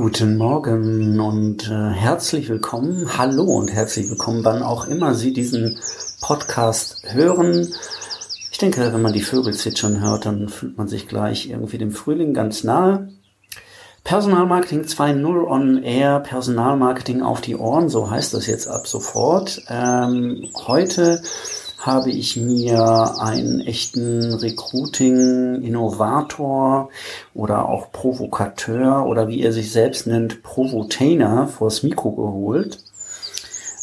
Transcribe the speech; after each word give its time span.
Guten 0.00 0.36
Morgen 0.36 1.18
und 1.18 1.68
äh, 1.68 1.90
herzlich 1.90 2.48
willkommen. 2.48 3.18
Hallo 3.18 3.42
und 3.42 3.72
herzlich 3.72 4.08
willkommen, 4.08 4.44
wann 4.44 4.62
auch 4.62 4.86
immer 4.86 5.12
Sie 5.12 5.32
diesen 5.32 5.76
Podcast 6.20 7.02
hören. 7.12 7.66
Ich 8.52 8.58
denke, 8.58 8.92
wenn 8.92 9.02
man 9.02 9.12
die 9.12 9.22
Vögel 9.22 9.54
zwitschern 9.54 10.00
hört, 10.00 10.24
dann 10.24 10.48
fühlt 10.48 10.78
man 10.78 10.86
sich 10.86 11.08
gleich 11.08 11.50
irgendwie 11.50 11.78
dem 11.78 11.90
Frühling 11.90 12.32
ganz 12.32 12.62
nahe. 12.62 13.08
Personalmarketing 14.04 14.82
2.0 14.82 15.44
on 15.48 15.82
Air, 15.82 16.20
Personalmarketing 16.20 17.20
auf 17.22 17.40
die 17.40 17.56
Ohren, 17.56 17.88
so 17.88 18.08
heißt 18.08 18.34
das 18.34 18.46
jetzt 18.46 18.68
ab 18.68 18.86
sofort. 18.86 19.62
Ähm, 19.68 20.48
heute 20.68 21.22
habe 21.88 22.10
ich 22.10 22.36
mir 22.36 23.14
einen 23.18 23.60
echten 23.60 24.34
Recruiting-Innovator 24.34 26.90
oder 27.34 27.68
auch 27.68 27.90
Provokateur 27.90 29.06
oder 29.06 29.26
wie 29.28 29.42
er 29.42 29.52
sich 29.52 29.72
selbst 29.72 30.06
nennt, 30.06 30.42
Provotainer 30.42 31.48
vors 31.48 31.82
Mikro 31.82 32.12
geholt. 32.12 32.78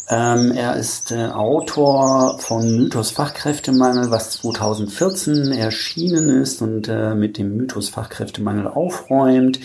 Ähm, 0.08 0.52
er 0.52 0.76
ist 0.76 1.12
äh, 1.12 1.30
Autor 1.30 2.38
von 2.38 2.76
Mythos 2.76 3.10
Fachkräftemangel, 3.10 4.12
was 4.12 4.34
2014 4.34 5.52
erschienen 5.52 6.30
ist 6.30 6.62
und 6.62 6.88
äh, 6.88 7.16
mit 7.16 7.40
dem 7.40 7.58
Mythos 7.58 7.90
Fachkräftemangel 7.90 8.68
aufräumt. 8.68 9.60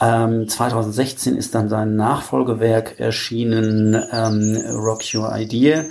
Ähm, 0.00 0.48
2016 0.48 1.36
ist 1.36 1.56
dann 1.56 1.68
sein 1.68 1.96
Nachfolgewerk 1.96 3.00
erschienen, 3.00 4.00
ähm, 4.12 4.56
Rock 4.76 5.02
Your 5.12 5.36
Idea. 5.36 5.86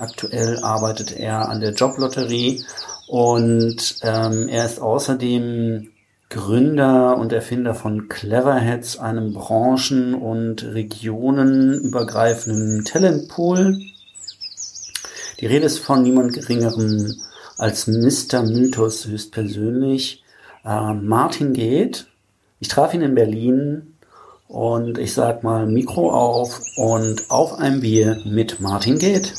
Aktuell 0.00 0.58
arbeitet 0.60 1.12
er 1.12 1.50
an 1.50 1.60
der 1.60 1.74
Joblotterie 1.74 2.64
und 3.06 3.96
ähm, 4.02 4.48
er 4.48 4.64
ist 4.64 4.80
außerdem 4.80 5.90
Gründer 6.30 7.18
und 7.18 7.34
Erfinder 7.34 7.74
von 7.74 8.08
Cleverheads, 8.08 8.98
einem 8.98 9.34
branchen- 9.34 10.14
und 10.14 10.64
regionenübergreifenden 10.64 12.86
Talentpool. 12.86 13.78
Die 15.40 15.46
Rede 15.46 15.66
ist 15.66 15.80
von 15.80 16.02
niemand 16.02 16.32
geringerem 16.32 17.20
als 17.58 17.86
Mr. 17.86 18.42
Mythos 18.42 19.06
höchstpersönlich. 19.06 20.24
Äh, 20.64 20.94
Martin 20.94 21.52
geht. 21.52 22.06
Ich 22.58 22.68
traf 22.68 22.94
ihn 22.94 23.02
in 23.02 23.14
Berlin 23.14 23.96
und 24.48 24.96
ich 24.96 25.12
sag 25.12 25.44
mal 25.44 25.66
Mikro 25.66 26.10
auf 26.10 26.62
und 26.76 27.30
auf 27.30 27.58
ein 27.58 27.80
Bier 27.80 28.22
mit 28.24 28.60
Martin 28.60 28.98
geht. 28.98 29.34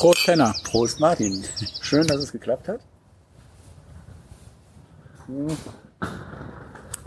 Prost, 0.00 0.24
Kenner. 0.24 0.54
Prost, 0.64 0.98
Martin. 0.98 1.44
Schön, 1.82 2.06
dass 2.06 2.22
es 2.22 2.32
geklappt 2.32 2.68
hat. 2.68 2.80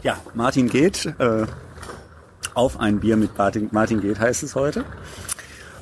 Ja, 0.03 0.17
Martin 0.35 0.69
geht. 0.69 1.07
Äh, 1.17 1.47
auf 2.53 2.79
ein 2.79 2.99
Bier 2.99 3.17
mit 3.17 3.35
Martin, 3.35 3.69
Martin 3.71 3.99
geht 3.99 4.19
heißt 4.19 4.43
es 4.43 4.53
heute. 4.53 4.85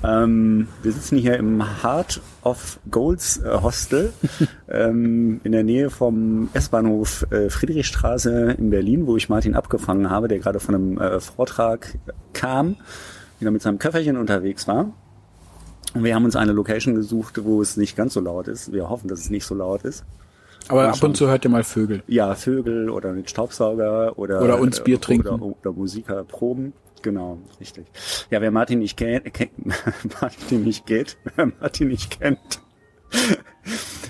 Ähm, 0.05 0.69
wir 0.83 0.93
sitzen 0.93 1.17
hier 1.17 1.35
im 1.35 1.83
Heart 1.83 2.21
of 2.43 2.79
Golds 2.89 3.41
äh, 3.43 3.59
Hostel 3.61 4.13
ähm, 4.69 5.41
in 5.43 5.51
der 5.51 5.63
Nähe 5.63 5.89
vom 5.89 6.49
S-Bahnhof 6.53 7.29
äh, 7.29 7.49
Friedrichstraße 7.49 8.55
in 8.57 8.69
Berlin, 8.69 9.05
wo 9.05 9.17
ich 9.17 9.27
Martin 9.27 9.55
abgefangen 9.55 10.09
habe, 10.09 10.29
der 10.29 10.39
gerade 10.39 10.61
von 10.61 10.75
einem 10.75 10.97
äh, 10.97 11.19
Vortrag 11.19 11.97
kam, 12.31 12.77
wieder 13.39 13.51
mit 13.51 13.61
seinem 13.61 13.79
Köfferchen 13.79 14.15
unterwegs 14.15 14.65
war. 14.65 14.93
Und 15.93 16.03
wir 16.03 16.15
haben 16.15 16.25
uns 16.25 16.35
eine 16.35 16.53
Location 16.53 16.95
gesucht, 16.95 17.43
wo 17.43 17.61
es 17.61 17.77
nicht 17.77 17.95
ganz 17.95 18.13
so 18.13 18.21
laut 18.21 18.47
ist. 18.47 18.71
Wir 18.71 18.89
hoffen, 18.89 19.07
dass 19.07 19.19
es 19.19 19.29
nicht 19.29 19.45
so 19.45 19.55
laut 19.55 19.83
ist. 19.83 20.05
Aber 20.67 20.87
ab 20.87 21.03
und 21.03 21.17
zu 21.17 21.27
hört 21.27 21.43
ihr 21.43 21.49
mal 21.49 21.63
Vögel. 21.63 22.03
Ja, 22.07 22.35
Vögel 22.35 22.89
oder 22.89 23.13
mit 23.13 23.29
Staubsauger 23.29 24.17
oder 24.17 24.41
oder 24.41 24.59
uns 24.59 24.81
Bier 24.81 25.01
trinken 25.01 25.27
oder, 25.27 25.57
oder 25.59 25.71
Musiker 25.73 26.23
proben. 26.23 26.73
Genau, 27.01 27.39
richtig. 27.59 27.87
Ja, 28.29 28.41
wer 28.41 28.51
Martin 28.51 28.79
nicht 28.79 28.95
kennt, 28.95 29.25
Martin 30.21 30.63
nicht 30.63 30.85
geht, 30.85 31.17
wer 31.35 31.51
Martin 31.59 31.87
nicht 31.87 32.19
kennt, 32.19 32.61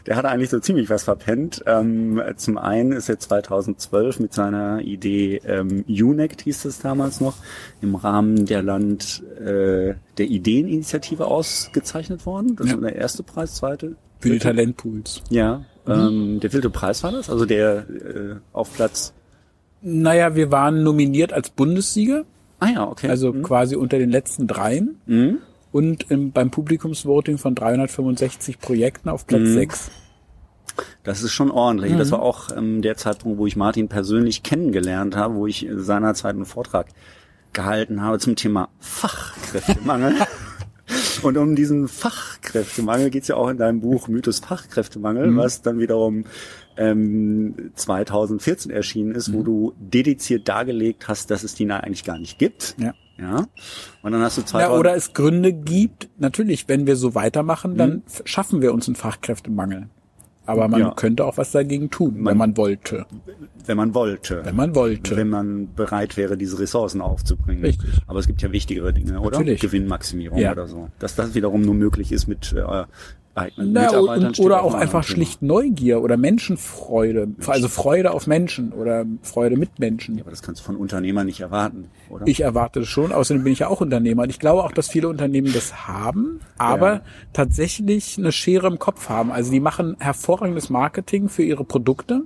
der 0.05 0.15
hat 0.15 0.25
eigentlich 0.25 0.49
so 0.49 0.59
ziemlich 0.59 0.89
was 0.89 1.03
verpennt. 1.03 1.63
Ähm, 1.65 2.21
zum 2.37 2.57
einen 2.57 2.91
ist 2.91 3.09
er 3.09 3.19
2012 3.19 4.19
mit 4.19 4.33
seiner 4.33 4.81
Idee 4.81 5.41
ähm, 5.45 5.83
UNECT 5.87 6.41
hieß 6.41 6.65
es 6.65 6.79
damals 6.79 7.21
noch, 7.21 7.35
im 7.81 7.95
Rahmen 7.95 8.45
der 8.45 8.61
Land 8.63 9.23
äh, 9.39 9.93
der 10.17 10.25
Ideeninitiative 10.27 11.25
ausgezeichnet 11.25 12.25
worden. 12.25 12.55
Das 12.55 12.67
Ja. 12.67 12.73
war 12.73 12.81
der 12.89 12.95
erste 12.95 13.23
Preis, 13.23 13.55
zweite. 13.55 13.95
für 14.19 14.29
die? 14.29 14.39
Talentpools. 14.39 15.21
Ja. 15.29 15.63
Ähm, 15.87 16.39
der 16.41 16.51
vierte 16.51 16.69
Preis 16.69 17.03
war 17.03 17.11
das, 17.11 17.29
also 17.29 17.45
der 17.45 17.77
äh, 17.89 18.35
auf 18.53 18.71
Platz. 18.75 19.13
Naja, 19.81 20.35
wir 20.35 20.51
waren 20.51 20.83
nominiert 20.83 21.33
als 21.33 21.49
Bundessieger, 21.49 22.23
Ah 22.59 22.67
ja, 22.71 22.87
okay. 22.87 23.09
also 23.09 23.33
Mhm. 23.33 23.41
quasi 23.41 23.75
unter 23.75 23.97
den 23.97 24.11
letzten 24.11 24.45
dreien. 24.45 25.01
Mhm. 25.07 25.37
Und 25.71 26.09
im, 26.11 26.31
beim 26.31 26.51
Publikumsvoting 26.51 27.37
von 27.37 27.55
365 27.55 28.59
Projekten 28.59 29.09
auf 29.09 29.25
Platz 29.25 29.41
Mhm. 29.41 29.53
6. 29.53 29.91
Das 31.03 31.21
ist 31.23 31.31
schon 31.31 31.51
ordentlich. 31.51 31.93
Mhm. 31.93 31.97
Das 31.97 32.11
war 32.11 32.21
auch 32.21 32.55
ähm, 32.55 32.81
der 32.81 32.95
Zeitpunkt, 32.97 33.37
wo 33.37 33.47
ich 33.47 33.55
Martin 33.55 33.87
persönlich 33.87 34.43
kennengelernt 34.43 35.15
habe, 35.15 35.35
wo 35.35 35.47
ich 35.47 35.67
seinerzeit 35.73 36.35
einen 36.35 36.45
Vortrag 36.45 36.87
gehalten 37.53 38.01
habe 38.01 38.19
zum 38.19 38.35
Thema 38.35 38.69
Fachkräftemangel. 38.79 40.13
Und 41.21 41.37
um 41.37 41.55
diesen 41.55 41.87
Fachkräftemangel 41.87 43.09
geht's 43.11 43.29
ja 43.29 43.35
auch 43.35 43.47
in 43.49 43.57
deinem 43.57 43.79
Buch 43.79 44.07
Mythos 44.09 44.39
Fachkräftemangel, 44.39 45.27
Mhm. 45.31 45.37
was 45.37 45.61
dann 45.61 45.79
wiederum 45.79 46.25
ähm, 46.77 47.71
2014 47.75 48.71
erschienen 48.71 49.13
ist, 49.15 49.29
Mhm. 49.29 49.33
wo 49.33 49.43
du 49.43 49.73
dediziert 49.79 50.47
dargelegt 50.47 51.07
hast, 51.07 51.31
dass 51.31 51.43
es 51.43 51.53
die 51.55 51.69
eigentlich 51.69 52.03
gar 52.03 52.17
nicht 52.17 52.39
gibt. 52.39 52.75
Ja. 52.77 52.93
Ja. 53.21 53.45
Und 54.01 54.11
dann 54.11 54.21
hast 54.21 54.37
du 54.37 54.41
Ja, 54.41 54.47
2000 54.47 54.79
oder 54.79 54.95
es 54.95 55.13
Gründe 55.13 55.53
gibt, 55.53 56.09
natürlich, 56.17 56.67
wenn 56.67 56.87
wir 56.87 56.95
so 56.95 57.13
weitermachen, 57.15 57.77
dann 57.77 57.91
Mhm. 57.91 58.01
schaffen 58.25 58.61
wir 58.61 58.73
uns 58.73 58.87
einen 58.87 58.95
Fachkräftemangel. 58.95 59.87
Aber 60.47 60.67
man 60.67 60.79
Ja. 60.81 60.93
könnte 60.95 61.23
auch 61.25 61.37
was 61.37 61.51
dagegen 61.51 61.91
tun, 61.91 62.15
Man- 62.15 62.31
wenn 62.31 62.37
man 62.39 62.57
wollte. 62.57 63.05
wenn 63.67 63.77
man 63.77 63.93
wollte. 63.93 64.43
Wenn 64.43 64.55
man 64.55 64.73
wollte. 64.75 65.15
wenn 65.15 65.29
man 65.29 65.73
bereit 65.75 66.17
wäre, 66.17 66.35
diese 66.35 66.57
Ressourcen 66.59 66.99
aufzubringen. 66.99 67.63
Richtig. 67.63 67.91
Aber 68.07 68.17
es 68.19 68.25
gibt 68.25 68.41
ja 68.41 68.51
wichtigere 68.51 68.91
Dinge, 68.91 69.19
oder? 69.21 69.37
Natürlich. 69.37 69.61
Gewinnmaximierung 69.61 70.39
Ja. 70.39 70.51
oder 70.53 70.67
so. 70.67 70.89
Dass 70.97 71.15
das 71.15 71.35
wiederum 71.35 71.61
nur 71.61 71.75
möglich 71.75 72.11
ist 72.11 72.27
mit 72.27 72.53
äh, 72.53 72.83
eigenen 73.35 73.71
Na, 73.73 73.83
Mitarbeitern. 73.85 74.25
und, 74.27 74.35
steht 74.35 74.45
oder 74.45 74.63
auch 74.63 74.73
einem 74.73 74.81
einfach 74.83 75.05
Thema. 75.05 75.15
schlicht 75.15 75.41
Neugier 75.41 76.01
oder 76.03 76.17
Menschenfreude. 76.17 77.29
Also 77.47 77.67
Freude 77.67 78.11
auf 78.11 78.27
Menschen 78.27 78.71
oder 78.73 79.05
Freude 79.21 79.57
mit 79.57 79.79
Menschen. 79.79 80.15
Ja, 80.17 80.23
aber 80.23 80.31
das 80.31 80.41
kannst 80.41 80.61
du 80.61 80.65
von 80.65 80.75
Unternehmern 80.75 81.25
nicht 81.25 81.39
erwarten, 81.39 81.89
oder? 82.09 82.27
Ich 82.27 82.41
erwarte 82.41 82.81
es 82.81 82.87
schon, 82.87 83.11
außerdem 83.11 83.43
bin 83.43 83.53
ich 83.53 83.59
ja 83.59 83.67
auch 83.67 83.81
Unternehmer. 83.81 84.23
Und 84.23 84.29
ich 84.29 84.39
glaube 84.39 84.63
auch, 84.63 84.71
dass 84.71 84.89
viele 84.89 85.07
Unternehmen 85.07 85.53
das 85.53 85.87
haben, 85.87 86.39
aber 86.57 86.93
Ja. 86.93 87.01
tatsächlich 87.33 88.17
eine 88.17 88.31
Schere 88.31 88.67
im 88.67 88.79
Kopf 88.79 89.09
haben. 89.09 89.31
Also 89.31 89.51
die 89.51 89.59
machen 89.59 89.95
hervorragendes 89.99 90.69
Marketing 90.69 91.29
für 91.29 91.43
ihre 91.43 91.63
Produkte 91.63 92.23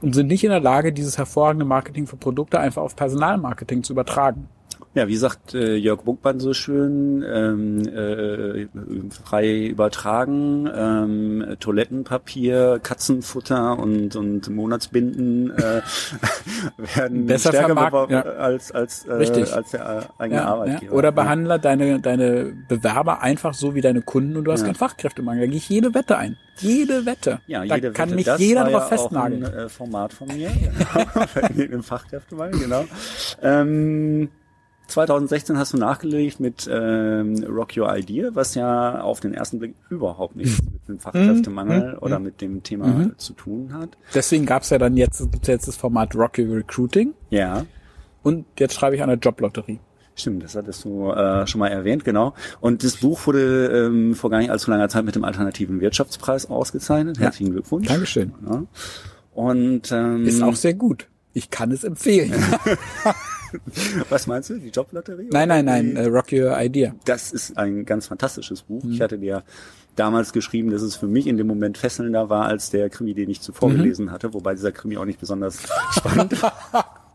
und 0.00 0.14
sind 0.14 0.28
nicht 0.28 0.42
in 0.44 0.50
der 0.50 0.60
Lage, 0.60 0.92
dieses 0.92 1.18
hervorragende 1.18 1.66
Marketing 1.66 2.06
für 2.06 2.16
Produkte 2.16 2.58
einfach 2.58 2.82
auf 2.82 2.96
Personalmarketing 2.96 3.82
zu 3.82 3.92
übertragen. 3.92 4.48
Ja, 4.96 5.08
wie 5.08 5.16
sagt 5.16 5.52
äh, 5.54 5.76
Jörg 5.76 6.04
Buckmann 6.04 6.40
so 6.40 6.54
schön, 6.54 7.22
ähm, 7.22 7.86
äh, 7.86 8.66
frei 9.10 9.66
übertragen, 9.66 10.66
ähm, 10.74 11.56
Toilettenpapier, 11.60 12.80
Katzenfutter 12.82 13.78
und, 13.78 14.16
und 14.16 14.48
Monatsbinden 14.48 15.50
äh, 15.50 15.82
werden 16.96 17.26
Besser 17.26 17.50
stärker 17.50 17.74
vermarkt- 17.74 18.10
ja. 18.10 18.22
als, 18.22 18.72
als, 18.72 19.04
äh, 19.04 19.12
Richtig. 19.12 19.52
als 19.52 19.70
der 19.72 20.08
äh, 20.18 20.22
eigene 20.22 20.40
Ja, 20.40 20.46
Arbeitgeber. 20.46 20.92
ja. 20.92 20.98
Oder 20.98 21.12
behandle 21.12 21.58
deine, 21.58 22.00
deine 22.00 22.54
Bewerber 22.66 23.20
einfach 23.20 23.52
so 23.52 23.74
wie 23.74 23.82
deine 23.82 24.00
Kunden 24.00 24.34
und 24.38 24.44
du 24.44 24.52
hast 24.52 24.64
keinen 24.64 24.76
Fachkräftemangel. 24.76 25.42
Da 25.42 25.46
gehe 25.48 25.58
ich 25.58 25.68
jede 25.68 25.92
Wette 25.94 26.16
ein. 26.16 26.38
Jede 26.56 27.04
Wette. 27.04 27.40
Ja, 27.46 27.66
da 27.66 27.74
jede 27.74 27.90
kann 27.92 28.08
Wette. 28.08 28.16
mich 28.16 28.24
das 28.24 28.40
jeder 28.40 28.62
drauf 28.64 28.72
ja 28.72 28.80
festnageln. 28.96 29.44
Auch 29.44 29.52
ein 29.52 29.58
äh, 29.58 29.68
Format 29.68 30.14
von 30.14 30.28
mir. 30.28 30.48
Im 31.70 31.82
Fachkräftemangel, 31.82 32.60
genau. 32.60 32.86
Ähm, 33.42 34.30
2016 34.88 35.58
hast 35.58 35.72
du 35.72 35.78
nachgelegt 35.78 36.38
mit 36.40 36.68
ähm, 36.70 37.44
Rock 37.48 37.76
Your 37.76 37.94
Idea, 37.96 38.30
was 38.34 38.54
ja 38.54 39.00
auf 39.00 39.20
den 39.20 39.34
ersten 39.34 39.58
Blick 39.58 39.74
überhaupt 39.90 40.36
nichts 40.36 40.62
mit 40.62 40.88
dem 40.88 40.98
Fachkräftemangel 40.98 41.92
Mhm. 41.94 41.98
oder 42.00 42.18
mit 42.18 42.40
dem 42.40 42.62
Thema 42.62 43.10
zu 43.16 43.32
tun 43.32 43.72
hat. 43.74 43.90
Deswegen 44.14 44.46
gab's 44.46 44.70
ja 44.70 44.78
dann 44.78 44.96
jetzt, 44.96 45.18
gibt's 45.32 45.48
jetzt 45.48 45.68
das 45.68 45.76
Format 45.76 46.14
Rocky 46.14 46.42
Recruiting 46.42 47.14
Ja, 47.30 47.66
und 48.22 48.44
jetzt 48.58 48.74
schreibe 48.74 48.96
ich 48.96 49.02
an 49.02 49.08
der 49.08 49.18
Joblotterie. 49.18 49.78
stimmt, 50.14 50.42
das 50.44 50.54
hattest 50.56 50.84
du 50.84 51.10
äh, 51.10 51.46
schon 51.46 51.58
mal 51.58 51.68
erwähnt, 51.68 52.04
genau. 52.04 52.34
Und 52.60 52.82
das 52.84 52.96
Buch 52.96 53.26
wurde 53.26 53.66
ähm, 53.86 54.14
vor 54.14 54.30
gar 54.30 54.38
nicht 54.38 54.50
allzu 54.50 54.70
langer 54.70 54.88
Zeit 54.88 55.04
mit 55.04 55.14
dem 55.14 55.24
Alternativen 55.24 55.80
Wirtschaftspreis 55.80 56.48
ausgezeichnet. 56.48 57.18
Herzlichen 57.18 57.52
Glückwunsch. 57.52 57.86
Dankeschön. 57.88 58.32
Ja. 58.48 58.62
Und 59.34 59.92
ähm, 59.92 60.26
Ist 60.26 60.42
auch 60.42 60.56
sehr 60.56 60.74
gut. 60.74 61.08
Ich 61.34 61.50
kann 61.50 61.70
es 61.70 61.84
empfehlen. 61.84 62.32
was 64.10 64.26
meinst 64.26 64.50
du? 64.50 64.58
Die 64.58 64.68
Joblotterie? 64.68 65.28
nein, 65.30 65.48
nein, 65.48 65.64
nein, 65.64 65.96
äh, 65.96 66.06
Rock 66.06 66.32
Your 66.32 66.56
Idea. 66.60 66.94
Das 67.04 67.32
ist 67.32 67.56
ein 67.56 67.84
ganz 67.84 68.06
fantastisches 68.06 68.62
Buch. 68.62 68.82
Mhm. 68.82 68.92
Ich 68.92 69.00
hatte 69.00 69.18
dir 69.18 69.42
damals 69.94 70.32
geschrieben, 70.32 70.70
dass 70.70 70.82
es 70.82 70.96
für 70.96 71.06
mich 71.06 71.26
in 71.26 71.36
dem 71.38 71.46
Moment 71.46 71.78
fesselnder 71.78 72.28
war 72.28 72.44
als 72.46 72.70
der 72.70 72.90
Krimi, 72.90 73.14
den 73.14 73.30
ich 73.30 73.40
zuvor 73.40 73.70
Mhm. 73.70 73.76
gelesen 73.78 74.10
hatte, 74.12 74.34
wobei 74.34 74.54
dieser 74.54 74.72
Krimi 74.72 74.96
auch 74.98 75.04
nicht 75.06 75.20
besonders 75.20 75.58
spannend 75.92 76.42
war. 76.42 77.05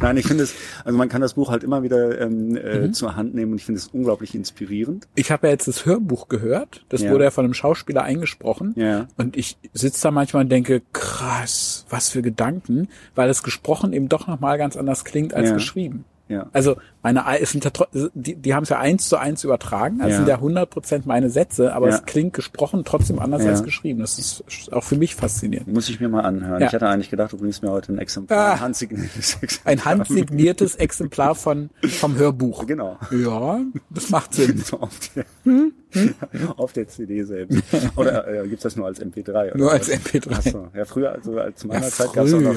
Nein, 0.00 0.16
ich 0.16 0.26
finde 0.26 0.44
es, 0.44 0.54
also 0.84 0.96
man 0.96 1.08
kann 1.08 1.20
das 1.20 1.34
Buch 1.34 1.50
halt 1.50 1.64
immer 1.64 1.82
wieder 1.82 2.20
ähm, 2.20 2.56
äh, 2.56 2.80
mhm. 2.80 2.92
zur 2.92 3.16
Hand 3.16 3.34
nehmen 3.34 3.52
und 3.52 3.58
ich 3.58 3.64
finde 3.64 3.78
es 3.78 3.88
unglaublich 3.88 4.34
inspirierend. 4.34 5.08
Ich 5.14 5.30
habe 5.30 5.46
ja 5.46 5.52
jetzt 5.52 5.68
das 5.68 5.86
Hörbuch 5.86 6.28
gehört, 6.28 6.84
das 6.88 7.02
ja. 7.02 7.10
wurde 7.10 7.24
ja 7.24 7.30
von 7.30 7.44
einem 7.44 7.54
Schauspieler 7.54 8.02
eingesprochen 8.02 8.74
ja. 8.76 9.08
und 9.16 9.36
ich 9.36 9.56
sitze 9.72 10.02
da 10.02 10.10
manchmal 10.10 10.44
und 10.44 10.50
denke, 10.50 10.82
krass, 10.92 11.86
was 11.88 12.08
für 12.08 12.22
Gedanken, 12.22 12.88
weil 13.14 13.30
es 13.30 13.42
gesprochen 13.42 13.92
eben 13.92 14.08
doch 14.08 14.26
nochmal 14.26 14.58
ganz 14.58 14.76
anders 14.76 15.04
klingt 15.04 15.34
als 15.34 15.48
ja. 15.48 15.54
geschrieben. 15.54 16.04
Ja. 16.30 16.48
Also 16.52 16.76
meine 17.02 17.24
es 17.40 17.50
sind 17.50 17.64
ja, 17.64 17.70
die, 18.14 18.36
die 18.36 18.54
haben 18.54 18.62
es 18.62 18.68
ja 18.68 18.78
eins 18.78 19.08
zu 19.08 19.16
eins 19.16 19.42
übertragen, 19.42 20.00
also 20.00 20.12
ja. 20.12 20.16
sind 20.18 20.28
ja 20.28 20.36
100 20.36 20.70
Prozent 20.70 21.06
meine 21.06 21.28
Sätze, 21.28 21.72
aber 21.74 21.88
ja. 21.88 21.96
es 21.96 22.04
klingt 22.04 22.34
gesprochen 22.34 22.84
trotzdem 22.84 23.18
anders 23.18 23.44
als 23.44 23.64
geschrieben. 23.64 24.00
Das 24.00 24.18
ist 24.18 24.72
auch 24.72 24.84
für 24.84 24.96
mich 24.96 25.16
faszinierend. 25.16 25.66
Muss 25.68 25.88
ich 25.88 25.98
mir 25.98 26.08
mal 26.08 26.20
anhören. 26.20 26.62
Ich 26.62 26.72
hatte 26.72 26.88
eigentlich 26.88 27.10
gedacht, 27.10 27.32
du 27.32 27.38
bringst 27.38 27.62
mir 27.62 27.70
heute 27.70 27.92
ein 27.92 27.98
Exemplar, 27.98 28.38
ah, 28.38 28.52
ein 28.52 28.60
handsigniertes 28.60 29.38
Exemplar. 29.42 29.72
Ein 29.72 29.84
handsigniertes 29.84 30.76
Exemplar 30.76 31.34
von 31.34 31.70
vom 31.82 32.16
Hörbuch. 32.16 32.66
Genau. 32.66 32.96
Ja, 33.10 33.60
das 33.90 34.10
macht 34.10 34.34
Sinn. 34.34 34.62
So 34.70 34.88
der, 35.16 35.24
hm? 35.44 35.72
Hm? 35.92 36.14
auf 36.56 36.72
der 36.72 36.88
CD 36.88 37.24
selbst. 37.24 37.62
Oder 37.96 38.26
äh, 38.28 38.48
gibt's 38.48 38.62
das 38.62 38.76
nur 38.76 38.86
als 38.86 39.02
MP3? 39.02 39.30
Oder 39.30 39.56
nur 39.56 39.72
als 39.72 39.90
MP3. 39.90 40.30
Achso. 40.30 40.68
Ja, 40.74 40.84
früher, 40.84 41.12
also 41.12 41.38
als 41.38 41.64
meiner 41.64 41.88
Zeit 41.88 42.12
gab's 42.12 42.32
auch 42.32 42.40
noch. 42.40 42.54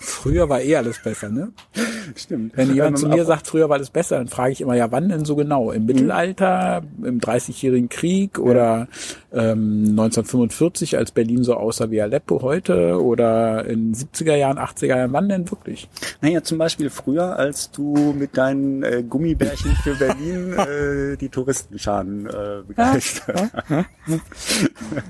Früher 0.00 0.48
war 0.48 0.60
eh 0.60 0.76
alles 0.76 1.02
besser, 1.02 1.30
ne? 1.30 1.52
Stimmt. 2.14 2.56
Wenn 2.56 2.74
jemand 2.74 2.98
zu 2.98 3.08
mir 3.08 3.24
sagt, 3.24 3.46
früher 3.46 3.68
war 3.68 3.76
alles 3.76 3.90
besser, 3.90 4.18
dann 4.18 4.28
frage 4.28 4.52
ich 4.52 4.60
immer, 4.60 4.74
ja, 4.74 4.90
wann 4.92 5.08
denn 5.08 5.24
so 5.24 5.36
genau? 5.36 5.70
Im 5.72 5.86
Mittelalter, 5.86 6.82
im 7.02 7.20
Dreißigjährigen 7.20 7.88
Krieg 7.88 8.38
oder 8.38 8.88
ähm, 9.34 9.90
1945, 9.90 10.96
als 10.96 11.10
Berlin 11.10 11.44
so 11.44 11.54
aussah 11.54 11.90
wie 11.90 12.00
Aleppo 12.00 12.42
heute 12.42 13.02
oder 13.02 13.66
in 13.66 13.94
70er 13.94 14.36
Jahren, 14.36 14.58
80er 14.58 14.96
Jahren, 14.96 15.12
wann 15.12 15.28
denn 15.28 15.50
wirklich? 15.50 15.88
Naja, 16.20 16.42
zum 16.42 16.58
Beispiel 16.58 16.90
früher, 16.90 17.36
als 17.36 17.70
du 17.70 18.14
mit 18.16 18.36
deinen 18.36 18.82
äh, 18.82 19.02
Gummibärchen 19.02 19.72
für 19.82 19.94
Berlin 19.94 20.52
äh, 20.58 21.16
die 21.16 21.28
Touristenscharen 21.28 22.26
äh, 22.26 22.62
begeistert 22.66 23.52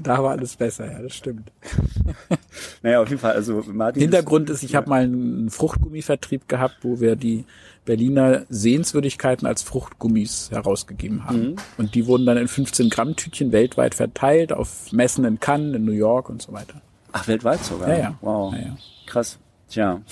da 0.02 0.22
war 0.22 0.32
alles 0.32 0.56
besser, 0.56 0.90
ja, 0.90 1.02
das 1.02 1.14
stimmt. 1.14 1.50
Naja, 2.82 3.00
auf 3.00 3.08
jeden 3.08 3.20
Fall, 3.20 3.32
also 3.32 3.64
Martin. 3.72 4.02
Hintergrund 4.02 4.50
ist, 4.50 4.62
ich 4.62 4.74
habe 4.74 4.90
mal 4.90 5.02
einen 5.02 5.48
Fruchtgummivertrieb 5.50 6.48
gehabt, 6.48 6.76
wo 6.82 7.00
wir 7.00 7.16
die 7.16 7.46
Berliner 7.84 8.44
Sehenswürdigkeiten 8.48 9.46
als 9.46 9.62
Fruchtgummis 9.62 10.50
herausgegeben 10.50 11.24
haben. 11.24 11.50
Mhm. 11.50 11.56
Und 11.78 11.94
die 11.94 12.06
wurden 12.06 12.26
dann 12.26 12.36
in 12.36 12.48
15 12.48 12.90
Gramm 12.90 13.16
Tütchen 13.16 13.52
weltweit 13.52 13.94
verteilt 13.94 14.52
auf 14.52 14.92
Messen 14.92 15.24
in 15.24 15.40
Cannes, 15.40 15.76
in 15.76 15.84
New 15.84 15.92
York 15.92 16.28
und 16.28 16.42
so 16.42 16.52
weiter. 16.52 16.82
Ach, 17.12 17.26
weltweit 17.26 17.64
sogar? 17.64 17.88
Ja, 17.88 17.98
ja. 17.98 18.18
Wow. 18.20 18.52
Ja, 18.54 18.60
ja. 18.60 18.76
Krass. 19.06 19.38
Tja. 19.68 20.02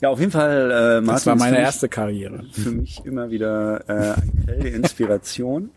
Ja, 0.00 0.08
auf 0.08 0.18
jeden 0.18 0.32
Fall, 0.32 0.70
äh, 0.70 1.00
Martin. 1.00 1.06
Das 1.06 1.26
war 1.26 1.36
meine 1.36 1.58
erste 1.58 1.88
Karriere. 1.88 2.44
Für 2.50 2.70
mich 2.70 3.04
immer 3.04 3.30
wieder 3.30 3.88
äh, 3.88 4.20
eine 4.20 4.32
Quelle 4.44 4.68
Inspiration. 4.70 5.70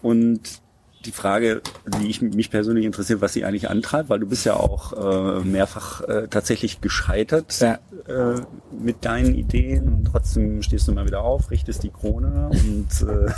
Und 0.00 0.60
die 1.08 1.12
Frage, 1.12 1.62
die 1.86 2.08
ich 2.08 2.20
mich 2.20 2.50
persönlich 2.50 2.84
interessiert, 2.84 3.20
was 3.20 3.32
sie 3.32 3.44
eigentlich 3.44 3.68
antreibt, 3.70 4.10
weil 4.10 4.20
du 4.20 4.26
bist 4.26 4.44
ja 4.44 4.54
auch 4.54 4.92
äh, 4.92 5.40
mehrfach 5.40 6.02
äh, 6.02 6.28
tatsächlich 6.28 6.80
gescheitert 6.80 7.58
ja. 7.60 7.78
äh, 8.06 8.40
mit 8.78 9.04
deinen 9.04 9.34
Ideen 9.34 9.88
und 9.88 10.04
trotzdem 10.04 10.62
stehst 10.62 10.86
du 10.86 10.92
mal 10.92 11.06
wieder 11.06 11.22
auf, 11.22 11.50
richtest 11.50 11.82
die 11.82 11.88
Krone 11.88 12.50
und 12.50 13.08
äh, 13.08 13.32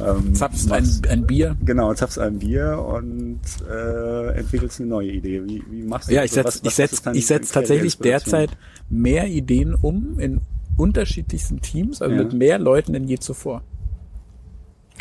ähm, 0.10 0.34
zapfst 0.34 0.72
ein, 0.72 0.88
ein 1.08 1.26
Bier. 1.26 1.56
Genau, 1.64 1.92
zapfst 1.92 2.18
ein 2.18 2.38
Bier 2.38 2.82
und 2.82 3.40
äh, 3.70 4.38
entwickelst 4.38 4.80
eine 4.80 4.88
neue 4.88 5.10
Idee. 5.10 5.42
Wie, 5.44 5.62
wie 5.70 5.82
machst 5.82 6.08
du 6.08 6.14
ja, 6.14 6.22
das? 6.22 6.34
Ja, 6.34 6.42
ich 6.42 6.46
setze 6.46 6.60
ich 6.66 6.74
setz, 6.74 7.02
ich 7.12 7.26
setz 7.26 7.52
tatsächlich 7.52 7.98
derzeit 7.98 8.50
mehr 8.88 9.28
Ideen 9.28 9.74
um 9.74 10.18
in 10.18 10.40
unterschiedlichsten 10.78 11.60
Teams, 11.60 12.00
also 12.00 12.14
ja. 12.14 12.22
mit 12.22 12.32
mehr 12.32 12.58
Leuten 12.58 12.94
denn 12.94 13.04
je 13.04 13.18
zuvor. 13.18 13.62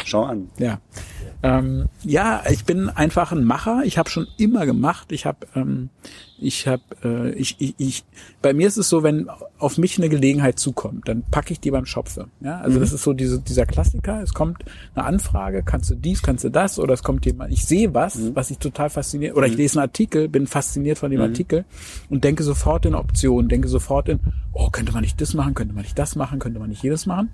Schau 0.06 0.24
an. 0.24 0.50
Ja. 0.57 0.80
Ähm, 1.44 1.86
ja, 2.04 2.42
ich 2.50 2.66
bin 2.66 2.89
einfach 2.89 3.31
ein 3.31 3.44
Macher. 3.44 3.81
Ich 3.86 3.98
habe 3.98 4.10
schon 4.10 4.28
immer 4.38 4.66
gemacht. 4.66 5.12
Ich 5.12 5.25
habe, 5.25 5.45
ähm, 5.56 5.89
ich 6.39 6.68
habe, 6.68 6.81
äh, 7.04 7.30
ich, 7.31 7.56
ich, 7.60 7.75
ich, 7.78 8.04
bei 8.42 8.54
mir 8.54 8.68
ist 8.68 8.78
es 8.78 8.89
so, 8.89 9.04
wenn 9.04 9.30
auf 9.60 9.78
mich 9.78 9.98
eine 9.98 10.10
Gelegenheit 10.10 10.57
zukommt, 10.57 11.07
dann 11.07 11.24
packe 11.30 11.54
ich 11.54 11.60
die 11.60 11.69
beim 11.69 11.86
Schopfe. 11.86 12.28
Ja, 12.42 12.60
also 12.60 12.78
mhm. 12.78 12.81
das 12.81 12.92
ist 12.92 13.04
so 13.04 13.13
diese, 13.13 13.39
dieser 13.39 13.66
Klassiker. 13.66 14.22
Es 14.22 14.34
kommt 14.34 14.63
eine 14.95 15.06
Anfrage, 15.06 15.62
kannst 15.63 15.92
du 15.92 15.95
dies, 15.95 16.24
kannst 16.24 16.44
du 16.44 16.50
das, 16.50 16.80
oder 16.80 16.95
es 16.95 17.04
kommt 17.04 17.25
jemand. 17.25 17.51
Ich 17.51 17.66
sehe 17.66 17.94
was, 17.94 18.16
mhm. 18.16 18.36
was 18.36 18.50
ich 18.50 18.57
total 18.57 18.90
fasziniert, 18.90 19.36
oder 19.36 19.48
mhm. 19.48 19.54
ich 19.54 19.57
lese 19.57 19.80
einen 19.80 19.88
Artikel, 19.88 20.30
bin 20.30 20.48
fasziniert 20.48 20.98
von 20.98 21.12
dem 21.12 21.19
mhm. 21.19 21.28
Artikel 21.28 21.66
und 22.10 22.24
denke 22.24 22.44
sofort 22.44 22.86
in 22.88 22.95
Optionen, 22.95 23.48
denke 23.48 23.68
sofort 23.68 24.10
in, 24.10 24.19
oh, 24.54 24.69
könnte 24.72 24.92
man 24.92 25.01
nicht 25.01 25.22
das 25.22 25.36
machen, 25.36 25.54
könnte 25.54 25.75
man 25.75 25.83
nicht 25.83 26.00
das 26.00 26.16
machen, 26.16 26.40
könnte 26.40 26.60
man 26.60 26.69
nicht 26.69 26.81
jedes 26.83 27.06
machen. 27.06 27.30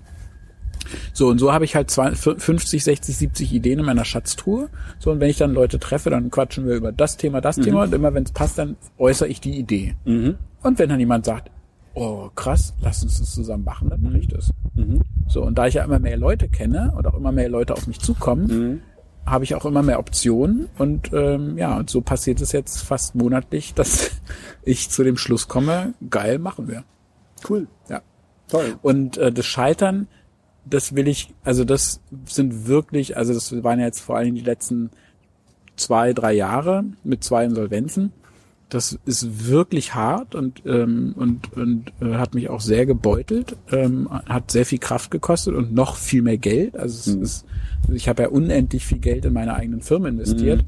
So, 1.12 1.28
und 1.28 1.38
so 1.38 1.52
habe 1.52 1.64
ich 1.64 1.76
halt 1.76 1.90
50, 1.90 2.82
60, 2.82 3.16
70 3.16 3.52
Ideen 3.52 3.78
in 3.80 3.84
meiner 3.84 4.04
Schatztruhe. 4.04 4.68
So, 4.98 5.10
und 5.10 5.20
wenn 5.20 5.30
ich 5.30 5.38
dann 5.38 5.52
Leute 5.52 5.78
treffe, 5.78 6.10
dann 6.10 6.30
quatschen 6.30 6.66
wir 6.66 6.74
über 6.74 6.92
das 6.92 7.16
Thema, 7.16 7.40
das 7.40 7.56
mhm. 7.56 7.62
Thema. 7.62 7.82
Und 7.84 7.94
immer 7.94 8.14
wenn 8.14 8.24
es 8.24 8.32
passt, 8.32 8.58
dann 8.58 8.76
äußere 8.98 9.28
ich 9.28 9.40
die 9.40 9.58
Idee. 9.58 9.94
Mhm. 10.04 10.36
Und 10.62 10.78
wenn 10.78 10.88
dann 10.88 11.00
jemand 11.00 11.24
sagt, 11.24 11.50
oh 11.94 12.30
krass, 12.34 12.74
lass 12.80 13.02
uns 13.02 13.18
das 13.18 13.34
zusammen 13.34 13.64
machen, 13.64 13.88
dann 13.88 14.02
mache 14.02 14.18
ich 14.18 14.28
das. 14.28 14.50
Mhm. 14.74 15.02
So, 15.28 15.42
und 15.42 15.56
da 15.56 15.66
ich 15.66 15.74
ja 15.74 15.84
immer 15.84 15.98
mehr 15.98 16.16
Leute 16.16 16.48
kenne 16.48 16.92
und 16.96 17.06
auch 17.06 17.14
immer 17.14 17.32
mehr 17.32 17.48
Leute 17.48 17.74
auf 17.74 17.86
mich 17.86 18.00
zukommen, 18.00 18.46
mhm. 18.46 18.82
habe 19.24 19.44
ich 19.44 19.54
auch 19.54 19.64
immer 19.64 19.82
mehr 19.82 19.98
Optionen. 19.98 20.68
Und 20.78 21.12
ähm, 21.12 21.56
ja, 21.56 21.76
und 21.76 21.88
so 21.90 22.00
passiert 22.00 22.40
es 22.40 22.52
jetzt 22.52 22.82
fast 22.82 23.14
monatlich, 23.14 23.74
dass 23.74 24.10
ich 24.62 24.90
zu 24.90 25.04
dem 25.04 25.16
Schluss 25.16 25.48
komme, 25.48 25.94
geil, 26.10 26.38
machen 26.38 26.68
wir. 26.68 26.84
Cool. 27.48 27.68
Ja. 27.88 28.02
Toll. 28.48 28.76
Und 28.82 29.16
äh, 29.16 29.32
das 29.32 29.46
Scheitern 29.46 30.08
das 30.66 30.94
will 30.94 31.08
ich, 31.08 31.34
also 31.44 31.64
das 31.64 32.00
sind 32.26 32.66
wirklich, 32.66 33.16
also 33.16 33.34
das 33.34 33.62
waren 33.62 33.78
ja 33.78 33.86
jetzt 33.86 34.00
vor 34.00 34.16
allem 34.16 34.34
die 34.34 34.40
letzten 34.40 34.90
zwei, 35.76 36.12
drei 36.12 36.32
Jahre 36.32 36.84
mit 37.02 37.24
zwei 37.24 37.44
Insolvenzen. 37.44 38.12
Das 38.70 38.98
ist 39.04 39.46
wirklich 39.46 39.94
hart 39.94 40.34
und 40.34 40.62
ähm, 40.66 41.14
und 41.16 41.52
und 41.52 41.92
äh, 42.00 42.14
hat 42.14 42.34
mich 42.34 42.48
auch 42.48 42.60
sehr 42.60 42.86
gebeutelt, 42.86 43.56
ähm, 43.70 44.08
hat 44.10 44.50
sehr 44.50 44.66
viel 44.66 44.78
Kraft 44.78 45.10
gekostet 45.10 45.54
und 45.54 45.74
noch 45.74 45.96
viel 45.96 46.22
mehr 46.22 46.38
Geld. 46.38 46.76
Also 46.76 47.10
es 47.10 47.16
mhm. 47.16 47.22
ist, 47.22 47.46
ich 47.92 48.08
habe 48.08 48.22
ja 48.22 48.28
unendlich 48.30 48.84
viel 48.84 48.98
Geld 48.98 49.26
in 49.26 49.32
meine 49.32 49.54
eigenen 49.54 49.80
Firmen 49.80 50.18
investiert 50.18 50.64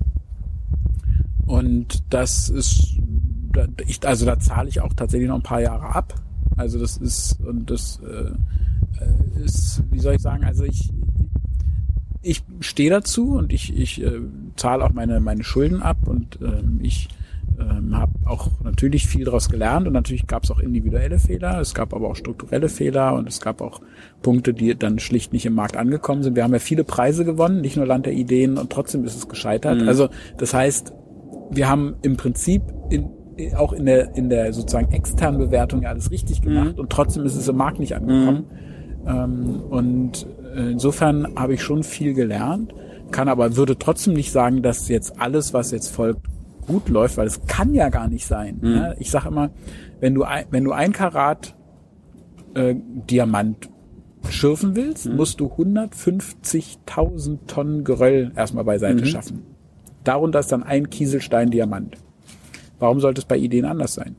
mhm. 1.47 1.51
und 1.51 2.05
das 2.11 2.49
ist, 2.49 2.99
ich, 3.87 4.07
also 4.07 4.27
da 4.27 4.39
zahle 4.39 4.69
ich 4.69 4.83
auch 4.83 4.93
tatsächlich 4.93 5.29
noch 5.29 5.37
ein 5.37 5.43
paar 5.43 5.63
Jahre 5.63 5.87
ab. 5.87 6.15
Also 6.57 6.79
das 6.79 6.99
ist 6.99 7.41
und 7.41 7.71
das 7.71 8.01
äh, 8.01 8.31
ist, 9.37 9.83
wie 9.91 9.99
soll 9.99 10.15
ich 10.15 10.23
sagen, 10.23 10.45
also 10.45 10.65
ich, 10.65 10.93
ich 12.23 12.43
stehe 12.61 12.91
dazu 12.91 13.37
und 13.37 13.53
ich, 13.53 13.77
ich 13.77 14.03
äh, 14.03 14.21
zahle 14.57 14.85
auch 14.85 14.93
meine, 14.93 15.21
meine 15.21 15.45
Schulden 15.45 15.83
ab 15.83 16.09
und 16.09 16.39
ähm, 16.43 16.81
ich 16.83 17.09
ähm, 17.59 17.97
habe 17.97 18.13
auch 18.27 18.51
natürlich 18.63 19.07
viel 19.07 19.25
daraus 19.25 19.49
gelernt 19.49 19.87
und 19.87 19.93
natürlich 19.93 20.27
gab 20.27 20.45
es 20.45 20.51
auch 20.51 20.59
individuelle 20.59 21.19
Fehler, 21.19 21.61
es 21.61 21.75
gab 21.75 21.95
aber 21.95 22.09
auch 22.09 22.17
strukturelle 22.17 22.69
Fehler 22.69 23.15
und 23.15 23.29
es 23.29 23.41
gab 23.41 23.61
auch 23.61 23.81
Punkte, 24.23 24.53
die 24.53 24.77
dann 24.77 24.99
schlicht 24.99 25.33
nicht 25.33 25.47
im 25.47 25.55
Markt 25.55 25.77
angekommen 25.77 26.23
sind. 26.23 26.37
Wir 26.37 26.45
haben 26.45 26.53
ja 26.53 26.59
viele 26.59 26.85
Preise 26.85 27.25
gewonnen, 27.25 27.61
nicht 27.61 27.77
nur 27.77 27.87
Land 27.87 28.07
der 28.07 28.13
Ideen 28.13 28.59
und 28.59 28.71
trotzdem 28.71 29.05
ist 29.05 29.17
es 29.17 29.29
gescheitert. 29.29 29.81
Mhm. 29.81 29.89
Also 29.89 30.09
das 30.37 30.53
heißt, 30.53 30.93
wir 31.51 31.69
haben 31.69 31.95
im 32.03 32.17
Prinzip 32.17 32.63
in, 32.91 33.09
auch 33.57 33.73
in 33.73 33.87
der 33.87 34.17
in 34.17 34.29
der 34.29 34.53
sozusagen 34.53 34.93
externen 34.93 35.39
Bewertung 35.39 35.83
ja 35.83 35.91
alles 35.91 36.11
richtig 36.11 36.43
gemacht 36.43 36.75
mhm. 36.75 36.81
und 36.81 36.91
trotzdem 36.91 37.25
ist 37.25 37.37
es 37.37 37.49
im 37.49 37.57
Markt 37.57 37.79
nicht 37.79 37.95
angekommen. 37.95 38.47
Mhm. 38.51 38.66
Ähm, 39.07 39.63
und 39.69 40.27
insofern 40.57 41.35
habe 41.37 41.55
ich 41.55 41.63
schon 41.63 41.83
viel 41.83 42.15
gelernt, 42.15 42.75
kann 43.11 43.29
aber, 43.29 43.57
würde 43.57 43.79
trotzdem 43.79 44.15
nicht 44.15 44.33
sagen, 44.33 44.63
dass 44.63 44.89
jetzt 44.89 45.21
alles, 45.21 45.55
was 45.55 45.71
jetzt 45.71 45.89
folgt, 45.89 46.27
gut 46.67 46.89
läuft, 46.89 47.17
weil 47.17 47.27
es 47.27 47.47
kann 47.47 47.75
ja 47.75 47.89
gar 47.89 48.09
nicht 48.09 48.27
sein. 48.27 48.59
Mhm. 48.61 48.75
Ja? 48.75 48.95
Ich 48.99 49.11
sage 49.11 49.29
immer, 49.29 49.51
wenn 50.01 50.15
du 50.15 50.25
ein, 50.25 50.45
wenn 50.51 50.65
du 50.65 50.73
ein 50.73 50.93
Karat 50.93 51.55
äh, 52.55 52.75
Diamant 52.75 53.71
schürfen 54.29 54.75
willst, 54.75 55.07
mhm. 55.07 55.17
musst 55.17 55.41
du 55.41 55.47
150.000 55.47 57.47
Tonnen 57.47 57.85
Geröll 57.85 58.33
erstmal 58.35 58.65
beiseite 58.65 59.03
mhm. 59.03 59.07
schaffen. 59.07 59.43
Darunter 60.03 60.41
ist 60.41 60.53
dann 60.53 60.63
ein 60.63 60.91
Kieselstein 60.91 61.51
Diamant. 61.51 61.97
Warum 62.79 63.01
sollte 63.01 63.21
es 63.21 63.25
bei 63.25 63.39
Ideen 63.39 63.65
anders 63.65 63.95
sein? 63.95 64.17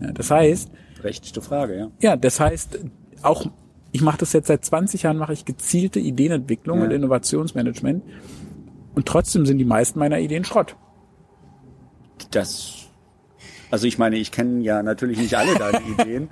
Ja, 0.00 0.12
das 0.12 0.30
heißt. 0.30 0.70
Rechtliche 1.02 1.40
Frage, 1.40 1.76
ja. 1.76 1.90
Ja, 2.00 2.16
das 2.16 2.40
heißt, 2.40 2.78
auch 3.22 3.46
ich 3.92 4.02
mache 4.02 4.18
das 4.18 4.32
jetzt 4.32 4.48
seit 4.48 4.64
20 4.64 5.02
Jahren, 5.04 5.16
mache 5.16 5.32
ich 5.32 5.44
gezielte 5.44 5.98
Ideenentwicklung 6.00 6.78
ja. 6.78 6.84
und 6.84 6.90
Innovationsmanagement. 6.90 8.02
Und 8.94 9.06
trotzdem 9.06 9.46
sind 9.46 9.58
die 9.58 9.64
meisten 9.64 9.98
meiner 9.98 10.18
Ideen 10.18 10.44
Schrott. 10.44 10.76
Das 12.30 12.74
Also 13.70 13.86
ich 13.86 13.98
meine, 13.98 14.16
ich 14.16 14.32
kenne 14.32 14.62
ja 14.62 14.82
natürlich 14.82 15.18
nicht 15.18 15.34
alle 15.36 15.54
deine 15.56 15.80
Ideen. 15.98 16.28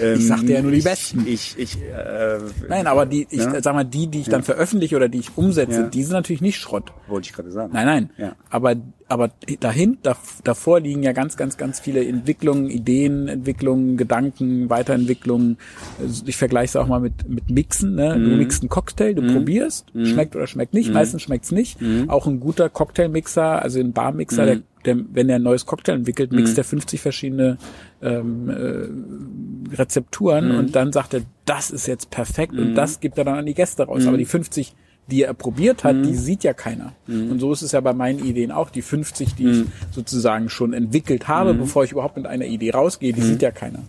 Ähm, 0.00 0.18
Ich 0.18 0.26
sag 0.26 0.40
dir 0.40 0.56
ja 0.56 0.62
nur 0.62 0.72
die 0.72 0.82
besten. 0.82 1.24
Ich, 1.26 1.56
ich, 1.58 1.80
äh, 1.82 2.38
Nein, 2.68 2.86
aber 2.86 3.06
die, 3.06 3.26
ich 3.30 3.38
Ja. 3.40 3.62
sag 3.62 3.74
mal, 3.74 3.84
die, 3.84 4.06
die 4.08 4.20
ich 4.20 4.28
dann 4.28 4.42
veröffentliche 4.42 4.96
oder 4.96 5.08
die 5.08 5.18
ich 5.20 5.36
umsetze, 5.36 5.80
Ja. 5.82 5.86
die 5.88 6.02
sind 6.02 6.12
natürlich 6.12 6.40
nicht 6.42 6.58
Schrott. 6.58 6.92
wollte 7.08 7.28
ich 7.28 7.32
gerade 7.32 7.50
sagen. 7.50 7.72
Nein, 7.72 7.86
nein. 7.86 8.10
Ja. 8.18 8.32
Aber, 8.50 8.74
aber 9.10 9.30
dahin, 9.58 9.98
da, 10.04 10.16
davor 10.44 10.78
liegen 10.78 11.02
ja 11.02 11.10
ganz, 11.12 11.36
ganz, 11.36 11.56
ganz 11.56 11.80
viele 11.80 12.06
Entwicklungen, 12.06 12.70
Ideen, 12.70 13.26
Entwicklungen, 13.26 13.96
Gedanken, 13.96 14.70
Weiterentwicklungen. 14.70 15.58
Also 16.00 16.22
Ich 16.26 16.36
vergleiche 16.36 16.70
es 16.70 16.76
auch 16.76 16.86
mal 16.86 17.00
mit, 17.00 17.28
mit 17.28 17.50
Mixen. 17.50 17.96
Ne? 17.96 18.16
Mhm. 18.16 18.24
Du 18.24 18.36
mixst 18.36 18.62
einen 18.62 18.68
Cocktail, 18.68 19.14
du 19.14 19.22
probierst, 19.32 19.86
schmeckt 20.04 20.36
oder 20.36 20.46
schmeckt 20.46 20.74
nicht. 20.74 20.92
Meistens 20.92 21.22
schmeckt's 21.22 21.50
nicht. 21.50 21.80
Mhm. 21.82 22.08
Auch 22.08 22.28
ein 22.28 22.38
guter 22.38 22.68
Cocktailmixer, 22.68 23.60
also 23.60 23.80
ein 23.80 23.92
Barmixer, 23.92 24.46
der, 24.46 24.60
der, 24.84 24.96
wenn 25.12 25.28
er 25.28 25.36
ein 25.36 25.42
neues 25.42 25.66
Cocktail 25.66 25.94
entwickelt, 25.94 26.30
Mhm. 26.30 26.38
mixt 26.38 26.56
er 26.56 26.62
50 26.64 27.00
verschiedene 27.00 27.58
ähm, 28.00 28.48
äh, 28.48 29.74
Rezepturen 29.76 30.52
und 30.56 30.76
dann 30.76 30.92
sagt 30.92 31.14
er, 31.14 31.22
das 31.46 31.70
ist 31.72 31.86
jetzt 31.86 32.10
perfekt 32.10 32.52
und 32.52 32.74
das 32.76 33.00
gibt 33.00 33.18
er 33.18 33.24
dann 33.24 33.38
an 33.38 33.46
die 33.46 33.54
Gäste 33.54 33.82
raus. 33.82 34.06
Aber 34.06 34.16
die 34.16 34.24
50 34.24 34.74
die 35.10 35.24
er 35.24 35.34
probiert 35.34 35.84
hat, 35.84 35.96
die 35.96 36.14
sieht 36.14 36.44
ja 36.44 36.52
keiner. 36.52 36.92
Und 37.06 37.38
so 37.40 37.52
ist 37.52 37.62
es 37.62 37.72
ja 37.72 37.80
bei 37.80 37.92
meinen 37.92 38.24
Ideen 38.24 38.52
auch. 38.52 38.70
Die 38.70 38.82
50, 38.82 39.34
die 39.34 39.48
ich 39.48 39.64
sozusagen 39.90 40.48
schon 40.48 40.72
entwickelt 40.72 41.28
habe, 41.28 41.54
bevor 41.54 41.84
ich 41.84 41.92
überhaupt 41.92 42.16
mit 42.16 42.26
einer 42.26 42.46
Idee 42.46 42.70
rausgehe, 42.70 43.12
die 43.12 43.22
sieht 43.22 43.42
ja 43.42 43.50
keiner. 43.50 43.80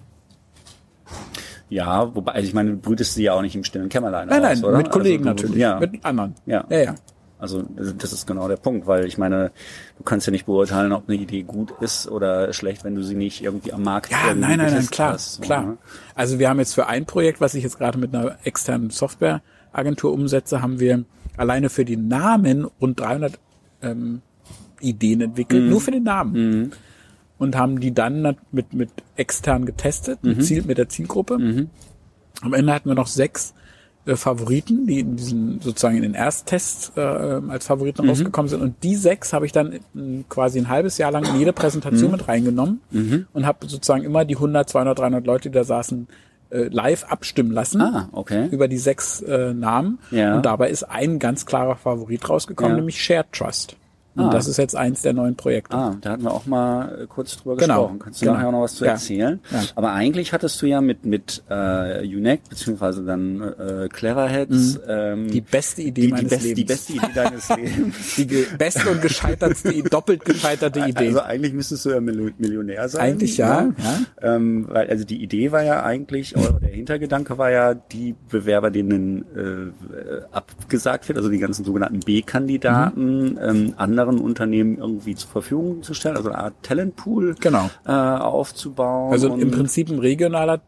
Ja, 1.69 2.13
wobei, 2.13 2.33
also 2.33 2.47
ich 2.47 2.53
meine, 2.53 2.71
du 2.71 2.77
brütest 2.77 3.13
sie 3.13 3.23
ja 3.23 3.33
auch 3.33 3.41
nicht 3.41 3.55
im 3.55 3.63
stillen 3.63 3.87
Kämmerlein 3.87 4.27
Nein, 4.27 4.43
aus, 4.43 4.59
nein, 4.61 4.65
oder? 4.65 4.77
mit 4.77 4.89
Kollegen 4.91 5.25
also, 5.25 5.43
natürlich, 5.43 5.61
Ja, 5.61 5.79
mit 5.79 6.03
anderen. 6.03 6.35
Ja. 6.45 6.65
ja, 6.69 6.79
ja. 6.79 6.95
Also 7.39 7.63
das 7.75 7.95
das 7.97 8.13
ist 8.13 8.27
genau 8.27 8.47
der 8.47 8.57
Punkt, 8.57 8.85
weil 8.85 9.05
ich 9.05 9.17
meine, 9.17 9.51
du 9.97 10.03
kannst 10.03 10.27
ja 10.27 10.31
nicht 10.31 10.45
beurteilen, 10.45 10.91
ob 10.91 11.07
eine 11.07 11.17
Idee 11.17 11.41
gut 11.41 11.71
ist 11.79 12.07
oder 12.07 12.51
schlecht, 12.53 12.83
wenn 12.83 12.93
du 12.93 13.01
sie 13.03 13.15
nicht 13.15 13.41
irgendwie 13.41 13.73
am 13.73 13.81
Markt 13.81 14.11
Ja, 14.11 14.17
irgendwie 14.27 14.41
nein, 14.41 14.57
nein, 14.59 14.73
nein, 14.73 14.87
klar, 14.87 15.13
hast, 15.13 15.35
so, 15.35 15.41
klar. 15.41 15.63
ne? 15.63 15.77
Also 16.13 16.37
wir 16.37 16.49
haben 16.49 16.59
jetzt 16.59 16.75
für 16.75 16.85
ein 16.87 17.05
Projekt, 17.05 17.41
was 17.41 17.55
ich 17.55 17.63
jetzt 17.63 17.79
gerade 17.79 17.97
mit 17.97 18.13
einer 18.13 18.37
externen 18.43 18.91
Softwareagentur 18.91 19.41
umsetze, 19.73 20.61
haben 20.61 20.79
wir 20.79 21.03
alleine 21.37 21.69
für 21.69 21.85
die 21.85 21.97
Namen 21.97 22.65
rund 22.81 22.99
300 22.99 23.39
ähm, 23.81 24.21
Ideen 24.79 25.19
Mhm. 25.19 25.25
entwickelt, 25.25 25.69
nur 25.69 25.81
für 25.81 25.91
den 25.91 26.03
Namen. 26.03 26.71
Und 27.37 27.55
haben 27.55 27.79
die 27.79 27.93
dann 27.93 28.35
mit, 28.51 28.73
mit 28.73 28.89
extern 29.15 29.65
getestet, 29.65 30.19
Mhm. 30.23 30.29
mit, 30.29 30.43
Ziel, 30.45 30.63
mit 30.63 30.77
der 30.77 30.89
Zielgruppe. 30.89 31.37
Am 32.41 32.53
Ende 32.53 32.73
hatten 32.73 32.89
wir 32.89 32.95
noch 32.95 33.07
sechs 33.07 33.53
äh, 34.05 34.15
Favoriten, 34.15 34.87
die 34.87 34.99
in 34.99 35.15
diesen 35.15 35.61
sozusagen 35.61 35.95
in 35.95 36.01
den 36.01 36.13
Ersttests 36.15 36.91
äh, 36.95 36.99
als 37.01 37.67
Favoriten 37.67 38.07
rausgekommen 38.09 38.49
sind. 38.49 38.61
Und 38.61 38.83
die 38.83 38.95
sechs 38.95 39.31
habe 39.31 39.45
ich 39.45 39.51
dann 39.51 39.79
in, 39.93 40.25
quasi 40.27 40.57
ein 40.59 40.69
halbes 40.69 40.97
Jahr 40.97 41.11
lang 41.11 41.23
in 41.23 41.37
jede 41.37 41.53
Präsentation 41.53 42.09
mit 42.11 42.27
reingenommen 42.27 42.81
und 43.33 43.45
habe 43.45 43.67
sozusagen 43.67 44.03
immer 44.03 44.25
die 44.25 44.35
100, 44.35 44.67
200, 44.69 44.97
300 44.97 45.25
Leute, 45.27 45.49
die 45.49 45.53
da 45.53 45.63
saßen, 45.63 46.07
äh, 46.51 46.67
live 46.69 47.05
abstimmen 47.05 47.51
lassen 47.51 47.81
Ah, 47.81 48.09
okay. 48.11 48.47
über 48.51 48.67
die 48.67 48.77
sechs 48.77 49.21
äh, 49.21 49.53
Namen. 49.53 49.99
Ja. 50.11 50.35
Und 50.35 50.45
dabei 50.45 50.69
ist 50.69 50.83
ein 50.83 51.19
ganz 51.19 51.45
klarer 51.45 51.75
Favorit 51.75 52.27
rausgekommen, 52.29 52.71
Ja. 52.73 52.77
nämlich 52.77 53.01
Shared 53.01 53.31
Trust. 53.31 53.75
Und 54.13 54.25
Ah. 54.25 54.29
das 54.29 54.47
ist 54.47 54.57
jetzt 54.57 54.75
eins 54.75 55.01
der 55.03 55.13
neuen 55.13 55.35
Projekte. 55.35 55.75
Ah, 55.75 55.95
da 56.01 56.11
hatten 56.11 56.23
wir 56.23 56.33
auch 56.33 56.45
mal 56.45 57.03
äh, 57.03 57.07
kurz 57.07 57.37
drüber 57.37 57.55
Genau, 57.55 57.83
gesprochen. 57.83 57.99
Kannst 57.99 58.21
du 58.21 58.25
genau. 58.25 58.35
nachher 58.37 58.47
auch 58.49 58.51
noch 58.51 58.61
was 58.63 58.75
zu 58.75 58.83
Ja. 58.85 58.91
erzählen? 58.91 59.39
Ja. 59.51 59.63
Aber 59.75 59.93
eigentlich 59.93 60.33
hattest 60.33 60.61
du 60.61 60.65
ja 60.65 60.81
mit 60.81 61.05
mit 61.05 61.43
äh, 61.49 62.05
UNEC 62.05 62.41
beziehungsweise 62.49 63.03
dann 63.05 63.41
äh, 63.41 63.87
Cleverheads 63.89 64.79
ähm, 64.87 65.29
Die 65.31 65.39
beste 65.41 65.81
Idee 65.81 66.01
die, 66.01 66.07
die, 66.07 66.13
meines 66.13 66.29
best, 66.29 66.43
die 66.43 66.47
Lebens. 66.49 66.67
beste 66.67 66.93
Idee 66.93 67.07
deines 67.15 67.49
Lebens. 67.55 68.15
Die 68.17 68.45
beste 68.57 68.89
und 68.89 69.01
gescheitertste, 69.01 69.83
doppelt 69.89 70.25
gescheiterte 70.25 70.79
Idee. 70.81 71.07
Also 71.07 71.21
eigentlich 71.21 71.53
müsstest 71.53 71.85
du 71.85 71.91
ja 71.91 72.01
Millionär 72.01 72.89
sein. 72.89 73.01
Eigentlich 73.01 73.37
ja, 73.37 73.61
ne? 73.61 73.75
ja. 74.21 74.35
Ähm, 74.35 74.65
weil 74.69 74.89
also 74.89 75.05
die 75.05 75.23
Idee 75.23 75.51
war 75.53 75.63
ja 75.63 75.83
eigentlich, 75.83 76.35
oder 76.35 76.59
der 76.59 76.69
Hintergedanke 76.69 77.37
war 77.37 77.49
ja, 77.51 77.73
die 77.73 78.15
Bewerber, 78.29 78.71
denen 78.71 79.21
äh, 79.35 80.21
abgesagt 80.31 81.07
wird, 81.07 81.17
also 81.17 81.29
die 81.29 81.37
ganzen 81.39 81.63
sogenannten 81.63 81.99
B-Kandidaten, 82.01 83.37
ähm, 83.41 83.73
anderen 84.01 84.19
Unternehmen 84.19 84.77
irgendwie 84.77 85.15
zur 85.15 85.29
Verfügung 85.29 85.83
zu 85.83 85.93
stellen, 85.93 86.17
also 86.17 86.29
eine 86.29 86.37
Art 86.39 86.53
Talentpool 86.63 87.35
Genau. 87.39 87.69
äh, 87.85 87.91
aufzubauen. 87.91 89.11
Also 89.11 89.35
im 89.35 89.51
Prinzip 89.51 89.89
ein 89.89 89.99
regionaler 89.99 90.61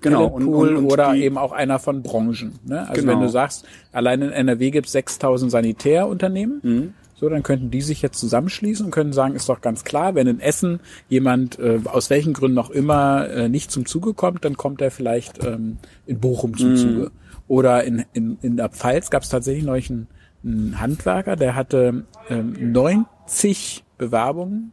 Genau, 0.00 0.24
und- 0.26 0.44
Talentpool 0.44 0.68
und- 0.70 0.76
und 0.86 0.92
oder 0.92 1.14
eben 1.14 1.36
auch 1.38 1.52
einer 1.52 1.78
von 1.78 2.02
Branchen. 2.02 2.58
Ne? 2.64 2.88
Also 2.88 3.02
Genau. 3.02 3.12
wenn 3.12 3.20
du 3.20 3.28
sagst, 3.28 3.64
allein 3.92 4.22
in 4.22 4.30
NRW 4.32 4.70
gibt 4.70 4.86
es 4.86 4.92
6000 4.92 5.50
Sanitärunternehmen, 5.50 6.60
Mhm. 6.62 6.94
so 7.16 7.28
dann 7.28 7.42
könnten 7.42 7.70
die 7.70 7.82
sich 7.82 8.00
jetzt 8.00 8.18
zusammenschließen 8.18 8.86
und 8.86 8.92
können 8.92 9.12
sagen, 9.12 9.34
ist 9.34 9.48
doch 9.50 9.60
ganz 9.60 9.84
klar, 9.84 10.14
wenn 10.14 10.26
in 10.26 10.40
Essen 10.40 10.80
jemand 11.10 11.58
äh, 11.58 11.80
aus 11.84 12.08
welchen 12.08 12.32
Gründen 12.32 12.58
auch 12.58 12.70
immer 12.70 13.28
äh, 13.28 13.48
nicht 13.50 13.70
zum 13.70 13.84
Zuge 13.84 14.14
kommt, 14.14 14.44
dann 14.44 14.56
kommt 14.56 14.80
er 14.80 14.90
vielleicht 14.90 15.44
ähm, 15.44 15.76
in 16.06 16.18
Bochum 16.18 16.52
Mhm. 16.52 16.56
zum 16.56 16.76
Zuge. 16.76 17.10
Oder 17.46 17.84
in, 17.84 18.04
in, 18.14 18.38
in 18.42 18.56
der 18.56 18.68
Pfalz 18.70 19.10
gab 19.10 19.22
es 19.24 19.28
tatsächlich 19.28 19.64
neulich 19.64 19.90
einen, 19.90 20.06
einen 20.44 20.80
Handwerker, 20.80 21.36
der 21.36 21.54
hatte 21.54 22.04
ähm, 22.28 22.72
90 22.72 23.84
Bewerbungen 23.98 24.72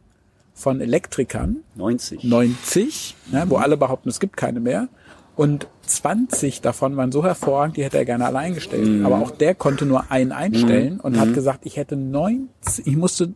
von 0.54 0.80
Elektrikern 0.80 1.58
90. 1.76 2.24
90, 2.24 3.16
ne, 3.32 3.44
wo 3.48 3.56
alle 3.56 3.76
behaupten, 3.76 4.08
es 4.08 4.18
gibt 4.20 4.36
keine 4.36 4.60
mehr. 4.60 4.88
Und 5.36 5.68
20 5.82 6.62
davon 6.62 6.96
waren 6.96 7.12
so 7.12 7.22
hervorragend, 7.24 7.76
die 7.76 7.84
hätte 7.84 7.96
er 7.96 8.04
gerne 8.04 8.26
alle 8.26 8.38
eingestellt. 8.38 9.04
Aber 9.04 9.18
auch 9.18 9.30
der 9.30 9.54
konnte 9.54 9.86
nur 9.86 10.10
einen 10.10 10.32
einstellen 10.32 10.98
und 10.98 11.18
hat 11.20 11.32
gesagt, 11.32 11.60
ich 11.64 11.76
hätte 11.76 11.96
90, 11.96 12.86
ich 12.88 12.96
musste, 12.96 13.34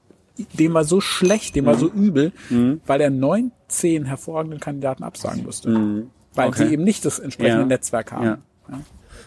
dem 0.59 0.75
war 0.75 0.83
so 0.85 1.01
schlecht, 1.01 1.55
dem 1.55 1.65
war 1.67 1.77
so 1.77 1.89
übel, 1.89 2.33
weil 2.87 3.01
er 3.01 3.11
19 3.11 4.05
hervorragenden 4.07 4.59
Kandidaten 4.59 5.05
absagen 5.05 5.45
musste. 5.45 6.05
Weil 6.35 6.49
Okay. 6.49 6.67
sie 6.67 6.73
eben 6.73 6.83
nicht 6.83 7.05
das 7.05 7.21
entsprechende 7.21 7.61
Ja. 7.61 7.67
Netzwerk 7.67 8.11
haben. 8.11 8.25
Ja. 8.25 8.39
Ja, 8.69 8.81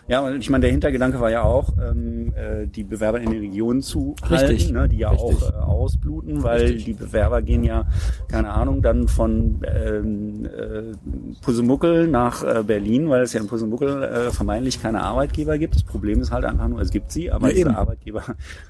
und 0.08 0.40
ich 0.40 0.50
meine, 0.52 0.62
der 0.62 0.72
Hintergedanke 0.72 1.20
war 1.20 1.32
ja 1.32 1.42
auch, 1.44 1.70
ähm, 1.84 2.32
äh, 2.36 2.68
die 2.68 2.84
Bewerber 2.84 3.20
in 3.20 3.32
den 3.32 3.40
Regionen 3.40 3.82
zu 3.82 4.16
Richtig. 4.30 4.66
halten, 4.66 4.74
ne, 4.74 4.88
die 4.88 4.98
ja 5.00 5.10
Richtig. 5.10 5.44
auch 5.44 5.50
äh, 5.50 5.56
ausbluten, 5.56 6.44
weil 6.44 6.62
Richtig. 6.62 6.86
die 6.86 6.94
Bewerber 6.94 7.42
gehen 7.42 7.64
ja, 7.64 7.86
keine 8.28 8.52
Ahnung, 8.52 8.84
dann 8.84 9.08
von 9.08 9.62
ähm, 9.66 10.46
äh, 10.46 10.94
Pusemuckel 11.42 12.08
nach 12.08 12.44
äh, 12.44 12.64
Berlin, 12.64 13.10
weil 13.10 13.24
es 13.24 13.34
ja 13.34 13.42
in 13.42 13.48
Pusemuckel 13.48 14.04
äh, 14.04 14.32
vermeintlich 14.32 14.80
keine 14.82 15.02
Arbeitgeber 15.02 15.58
gibt. 15.58 15.74
Das 15.76 15.84
Problem 15.84 16.22
ist 16.22 16.32
halt 16.32 16.46
einfach 16.46 16.68
nur, 16.68 16.82
es 16.82 16.92
gibt 16.92 17.12
sie, 17.12 17.32
aber 17.32 17.48
Ja, 17.48 17.54
diese 17.56 17.68
eben. 17.68 17.76
Arbeitgeber 17.76 18.24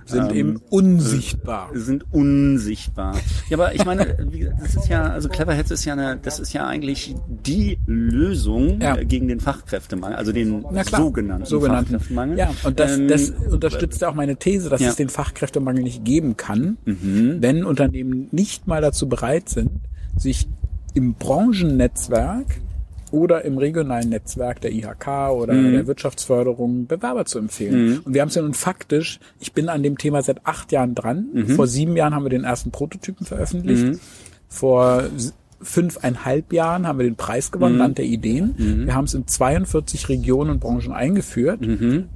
Sind 0.06 0.30
ähm, 0.32 0.36
eben 0.38 0.62
unsichtbar. 0.70 1.70
sind 1.74 2.06
unsichtbar. 2.14 3.16
Ja, 3.50 3.58
aber 3.58 3.76
ich 3.76 3.84
meine, 3.86 4.06
das 4.62 4.76
ist 4.76 4.88
ja, 4.88 5.04
also 5.04 5.28
Cleverheads 5.30 5.72
ist 5.72 5.84
ja 5.86 5.94
eine, 5.94 6.18
das 6.18 6.40
ist 6.40 6.54
ja 6.54 6.66
eigentlich 6.66 7.16
die 7.28 7.78
Lösung 7.86 8.80
Ja. 8.80 8.96
äh, 8.98 9.06
gegen 9.06 9.28
den 9.28 9.40
Fachkräftemangel, 9.42 10.16
also 10.18 10.32
den 10.32 10.64
Na 10.72 10.84
klar, 10.84 11.02
sogenannten, 11.26 11.46
sogenannten. 11.46 11.92
Fachkräftemangel. 11.92 12.38
Ja, 12.38 12.52
und 12.64 12.80
das, 12.80 12.98
Ähm, 12.98 13.08
das 13.08 13.30
unterstützt 13.52 14.02
ja 14.02 14.10
auch 14.10 14.16
meine 14.16 14.36
These, 14.38 14.70
dass 14.70 14.82
ja. 14.82 14.88
Mhm. 14.88 14.92
es 14.92 14.96
den 14.98 15.10
Fachkräftemangel 15.10 15.84
nicht 15.84 16.04
geben 16.06 16.38
kann, 16.38 16.78
wenn 16.86 17.64
Unternehmen 17.66 18.28
nicht 18.32 18.68
mal 18.68 18.82
dazu 18.82 19.08
bereit 19.10 19.50
sind, 19.50 19.72
sich 20.18 20.48
im 20.94 21.14
Branchennetzwerk 21.16 22.46
oder 23.12 23.46
im 23.46 23.58
regionalen 23.58 24.10
Netzwerk 24.10 24.62
der 24.62 24.72
IHK 24.74 25.32
oder 25.32 25.54
Mhm. 25.54 25.72
der 25.74 25.88
Wirtschaftsförderung 25.88 26.88
Bewerber 26.88 27.26
zu 27.26 27.40
empfehlen. 27.40 28.00
Und 28.04 28.14
wir 28.14 28.22
haben 28.22 28.30
es 28.30 28.36
ja 28.36 28.42
nun 28.42 28.54
faktisch, 28.54 29.20
ich 29.40 29.54
bin 29.54 29.70
an 29.70 29.84
dem 29.84 29.98
Thema 29.98 30.22
seit 30.22 30.46
acht 30.46 30.72
Jahren 30.72 30.96
dran. 30.96 31.28
Mhm. 31.34 31.50
Vor 31.50 31.68
sieben 31.68 31.96
Jahren 31.96 32.14
haben 32.14 32.24
wir 32.26 32.30
den 32.30 32.44
ersten 32.44 32.72
Prototypen 32.72 33.26
veröffentlicht. 33.26 34.00
Vor 34.50 35.04
s- 35.16 35.34
fünfeinhalb 35.62 36.52
Jahren 36.54 36.86
haben 36.88 37.00
wir 37.00 37.06
den 37.06 37.16
Preis 37.16 37.52
gewonnen, 37.52 37.78
Land 37.78 37.98
der 37.98 38.06
Ideen. 38.06 38.56
Wir 38.86 38.94
haben 38.96 39.06
es 39.06 39.14
in 39.14 39.26
42 39.28 40.10
Regionen 40.10 40.50
und 40.52 40.60
Branchen 40.60 40.92
eingeführt 40.94 41.60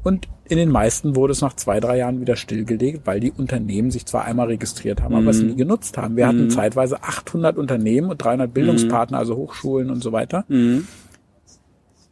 und 0.03 0.27
in 0.47 0.57
den 0.57 0.69
meisten 0.69 1.15
wurde 1.15 1.31
es 1.33 1.41
nach 1.41 1.53
zwei, 1.55 1.79
drei 1.79 1.97
Jahren 1.99 2.21
wieder 2.21 2.35
stillgelegt, 2.35 3.01
weil 3.05 3.19
die 3.19 3.31
Unternehmen 3.31 3.91
sich 3.91 4.05
zwar 4.07 4.25
einmal 4.25 4.47
registriert 4.47 5.01
haben, 5.01 5.13
aber 5.15 5.29
es 5.29 5.41
nie 5.41 5.55
genutzt 5.55 5.97
haben. 5.97 6.15
Wir 6.15 6.27
hatten 6.27 6.49
zeitweise 6.49 7.03
800 7.03 7.57
Unternehmen 7.57 8.09
und 8.09 8.17
300 8.17 8.51
Bildungspartner, 8.53 9.17
also 9.19 9.35
Hochschulen 9.35 9.89
und 9.91 10.01
so 10.03 10.11
weiter. 10.11 10.45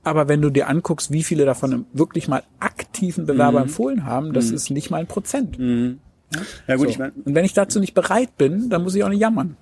Aber 0.04 0.28
wenn 0.30 0.42
du 0.42 0.50
dir 0.50 0.70
anguckst, 0.70 1.12
wie 1.12 1.24
viele 1.24 1.46
davon 1.46 1.86
wirklich 1.94 2.28
mal 2.28 2.44
aktiven 2.60 3.26
Bewerber 3.26 3.60
empfohlen 3.64 4.06
haben, 4.06 4.32
das 4.34 4.52
ist 4.52 4.70
nicht 4.70 4.90
mal 4.90 4.98
ein 4.98 5.08
Prozent. 5.08 5.58
ja 6.68 6.76
gut, 6.76 6.86
So. 6.86 6.90
ich 6.92 7.00
meine, 7.00 7.12
Und 7.26 7.36
wenn 7.36 7.44
ich 7.46 7.54
dazu 7.54 7.80
nicht 7.80 7.94
bereit 7.94 8.38
bin, 8.38 8.70
dann 8.70 8.84
muss 8.84 8.96
ich 8.96 9.04
auch 9.04 9.10
nicht 9.10 9.20
jammern. 9.22 9.58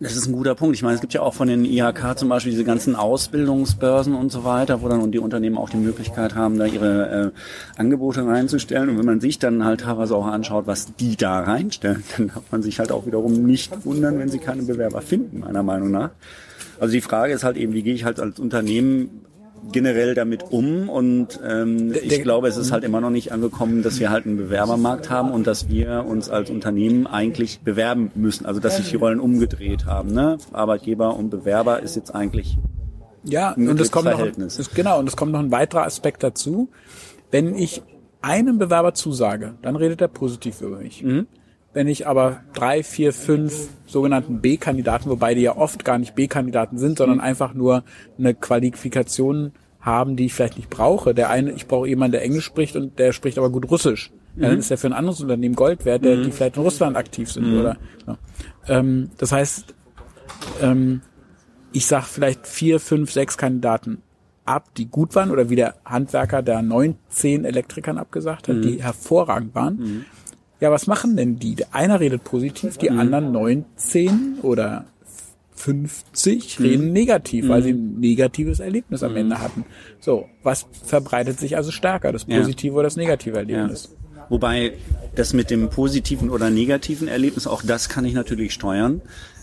Das 0.00 0.14
ist 0.14 0.26
ein 0.28 0.32
guter 0.32 0.54
Punkt. 0.54 0.76
Ich 0.76 0.82
meine, 0.82 0.94
es 0.94 1.00
gibt 1.00 1.12
ja 1.12 1.22
auch 1.22 1.34
von 1.34 1.48
den 1.48 1.64
IHK 1.64 2.16
zum 2.16 2.28
Beispiel 2.28 2.52
diese 2.52 2.64
ganzen 2.64 2.94
Ausbildungsbörsen 2.94 4.14
und 4.14 4.30
so 4.30 4.44
weiter, 4.44 4.80
wo 4.80 4.88
dann 4.88 5.10
die 5.10 5.18
Unternehmen 5.18 5.58
auch 5.58 5.70
die 5.70 5.76
Möglichkeit 5.76 6.36
haben, 6.36 6.56
da 6.56 6.66
ihre 6.66 7.32
äh, 7.34 7.80
Angebote 7.80 8.24
reinzustellen. 8.24 8.90
Und 8.90 8.98
wenn 8.98 9.06
man 9.06 9.20
sich 9.20 9.40
dann 9.40 9.64
halt 9.64 9.80
teilweise 9.80 10.14
auch 10.14 10.26
anschaut, 10.26 10.68
was 10.68 10.94
die 10.94 11.16
da 11.16 11.40
reinstellen, 11.40 12.04
dann 12.16 12.28
darf 12.28 12.44
man 12.52 12.62
sich 12.62 12.78
halt 12.78 12.92
auch 12.92 13.06
wiederum 13.06 13.42
nicht 13.44 13.84
wundern, 13.84 14.20
wenn 14.20 14.28
sie 14.28 14.38
keine 14.38 14.62
Bewerber 14.62 15.02
finden, 15.02 15.40
meiner 15.40 15.64
Meinung 15.64 15.90
nach. 15.90 16.10
Also 16.78 16.92
die 16.92 17.00
Frage 17.00 17.32
ist 17.32 17.42
halt 17.42 17.56
eben, 17.56 17.72
wie 17.72 17.82
gehe 17.82 17.94
ich 17.94 18.04
halt 18.04 18.20
als 18.20 18.38
Unternehmen 18.38 19.24
generell 19.72 20.14
damit 20.14 20.44
um 20.50 20.88
und 20.88 21.40
ähm, 21.46 21.92
ich 21.92 22.22
glaube, 22.22 22.48
es 22.48 22.56
ist 22.56 22.72
halt 22.72 22.84
immer 22.84 23.00
noch 23.00 23.10
nicht 23.10 23.32
angekommen, 23.32 23.82
dass 23.82 24.00
wir 24.00 24.10
halt 24.10 24.26
einen 24.26 24.36
Bewerbermarkt 24.36 25.10
haben 25.10 25.30
und 25.30 25.46
dass 25.46 25.68
wir 25.68 26.04
uns 26.06 26.30
als 26.30 26.50
Unternehmen 26.50 27.06
eigentlich 27.06 27.60
bewerben 27.60 28.10
müssen. 28.14 28.46
Also 28.46 28.60
dass 28.60 28.76
sich 28.76 28.90
die 28.90 28.96
Rollen 28.96 29.20
umgedreht 29.20 29.86
haben. 29.86 30.12
Ne? 30.12 30.38
Arbeitgeber 30.52 31.16
und 31.16 31.30
Bewerber 31.30 31.80
ist 31.80 31.96
jetzt 31.96 32.14
eigentlich 32.14 32.58
Ja, 33.24 33.52
Ein 33.52 33.68
und 33.68 33.80
es 33.80 33.90
kommt 33.90 34.06
noch, 34.06 34.26
genau, 34.74 34.98
und 34.98 35.08
es 35.08 35.16
kommt 35.16 35.32
noch 35.32 35.40
ein 35.40 35.50
weiterer 35.50 35.84
Aspekt 35.84 36.22
dazu. 36.22 36.70
Wenn 37.30 37.54
ich 37.54 37.82
einem 38.22 38.58
Bewerber 38.58 38.94
zusage, 38.94 39.54
dann 39.62 39.76
redet 39.76 40.00
er 40.00 40.08
positiv 40.08 40.60
über 40.60 40.78
mich. 40.78 41.02
Mhm. 41.02 41.26
Wenn 41.78 41.86
ich 41.86 42.08
aber 42.08 42.40
drei, 42.54 42.82
vier, 42.82 43.12
fünf 43.12 43.68
sogenannten 43.86 44.40
B-Kandidaten, 44.40 45.08
wobei 45.10 45.36
die 45.36 45.42
ja 45.42 45.56
oft 45.56 45.84
gar 45.84 45.96
nicht 45.98 46.16
B-Kandidaten 46.16 46.76
sind, 46.76 46.90
Mhm. 46.90 46.96
sondern 46.96 47.20
einfach 47.20 47.54
nur 47.54 47.84
eine 48.18 48.34
Qualifikation 48.34 49.52
haben, 49.78 50.16
die 50.16 50.24
ich 50.26 50.34
vielleicht 50.34 50.56
nicht 50.56 50.70
brauche. 50.70 51.14
Der 51.14 51.30
eine, 51.30 51.52
ich 51.52 51.68
brauche 51.68 51.86
jemanden, 51.86 52.14
der 52.14 52.22
Englisch 52.24 52.46
spricht 52.46 52.74
und 52.74 52.98
der 52.98 53.12
spricht 53.12 53.38
aber 53.38 53.48
gut 53.50 53.70
Russisch. 53.70 54.10
Ja, 54.34 54.46
Mhm. 54.48 54.50
dann 54.50 54.58
ist 54.58 54.72
er 54.72 54.78
für 54.78 54.88
ein 54.88 54.92
anderes 54.92 55.20
Unternehmen 55.20 55.54
Gold 55.54 55.84
wert, 55.84 56.04
der, 56.04 56.16
die 56.16 56.32
vielleicht 56.32 56.56
in 56.56 56.64
Russland 56.64 56.96
aktiv 56.96 57.30
sind, 57.30 57.46
Mhm. 57.52 57.60
oder? 57.60 57.76
Ja. 58.08 58.18
Ähm, 58.66 59.10
das 59.18 59.30
heißt, 59.30 59.72
ähm, 60.60 61.02
ich 61.72 61.86
sag 61.86 62.06
vielleicht 62.06 62.48
vier, 62.48 62.80
fünf, 62.80 63.12
sechs 63.12 63.38
Kandidaten 63.38 64.02
ab, 64.44 64.74
die 64.76 64.86
gut 64.86 65.14
waren, 65.14 65.30
oder 65.30 65.48
wie 65.48 65.54
der 65.54 65.76
Handwerker 65.84 66.42
der 66.42 66.60
neun, 66.60 66.96
zehn 67.08 67.44
Elektrikern 67.44 67.98
abgesagt 67.98 68.48
hat, 68.48 68.56
Mhm. 68.56 68.62
die 68.62 68.82
hervorragend 68.82 69.54
waren. 69.54 70.04
Ja, 70.60 70.70
was 70.70 70.86
machen 70.86 71.16
denn 71.16 71.38
die? 71.38 71.56
Einer 71.72 72.00
redet 72.00 72.24
positiv, 72.24 72.78
die 72.78 72.90
Mhm. 72.90 72.98
anderen 72.98 73.32
19 73.32 74.38
oder 74.42 74.86
50 75.54 76.58
Mhm. 76.58 76.64
reden 76.64 76.92
negativ, 76.92 77.48
weil 77.48 77.62
sie 77.62 77.70
ein 77.72 77.98
negatives 78.00 78.60
Erlebnis 78.60 79.02
am 79.02 79.16
Ende 79.16 79.40
hatten. 79.40 79.64
So, 80.00 80.26
was 80.42 80.66
verbreitet 80.84 81.38
sich 81.40 81.56
also 81.56 81.70
stärker, 81.70 82.12
das 82.12 82.26
Ja. 82.28 82.38
positive 82.38 82.74
oder 82.74 82.84
das 82.84 82.96
negative 82.96 83.36
Erlebnis? 83.38 83.94
Wobei 84.28 84.72
das 85.14 85.32
mit 85.32 85.50
dem 85.50 85.70
positiven 85.70 86.28
oder 86.30 86.50
negativen 86.50 87.08
Erlebnis, 87.08 87.46
auch 87.46 87.62
das 87.62 87.88
kann 87.88 88.04
ich 88.04 88.14
natürlich 88.14 88.52
steuern, 88.52 89.00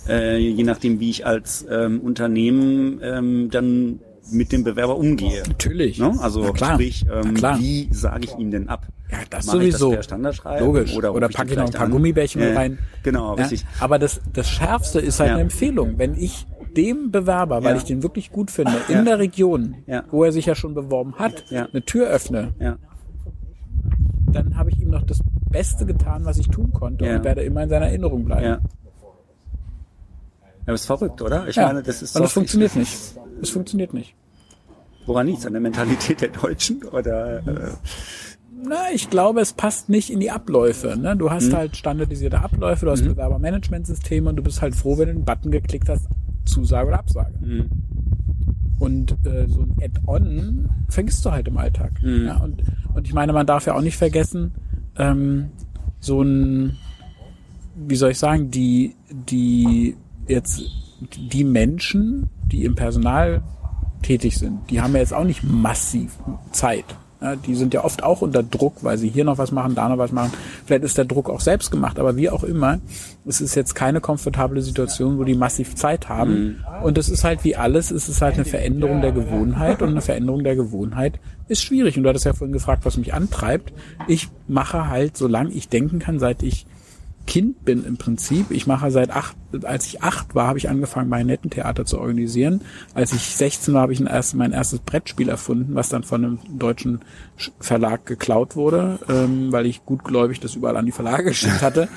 äh, 0.08 0.38
je 0.38 0.64
nachdem, 0.64 1.00
wie 1.00 1.10
ich 1.10 1.26
als 1.26 1.66
ähm, 1.70 2.00
Unternehmen 2.02 3.00
ähm, 3.02 3.50
dann 3.52 4.00
mit 4.32 4.52
dem 4.52 4.64
Bewerber 4.64 4.98
umgehe. 4.98 5.44
Natürlich. 5.48 6.00
Ne? 6.00 6.16
Also 6.20 6.54
sprich, 6.56 7.06
ähm, 7.12 7.36
wie 7.60 7.90
sage 7.92 8.26
ich 8.26 8.36
ihm 8.38 8.52
denn 8.52 8.70
ab? 8.70 8.88
Ja, 9.12 9.20
das 9.30 9.46
Mache 9.48 9.58
ich 9.64 9.74
sowieso. 9.74 9.88
das 9.90 9.96
per 9.98 10.04
Standardschreiben? 10.04 10.66
Logisch. 10.66 10.96
Oder, 10.96 11.10
rufe 11.10 11.28
packe 11.30 11.52
ich 11.52 11.58
noch 11.58 11.66
ein 11.68 11.72
paar 11.72 11.86
an? 11.86 11.92
Gummibärchen 11.92 12.42
Ja, 12.42 12.54
rein. 12.54 12.80
Genau, 13.04 13.36
Ja, 13.38 13.44
richtig. 13.44 13.66
aber 13.80 14.00
das, 14.00 14.20
das 14.34 14.50
Schärfste 14.50 15.00
ist 15.00 15.20
halt 15.20 15.30
Ja. 15.30 15.34
eine 15.36 15.44
Empfehlung. 15.44 15.94
Wenn 15.98 16.16
ich 16.16 16.46
dem 16.76 17.12
Bewerber, 17.12 17.64
weil 17.64 17.78
ich 17.78 17.84
den 17.84 18.04
wirklich 18.04 18.32
gut 18.32 18.52
finde, 18.52 18.74
in 18.90 19.06
der 19.06 19.20
Region, 19.20 19.76
wo 20.12 20.24
er 20.24 20.32
sich 20.32 20.46
ja 20.48 20.56
schon 20.56 20.74
beworben 20.74 21.16
hat, 21.16 21.46
eine 21.52 21.84
Tür 21.86 22.08
öffne, 22.08 22.54
dann 24.32 24.58
habe 24.58 24.72
ich 24.72 24.80
ihm 24.82 24.90
noch 24.90 25.04
das 25.04 25.20
Beste 25.50 25.86
getan, 25.86 26.26
was 26.26 26.38
ich 26.38 26.50
tun 26.50 26.74
konnte 26.74 27.06
und 27.06 27.24
werde 27.24 27.44
immer 27.44 27.64
in 27.64 27.70
seiner 27.70 27.86
Erinnerung 27.88 28.26
bleiben. 28.26 28.62
Ja. 30.66 30.74
Das 30.74 30.82
ist 30.82 30.88
verrückt, 30.88 31.22
oder? 31.22 31.48
Ich 31.48 31.56
Ja. 31.56 31.68
meine, 31.68 31.84
das 31.84 32.02
ist 32.02 32.16
und 32.16 32.24
das 32.24 32.32
funktioniert 32.34 32.76
nicht. 32.76 32.98
Das 33.40 33.50
funktioniert 33.50 33.94
nicht. 33.94 34.16
Woran 35.06 35.28
liegt's? 35.28 35.46
An 35.46 35.54
der 35.54 35.62
Mentalität 35.62 36.22
der 36.22 36.30
Deutschen? 36.30 36.84
Oder 36.86 37.38
äh, 37.48 37.72
Na, 38.68 38.86
ich 38.94 39.10
glaube, 39.12 39.42
es 39.42 39.54
passt 39.54 39.90
nicht 39.90 40.10
in 40.10 40.20
die 40.20 40.32
Abläufe. 40.32 40.98
Ne? 40.98 41.16
Du 41.16 41.26
Mhm. 41.26 41.30
hast 41.32 41.54
halt 41.54 41.78
standardisierte 41.78 42.40
Abläufe, 42.42 42.86
du 42.86 42.92
hast 42.92 43.04
Bewerbermanagementsysteme 43.04 44.30
und 44.30 44.38
du 44.38 44.42
bist 44.44 44.62
halt 44.64 44.76
froh, 44.76 44.98
wenn 44.98 45.08
du 45.10 45.14
den 45.14 45.26
Button 45.26 45.52
geklickt 45.52 45.88
hast, 45.90 46.08
Zusage 46.46 46.88
oder 46.88 47.00
Absage. 47.00 47.34
Mhm. 47.40 47.70
Und 48.80 49.12
äh, 49.26 49.48
so 49.48 49.62
ein 49.62 49.76
Add-on 49.82 50.70
vergisst 50.90 51.24
du 51.26 51.32
halt 51.32 51.48
im 51.48 51.58
Alltag. 51.58 51.92
Mhm. 52.02 52.26
Ja, 52.26 52.38
und, 52.38 52.64
und 52.96 53.08
ich 53.08 53.14
meine, 53.14 53.32
man 53.34 53.46
darf 53.46 53.68
ja 53.68 53.76
auch 53.76 53.82
nicht 53.82 53.98
vergessen, 53.98 54.54
ähm, 54.98 55.50
so 56.00 56.22
ein, 56.24 56.78
wie 57.76 57.96
soll 57.96 58.12
ich 58.12 58.18
sagen, 58.20 58.50
die, 58.52 58.96
die 59.12 59.96
jetzt 60.28 60.64
die 61.32 61.44
Menschen, 61.44 62.30
die 62.46 62.64
im 62.64 62.76
Personal 62.76 63.42
tätig 64.02 64.38
sind, 64.38 64.70
die 64.70 64.82
haben 64.82 64.94
ja 64.94 65.00
jetzt 65.00 65.14
auch 65.14 65.24
nicht 65.24 65.44
massiv 65.44 66.18
Zeit. 66.52 66.86
Ja, 67.22 67.36
die 67.36 67.56
sind 67.56 67.74
ja 67.74 67.84
oft 67.84 68.04
auch 68.04 68.22
unter 68.22 68.44
Druck, 68.44 68.84
weil 68.84 68.98
sie 68.98 69.10
hier 69.10 69.24
noch 69.24 69.38
was 69.38 69.52
machen, 69.52 69.74
da 69.74 69.88
noch 69.88 69.98
was 69.98 70.12
machen. 70.12 70.32
Vielleicht 70.66 70.84
ist 70.84 70.98
der 70.98 71.06
Druck 71.06 71.30
auch 71.30 71.40
selbst 71.40 71.72
gemacht, 71.72 71.98
aber 71.98 72.18
wie 72.18 72.30
auch 72.30 72.44
immer, 72.44 72.80
es 73.26 73.40
ist 73.40 73.56
jetzt 73.56 73.74
keine 73.74 74.02
komfortable 74.02 74.62
Situation, 74.62 75.18
wo 75.18 75.24
die 75.24 75.34
massiv 75.34 75.76
Zeit 75.76 76.10
haben. 76.10 76.64
Und 76.84 76.98
es 76.98 77.10
ist 77.10 77.24
halt 77.24 77.44
wie 77.44 77.56
alles, 77.56 77.90
es 77.90 78.10
ist 78.10 78.22
halt 78.22 78.36
eine 78.36 78.46
Veränderung 78.46 79.02
der 79.02 79.14
Gewohnheit 79.14 79.82
und 79.82 79.90
eine 79.90 80.02
Veränderung 80.02 80.44
der 80.44 80.56
Gewohnheit 80.56 81.20
ist 81.48 81.64
schwierig. 81.64 81.98
Und 81.98 82.04
du 82.04 82.10
hattest 82.10 82.26
ja 82.26 82.34
vorhin 82.34 82.54
gefragt, 82.54 82.86
was 82.86 82.98
mich 82.98 83.14
antreibt. 83.14 83.72
Ich 84.08 84.30
mache 84.48 84.90
halt, 84.90 85.16
solange 85.16 85.52
ich 85.52 85.70
denken 85.70 86.00
kann, 86.00 86.20
seit 86.20 86.44
ich 86.44 86.68
Kind 87.28 87.66
bin 87.66 87.84
im 87.86 87.98
Prinzip. 87.98 88.52
Ich 88.52 88.68
mache 88.68 88.92
seit 88.92 89.10
acht, 89.10 89.36
als 89.64 89.88
ich 89.88 90.04
acht 90.04 90.36
war, 90.36 90.48
habe 90.48 90.58
ich 90.60 90.70
angefangen, 90.70 91.10
Marionettentheater 91.10 91.86
zu 91.86 92.00
organisieren. 92.00 92.62
Als 92.94 93.14
ich 93.14 93.22
16 93.36 93.74
war, 93.74 93.82
habe 93.82 93.94
ich 93.94 94.02
erst, 94.02 94.36
mein 94.36 94.52
erstes 94.52 94.80
Brettspiel 94.80 95.30
erfunden, 95.30 95.74
was 95.76 95.90
dann 95.90 96.04
von 96.04 96.24
einem 96.24 96.40
deutschen 96.58 97.00
Sch- 97.40 97.52
Verlag 97.60 98.06
geklaut 98.06 98.56
wurde, 98.56 99.00
ähm, 99.10 99.52
weil 99.52 99.66
ich 99.66 99.86
gutgläubig 99.86 100.40
das 100.40 100.56
überall 100.56 100.78
an 100.78 100.86
die 100.86 100.92
Verlage 100.92 101.24
geschickt 101.30 101.62
hatte. 101.62 101.88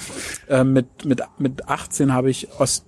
ähm, 0.48 0.72
mit, 0.72 1.04
mit, 1.04 1.20
mit 1.38 1.68
18 1.68 2.12
habe 2.14 2.30
ich 2.30 2.48
Ost, 2.58 2.84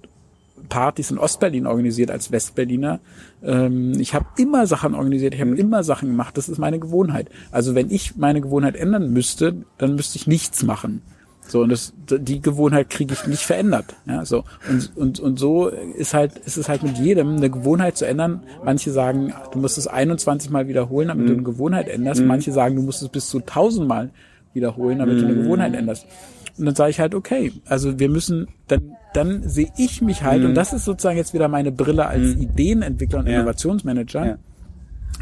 Partys 0.69 1.11
in 1.11 1.19
Ostberlin 1.19 1.67
organisiert 1.67 2.11
als 2.11 2.31
Westberliner. 2.33 3.01
Ähm, 3.43 3.99
ich 3.99 4.15
habe 4.15 4.27
immer 4.39 4.67
Sachen 4.67 4.95
organisiert, 4.95 5.35
ich 5.35 5.41
habe 5.41 5.57
immer 5.57 5.83
Sachen 5.85 6.09
gemacht. 6.09 6.37
Das 6.39 6.49
ist 6.49 6.59
meine 6.59 6.79
Gewohnheit. 6.79 7.29
Also 7.51 7.75
wenn 7.75 7.91
ich 7.91 8.17
meine 8.17 8.41
Gewohnheit 8.41 8.77
ändern 8.77 9.13
müsste, 9.13 9.65
dann 9.79 9.95
müsste 9.97 10.17
ich 10.17 10.27
nichts 10.27 10.63
machen. 10.63 11.03
So, 11.51 11.63
und 11.63 11.71
das, 11.71 11.93
die 12.09 12.41
Gewohnheit 12.41 12.91
kriege 12.91 13.13
ich 13.15 13.27
nicht 13.27 13.43
verändert. 13.43 13.97
Ja, 14.07 14.25
so. 14.25 14.45
Und, 14.69 14.97
und, 14.97 15.21
und 15.21 15.39
so 15.39 15.69
ist 15.69 16.15
halt, 16.15 16.39
ist 16.39 16.57
es 16.57 16.69
halt 16.69 16.83
mit 16.83 16.97
jedem, 16.99 17.37
eine 17.37 17.51
Gewohnheit 17.51 17.97
zu 17.97 18.07
ändern. 18.07 18.43
Manche 18.65 18.93
sagen, 18.93 19.33
du 19.53 19.59
musst 19.59 19.77
es 19.77 19.87
21 19.87 20.51
Mal 20.51 20.69
wiederholen, 20.69 21.09
damit 21.09 21.29
du 21.29 21.33
eine 21.33 21.43
Gewohnheit 21.43 21.89
änderst. 21.89 22.23
Manche 22.23 22.53
sagen, 22.53 22.77
du 22.77 22.83
musst 22.83 23.03
es 23.03 23.09
bis 23.09 23.29
zu 23.29 23.39
1000 23.39 23.89
Mal 23.89 24.11
wiederholen, 24.55 24.99
damit 25.01 25.21
du 25.21 25.27
eine 25.27 25.35
Gewohnheit 25.35 25.75
änderst. 25.75 26.07
Und 26.57 26.67
dann 26.67 26.75
sage 26.75 26.91
ich 26.91 27.01
halt, 27.01 27.15
okay, 27.15 27.53
also 27.67 27.99
wir 27.99 28.09
müssen, 28.09 28.49
dann, 28.69 28.93
dann 29.15 29.49
sehe 29.49 29.69
ich 29.77 30.03
mich 30.03 30.23
halt, 30.23 30.45
und 30.45 30.55
das 30.55 30.73
ist 30.73 30.85
sozusagen 30.85 31.17
jetzt 31.17 31.33
wieder 31.35 31.49
meine 31.49 31.73
Brille 31.73 32.07
als 32.07 32.35
Ideenentwickler 32.35 33.21
und 33.21 33.27
Ja. 33.27 33.37
Innovationsmanager. 33.37 34.27
Ja. 34.27 34.39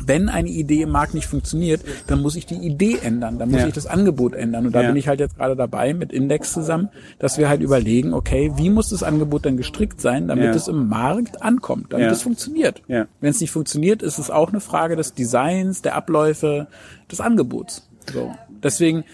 Wenn 0.04 0.28
eine 0.28 0.48
Idee 0.48 0.82
im 0.82 0.90
Markt 0.90 1.12
nicht 1.14 1.26
funktioniert, 1.26 1.82
dann 2.06 2.22
muss 2.22 2.36
ich 2.36 2.46
die 2.46 2.54
Idee 2.54 2.98
ändern, 3.02 3.38
dann 3.38 3.50
muss 3.50 3.60
Ja. 3.62 3.66
ich 3.66 3.74
das 3.74 3.86
Angebot 3.86 4.34
ändern. 4.34 4.66
Und 4.66 4.72
da 4.74 4.82
Ja. 4.82 4.88
bin 4.88 4.96
ich 4.96 5.08
halt 5.08 5.20
jetzt 5.20 5.36
gerade 5.36 5.56
dabei 5.56 5.92
mit 5.92 6.12
Index 6.12 6.52
zusammen, 6.52 6.88
dass 7.18 7.36
wir 7.36 7.48
halt 7.48 7.60
überlegen, 7.60 8.14
okay, 8.14 8.52
wie 8.56 8.70
muss 8.70 8.90
das 8.90 9.02
Angebot 9.02 9.44
dann 9.44 9.56
gestrickt 9.56 10.00
sein, 10.00 10.28
damit 10.28 10.44
Ja. 10.44 10.50
es 10.54 10.68
im 10.68 10.88
Markt 10.88 11.42
ankommt, 11.42 11.92
damit 11.92 12.10
es 12.10 12.22
funktioniert. 12.22 12.82
Wenn 12.86 13.06
es 13.20 13.40
nicht 13.40 13.50
funktioniert, 13.50 14.02
ist 14.02 14.18
es 14.18 14.30
auch 14.30 14.48
eine 14.50 14.60
Frage 14.60 14.96
des 14.96 15.14
Designs, 15.14 15.82
der 15.82 15.94
Abläufe, 15.96 16.68
des 17.10 17.20
Angebots. 17.20 17.88
So. 18.12 18.32
Deswegen. 18.62 19.04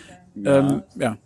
Ähm, 0.45 0.83
ja. 0.99 1.17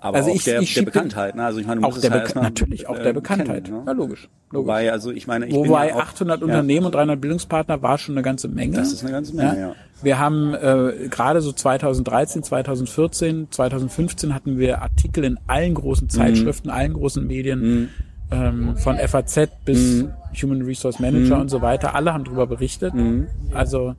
Aber 0.00 0.16
Also 0.18 0.30
auch 0.30 0.34
ich- 0.36 0.44
der, 0.44 0.60
ich 0.60 0.74
der 0.74 0.82
Bekanntheit. 0.82 1.34
Ne? 1.34 1.44
Also 1.44 1.58
ich 1.60 1.66
meine, 1.66 1.80
du 1.80 1.86
Auch 1.86 1.90
musst 1.92 2.04
der 2.04 2.12
erstmal, 2.14 2.44
natürlich 2.44 2.88
auch 2.88 2.96
äh, 2.98 3.02
der 3.02 3.12
Bekanntheit. 3.12 3.64
kennen, 3.64 3.78
ne? 3.78 3.82
Ja, 3.86 3.92
logisch. 3.92 4.28
logisch. 4.50 4.66
Wobei, 4.66 4.92
also 4.92 5.10
ich 5.10 5.26
meine, 5.26 5.46
ich 5.46 5.54
Wobei 5.54 5.88
ja 5.88 5.94
auch, 5.96 6.00
800 6.00 6.40
ja. 6.40 6.44
Unternehmen 6.46 6.86
und 6.86 6.94
300 6.94 7.20
Bildungspartner 7.20 7.82
war 7.82 7.98
schon 7.98 8.14
eine 8.14 8.22
ganze 8.22 8.48
Menge. 8.48 8.76
Das 8.76 8.92
ist 8.92 9.02
eine 9.02 9.12
ganze 9.12 9.34
Menge, 9.34 9.60
ja. 9.60 9.74
Wir 10.00 10.18
haben 10.20 10.54
äh, 10.54 11.08
gerade 11.10 11.40
so 11.40 11.50
2013, 11.52 12.44
2014, 12.44 13.48
2015 13.50 14.34
hatten 14.34 14.56
wir 14.58 14.80
Artikel 14.82 15.24
in 15.24 15.38
allen 15.48 15.74
großen 15.74 16.08
Zeitschriften, 16.08 16.70
allen 16.70 16.92
großen 16.92 17.26
Medien, 17.26 17.88
ähm, 18.30 18.76
von 18.76 18.96
FAZ 18.98 19.48
bis 19.64 20.04
Human 20.40 20.62
Resource 20.62 21.00
Manager 21.00 21.40
und 21.40 21.48
so 21.48 21.62
weiter. 21.62 21.94
Alle 21.96 22.12
haben 22.14 22.22
darüber 22.24 22.46
berichtet. 22.46 22.92
Also, 23.52 23.96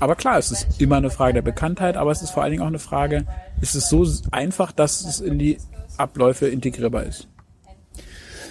aber 0.00 0.14
klar, 0.16 0.38
es 0.38 0.50
ist 0.50 0.80
immer 0.80 0.96
eine 0.96 1.10
Frage 1.10 1.34
der 1.34 1.42
Bekanntheit, 1.42 1.96
aber 1.96 2.10
es 2.10 2.22
ist 2.22 2.30
vor 2.30 2.42
allen 2.42 2.52
Dingen 2.52 2.62
auch 2.62 2.68
eine 2.68 2.78
Frage, 2.78 3.24
ist 3.60 3.74
es 3.74 3.88
so 3.88 4.06
einfach, 4.30 4.72
dass 4.72 5.04
es 5.04 5.20
in 5.20 5.38
die 5.38 5.58
Abläufe 5.96 6.46
integrierbar 6.48 7.04
ist? 7.04 7.28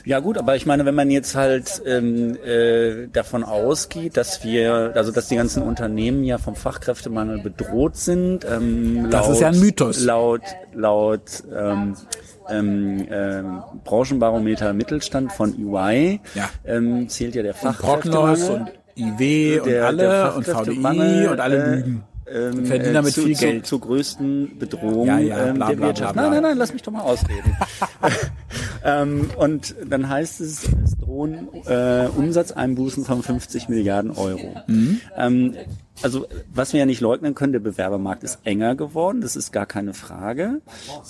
Ja 0.05 0.19
gut, 0.19 0.37
aber 0.37 0.57
ich 0.57 0.65
meine, 0.65 0.85
wenn 0.85 0.95
man 0.95 1.09
jetzt 1.09 1.33
halt 1.35 1.81
ähm, 1.85 2.37
äh, 2.45 3.07
davon 3.07 3.45
ausgeht, 3.45 4.17
dass 4.17 4.43
wir, 4.43 4.91
also 4.95 5.13
dass 5.13 5.29
die 5.29 5.37
ganzen 5.37 5.63
Unternehmen 5.63 6.25
ja 6.25 6.37
vom 6.39 6.55
Fachkräftemangel 6.55 7.39
bedroht 7.41 7.95
sind, 7.95 8.43
ähm, 8.45 9.07
Das 9.09 9.27
laut, 9.27 9.33
ist 9.35 9.39
ja 9.41 9.47
ein 9.47 9.59
Mythos. 9.61 10.03
Laut 10.03 10.41
laut 10.73 11.43
ähm, 11.57 11.95
ähm, 12.49 13.07
ähm, 13.09 13.63
Branchenbarometer 13.85 14.73
Mittelstand 14.73 15.31
von 15.31 15.53
EY 15.57 16.19
Ja. 16.35 16.49
ähm, 16.65 17.07
zählt 17.07 17.35
ja 17.35 17.41
der 17.43 17.53
Fachkräftemangel. 17.53 18.49
und 18.49 18.71
IW 18.97 19.59
und 19.59 19.65
der- 19.67 19.85
alle 19.85 19.97
der 19.97 20.35
und 20.35 20.45
VDI 20.45 21.27
und 21.27 21.39
alle 21.39 21.55
äh, 21.63 21.75
lügen. 21.75 22.03
ähm, 22.27 22.65
verdienen 22.65 22.93
damit 22.93 23.13
zu, 23.13 23.21
viel 23.23 23.35
zu, 23.35 23.45
Geld. 23.45 23.65
Zur 23.65 23.81
größten 23.81 24.57
Bedrohung 24.59 25.07
Ja, 25.07 25.19
ja, 25.19 25.45
ähm, 25.47 25.55
bla, 25.55 25.67
der 25.69 25.75
bla, 25.75 25.85
Wirtschaft. 25.87 26.13
bla, 26.13 26.21
bla. 26.21 26.31
Nein, 26.31 26.31
nein, 26.41 26.51
nein, 26.51 26.57
lass 26.57 26.73
mich 26.73 26.81
doch 26.83 26.91
mal 26.91 27.01
ausreden. 27.01 27.57
ähm, 28.83 29.29
und 29.37 29.75
dann 29.89 30.07
heißt 30.09 30.41
es, 30.41 30.63
es 30.83 30.97
drohen 30.97 31.47
äh, 31.67 32.07
Umsatzeinbußen 32.15 33.05
von 33.05 33.23
50 33.23 33.69
Milliarden 33.69 34.11
Euro. 34.11 34.55
Mhm. 34.67 35.01
Ähm, 35.17 35.55
also 36.03 36.27
was 36.53 36.73
wir 36.73 36.81
ja 36.81 36.85
nicht 36.85 37.01
leugnen 37.01 37.35
können, 37.35 37.53
der 37.53 37.59
Bewerbermarkt 37.59 38.23
ist 38.23 38.39
enger 38.43 38.75
geworden, 38.75 39.21
das 39.21 39.35
ist 39.35 39.51
gar 39.51 39.65
keine 39.65 39.93
Frage. 39.93 40.61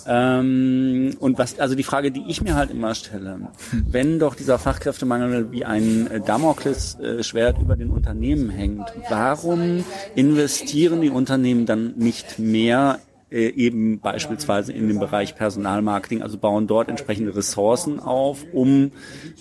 Ähm, 0.07 1.15
und 1.19 1.37
was, 1.37 1.59
also 1.59 1.75
die 1.75 1.83
Frage, 1.83 2.11
die 2.11 2.23
ich 2.27 2.41
mir 2.41 2.55
halt 2.55 2.71
immer 2.71 2.95
stelle, 2.95 3.39
wenn 3.71 4.19
doch 4.19 4.35
dieser 4.35 4.59
Fachkräftemangel 4.59 5.51
wie 5.51 5.65
ein 5.65 6.09
Damoklesschwert 6.25 7.59
über 7.59 7.75
den 7.75 7.89
Unternehmen 7.89 8.49
hängt, 8.49 8.93
warum 9.09 9.83
investieren 10.15 11.01
die 11.01 11.09
Unternehmen 11.09 11.65
dann 11.65 11.93
nicht 11.95 12.39
mehr 12.39 12.99
äh, 13.33 13.49
eben 13.49 13.99
beispielsweise 13.99 14.71
in 14.71 14.87
dem 14.87 14.99
Bereich 14.99 15.35
Personalmarketing, 15.35 16.21
also 16.21 16.37
bauen 16.37 16.67
dort 16.67 16.87
entsprechende 16.87 17.35
Ressourcen 17.35 17.99
auf, 17.99 18.45
um 18.53 18.91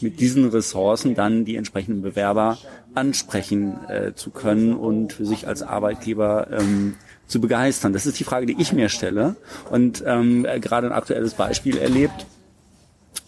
mit 0.01 0.19
diesen 0.19 0.49
Ressourcen 0.49 1.15
dann 1.15 1.45
die 1.45 1.57
entsprechenden 1.57 2.01
Bewerber 2.01 2.57
ansprechen 2.95 3.79
äh, 3.89 4.15
zu 4.15 4.31
können 4.31 4.75
und 4.75 5.13
für 5.13 5.27
sich 5.27 5.47
als 5.47 5.63
Arbeitgeber 5.63 6.49
ähm, 6.51 6.95
zu 7.27 7.41
begeistern. 7.41 7.93
Das 7.93 8.07
ist 8.07 8.19
die 8.19 8.25
Frage, 8.25 8.47
die 8.47 8.61
ich 8.61 8.73
mir 8.73 8.89
stelle 8.89 9.37
und 9.71 10.03
ähm, 10.07 10.47
gerade 10.61 10.87
ein 10.87 10.93
aktuelles 10.93 11.35
Beispiel 11.35 11.77
erlebt 11.77 12.27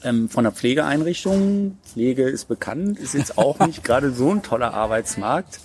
ähm, 0.03 0.29
von 0.29 0.45
der 0.45 0.53
Pflegeeinrichtung. 0.53 1.79
Pflege 1.85 2.25
ist 2.25 2.47
bekannt, 2.47 2.99
ist 2.99 3.15
jetzt 3.15 3.37
auch 3.37 3.59
nicht 3.67 3.85
gerade 3.85 4.13
so 4.13 4.31
ein 4.31 4.43
toller 4.43 4.73
Arbeitsmarkt 4.73 5.61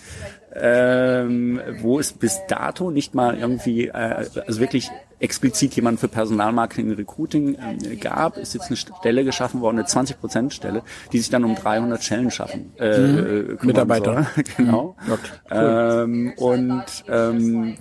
ähm, 0.61 1.61
wo 1.81 1.99
es 1.99 2.13
bis 2.13 2.39
dato 2.47 2.91
nicht 2.91 3.15
mal 3.15 3.37
irgendwie, 3.37 3.87
äh, 3.87 4.25
also 4.45 4.59
wirklich 4.59 4.89
explizit 5.19 5.75
jemand 5.75 5.99
für 5.99 6.07
Personalmarketing 6.07 6.89
und 6.89 6.97
Recruiting 6.97 7.55
äh, 7.55 7.95
gab, 7.97 8.37
ist 8.37 8.53
jetzt 8.53 8.67
eine 8.67 8.77
Stelle 8.77 9.25
geschaffen 9.25 9.61
worden, 9.61 9.79
eine 9.79 9.87
20%-Stelle, 9.87 10.81
die 11.11 11.19
sich 11.19 11.29
dann 11.29 11.43
um 11.43 11.55
300 11.55 12.03
Stellen 12.03 12.31
schaffen. 12.31 12.71
Äh, 12.77 12.99
mhm. 12.99 13.57
Mitarbeiter. 13.61 14.27
Soll. 14.35 14.43
genau. 14.57 14.95
Mhm. 15.05 15.11
Cool. 15.11 15.19
Ähm, 15.51 16.33
und 16.37 16.85
ähm, 17.09 17.77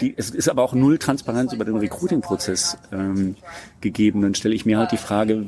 die, 0.00 0.14
es 0.16 0.30
ist 0.30 0.48
aber 0.48 0.62
auch 0.62 0.72
null 0.72 0.98
Transparenz 0.98 1.52
über 1.52 1.64
den 1.64 1.76
Recruiting-Prozess 1.76 2.78
ähm, 2.92 3.34
gegeben. 3.80 4.22
Dann 4.22 4.34
stelle 4.34 4.54
ich 4.54 4.64
mir 4.64 4.78
halt 4.78 4.92
die 4.92 4.98
Frage, 4.98 5.44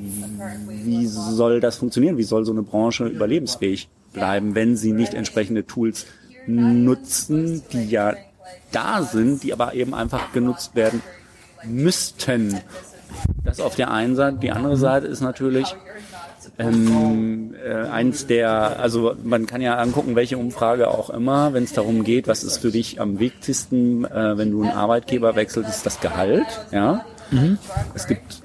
wie 0.69 1.07
soll 1.07 1.61
das 1.61 1.77
funktionieren? 1.77 2.17
Wie 2.19 2.23
soll 2.25 2.45
so 2.45 2.53
eine 2.53 2.63
Branche 2.63 3.07
überlebensfähig 3.07 3.89
bleiben, 4.12 4.55
wenn 4.55 4.77
sie 4.77 4.92
nicht 4.92 5.14
entsprechende 5.14 5.66
Tools 5.66 6.07
nutzen, 6.46 7.62
die 7.72 7.88
ja 7.88 8.14
da 8.72 9.03
sind, 9.03 9.42
die 9.42 9.53
aber 9.53 9.75
eben 9.75 9.94
einfach 9.94 10.33
genutzt 10.33 10.75
werden 10.75 11.03
müssten. 11.64 12.61
Das 13.44 13.61
auf 13.61 13.77
der 13.77 13.90
einen 13.90 14.16
Seite. 14.16 14.38
Die 14.38 14.51
andere 14.51 14.77
Seite 14.77 15.07
ist 15.07 15.20
natürlich 15.20 15.77
ähm, 16.59 17.55
äh, 17.64 17.72
eins 17.88 18.27
der, 18.27 18.81
also 18.81 19.14
man 19.22 19.46
kann 19.46 19.61
ja 19.61 19.77
angucken, 19.77 20.16
welche 20.16 20.38
Umfrage 20.38 20.88
auch 20.88 21.11
immer, 21.11 21.53
wenn 21.53 21.64
es 21.64 21.72
darum 21.72 22.05
geht, 22.05 22.29
was 22.29 22.44
ist 22.44 22.59
für 22.59 22.70
dich 22.70 23.01
am 23.01 23.18
wichtigsten, 23.18 24.05
äh, 24.05 24.37
wenn 24.37 24.51
du 24.51 24.62
einen 24.62 24.72
Arbeitgeber 24.72 25.37
wechselst, 25.37 25.68
ist 25.68 25.87
das 25.87 26.01
Gehalt. 26.01 26.46
Ja, 26.70 27.05
mhm. 27.31 27.59
es 27.94 28.07
gibt 28.07 28.42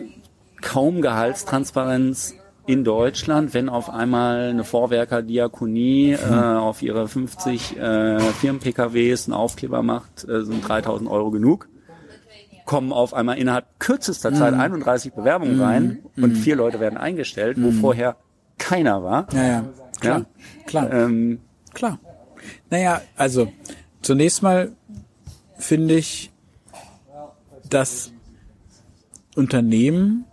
kaum 0.62 1.02
Gehaltstransparenz 1.02 2.36
in 2.68 2.84
Deutschland, 2.84 3.54
wenn 3.54 3.70
auf 3.70 3.90
einmal 3.90 4.50
eine 4.50 4.66
Vorwerker-Diakonie 4.66 6.12
äh, 6.12 6.34
auf 6.34 6.82
ihre 6.82 7.08
50 7.08 7.78
äh, 7.78 8.20
Firmen-PKWs 8.20 9.28
einen 9.28 9.34
Aufkleber 9.34 9.82
macht, 9.82 10.28
äh, 10.28 10.44
sind 10.44 10.68
3000 10.68 11.10
Euro 11.10 11.32
genug, 11.32 11.70
kommen 12.66 12.92
auf 12.92 13.14
einmal 13.14 13.38
innerhalb 13.38 13.80
kürzester 13.80 14.34
Zeit 14.34 14.54
31 14.54 15.14
mhm. 15.14 15.16
Bewerbungen 15.16 15.56
mhm. 15.56 15.64
rein 15.64 16.00
und 16.18 16.34
mhm. 16.34 16.36
vier 16.36 16.58
Leute 16.58 16.82
werden 16.82 16.98
eingestellt, 16.98 17.58
wo 17.60 17.72
vorher 17.72 18.18
keiner 18.58 19.02
war. 19.02 19.28
Ja, 19.34 19.44
ja, 19.44 19.66
klar, 20.02 20.20
ja? 20.20 20.26
klar, 20.66 20.94
ähm, 20.94 21.40
klar. 21.74 22.00
Naja, 22.70 23.02
also 23.16 23.52
zunächst 24.02 24.44
mal 24.44 24.74
finde 25.58 25.96
ich, 25.96 26.32
dass 27.70 28.12
Unternehmen 29.36 30.27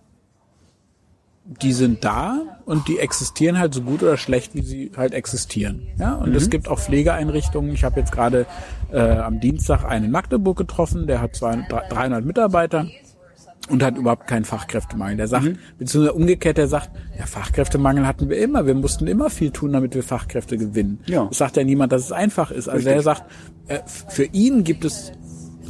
die 1.44 1.72
sind 1.74 2.04
da 2.04 2.58
und 2.64 2.88
die 2.88 2.98
existieren 2.98 3.58
halt 3.58 3.74
so 3.74 3.82
gut 3.82 4.02
oder 4.02 4.16
schlecht, 4.16 4.54
wie 4.54 4.62
sie 4.62 4.92
halt 4.96 5.12
existieren. 5.12 5.88
Ja, 5.98 6.14
und 6.14 6.30
mhm. 6.30 6.36
es 6.36 6.48
gibt 6.48 6.68
auch 6.68 6.78
Pflegeeinrichtungen. 6.78 7.72
Ich 7.74 7.84
habe 7.84 8.00
jetzt 8.00 8.12
gerade 8.12 8.46
äh, 8.90 8.98
am 8.98 9.40
Dienstag 9.40 9.84
einen 9.84 10.06
in 10.06 10.10
Magdeburg 10.10 10.56
getroffen, 10.56 11.06
der 11.06 11.20
hat 11.20 11.36
200, 11.36 11.92
300 11.92 12.24
Mitarbeiter 12.24 12.86
und 13.68 13.82
hat 13.82 13.98
überhaupt 13.98 14.26
keinen 14.26 14.46
Fachkräftemangel. 14.46 15.18
Der 15.18 15.28
sagt, 15.28 15.44
mhm. 15.44 15.58
beziehungsweise 15.78 16.14
umgekehrt, 16.14 16.56
der 16.56 16.68
sagt, 16.68 16.90
ja, 17.18 17.26
Fachkräftemangel 17.26 18.06
hatten 18.06 18.30
wir 18.30 18.38
immer. 18.38 18.66
Wir 18.66 18.74
mussten 18.74 19.06
immer 19.06 19.28
viel 19.28 19.50
tun, 19.50 19.72
damit 19.72 19.94
wir 19.94 20.02
Fachkräfte 20.02 20.56
gewinnen. 20.56 21.00
Ja. 21.06 21.26
Das 21.26 21.38
sagt 21.38 21.58
ja 21.58 21.64
niemand, 21.64 21.92
dass 21.92 22.02
es 22.02 22.12
einfach 22.12 22.50
ist. 22.50 22.68
Also 22.68 22.88
Richtig. 22.88 22.94
er 22.94 23.02
sagt, 23.02 23.24
äh, 23.68 23.80
für 23.86 24.24
ihn 24.24 24.64
gibt 24.64 24.86
es 24.86 25.12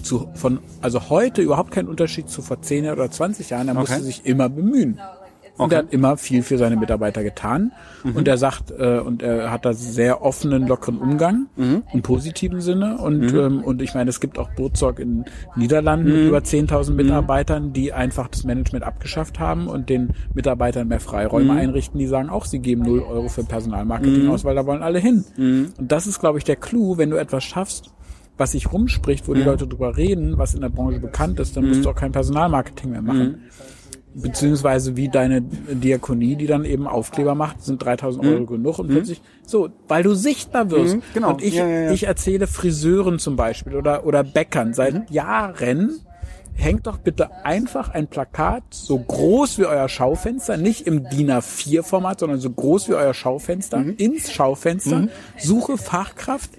zu, 0.02 0.28
von, 0.34 0.60
also 0.82 1.08
heute 1.08 1.42
überhaupt 1.42 1.72
keinen 1.72 1.88
Unterschied 1.88 2.28
zu 2.28 2.42
vor 2.42 2.62
10 2.62 2.90
oder 2.90 3.10
20 3.10 3.50
Jahren. 3.50 3.68
Er 3.68 3.76
okay. 3.76 3.80
musste 3.80 4.02
sich 4.02 4.26
immer 4.26 4.48
bemühen. 4.48 5.00
Und 5.56 5.72
er 5.72 5.80
hat 5.80 5.92
immer 5.92 6.16
viel 6.16 6.42
für 6.42 6.58
seine 6.58 6.76
Mitarbeiter 6.76 7.22
getan. 7.22 7.72
Mhm. 8.02 8.16
Und 8.16 8.28
er 8.28 8.38
sagt, 8.38 8.72
äh, 8.72 8.98
und 8.98 9.22
er 9.22 9.52
hat 9.52 9.64
da 9.64 9.72
sehr 9.72 10.22
offenen, 10.22 10.66
lockeren 10.66 10.98
Umgang 10.98 11.46
mhm. 11.56 11.84
im 11.92 12.02
positiven 12.02 12.60
Sinne. 12.60 12.98
Und, 12.98 13.32
mhm. 13.32 13.38
ähm, 13.38 13.64
und 13.64 13.80
ich 13.80 13.94
meine, 13.94 14.10
es 14.10 14.20
gibt 14.20 14.38
auch 14.38 14.50
Burzog 14.50 14.98
in 14.98 15.24
Niederlanden 15.54 16.06
mit 16.06 16.22
mhm. 16.22 16.28
über 16.28 16.38
10.000 16.38 16.90
mhm. 16.90 16.96
Mitarbeitern, 16.96 17.72
die 17.72 17.92
einfach 17.92 18.28
das 18.28 18.42
Management 18.42 18.84
abgeschafft 18.84 19.38
haben 19.38 19.68
und 19.68 19.88
den 19.88 20.14
Mitarbeitern 20.34 20.88
mehr 20.88 21.00
Freiräume 21.00 21.52
mhm. 21.52 21.58
einrichten. 21.58 22.00
Die 22.00 22.08
sagen 22.08 22.30
auch, 22.30 22.46
sie 22.46 22.58
geben 22.58 22.82
0 22.82 23.00
Euro 23.02 23.28
für 23.28 23.44
Personalmarketing 23.44 24.28
aus, 24.28 24.44
weil 24.44 24.56
da 24.56 24.66
wollen 24.66 24.82
alle 24.82 24.98
hin. 24.98 25.24
Und 25.36 25.92
das 25.92 26.06
ist, 26.06 26.18
glaube 26.18 26.38
ich, 26.38 26.44
der 26.44 26.56
Clou, 26.56 26.98
wenn 26.98 27.10
du 27.10 27.16
etwas 27.16 27.44
schaffst, 27.44 27.90
was 28.36 28.52
sich 28.52 28.72
rumspricht, 28.72 29.28
wo 29.28 29.34
die 29.34 29.42
Leute 29.42 29.68
drüber 29.68 29.96
reden, 29.96 30.38
was 30.38 30.54
in 30.54 30.60
der 30.60 30.68
Branche 30.68 30.98
bekannt 30.98 31.38
ist, 31.38 31.56
dann 31.56 31.68
musst 31.68 31.84
du 31.84 31.90
auch 31.90 31.94
kein 31.94 32.10
Personalmarketing 32.10 32.90
mehr 32.90 33.02
machen 33.02 33.44
beziehungsweise 34.14 34.96
wie 34.96 35.08
deine 35.08 35.42
Diakonie, 35.42 36.36
die 36.36 36.46
dann 36.46 36.64
eben 36.64 36.86
Aufkleber 36.86 37.34
macht, 37.34 37.62
sind 37.62 37.84
3000 37.84 38.24
Euro 38.24 38.40
mhm. 38.40 38.46
genug 38.46 38.78
und 38.78 38.88
plötzlich 38.88 39.20
so, 39.44 39.68
weil 39.88 40.02
du 40.02 40.14
sichtbar 40.14 40.70
wirst. 40.70 40.96
Mhm, 40.96 41.02
genau. 41.12 41.30
Und 41.30 41.42
ich, 41.42 41.54
ja, 41.54 41.66
ja, 41.66 41.80
ja. 41.82 41.90
ich 41.92 42.04
erzähle 42.04 42.46
Friseuren 42.46 43.18
zum 43.18 43.36
Beispiel 43.36 43.74
oder, 43.74 44.06
oder 44.06 44.22
Bäckern 44.22 44.72
seit 44.72 44.94
mhm. 44.94 45.14
Jahren, 45.14 46.00
hängt 46.54 46.86
doch 46.86 46.98
bitte 46.98 47.44
einfach 47.44 47.88
ein 47.90 48.06
Plakat 48.06 48.62
so 48.70 48.98
groß 48.98 49.58
wie 49.58 49.66
euer 49.66 49.88
Schaufenster, 49.88 50.56
nicht 50.56 50.86
im 50.86 51.08
DIN 51.08 51.32
A4 51.32 51.82
Format, 51.82 52.20
sondern 52.20 52.38
so 52.38 52.50
groß 52.50 52.88
wie 52.88 52.94
euer 52.94 53.14
Schaufenster, 53.14 53.78
mhm. 53.78 53.96
ins 53.96 54.32
Schaufenster, 54.32 55.02
mhm. 55.02 55.08
suche 55.36 55.76
Fachkraft, 55.76 56.50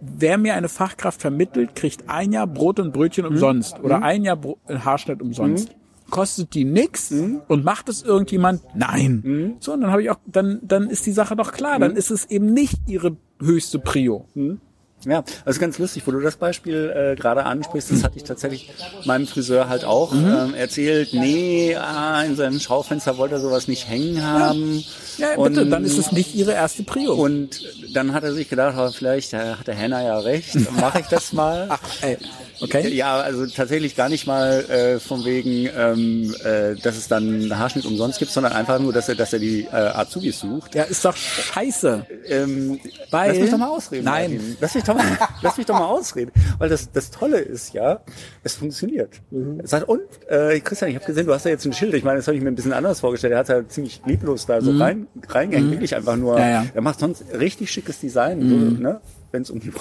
wer 0.00 0.36
mir 0.36 0.54
eine 0.54 0.68
Fachkraft 0.68 1.22
vermittelt, 1.22 1.74
kriegt 1.74 2.10
ein 2.10 2.32
Jahr 2.32 2.46
Brot 2.46 2.78
und 2.78 2.92
Brötchen 2.92 3.24
mhm. 3.24 3.32
umsonst 3.32 3.80
oder 3.80 4.02
ein 4.02 4.22
Jahr 4.24 4.36
Bro 4.36 4.58
Haarschnitt 4.68 5.22
umsonst 5.22 5.70
kostet 6.10 6.54
die 6.54 6.64
nix 6.64 7.10
mhm. 7.10 7.42
und 7.48 7.64
macht 7.64 7.88
es 7.88 8.02
irgendjemand? 8.02 8.62
Nein. 8.74 9.22
Mhm. 9.24 9.56
So, 9.60 9.72
und 9.72 9.82
dann 9.82 9.90
habe 9.90 10.02
ich 10.02 10.10
auch, 10.10 10.18
dann, 10.26 10.60
dann 10.62 10.88
ist 10.88 11.06
die 11.06 11.12
Sache 11.12 11.36
doch 11.36 11.52
klar. 11.52 11.76
Mhm. 11.76 11.80
Dann 11.80 11.96
ist 11.96 12.10
es 12.10 12.26
eben 12.26 12.52
nicht 12.52 12.76
ihre 12.86 13.16
höchste 13.40 13.78
Prio. 13.78 14.26
Mhm. 14.34 14.60
Ja, 15.06 15.22
also 15.44 15.60
ganz 15.60 15.78
lustig, 15.78 16.02
wo 16.06 16.10
du 16.10 16.20
das 16.20 16.36
Beispiel 16.36 16.92
äh, 16.94 17.16
gerade 17.16 17.44
ansprichst, 17.44 17.92
das 17.92 18.02
hatte 18.02 18.16
ich 18.16 18.24
tatsächlich 18.24 18.70
meinem 19.04 19.28
Friseur 19.28 19.68
halt 19.68 19.84
auch 19.84 20.12
mhm. 20.12 20.26
ähm, 20.26 20.54
erzählt. 20.54 21.10
Nee, 21.12 21.76
ah, 21.76 22.22
in 22.22 22.34
seinem 22.34 22.58
Schaufenster 22.58 23.16
wollte 23.16 23.36
er 23.36 23.40
sowas 23.40 23.68
nicht 23.68 23.88
hängen 23.88 24.22
haben. 24.22 24.82
Ja, 25.18 25.30
ja 25.30 25.42
bitte, 25.42 25.66
dann 25.66 25.84
ist 25.84 25.96
es 25.96 26.10
nicht 26.10 26.34
ihre 26.34 26.52
erste 26.52 26.82
Prio. 26.82 27.14
Und 27.14 27.62
dann 27.94 28.12
hat 28.12 28.24
er 28.24 28.32
sich 28.32 28.48
gedacht, 28.48 28.74
oh, 28.76 28.90
vielleicht 28.90 29.32
äh, 29.32 29.54
hat 29.54 29.66
der 29.68 29.76
Henner 29.76 30.02
ja 30.02 30.18
recht, 30.18 30.56
mache 30.80 31.00
ich 31.00 31.06
das 31.06 31.32
mal. 31.32 31.66
Ach, 31.68 31.80
ey. 32.02 32.18
Okay. 32.60 32.88
Ja, 32.94 33.20
also 33.20 33.46
tatsächlich 33.46 33.96
gar 33.96 34.08
nicht 34.08 34.26
mal 34.26 34.64
äh, 34.70 34.98
von 34.98 35.24
wegen, 35.24 35.68
ähm, 35.76 36.34
äh, 36.42 36.74
dass 36.76 36.96
es 36.96 37.06
dann 37.06 37.28
einen 37.28 37.58
Haarschnitt 37.58 37.84
umsonst 37.84 38.18
gibt, 38.18 38.30
sondern 38.30 38.52
einfach 38.52 38.78
nur, 38.78 38.92
dass 38.92 39.08
er, 39.08 39.14
dass 39.14 39.32
er 39.32 39.38
die 39.38 39.64
äh, 39.64 39.76
Azubis 39.76 40.40
sucht. 40.40 40.74
Ja, 40.74 40.84
ist 40.84 41.04
doch 41.04 41.16
scheiße. 41.16 42.06
Ähm, 42.28 42.80
Weil, 43.10 43.32
lass 43.32 43.40
mich 43.40 43.50
doch 43.50 43.58
mal 43.58 43.68
ausreden. 43.68 44.04
Nein. 44.04 44.56
Lass 44.60 44.74
mich 44.74 44.84
doch 44.84 44.95
mal, 44.96 45.18
lass 45.42 45.56
mich 45.56 45.66
doch 45.66 45.78
mal 45.78 45.86
ausreden. 45.86 46.32
Weil 46.58 46.68
das, 46.68 46.90
das 46.90 47.10
Tolle 47.10 47.38
ist 47.38 47.72
ja, 47.72 48.00
es 48.42 48.54
funktioniert. 48.54 49.20
Mhm. 49.30 49.60
Es 49.62 49.70
sagt, 49.70 49.88
und 49.88 50.02
äh, 50.28 50.60
Christian, 50.60 50.90
ich 50.90 50.96
habe 50.96 51.06
gesehen, 51.06 51.26
du 51.26 51.34
hast 51.34 51.46
da 51.46 51.50
jetzt 51.50 51.64
ein 51.64 51.72
Schild. 51.72 51.94
Ich 51.94 52.04
meine, 52.04 52.18
das 52.18 52.26
habe 52.26 52.36
ich 52.36 52.42
mir 52.42 52.48
ein 52.48 52.54
bisschen 52.54 52.72
anders 52.72 53.00
vorgestellt. 53.00 53.32
Er 53.32 53.38
hat 53.40 53.48
ja 53.48 53.66
ziemlich 53.68 54.02
lieblos 54.06 54.46
da 54.46 54.60
so 54.60 54.72
mhm. 54.72 54.82
rein, 54.82 55.06
reingehängt. 55.28 55.68
Mhm. 55.68 55.72
Wirklich 55.72 55.94
einfach 55.94 56.16
nur, 56.16 56.38
ja, 56.38 56.48
ja. 56.48 56.66
er 56.74 56.82
macht 56.82 57.00
sonst 57.00 57.24
richtig 57.38 57.70
schickes 57.70 58.00
Design. 58.00 58.40
So, 58.40 58.56
mhm. 58.56 58.82
ne? 58.82 59.00
wenn 59.36 59.42
es 59.42 59.50
um 59.50 59.60
die, 59.60 59.72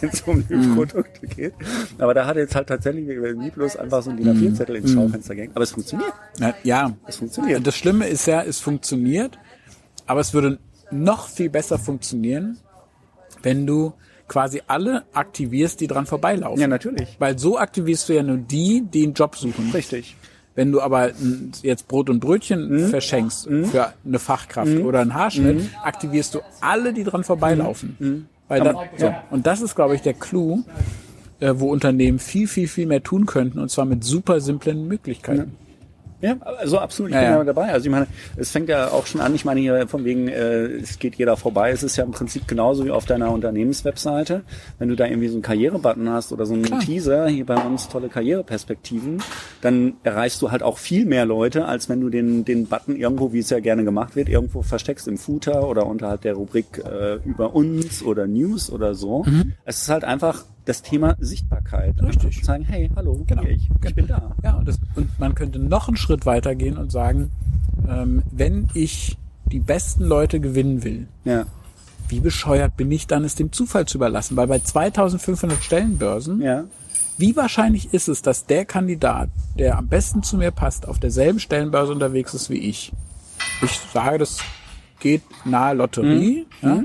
wenn's 0.00 0.22
um 0.22 0.46
die 0.48 0.54
mm. 0.54 0.74
Produkte 0.74 1.26
geht. 1.26 1.54
Aber 1.98 2.12
da 2.12 2.26
hat 2.26 2.36
jetzt 2.36 2.56
halt 2.56 2.68
tatsächlich 2.68 3.06
nie 3.36 3.50
bloß 3.50 3.76
einfach 3.76 4.02
so 4.02 4.10
ein 4.10 4.16
DIN 4.16 4.28
A4-Zettel 4.28 4.76
ins 4.76 4.90
mhm. 4.90 4.94
Schaufenster 4.94 5.34
gehängt. 5.36 5.52
Aber 5.54 5.62
es 5.62 5.70
funktioniert. 5.70 6.12
Ja, 6.64 6.92
es 7.06 7.16
funktioniert. 7.16 7.64
Das 7.64 7.76
Schlimme 7.76 8.08
ist 8.08 8.26
ja, 8.26 8.42
es 8.42 8.58
funktioniert, 8.58 9.38
aber 10.06 10.20
es 10.20 10.34
würde 10.34 10.58
noch 10.90 11.28
viel 11.28 11.50
besser 11.50 11.78
funktionieren, 11.78 12.58
wenn 13.42 13.66
du 13.66 13.92
quasi 14.30 14.62
alle 14.68 15.02
aktivierst, 15.12 15.80
die 15.80 15.88
dran 15.88 16.06
vorbeilaufen. 16.06 16.60
Ja, 16.60 16.68
natürlich. 16.68 17.16
Weil 17.18 17.36
so 17.36 17.58
aktivierst 17.58 18.08
du 18.08 18.14
ja 18.14 18.22
nur 18.22 18.36
die, 18.36 18.82
die 18.82 19.02
einen 19.02 19.14
Job 19.14 19.34
suchen. 19.34 19.70
Richtig. 19.74 20.14
Wenn 20.54 20.70
du 20.70 20.80
aber 20.80 21.10
jetzt 21.62 21.88
Brot 21.88 22.08
und 22.08 22.20
Brötchen 22.20 22.68
mhm. 22.70 22.88
verschenkst 22.90 23.50
mhm. 23.50 23.64
für 23.64 23.92
eine 24.04 24.18
Fachkraft 24.20 24.72
mhm. 24.72 24.86
oder 24.86 25.00
einen 25.00 25.14
Haarschnitt, 25.14 25.58
mhm. 25.58 25.70
aktivierst 25.82 26.36
du 26.36 26.40
alle, 26.60 26.92
die 26.92 27.02
dran 27.02 27.24
vorbeilaufen. 27.24 27.96
Mhm. 27.98 28.26
Weil 28.46 28.60
da, 28.62 28.74
so. 28.96 29.12
Und 29.30 29.46
das 29.46 29.62
ist, 29.62 29.74
glaube 29.74 29.96
ich, 29.96 30.02
der 30.02 30.14
Clou, 30.14 30.62
äh, 31.40 31.54
wo 31.56 31.68
Unternehmen 31.68 32.20
viel, 32.20 32.46
viel, 32.46 32.68
viel 32.68 32.86
mehr 32.86 33.02
tun 33.02 33.26
könnten, 33.26 33.58
und 33.58 33.70
zwar 33.70 33.84
mit 33.84 34.04
super 34.04 34.40
simplen 34.40 34.86
Möglichkeiten. 34.86 35.56
Ja, 35.58 35.69
also 36.40 36.78
absolut, 36.78 37.10
ich 37.10 37.14
Ja, 37.14 37.20
bin 37.22 37.30
ja. 37.30 37.38
ja 37.38 37.44
dabei. 37.44 37.72
Also 37.72 37.86
ich 37.86 37.90
meine, 37.90 38.06
es 38.36 38.50
fängt 38.50 38.68
ja 38.68 38.88
auch 38.90 39.06
schon 39.06 39.20
an, 39.20 39.34
ich 39.34 39.44
meine 39.44 39.60
hier 39.60 39.88
von 39.88 40.04
wegen, 40.04 40.28
äh, 40.28 40.64
es 40.66 40.98
geht 40.98 41.16
jeder 41.16 41.36
vorbei. 41.36 41.70
Es 41.70 41.82
ist 41.82 41.96
ja 41.96 42.04
im 42.04 42.10
Prinzip 42.12 42.46
genauso 42.46 42.84
wie 42.84 42.90
auf 42.90 43.04
deiner 43.04 43.32
Unternehmenswebseite. 43.32 44.42
Wenn 44.78 44.88
du 44.88 44.96
da 44.96 45.06
irgendwie 45.06 45.28
so 45.28 45.34
einen 45.34 45.42
Karrierebutton 45.42 46.08
hast 46.10 46.32
oder 46.32 46.46
so 46.46 46.54
einen 46.54 46.80
Teaser, 46.80 47.28
hier 47.28 47.46
bei 47.46 47.56
uns 47.56 47.88
tolle 47.88 48.08
Karriereperspektiven, 48.08 49.22
dann 49.60 49.94
erreichst 50.02 50.40
du 50.42 50.50
halt 50.50 50.62
auch 50.62 50.78
viel 50.78 51.06
mehr 51.06 51.24
Leute, 51.24 51.64
als 51.66 51.88
wenn 51.88 52.00
du 52.00 52.08
den, 52.10 52.44
den 52.44 52.66
Button 52.66 52.96
irgendwo, 52.96 53.32
wie 53.32 53.38
es 53.38 53.50
ja 53.50 53.60
gerne 53.60 53.84
gemacht 53.84 54.16
wird, 54.16 54.28
irgendwo 54.28 54.62
versteckst 54.62 55.08
im 55.08 55.18
Footer 55.18 55.66
oder 55.68 55.86
unterhalb 55.86 56.22
der 56.22 56.34
Rubrik 56.34 56.82
äh, 56.84 57.16
über 57.24 57.54
uns 57.54 58.02
oder 58.02 58.26
News 58.26 58.70
oder 58.70 58.94
so. 58.94 59.24
Es 59.64 59.82
ist 59.82 59.88
halt 59.88 60.04
einfach 60.04 60.44
das 60.70 60.82
Thema 60.82 61.16
Sichtbarkeit. 61.18 62.00
Mhm. 62.00 62.06
Richtig. 62.08 62.24
Einfach 62.26 62.40
zu 62.40 62.44
sagen, 62.46 62.64
hey, 62.64 62.90
hallo, 62.96 63.24
Genau. 63.26 63.42
ich, 63.42 63.68
ich 63.84 63.94
bin 63.94 64.06
da. 64.06 64.34
Ja, 64.42 64.54
und, 64.54 64.66
das, 64.68 64.78
und 64.94 65.18
man 65.18 65.34
könnte 65.34 65.58
noch 65.58 65.88
einen 65.88 65.96
Schritt 65.96 66.26
weiter 66.26 66.54
gehen 66.54 66.76
und 66.76 66.90
sagen, 66.92 67.30
ähm, 67.88 68.22
wenn 68.30 68.68
ich 68.74 69.18
die 69.46 69.58
besten 69.60 70.04
Leute 70.04 70.38
gewinnen 70.40 70.84
will, 70.84 71.08
Ja, 71.24 71.44
wie 72.08 72.20
bescheuert 72.20 72.76
bin 72.76 72.90
ich 72.90 73.06
dann, 73.06 73.24
es 73.24 73.34
dem 73.36 73.52
Zufall 73.52 73.86
zu 73.86 73.98
überlassen? 73.98 74.36
Weil 74.36 74.46
bei 74.48 74.58
2500 74.58 75.62
Stellenbörsen, 75.62 76.40
ja. 76.42 76.64
wie 77.18 77.36
wahrscheinlich 77.36 77.92
ist 77.94 78.08
es, 78.08 78.22
dass 78.22 78.46
der 78.46 78.64
Kandidat, 78.64 79.28
der 79.58 79.78
am 79.78 79.86
besten 79.88 80.22
zu 80.22 80.36
mir 80.36 80.50
passt, 80.50 80.88
auf 80.88 80.98
derselben 80.98 81.38
Stellenbörse 81.38 81.92
unterwegs 81.92 82.34
ist 82.34 82.50
wie 82.50 82.58
ich? 82.58 82.92
Ich 83.62 83.78
sage, 83.92 84.18
das 84.18 84.38
geht 85.00 85.22
nahe 85.44 85.74
Lotterie. 85.74 86.46
Ja? 86.62 86.82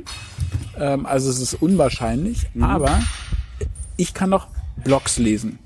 Ähm, 0.77 1.05
also 1.05 1.29
es 1.29 1.39
ist 1.39 1.55
unwahrscheinlich, 1.55 2.47
aber 2.59 2.99
ich 3.97 4.13
kann 4.13 4.29
noch 4.29 4.47
Blogs 4.83 5.17
lesen. 5.17 5.59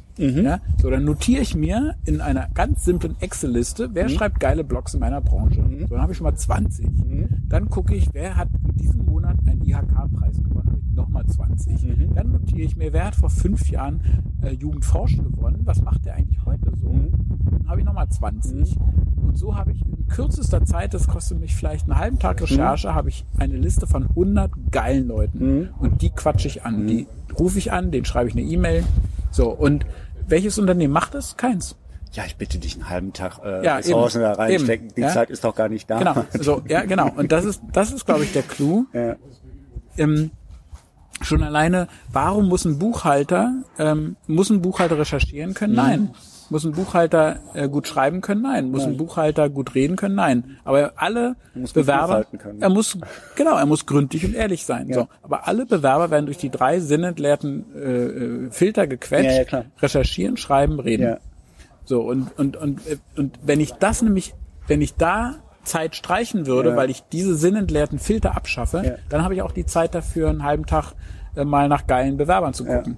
Ja? 0.44 0.60
So, 0.82 0.90
dann 0.90 1.06
notiere 1.06 1.42
ich 1.42 1.56
mir 1.56 1.96
in 2.04 2.20
einer 2.20 2.50
ganz 2.54 2.84
simplen 2.84 3.16
Excel-Liste, 3.22 3.90
wer 3.94 4.10
schreibt 4.10 4.40
geile 4.40 4.64
Blogs 4.64 4.94
in 4.94 5.00
meiner 5.00 5.22
Branche. 5.22 5.64
So, 5.82 5.88
dann 5.88 6.02
habe 6.02 6.12
ich 6.12 6.18
schon 6.18 6.26
mal 6.26 6.36
20. 6.36 6.88
Dann 7.48 7.70
gucke 7.70 7.96
ich, 7.96 8.10
wer 8.14 8.36
hat 8.36 8.50
in 8.68 8.76
diesem 8.76 9.06
Monat 9.06 9.38
einen 9.48 9.62
IHK-Preis 9.62 10.44
gewonnen, 10.44 10.68
habe 10.68 10.82
ich 10.82 10.96
nochmal 10.96 11.26
20. 11.26 12.14
Dann 12.16 12.32
notiere 12.32 12.62
ich 12.62 12.76
mir, 12.76 12.92
wer 12.92 13.06
hat 13.06 13.16
vor 13.16 13.30
fünf 13.30 13.70
Jahren 13.70 14.02
äh, 14.42 14.52
Jugendforschen 14.52 15.24
gewonnen, 15.24 15.62
was 15.64 15.82
macht 15.82 16.06
der 16.06 16.16
eigentlich 16.16 16.44
heute 16.46 16.72
so? 16.76 16.94
Dann 17.52 17.68
habe 17.70 17.80
ich 17.80 17.86
nochmal 17.86 18.10
20. 18.10 18.78
Und 19.22 19.38
so 19.38 19.56
habe 19.56 19.72
ich 19.72 19.86
in 19.86 20.08
kürzester 20.08 20.66
Zeit, 20.66 20.94
das 20.94 21.08
kostet 21.08 21.40
mich 21.40 21.56
vielleicht 21.56 21.90
einen 21.90 21.98
halben 21.98 22.20
Tag 22.20 22.42
Recherche, 22.42 22.94
habe 22.94 23.10
ich 23.10 23.26
eine 23.38 23.56
Liste 23.56 23.88
von 23.88 24.04
100 24.04 24.52
geilen 24.72 25.08
Leuten. 25.08 25.40
Und 25.80 26.02
die 26.02 26.10
quatsche 26.10 26.48
ich 26.48 26.66
an. 26.66 26.88
Die 26.88 27.08
rufe 27.40 27.58
ich 27.58 27.72
an, 27.72 27.92
denen 27.92 28.06
schreibe 28.06 28.30
ich 28.30 28.36
eine 28.36 28.44
E-Mail. 28.44 28.84
So, 29.32 29.50
und 29.50 29.86
welches 30.28 30.58
Unternehmen 30.60 30.94
macht 30.94 31.14
das? 31.14 31.38
Keins. 31.38 31.76
Ja, 32.14 32.24
ich 32.26 32.36
bitte 32.38 32.58
dich 32.58 32.76
einen 32.76 32.90
halben 32.90 33.14
Tag 33.14 33.40
äh, 33.44 33.64
Ja, 33.64 33.76
Ressourcen 33.78 34.22
eben. 34.22 34.32
da 34.32 34.34
reinstecken. 34.34 34.88
Eben, 34.88 34.96
Die 34.96 35.02
ja. 35.02 35.10
Zeit 35.10 35.30
ist 35.30 35.44
doch 35.44 35.54
gar 35.56 35.70
nicht 35.70 35.90
da. 35.90 36.00
Genau. 36.00 36.26
So, 36.40 36.62
ja, 36.68 36.84
genau. 36.84 37.12
Und 37.16 37.32
das 37.32 37.46
ist, 37.46 37.62
das 37.72 37.92
ist, 37.92 38.06
glaube 38.06 38.24
ich, 38.24 38.34
der 38.34 38.44
Clou. 38.44 38.86
Ja. 38.94 39.16
ähm, 39.98 40.32
schon 41.22 41.44
alleine, 41.44 41.88
warum 42.12 42.48
muss 42.48 42.66
ein 42.66 42.80
Buchhalter, 42.80 43.54
ähm, 43.78 44.16
muss 44.28 44.50
ein 44.50 44.62
Buchhalter 44.62 44.98
recherchieren 44.98 45.54
können? 45.54 45.76
Nein. 45.76 46.12
Muss 46.50 46.66
ein 46.66 46.72
Buchhalter 46.72 47.40
äh, 47.54 47.70
gut 47.70 47.88
schreiben 47.88 48.22
können? 48.22 48.42
Nein. 48.42 48.72
Muss 48.72 48.84
ein 48.86 48.98
Buchhalter 48.98 49.50
gut 49.50 49.76
reden 49.76 49.96
können? 49.96 50.16
Nein. 50.16 50.58
Aber 50.64 50.94
alle 50.96 51.36
Bewerber, 51.74 52.26
er 52.60 52.70
muss, 52.70 52.98
genau, 53.36 53.56
er 53.58 53.66
muss 53.66 53.86
gründlich 53.86 54.26
und 54.26 54.34
ehrlich 54.34 54.66
sein. 54.66 54.92
So. 54.92 55.08
Aber 55.22 55.48
alle 55.48 55.66
Bewerber 55.66 56.10
werden 56.10 56.26
durch 56.26 56.38
die 56.38 56.50
drei 56.50 56.80
sinnentleerten 56.80 57.66
äh, 57.76 57.80
äh, 57.80 58.52
Filter 58.52 58.88
gequetscht. 58.88 59.26
Ja, 59.32 59.38
ja, 59.38 59.44
klar. 59.44 59.66
Recherchieren, 59.80 60.38
schreiben, 60.38 60.80
reden. 60.80 61.04
Ja. 61.04 61.18
So, 61.86 62.02
und, 62.02 62.38
und, 62.38 62.58
und, 62.58 62.80
und 63.16 63.40
wenn 63.44 63.60
ich 63.60 63.74
das 63.74 64.02
nämlich, 64.02 64.34
wenn 64.68 64.82
ich 64.82 64.96
da 64.96 65.36
Zeit 65.64 65.96
streichen 65.96 66.48
würde, 66.48 66.70
Ja. 66.70 66.76
weil 66.76 66.90
ich 66.90 67.04
diese 67.12 67.36
sinnentleerten 67.36 68.00
Filter 68.00 68.36
abschaffe, 68.36 68.82
Ja. 68.84 68.92
dann 69.10 69.24
habe 69.24 69.36
ich 69.36 69.42
auch 69.44 69.52
die 69.52 69.66
Zeit 69.66 69.94
dafür, 69.94 70.30
einen 70.30 70.44
halben 70.44 70.66
Tag 70.66 70.94
äh, 71.36 71.44
mal 71.46 71.68
nach 71.68 71.86
geilen 71.86 72.18
Bewerbern 72.18 72.54
zu 72.54 72.66
gucken. 72.66 72.98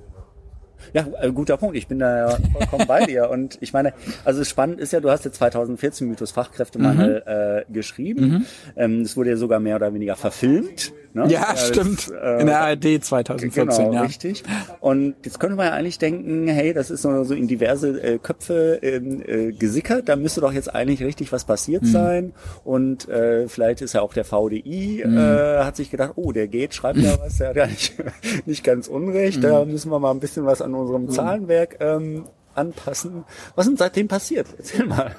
Ja, 0.94 1.06
äh, 1.22 1.32
guter 1.32 1.58
Punkt. 1.58 1.76
Ich 1.78 1.88
bin 1.88 2.00
da 2.00 2.18
ja 2.30 2.38
vollkommen 2.54 2.86
bei 2.88 3.06
dir. 3.06 3.30
Und 3.30 3.58
ich 3.62 3.74
meine, 3.74 3.94
also 4.26 4.44
spannend 4.44 4.80
ist 4.80 4.94
ja, 4.94 5.00
du 5.00 5.10
hast 5.10 5.26
ja 5.26 5.32
2014 5.32 6.08
Mythos 6.08 6.32
Fachkräftemangel 6.32 7.24
Mhm. 7.26 7.32
äh, 7.72 7.74
geschrieben. 7.74 8.46
Ähm, 8.76 9.02
Es 9.02 9.16
wurde 9.18 9.32
ja 9.32 9.36
sogar 9.38 9.60
mehr 9.60 9.76
oder 9.76 9.94
weniger 9.94 10.16
verfilmt. 10.16 10.94
Ne? 11.14 11.26
Ja, 11.28 11.48
das, 11.52 11.68
stimmt. 11.68 12.10
äh, 12.10 12.40
In 12.40 12.48
der 12.48 12.62
ARD 12.62 13.04
2014, 13.04 13.52
Genau, 13.68 13.94
ja. 13.94 14.02
richtig. 14.04 14.44
Und 14.80 15.16
jetzt 15.26 15.42
können 15.42 15.58
wir 15.58 15.66
ja 15.66 15.72
eigentlich 15.74 16.00
denken, 16.00 16.48
hey, 16.48 16.74
das 16.74 16.90
ist 16.90 17.02
so, 17.02 17.26
so 17.26 17.34
in 17.34 17.50
diverse 17.50 18.02
äh, 18.02 18.18
Köpfe 18.18 18.80
ähm, 18.82 19.22
äh, 19.28 19.52
gesickert, 19.52 20.08
da 20.08 20.16
müsste 20.16 20.40
doch 20.40 20.54
jetzt 20.54 20.74
eigentlich 20.74 21.04
richtig 21.04 21.34
was 21.34 21.44
passiert 21.44 21.84
Mhm. 21.84 21.88
sein. 21.88 22.34
Und 22.64 23.10
äh, 23.10 23.50
vielleicht 23.50 23.82
ist 23.82 23.92
ja 23.92 24.02
auch 24.02 24.14
der 24.14 24.24
VDI, 24.24 25.04
Mhm. 25.06 25.18
äh, 25.18 25.64
hat 25.66 25.76
sich 25.76 25.92
gedacht, 25.92 26.14
oh, 26.16 26.32
der 26.32 26.48
geht, 26.48 26.74
schreibt 26.74 27.00
ja 27.00 27.18
was, 27.20 27.40
der 27.40 27.50
hat 27.50 27.56
ja 27.58 27.66
nicht, 27.68 27.94
nicht 28.46 28.64
ganz 28.64 28.88
unrecht, 28.88 29.40
Mhm. 29.40 29.42
da 29.42 29.66
müssen 29.66 29.92
wir 29.92 30.00
mal 30.00 30.12
ein 30.12 30.22
bisschen 30.22 30.46
was 30.46 30.62
an 30.62 30.71
unserem 30.74 31.10
Zahlenwerk 31.10 31.78
ähm, 31.80 32.26
anpassen. 32.56 33.24
Was 33.56 33.66
ist 33.66 33.72
denn 33.72 33.78
seitdem 33.78 34.08
passiert? 34.08 34.48
Erzähl 34.58 34.86
mal. 34.86 35.16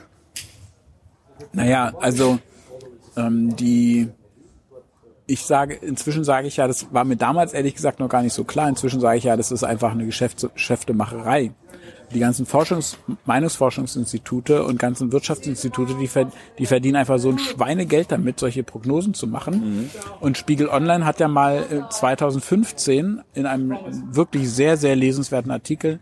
Naja, 1.52 1.92
also 2.00 2.38
ähm, 3.16 3.54
die 3.56 4.08
ich 5.26 5.44
sage, 5.44 5.74
inzwischen 5.74 6.24
sage 6.24 6.46
ich 6.46 6.56
ja, 6.58 6.66
das 6.66 6.92
war 6.92 7.04
mir 7.04 7.16
damals 7.16 7.52
ehrlich 7.52 7.74
gesagt 7.74 8.00
noch 8.00 8.08
gar 8.08 8.22
nicht 8.22 8.34
so 8.34 8.44
klar. 8.44 8.68
Inzwischen 8.68 9.00
sage 9.00 9.18
ich 9.18 9.24
ja, 9.24 9.36
das 9.36 9.50
ist 9.50 9.64
einfach 9.64 9.92
eine 9.92 10.04
Geschäfts 10.04 10.46
Geschäftemacherei. 10.54 11.52
Die 12.14 12.20
ganzen 12.20 12.46
Forschungs 12.46 12.98
Meinungsforschungsinstitute 13.24 14.64
und 14.64 14.78
ganzen 14.78 15.12
Wirtschaftsinstitute, 15.12 15.94
die, 15.94 16.08
ver 16.08 16.30
die 16.58 16.66
verdienen 16.66 16.96
einfach 16.96 17.18
so 17.18 17.30
ein 17.30 17.38
Schweinegeld 17.38 18.12
damit, 18.12 18.38
solche 18.40 18.62
Prognosen 18.62 19.14
zu 19.14 19.26
machen. 19.26 19.90
Und 20.20 20.36
Spiegel 20.38 20.68
Online 20.68 21.04
hat 21.04 21.20
ja 21.20 21.28
mal 21.28 21.64
äh, 21.70 21.88
2015 21.90 23.22
in 23.34 23.46
einem 23.46 23.76
wirklich 24.10 24.50
sehr, 24.50 24.76
sehr 24.76 24.96
lesenswerten 24.96 25.50
Artikel 25.50 26.00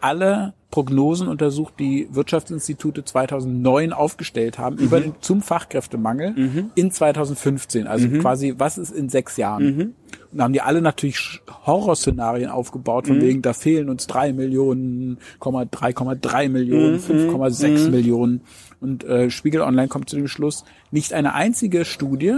alle 0.00 0.54
Prognosen 0.70 1.28
untersucht, 1.28 1.74
die 1.78 2.08
Wirtschaftsinstitute 2.12 3.04
2009 3.04 3.92
aufgestellt 3.92 4.58
haben 4.58 4.78
über 4.78 5.00
den, 5.00 5.14
zum 5.20 5.42
Fachkräftemangel 5.42 6.34
in 6.76 6.90
2015. 6.90 7.86
Also 7.86 8.06
quasi, 8.20 8.54
was 8.56 8.78
ist 8.78 8.92
in 8.92 9.08
sechs 9.08 9.36
Jahren? 9.36 9.94
Und 10.32 10.38
da 10.38 10.44
haben 10.44 10.52
die 10.52 10.60
alle 10.60 10.80
natürlich 10.80 11.40
Horrorszenarien 11.66 12.50
aufgebaut, 12.50 13.08
von 13.08 13.20
wegen, 13.20 13.42
da 13.42 13.52
fehlen 13.52 13.88
uns 13.90 14.06
drei 14.06 14.32
Millionen, 14.32 15.18
3,3 15.40 16.48
Millionen, 16.48 17.00
5,6 17.00 17.90
Millionen. 17.90 18.42
Und 18.80 19.04
äh, 19.04 19.28
Spiegel 19.30 19.60
Online 19.62 19.88
kommt 19.88 20.08
zu 20.08 20.16
dem 20.16 20.28
Schluss, 20.28 20.64
nicht 20.90 21.12
eine 21.12 21.34
einzige 21.34 21.84
Studie 21.84 22.36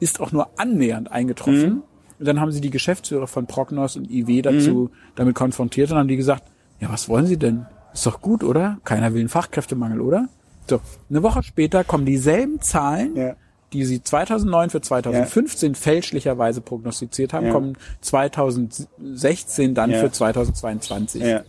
ist 0.00 0.20
auch 0.20 0.32
nur 0.32 0.48
annähernd 0.58 1.10
eingetroffen. 1.12 1.82
Und 2.18 2.26
dann 2.28 2.40
haben 2.40 2.52
sie 2.52 2.60
die 2.60 2.70
Geschäftsführer 2.70 3.26
von 3.26 3.46
Prognos 3.46 3.96
und 3.96 4.10
IW 4.10 4.42
dazu 4.42 4.90
damit 5.14 5.34
konfrontiert 5.34 5.90
und 5.90 5.98
haben 5.98 6.08
die 6.08 6.16
gesagt, 6.16 6.44
ja, 6.78 6.90
was 6.90 7.08
wollen 7.08 7.26
Sie 7.26 7.38
denn? 7.38 7.66
Ist 7.92 8.06
doch 8.06 8.20
gut, 8.20 8.44
oder? 8.44 8.78
Keiner 8.84 9.12
will 9.14 9.20
einen 9.20 9.28
Fachkräftemangel, 9.28 10.00
oder? 10.00 10.28
So, 10.68 10.80
eine 11.08 11.22
Woche 11.22 11.42
später 11.42 11.82
kommen 11.84 12.04
dieselben 12.06 12.60
Zahlen, 12.60 13.16
Ja. 13.16 13.34
Die 13.72 13.84
sie 13.84 14.02
2009 14.02 14.70
für 14.70 14.80
2015 14.80 15.74
fälschlicherweise 15.74 16.60
prognostiziert 16.60 17.32
haben, 17.32 17.46
Ja. 17.46 17.52
kommen 17.52 17.76
2016 18.00 19.74
dann 19.74 19.90
Ja. 19.90 20.00
für 20.00 20.10
2022. 20.12 21.22
Ja. 21.22 21.42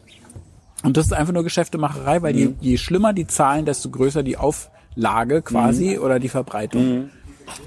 Und 0.84 0.98
das 0.98 1.06
ist 1.06 1.14
einfach 1.14 1.34
nur 1.34 1.44
Geschäftemacherei, 1.44 2.22
weil 2.22 2.34
Mhm. 2.34 2.40
je, 2.40 2.72
je 2.72 2.78
schlimmer 2.78 3.14
die 3.14 3.28
Zahlen, 3.28 3.66
desto 3.66 3.90
größer 3.90 4.24
die 4.24 4.38
Auflage 4.38 5.42
quasi 5.42 5.96
Mhm. 5.98 6.04
oder 6.04 6.20
die 6.20 6.30
Verbreitung. 6.30 7.10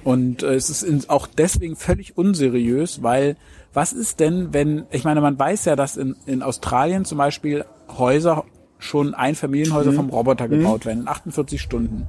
Und 0.03 0.43
äh, 0.43 0.55
es 0.55 0.71
ist 0.83 1.11
auch 1.11 1.27
deswegen 1.27 1.77
völlig 1.77 2.17
unseriös, 2.17 3.03
weil 3.03 3.37
was 3.73 3.93
ist 3.93 4.21
denn, 4.21 4.53
wenn, 4.53 4.85
ich 4.91 5.05
meine, 5.05 5.21
man 5.21 5.39
weiß 5.39 5.65
ja, 5.67 5.77
dass 5.77 5.97
in, 5.97 6.17
in 6.27 6.43
Australien 6.43 7.05
zum 7.05 7.19
Beispiel 7.19 7.65
Häuser 7.99 8.45
schon 8.85 9.15
Einfamilienhäuser 9.15 9.93
Mhm. 9.93 9.97
vom 9.97 10.11
Roboter 10.11 10.49
gebaut 10.49 10.85
werden 10.87 11.01
in 11.03 11.09
48 11.09 11.61
Stunden. 11.61 12.07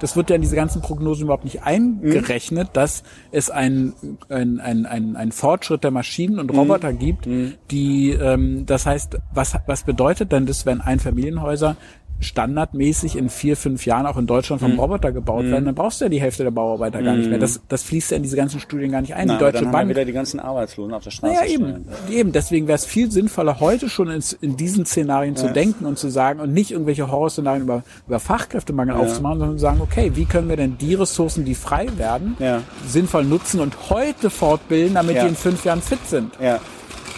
Das 0.00 0.16
wird 0.16 0.28
ja 0.30 0.36
in 0.36 0.42
diese 0.42 0.56
ganzen 0.56 0.82
Prognosen 0.82 1.24
überhaupt 1.24 1.44
nicht 1.44 1.62
eingerechnet, 1.62 2.70
dass 2.72 3.02
es 3.32 3.48
ein, 3.50 3.92
ein, 4.28 4.60
ein, 4.60 4.86
ein, 4.86 5.16
ein 5.16 5.32
Fortschritt 5.32 5.84
der 5.84 5.90
Maschinen 5.92 6.38
und 6.38 6.50
Roboter 6.50 6.92
gibt, 6.92 7.26
die, 7.70 8.10
ähm, 8.10 8.66
das 8.66 8.86
heißt, 8.86 9.18
was, 9.32 9.56
was 9.66 9.84
bedeutet 9.84 10.32
denn 10.32 10.46
das, 10.46 10.66
wenn 10.66 10.80
Einfamilienhäuser 10.80 11.76
standardmäßig 12.20 13.16
in 13.16 13.28
vier, 13.28 13.56
fünf 13.56 13.86
Jahren 13.86 14.06
auch 14.06 14.16
in 14.16 14.26
Deutschland 14.26 14.60
vom 14.62 14.72
Mhm. 14.72 14.78
Roboter 14.80 15.12
gebaut 15.12 15.44
werden, 15.44 15.64
dann 15.64 15.74
brauchst 15.74 16.00
du 16.00 16.06
ja 16.06 16.08
die 16.08 16.20
Hälfte 16.20 16.44
der 16.44 16.50
Bauarbeiter 16.50 17.02
gar 17.02 17.14
nicht 17.14 17.28
mehr. 17.28 17.38
Das, 17.38 17.60
das 17.68 17.82
fließt 17.82 18.10
ja 18.10 18.16
in 18.16 18.22
diese 18.22 18.36
ganzen 18.36 18.60
Studien 18.60 18.90
gar 18.92 19.00
nicht 19.00 19.14
ein. 19.14 19.26
Na, 19.28 19.34
die 19.34 19.40
Deutsche 19.40 19.58
dann 19.58 19.66
haben 19.66 19.72
Bank 19.72 19.88
wieder 19.90 20.04
die 20.04 20.12
ganzen 20.12 20.40
Arbeitslosen 20.40 20.94
auf 20.94 21.04
der 21.04 21.10
Straße 21.10 21.34
naja, 21.34 21.46
eben. 21.46 21.84
Eben, 22.10 22.32
deswegen 22.32 22.66
wäre 22.66 22.76
es 22.76 22.84
viel 22.84 23.10
sinnvoller, 23.10 23.60
heute 23.60 23.88
schon 23.88 24.08
ins, 24.10 24.32
in 24.32 24.56
diesen 24.56 24.86
Szenarien 24.86 25.36
zu 25.36 25.46
Ja. 25.46 25.52
denken 25.52 25.84
und 25.86 25.98
zu 25.98 26.08
sagen 26.08 26.40
und 26.40 26.52
nicht 26.52 26.70
irgendwelche 26.70 27.10
Horrorszenarien 27.10 27.62
über, 27.62 27.82
über 28.06 28.18
Fachkräftemangel 28.20 28.94
aufzumachen, 28.96 29.38
sondern 29.38 29.58
zu 29.58 29.62
sagen, 29.62 29.80
okay, 29.80 30.12
wie 30.14 30.24
können 30.24 30.48
wir 30.48 30.56
denn 30.56 30.78
die 30.78 30.94
Ressourcen, 30.94 31.44
die 31.44 31.54
frei 31.54 31.86
werden, 31.96 32.36
Ja. 32.38 32.62
sinnvoll 32.86 33.24
nutzen 33.24 33.60
und 33.60 33.90
heute 33.90 34.30
fortbilden, 34.30 34.94
damit 34.94 35.16
Ja. 35.16 35.22
die 35.24 35.28
in 35.28 35.36
fünf 35.36 35.64
Jahren 35.64 35.82
fit 35.82 35.98
sind. 36.06 36.32
Ja. 36.40 36.60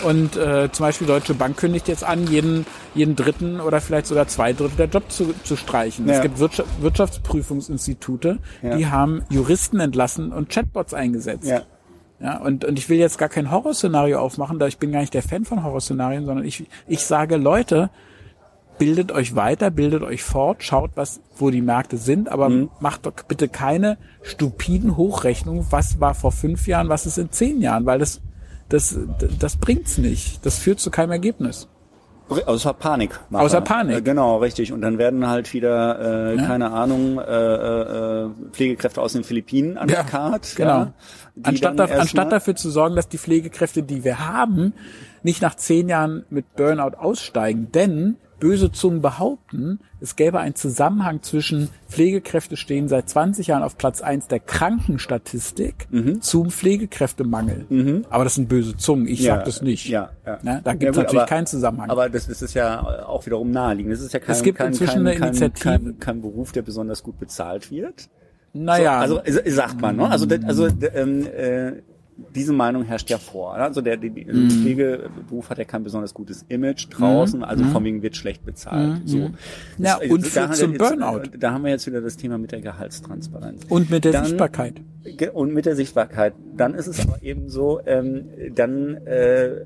Und 0.04 0.36
äh, 0.36 0.70
zum 0.70 0.86
Beispiel 0.86 1.06
Deutsche 1.06 1.34
Bank 1.34 1.56
kündigt 1.56 1.88
jetzt 1.88 2.04
an, 2.04 2.26
jeden, 2.28 2.66
jeden 2.94 3.16
dritten 3.16 3.60
oder 3.60 3.80
vielleicht 3.80 4.06
sogar 4.06 4.28
zwei 4.28 4.52
Drittel 4.52 4.76
der 4.76 4.86
Job 4.88 5.10
zu, 5.10 5.34
zu 5.44 5.56
streichen. 5.56 6.06
Ja. 6.06 6.14
Es 6.14 6.22
gibt 6.22 6.38
Wirtschaft, 6.38 6.68
Wirtschaftsprüfungsinstitute, 6.80 8.38
Ja. 8.62 8.76
die 8.76 8.86
haben 8.86 9.22
Juristen 9.30 9.80
entlassen 9.80 10.32
und 10.32 10.48
Chatbots 10.50 10.94
eingesetzt. 10.94 11.46
Ja. 11.48 11.62
Ja, 12.20 12.38
und, 12.38 12.64
und 12.64 12.76
ich 12.80 12.88
will 12.88 12.98
jetzt 12.98 13.16
gar 13.16 13.28
kein 13.28 13.52
Horrorszenario 13.52 14.18
aufmachen, 14.18 14.58
da 14.58 14.66
ich 14.66 14.78
bin 14.78 14.90
gar 14.90 15.00
nicht 15.00 15.14
der 15.14 15.22
Fan 15.22 15.44
von 15.44 15.62
Horrorszenarien, 15.62 16.26
sondern 16.26 16.44
ich, 16.44 16.66
ich 16.88 17.04
sage, 17.06 17.36
Leute, 17.36 17.90
bildet 18.76 19.12
euch 19.12 19.36
weiter, 19.36 19.70
bildet 19.70 20.02
euch 20.02 20.24
fort, 20.24 20.64
schaut, 20.64 20.90
was, 20.96 21.20
wo 21.36 21.50
die 21.50 21.62
Märkte 21.62 21.96
sind, 21.96 22.28
aber 22.28 22.48
Mhm. 22.48 22.70
macht 22.80 23.06
doch 23.06 23.12
bitte 23.28 23.48
keine 23.48 23.98
stupiden 24.22 24.96
Hochrechnungen, 24.96 25.66
was 25.70 26.00
war 26.00 26.14
vor 26.14 26.32
fünf 26.32 26.66
Jahren, 26.66 26.88
was 26.88 27.06
ist 27.06 27.18
in 27.18 27.30
zehn 27.30 27.60
Jahren, 27.60 27.86
weil 27.86 28.00
das, 28.00 28.20
das, 28.68 28.98
das 29.38 29.56
bringt's 29.56 29.98
nicht. 29.98 30.44
Das 30.44 30.58
führt 30.58 30.80
zu 30.80 30.90
keinem 30.90 31.12
Ergebnis. 31.12 31.68
Außer 32.28 32.74
Panik. 32.74 33.18
Außer 33.32 33.62
Panik. 33.62 33.96
Äh, 33.96 34.02
genau, 34.02 34.36
richtig. 34.36 34.72
Und 34.72 34.82
dann 34.82 34.98
werden 34.98 35.26
halt 35.26 35.54
wieder, 35.54 36.32
äh, 36.32 36.36
Ja. 36.36 36.46
keine 36.46 36.72
Ahnung, 36.72 37.18
äh, 37.18 37.22
äh, 37.22 38.30
Pflegekräfte 38.52 39.00
aus 39.00 39.14
den 39.14 39.24
Philippinen 39.24 39.78
an 39.78 39.88
Ja, 39.88 40.02
der 40.02 40.04
Karte. 40.04 40.54
Genau. 40.56 40.68
Ja, 40.78 40.92
anstatt, 41.42 41.78
da, 41.78 41.84
anstatt 41.86 42.30
dafür 42.30 42.54
zu 42.54 42.68
sorgen, 42.70 42.96
dass 42.96 43.08
die 43.08 43.16
Pflegekräfte, 43.16 43.82
die 43.82 44.04
wir 44.04 44.28
haben, 44.28 44.74
nicht 45.22 45.40
nach 45.40 45.54
zehn 45.54 45.88
Jahren 45.88 46.26
mit 46.28 46.54
Burnout 46.54 46.98
aussteigen. 46.98 47.72
Denn 47.72 48.16
böse 48.40 48.70
Zungen 48.72 49.02
behaupten, 49.02 49.80
es 50.00 50.16
gäbe 50.16 50.38
einen 50.40 50.54
Zusammenhang 50.54 51.22
zwischen 51.22 51.68
Pflegekräfte 51.88 52.56
stehen 52.56 52.88
seit 52.88 53.08
20 53.08 53.48
Jahren 53.48 53.62
auf 53.62 53.76
Platz 53.76 54.00
eins 54.00 54.28
der 54.28 54.40
Krankenstatistik 54.40 55.86
Mhm. 55.90 56.20
zum 56.20 56.50
Pflegekräftemangel. 56.50 58.04
Aber 58.10 58.24
das 58.24 58.34
sind 58.36 58.48
böse 58.48 58.76
Zungen. 58.76 59.06
Ich 59.06 59.20
Ja, 59.20 59.36
sag 59.36 59.44
das 59.44 59.62
nicht. 59.62 59.88
Ja, 59.88 60.10
ja. 60.26 60.38
Ne? 60.42 60.60
Da 60.64 60.70
Ja, 60.70 60.76
gibt 60.76 60.82
es 60.90 60.96
gut, 60.96 60.96
natürlich 61.04 61.20
aber- 61.22 61.28
keinen 61.28 61.46
Zusammenhang. 61.46 61.90
Aber 61.90 62.08
das, 62.08 62.26
das 62.26 62.42
ist 62.42 62.54
ja 62.54 63.06
auch 63.06 63.24
wiederum 63.26 63.50
naheliegend. 63.50 63.92
Das 63.92 64.00
ist 64.00 64.12
ja 64.12 64.20
kein, 64.20 64.30
Es 64.34 64.42
gibt 64.42 64.58
kein, 64.58 64.68
inzwischen 64.68 65.04
kein, 65.04 65.06
eine 65.06 65.14
Initiative. 65.16 65.62
kein, 65.62 65.98
kein 65.98 66.20
Beruf, 66.20 66.52
der 66.52 66.62
besonders 66.62 67.02
gut 67.02 67.18
bezahlt 67.18 67.70
wird. 67.70 68.08
naja, 68.54 69.06
So, 69.06 69.18
also 69.20 69.40
sagt 69.46 69.80
man, 69.80 69.96
ne? 69.96 70.08
Also, 70.10 70.26
also 70.46 70.68
ähm, 70.94 71.26
äh, 71.26 71.72
diese 72.34 72.52
Meinung 72.52 72.82
herrscht 72.82 73.10
ja 73.10 73.18
vor. 73.18 73.56
ne? 73.56 73.62
Also 73.64 73.80
der, 73.80 73.96
die, 73.96 74.10
die 74.10 74.24
Mhm. 74.24 74.50
Pflegeberuf 74.50 75.50
hat 75.50 75.58
ja 75.58 75.64
kein 75.64 75.84
besonders 75.84 76.12
gutes 76.14 76.44
Image 76.48 76.86
draußen, 76.90 77.44
also 77.44 77.64
von 77.64 77.84
wegen 77.84 78.02
wird 78.02 78.16
schlecht 78.16 78.44
bezahlt. 78.44 79.02
So. 79.06 79.18
Mhm. 79.18 79.34
Ja, 79.78 79.98
und 80.10 80.26
führt 80.26 80.56
zum 80.56 80.72
jetzt, 80.72 80.78
Burnout. 80.78 81.22
Da 81.38 81.52
haben 81.52 81.64
wir 81.64 81.70
jetzt 81.70 81.86
wieder 81.86 82.00
das 82.00 82.16
Thema 82.16 82.36
mit 82.38 82.52
der 82.52 82.60
Gehaltstransparenz. 82.60 83.64
und 83.68 83.90
mit 83.90 84.04
der 84.04 84.12
Dann- 84.12 84.24
Sichtbarkeit. 84.24 84.80
Und 85.32 85.54
mit 85.54 85.64
der 85.64 85.74
Sichtbarkeit. 85.76 86.34
Dann 86.56 86.74
ist 86.74 86.86
es 86.86 87.00
aber 87.00 87.22
eben 87.22 87.48
so, 87.48 87.80
ähm, 87.86 88.24
dann 88.54 88.94
äh, 89.06 89.64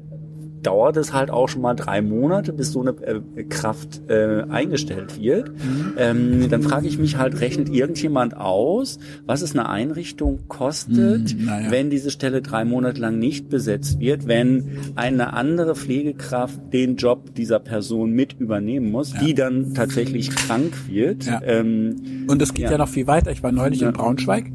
dauert 0.63 0.97
es 0.97 1.13
halt 1.13 1.31
auch 1.31 1.49
schon 1.49 1.63
mal 1.63 1.75
drei 1.75 2.03
Monate, 2.03 2.53
bis 2.53 2.73
so 2.73 2.81
eine 2.81 2.91
äh, 3.03 3.45
Kraft 3.45 4.03
äh, 4.09 4.45
eingestellt 4.49 5.21
wird. 5.21 5.49
Mhm. 5.51 5.93
Ähm, 5.99 6.49
dann 6.51 6.63
frage 6.63 6.87
ich 6.87 6.99
mich 6.99 7.17
halt, 7.19 7.41
rechnet 7.41 7.69
irgendjemand 7.69 8.37
aus, 8.37 8.99
was 9.27 9.43
es 9.43 9.53
eine 9.55 9.69
Einrichtung 9.69 10.41
kostet, 10.49 11.37
Mhm, 11.39 11.45
naja. 11.47 11.71
wenn 11.71 11.91
diese 11.91 12.11
Stelle 12.11 12.43
drei 12.43 12.65
Monate 12.65 13.01
lang 13.01 13.19
nicht 13.19 13.49
besetzt 13.49 14.01
wird, 14.01 14.27
wenn 14.27 14.65
eine 14.95 15.33
andere 15.33 15.75
Pflegekraft 15.75 16.61
den 16.73 16.97
Job 16.97 17.35
dieser 17.35 17.59
Person 17.59 18.13
mit 18.13 18.35
übernehmen 18.39 18.91
muss, 18.91 19.13
die 19.15 19.35
dann 19.35 19.75
tatsächlich 19.75 20.31
krank 20.31 20.73
wird. 20.89 21.27
Ja. 21.27 21.41
Ähm, 21.45 21.97
Und 22.29 22.41
es 22.41 22.55
geht 22.55 22.65
ja. 22.67 22.73
Ja. 22.73 22.79
noch 22.79 22.89
viel 22.89 23.07
weiter. 23.07 23.31
Ich 23.31 23.43
war 23.43 23.53
neulich 23.53 23.81
Ja. 23.81 23.89
in 23.89 23.95
Braunschweig 23.95 24.51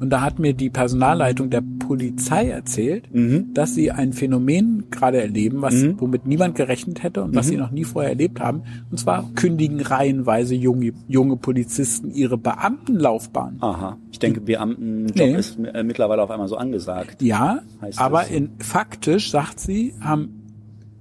und 0.00 0.10
da 0.10 0.20
hat 0.20 0.38
mir 0.38 0.52
die 0.54 0.70
Personalleitung 0.70 1.50
der 1.50 1.60
Polizei 1.92 2.48
erzählt, 2.48 3.12
Mhm. 3.14 3.52
dass 3.52 3.74
sie 3.74 3.90
ein 3.90 4.14
Phänomen 4.14 4.84
gerade 4.90 5.20
erleben, 5.20 5.60
was 5.60 5.74
womit 5.98 6.26
niemand 6.26 6.54
gerechnet 6.54 7.02
hätte 7.02 7.22
und 7.22 7.34
was 7.34 7.46
Mhm. 7.46 7.50
sie 7.50 7.56
noch 7.58 7.70
nie 7.70 7.84
vorher 7.84 8.10
erlebt 8.10 8.40
haben. 8.40 8.62
Und 8.90 8.98
zwar 8.98 9.28
kündigen 9.34 9.80
reihenweise 9.80 10.54
junge, 10.54 10.92
junge 11.06 11.36
Polizisten 11.36 12.10
ihre 12.10 12.38
Beamtenlaufbahn. 12.38 13.58
Aha. 13.60 13.98
Ich 14.10 14.18
denke, 14.18 14.40
Beamtenjob 14.40 15.14
Nee. 15.16 15.36
ist 15.36 15.58
äh, 15.58 15.82
mittlerweile 15.82 16.22
auf 16.22 16.30
einmal 16.30 16.48
so 16.48 16.56
angesagt. 16.56 17.20
Ja, 17.20 17.60
aber 17.96 18.28
in, 18.28 18.50
faktisch, 18.58 19.30
sagt 19.30 19.60
sie, 19.60 19.92
haben 20.00 20.38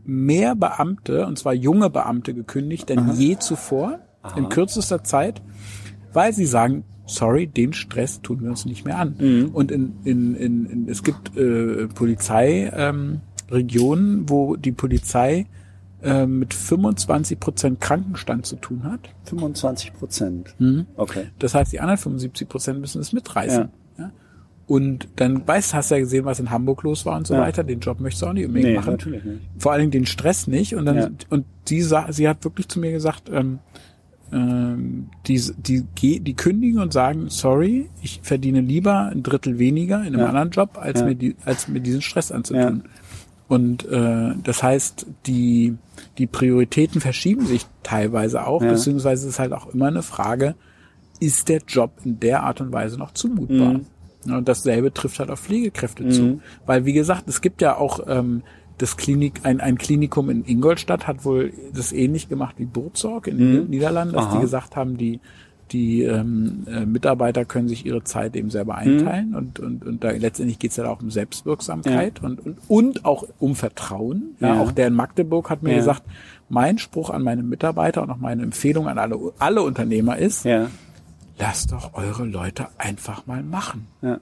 mehr 0.04 0.56
Beamte, 0.56 1.26
und 1.26 1.38
zwar 1.40 1.54
junge 1.54 1.90
Beamte, 1.90 2.34
gekündigt 2.34 2.90
denn 2.90 3.12
je 3.16 3.38
zuvor 3.38 4.00
in 4.36 4.50
kürzester 4.50 5.04
Zeit, 5.06 5.42
weil 6.12 6.34
sie 6.34 6.46
sagen, 6.46 6.84
sorry, 7.12 7.47
den 7.47 7.74
Stress 7.74 8.21
tun 8.21 8.41
wir 8.41 8.50
uns 8.50 8.65
nicht 8.65 8.86
mehr 8.86 8.97
an. 8.97 9.15
Mhm. 9.19 9.50
Und 9.54 9.71
in, 9.71 9.93
in, 10.04 10.36
in, 10.36 10.65
in, 10.65 10.88
es 10.89 11.04
gibt 11.04 11.36
äh, 11.38 11.88
Polizei, 11.88 12.71
ähm, 12.76 13.21
wo 14.28 14.56
die 14.56 14.71
Polizei 14.71 15.45
äh, 16.02 16.26
mit 16.26 16.54
25 16.54 17.39
Prozent 17.39 17.80
Krankenstand 17.82 18.45
zu 18.45 18.56
tun 18.56 18.84
hat. 18.84 19.10
25 19.26 19.93
Prozent. 19.93 20.56
Mhm. 20.58 20.86
Okay. 20.95 21.26
Das 21.39 21.54
heißt, 21.54 21.71
die 21.71 21.80
anderen 21.80 21.97
75 21.97 22.47
Prozent 22.50 22.80
müssen 22.80 23.02
es 23.02 23.13
mitreißen. 23.13 23.69
Ja. 23.97 24.12
Und 24.67 25.10
dann 25.17 25.45
weißt, 25.45 25.74
hast 25.74 25.91
du 25.91 25.95
ja 25.95 26.00
gesehen, 26.00 26.24
was 26.24 26.39
in 26.39 26.50
Hamburg 26.50 26.84
los 26.84 27.06
war 27.06 27.17
und 27.17 27.28
so 27.28 27.34
Ja. 27.34 27.41
weiter. 27.41 27.63
Den 27.65 27.82
Job 27.82 28.00
möchtest 28.00 28.21
du 28.21 28.28
auch 28.28 28.34
nicht 28.34 28.45
unbedingt 28.45 28.71
Nee, 28.71 28.78
machen. 28.78 28.91
natürlich 28.91 29.24
nicht. 29.24 29.41
Vor 29.58 29.74
allen 29.74 29.82
Dingen 29.82 29.91
den 29.91 30.06
Stress 30.06 30.47
nicht. 30.47 30.76
Und 30.76 30.86
dann 30.86 30.95
Ja. 30.97 31.10
und 31.30 31.45
sie 31.67 31.82
sa 31.82 32.12
sie 32.12 32.28
hat 32.30 32.43
wirklich 32.45 32.69
zu 32.69 32.80
mir 32.80 32.91
gesagt, 32.93 33.30
ähm, 33.34 33.60
ähm, 34.32 35.10
die, 35.28 35.41
die, 35.58 36.20
die 36.20 36.34
kündigen 36.34 36.80
und 36.80 36.94
sagen, 36.94 37.30
sorry, 37.30 37.89
ich 38.02 38.20
verdiene 38.24 38.62
lieber 38.62 39.06
ein 39.12 39.24
Drittel 39.24 39.60
weniger 39.60 40.00
in 40.02 40.08
einem 40.08 40.20
Ja. 40.20 40.28
anderen 40.28 40.52
Job, 40.52 40.78
als 40.80 41.02
Ja. 41.02 41.08
mir 41.08 41.15
die, 41.15 41.36
als 41.46 41.67
mir 41.67 41.80
diesen 41.82 42.02
Stress 42.02 42.32
anzutun. 42.32 42.84
Und 43.48 43.86
äh, 43.89 44.34
das 44.44 44.63
heißt, 44.63 45.06
die, 45.26 45.76
die 46.17 46.28
Prioritäten 46.28 47.02
verschieben 47.02 47.46
sich 47.46 47.65
teilweise 47.84 48.46
auch, 48.48 48.62
Ja. 48.62 48.70
beziehungsweise 48.72 49.28
es 49.28 49.34
ist 49.34 49.39
halt 49.39 49.52
auch 49.52 49.67
immer 49.74 49.88
eine 49.88 50.04
Frage, 50.04 50.56
ist 51.20 51.50
der 51.50 51.62
Job 51.67 51.91
in 52.06 52.20
der 52.20 52.44
Art 52.44 52.62
und 52.62 52.72
Weise 52.72 52.98
noch 52.98 53.12
zumutbar? 53.12 53.74
Mhm. 53.74 53.86
Ja, 54.26 54.38
Und 54.38 54.48
dasselbe 54.48 54.94
trifft 54.94 55.20
halt 55.20 55.30
auf 55.32 55.39
Pflegekräfte 55.41 56.08
zu. 56.10 56.41
Weil, 56.65 56.86
wie 56.86 56.94
gesagt, 56.94 57.28
es 57.28 57.41
gibt 57.41 57.62
ja 57.62 57.76
auch 57.76 58.00
ähm, 58.08 58.44
das 58.78 58.98
Klinik, 58.98 59.42
ein, 59.44 59.60
ein 59.62 59.78
Klinikum 59.78 60.30
in 60.30 60.44
Ingolstadt 60.46 61.08
hat 61.08 61.24
wohl 61.26 61.54
das 61.74 61.92
ähnlich 61.92 62.30
gemacht 62.30 62.56
wie 62.58 62.66
Burzorg 62.66 63.28
in 63.28 63.38
den 63.38 63.70
Niederlanden, 63.70 64.14
dass 64.16 64.26
Aha. 64.26 64.36
die 64.36 64.42
gesagt 64.42 64.76
haben, 64.76 64.98
die 64.98 65.20
die 65.72 66.04
ähm, 66.04 66.66
äh, 66.68 66.86
Mitarbeiter 66.86 67.46
können 67.46 67.70
sich 67.70 67.86
ihre 67.86 68.04
Zeit 68.04 68.36
eben 68.36 68.50
selber 68.50 68.76
einteilen 68.76 69.34
und, 69.36 69.62
und, 69.62 69.86
und 69.86 70.04
da 70.04 70.12
letztendlich 70.12 70.60
geht 70.60 70.72
es 70.72 70.78
ja 70.78 70.86
auch 70.90 71.02
um 71.02 71.10
Selbstwirksamkeit 71.12 72.22
und, 72.22 72.46
und, 72.46 72.58
und 72.68 73.06
auch 73.06 73.24
um 73.40 73.56
Vertrauen. 73.56 74.36
Ja, 74.42 74.56
Ja. 74.56 74.62
Auch 74.62 74.74
der 74.74 74.88
in 74.88 74.94
Magdeburg 74.96 75.50
hat 75.50 75.64
mir 75.64 75.70
Ja. 75.72 75.78
gesagt, 75.78 76.04
mein 76.50 76.78
Spruch 76.78 77.10
an 77.10 77.24
meine 77.24 77.42
Mitarbeiter 77.44 78.02
und 78.02 78.10
auch 78.10 78.18
meine 78.18 78.44
Empfehlung 78.44 78.90
an 78.90 78.98
alle, 78.98 79.18
alle 79.40 79.62
Unternehmer 79.62 80.18
ist, 80.18 80.44
Ja. 80.44 80.68
lasst 81.40 81.72
doch 81.72 81.94
eure 81.94 82.26
Leute 82.26 82.68
einfach 82.78 83.26
mal 83.26 83.42
machen. 83.42 83.88
Ja. 84.02 84.20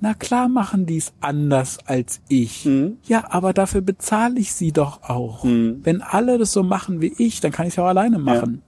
Na 0.00 0.14
klar 0.14 0.48
machen 0.48 0.86
die 0.86 0.96
es 0.96 1.12
anders 1.20 1.78
als 1.86 2.20
ich. 2.28 2.64
Mhm. 2.64 2.96
Ja, 3.04 3.24
aber 3.30 3.52
dafür 3.52 3.82
bezahle 3.82 4.38
ich 4.38 4.52
sie 4.52 4.72
doch 4.72 5.02
auch. 5.02 5.44
Wenn 5.44 6.00
alle 6.02 6.38
das 6.38 6.52
so 6.52 6.62
machen 6.62 7.00
wie 7.00 7.12
ich, 7.18 7.40
dann 7.40 7.52
kann 7.52 7.66
ich 7.66 7.74
es 7.74 7.78
auch 7.78 7.86
alleine 7.86 8.18
machen. 8.18 8.62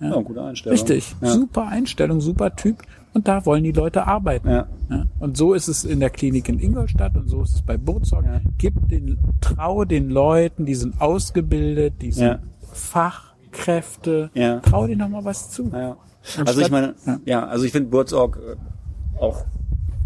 Ja, 0.00 0.20
gute 0.20 0.42
Einstellung. 0.42 0.78
Richtig. 0.78 1.16
Ja. 1.20 1.30
Super 1.30 1.66
Einstellung, 1.66 2.20
super 2.20 2.54
Typ. 2.54 2.82
Und 3.14 3.26
da 3.26 3.44
wollen 3.46 3.64
die 3.64 3.72
Leute 3.72 4.06
arbeiten. 4.06 4.48
Ja. 4.48 4.68
Ja. 4.90 5.06
Und 5.18 5.36
so 5.36 5.54
ist 5.54 5.66
es 5.66 5.84
in 5.84 5.98
der 5.98 6.10
Klinik 6.10 6.48
in 6.48 6.60
Ingolstadt 6.60 7.16
und 7.16 7.28
so 7.28 7.42
ist 7.42 7.54
es 7.56 7.62
bei 7.62 7.76
Burzog. 7.76 8.24
Ja. 8.24 8.40
Gib 8.58 8.88
den, 8.88 9.18
trau 9.40 9.84
den 9.84 10.10
Leuten, 10.10 10.66
die 10.66 10.76
sind 10.76 11.00
ausgebildet, 11.00 11.94
die 12.00 12.12
sind 12.12 12.26
Ja. 12.26 12.38
Fachkräfte. 12.72 14.30
Ja. 14.34 14.60
Trau 14.60 14.86
denen 14.86 15.00
noch 15.00 15.08
mal 15.08 15.24
was 15.24 15.50
zu. 15.50 15.70
Ja. 15.72 15.96
Also 16.44 16.60
ich 16.60 16.70
meine, 16.70 16.94
ja. 17.06 17.20
ja, 17.24 17.46
also 17.46 17.64
ich 17.64 17.72
finde 17.72 17.88
Burzorg 17.88 18.38
äh, 18.38 19.20
auch 19.20 19.44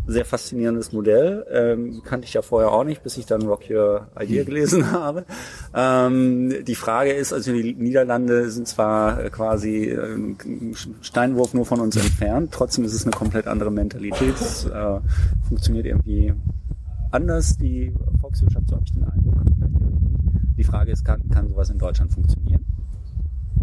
sehr 0.07 0.25
faszinierendes 0.25 0.93
Modell. 0.93 1.47
Ähm, 1.51 2.03
kannte 2.05 2.27
ich 2.27 2.35
ja 2.35 2.43
vorher 2.43 2.73
auch 2.73 2.85
nicht, 2.85 3.03
bis 3.03 3.17
ich 3.17 3.27
dann 3.27 3.43
Rock 3.43 3.71
Your 3.71 4.09
Idea 4.19 4.45
gelesen 4.45 4.91
habe. 4.93 5.25
Ähm, 5.75 6.65
die 6.65 6.75
Frage 6.75 7.12
ist, 7.12 7.33
also 7.33 7.53
die 7.53 7.75
Niederlande 7.75 8.51
sind 8.51 8.67
zwar 8.67 9.25
äh, 9.25 9.31
quasi 9.31 9.93
ein 9.93 10.75
Steinwurf 11.03 11.55
nur 11.55 11.67
von 11.67 11.81
uns 11.81 11.97
entfernt, 11.97 12.51
trotzdem 12.53 12.85
ist 12.85 12.95
es 12.95 13.05
eine 13.05 13.12
komplett 13.12 13.47
andere 13.47 13.71
Mentalität. 13.71 14.35
Es 14.41 14.65
äh, 14.65 15.01
funktioniert 15.49 15.87
irgendwie 15.87 16.35
anders, 17.11 17.57
die 17.57 17.95
Volkswirtschaft, 18.21 18.69
so 18.69 18.77
habe 18.77 18.85
ich 18.87 18.93
den 18.93 19.05
Eindruck. 19.05 19.33
Die 20.57 20.65
Frage 20.65 20.93
ist, 20.93 21.05
kann, 21.05 21.29
kann 21.31 21.49
sowas 21.49 21.71
in 21.71 21.79
Deutschland 21.79 22.12
funktionieren? 22.12 22.65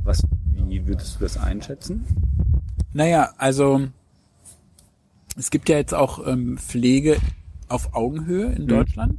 Was, 0.03 0.23
Wie 0.53 0.87
würdest 0.87 1.15
du 1.15 1.23
das 1.23 1.37
einschätzen? 1.37 2.05
Naja, 2.93 3.31
also 3.37 3.81
es 5.39 5.49
gibt 5.51 5.69
ja 5.69 5.77
jetzt 5.77 5.93
auch 5.93 6.27
ähm, 6.27 6.57
Pflege 6.57 7.17
auf 7.69 7.93
Augenhöhe 7.95 8.47
in 8.51 8.67
Deutschland. 8.67 9.15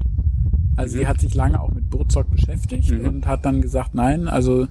Also 0.76 0.98
sie 0.98 1.06
hat 1.06 1.20
sich 1.20 1.34
lange 1.34 1.60
auch 1.60 1.72
mit 1.72 1.90
Burzog 1.90 2.30
beschäftigt 2.30 2.90
Mhm. 2.90 3.06
und 3.06 3.26
hat 3.26 3.44
dann 3.44 3.60
gesagt, 3.60 3.94
nein, 3.94 4.28
also 4.28 4.66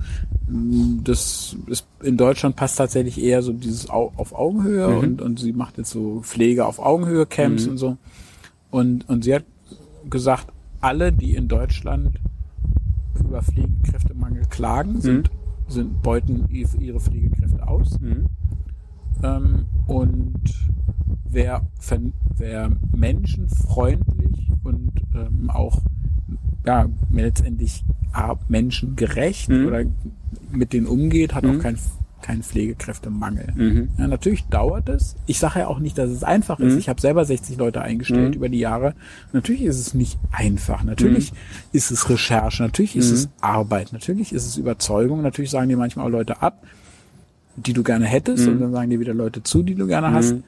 mh, 0.47 1.01
das 1.03 1.55
ist 1.67 1.85
in 2.01 2.17
Deutschland 2.17 2.55
passt 2.55 2.77
tatsächlich 2.77 3.21
eher 3.21 3.41
so 3.41 3.51
dieses 3.53 3.89
Au 3.89 4.11
auf 4.15 4.33
Augenhöhe 4.33 4.87
Mhm. 4.89 4.97
und, 4.99 5.21
und 5.21 5.39
sie 5.39 5.53
macht 5.53 5.77
jetzt 5.77 5.89
so 5.91 6.21
Pflege 6.21 6.65
auf 6.65 6.79
Augenhöhe 6.79 7.25
Camps 7.25 7.65
und 7.71 7.77
so. 7.77 7.97
Und, 8.71 9.07
und 9.09 9.23
sie 9.23 9.33
hat 9.35 9.43
gesagt, 10.09 10.47
alle, 10.81 11.11
die 11.11 11.35
in 11.35 11.47
Deutschland 11.47 12.19
über 13.19 13.41
Pflegekräftemangel 13.41 14.43
klagen, 14.49 15.01
sind, 15.01 15.29
sind 15.67 16.01
beuten 16.01 16.47
ihre 16.51 16.99
Pflegekräfte 16.99 17.67
aus. 17.67 17.97
Mhm. 19.21 19.25
Ähm, 19.25 19.65
und 19.87 20.41
wer, 21.29 21.67
wer 22.37 22.71
menschenfreundlich 22.95 24.51
und 24.63 24.91
ähm, 25.15 25.49
auch 25.49 25.81
ja, 26.65 26.87
letztendlich 27.11 27.83
menschengerecht 28.47 29.49
Mhm. 29.49 29.65
oder 29.67 29.83
mit 30.51 30.73
denen 30.73 30.87
umgeht, 30.87 31.33
hat 31.33 31.43
Mhm. 31.43 31.57
auch 31.57 31.63
keinen 31.63 31.77
kein 32.21 32.43
Pflegekräftemangel. 32.43 33.47
Mhm. 33.55 33.89
Ja, 33.97 34.05
natürlich 34.07 34.43
dauert 34.47 34.89
es. 34.89 35.15
Ich 35.25 35.39
sage 35.39 35.59
ja 35.59 35.67
auch 35.67 35.79
nicht, 35.79 35.97
dass 35.97 36.09
es 36.09 36.25
einfach 36.25 36.59
ist. 36.59 36.73
Mhm. 36.73 36.79
Ich 36.79 36.89
habe 36.89 36.99
selber 36.99 37.23
60 37.23 37.57
Leute 37.57 37.81
eingestellt 37.81 38.31
Mhm. 38.31 38.33
über 38.35 38.49
die 38.49 38.59
Jahre. 38.59 38.93
Natürlich 39.31 39.61
ist 39.61 39.79
es 39.79 39.93
nicht 39.93 40.19
einfach. 40.31 40.83
Natürlich 40.83 41.31
ist 41.71 41.91
es 41.91 42.09
Recherche. 42.09 42.61
Natürlich 42.63 42.97
ist 42.97 43.09
Mhm. 43.09 43.15
es 43.15 43.29
Arbeit. 43.39 43.93
Natürlich 43.93 44.33
ist 44.33 44.45
es 44.45 44.57
Überzeugung. 44.57 45.21
Natürlich 45.21 45.49
sagen 45.49 45.69
dir 45.69 45.77
manchmal 45.77 46.07
auch 46.07 46.11
Leute 46.11 46.41
ab, 46.41 46.61
die 47.65 47.73
du 47.73 47.83
gerne 47.83 48.05
hättest. 48.05 48.45
Mhm. 48.45 48.53
Und 48.53 48.59
dann 48.61 48.71
sagen 48.71 48.89
dir 48.89 48.99
wieder 48.99 49.13
Leute 49.13 49.43
zu, 49.43 49.63
die 49.63 49.75
du 49.75 49.87
gerne 49.87 50.11
hast. 50.11 50.33
Mhm. 50.35 50.43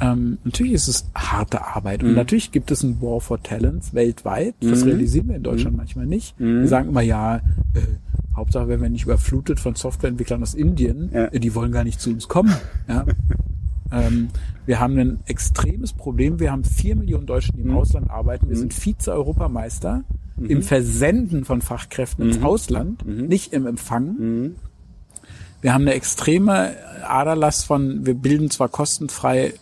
Ähm, 0.00 0.38
natürlich 0.44 0.74
ist 0.74 0.86
es 0.88 1.10
harte 1.14 1.64
Arbeit. 1.66 2.02
Und 2.04 2.10
Mhm. 2.10 2.14
natürlich 2.16 2.52
gibt 2.52 2.70
es 2.70 2.82
ein 2.84 3.00
War 3.02 3.20
for 3.20 3.42
Talents 3.42 3.94
weltweit. 3.94 4.54
Das 4.60 4.82
Mhm. 4.84 4.90
realisieren 4.90 5.28
wir 5.28 5.36
in 5.36 5.42
Deutschland 5.42 5.76
manchmal 5.76 6.06
nicht. 6.06 6.38
Mhm. 6.38 6.60
Wir 6.60 6.68
sagen 6.68 6.88
immer, 6.90 7.00
ja, 7.02 7.36
äh, 7.36 7.40
Hauptsache, 8.36 8.68
wenn 8.68 8.80
wir 8.80 8.88
nicht 8.90 9.04
überflutet 9.04 9.58
von 9.58 9.74
Softwareentwicklern 9.74 10.40
aus 10.42 10.54
Indien, 10.54 11.10
Ja. 11.12 11.24
äh, 11.26 11.40
die 11.40 11.52
wollen 11.56 11.72
gar 11.72 11.82
nicht 11.82 12.00
zu 12.00 12.10
uns 12.10 12.28
kommen. 12.28 12.54
Ja. 12.88 13.04
ähm, 13.92 14.28
wir 14.66 14.78
haben 14.78 14.96
ein 14.98 15.18
extremes 15.26 15.92
Problem. 15.92 16.38
Wir 16.38 16.52
haben 16.52 16.62
vier 16.62 16.94
Millionen 16.94 17.26
Deutsche, 17.26 17.52
die 17.52 17.62
im 17.62 17.68
Mhm. 17.70 17.76
Ausland 17.78 18.10
arbeiten. 18.10 18.48
Wir 18.48 18.54
Mhm. 18.56 18.60
sind 18.60 18.74
Vize-Europameister 18.74 20.04
im 20.46 20.62
Versenden 20.62 21.44
von 21.44 21.60
Fachkräften 21.60 22.26
ins 22.28 22.38
Mhm. 22.38 22.44
Ausland, 22.44 23.04
Mhm. 23.04 23.26
nicht 23.26 23.52
im 23.52 23.66
Empfangen. 23.66 24.54
Wir 25.60 25.74
haben 25.74 25.82
eine 25.82 25.94
extreme 25.94 26.76
Aderlass 27.06 27.64
von, 27.64 28.06
wir 28.06 28.14
bilden 28.14 28.50
zwar 28.50 28.68
kostenfrei 28.68 29.54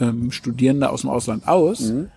ähm, 0.00 0.30
Studierende 0.32 0.90
aus 0.90 1.02
dem 1.02 1.10
Ausland 1.10 1.46
aus 1.48 1.80
Mhm. 1.90 2.08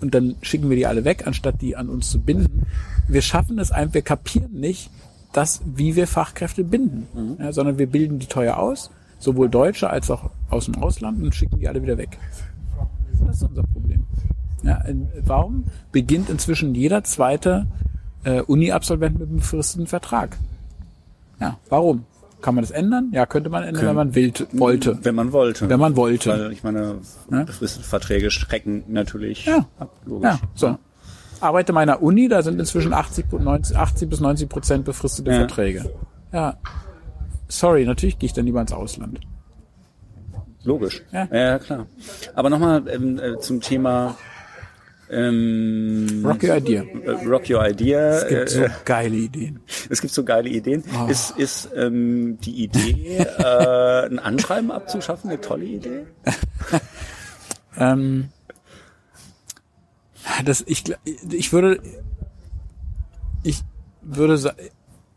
und 0.00 0.14
dann 0.14 0.36
schicken 0.42 0.68
wir 0.70 0.76
die 0.76 0.86
alle 0.86 1.04
weg, 1.04 1.26
anstatt 1.26 1.60
die 1.60 1.76
an 1.76 1.88
uns 1.88 2.10
zu 2.10 2.20
binden. 2.20 2.66
Wir 3.08 3.22
schaffen 3.22 3.58
es 3.58 3.70
einfach, 3.70 3.94
wir 3.94 4.02
kapieren 4.02 4.52
nicht, 4.52 4.90
dass, 5.32 5.60
wie 5.64 5.94
wir 5.96 6.06
Fachkräfte 6.06 6.64
binden, 6.64 7.06
Mhm. 7.14 7.36
ja, 7.44 7.52
sondern 7.52 7.78
wir 7.78 7.86
bilden 7.86 8.18
die 8.18 8.26
teuer 8.26 8.56
aus, 8.58 8.90
sowohl 9.18 9.48
Deutsche 9.48 9.90
als 9.90 10.10
auch 10.10 10.30
aus 10.48 10.64
dem 10.66 10.76
Ausland 10.76 11.22
und 11.22 11.34
schicken 11.34 11.58
die 11.58 11.68
alle 11.68 11.82
wieder 11.82 11.98
weg. 11.98 12.18
Das 13.26 13.36
ist 13.36 13.42
unser 13.42 13.62
Problem. 13.64 14.04
Ja, 14.62 14.82
warum 15.24 15.64
beginnt 15.92 16.28
inzwischen 16.30 16.74
jeder 16.74 17.02
zweite 17.04 17.66
äh, 18.24 18.42
Uni-Absolvent 18.42 19.18
mit 19.18 19.28
einem 19.28 19.38
befristeten 19.38 19.86
Vertrag? 19.86 20.36
Ja, 21.40 21.58
warum? 21.70 22.04
Kann 22.40 22.54
man 22.54 22.62
das 22.62 22.70
ändern? 22.70 23.10
Ja, 23.12 23.26
könnte 23.26 23.50
man 23.50 23.62
ändern, 23.64 23.84
wenn 23.86 23.94
man 23.94 24.14
will, 24.14 24.32
wollte. 24.52 24.98
Wenn 25.02 25.14
man 25.14 25.32
wollte. 25.32 25.68
Wenn 25.68 25.78
man 25.80 25.96
wollte. 25.96 26.30
Weil 26.30 26.52
ich 26.52 26.62
meine, 26.62 26.96
Ja. 27.30 27.44
befristete 27.44 27.86
Verträge 27.86 28.30
schrecken 28.30 28.84
natürlich 28.88 29.44
Ja. 29.46 29.66
ab. 29.78 29.90
Logisch. 30.06 30.30
Ja, 30.30 30.38
so. 30.54 30.78
Arbeite 31.40 31.72
meiner 31.72 32.02
Uni, 32.02 32.28
da 32.28 32.42
sind 32.42 32.58
inzwischen 32.60 32.92
80, 32.92 33.26
bis 33.30 33.40
90, 33.40 33.76
80 33.76 34.08
bis 34.10 34.20
90 34.20 34.48
Prozent 34.48 34.84
befristete 34.84 35.30
Ja. 35.30 35.36
Verträge. 35.38 35.90
Ja. 36.32 36.56
Sorry, 37.48 37.84
natürlich 37.84 38.18
gehe 38.18 38.26
ich 38.26 38.32
dann 38.32 38.46
lieber 38.46 38.60
ins 38.60 38.72
Ausland. 38.72 39.20
Logisch. 40.64 41.02
Ja. 41.12 41.26
Ja, 41.32 41.58
klar. 41.58 41.86
Aber 42.34 42.50
nochmal 42.50 42.82
ähm, 42.88 43.18
äh, 43.18 43.38
zum 43.38 43.60
Thema 43.60 44.16
ähm, 45.10 46.22
Rock 46.24 46.42
your 46.44 46.56
idea. 46.56 46.82
äh, 46.82 47.10
Rock 47.26 47.50
Your 47.50 47.66
Idea. 47.66 47.98
Es 47.98 48.28
gibt 48.28 48.48
so 48.50 48.62
äh, 48.62 48.70
geile 48.84 49.16
Ideen. 49.16 49.60
es 49.90 50.00
gibt 50.00 50.12
so 50.14 50.24
geile 50.24 50.48
Ideen. 50.48 50.84
Oh. 50.96 51.10
Ist, 51.10 51.36
ist 51.36 51.68
ähm, 51.74 52.38
die 52.40 52.64
Idee, 52.64 53.18
äh, 53.18 54.06
ein 54.06 54.18
Anschreiben 54.18 54.70
abzuschaffen, 54.70 55.30
eine 55.30 55.40
tolle 55.40 55.64
Idee? 55.64 56.06
Ähm, 57.76 58.28
das, 60.44 60.62
ich, 60.66 60.84
ich 61.30 61.52
würde, 61.52 61.80
ich 63.42 63.62
würde 64.02 64.36
sa 64.36 64.52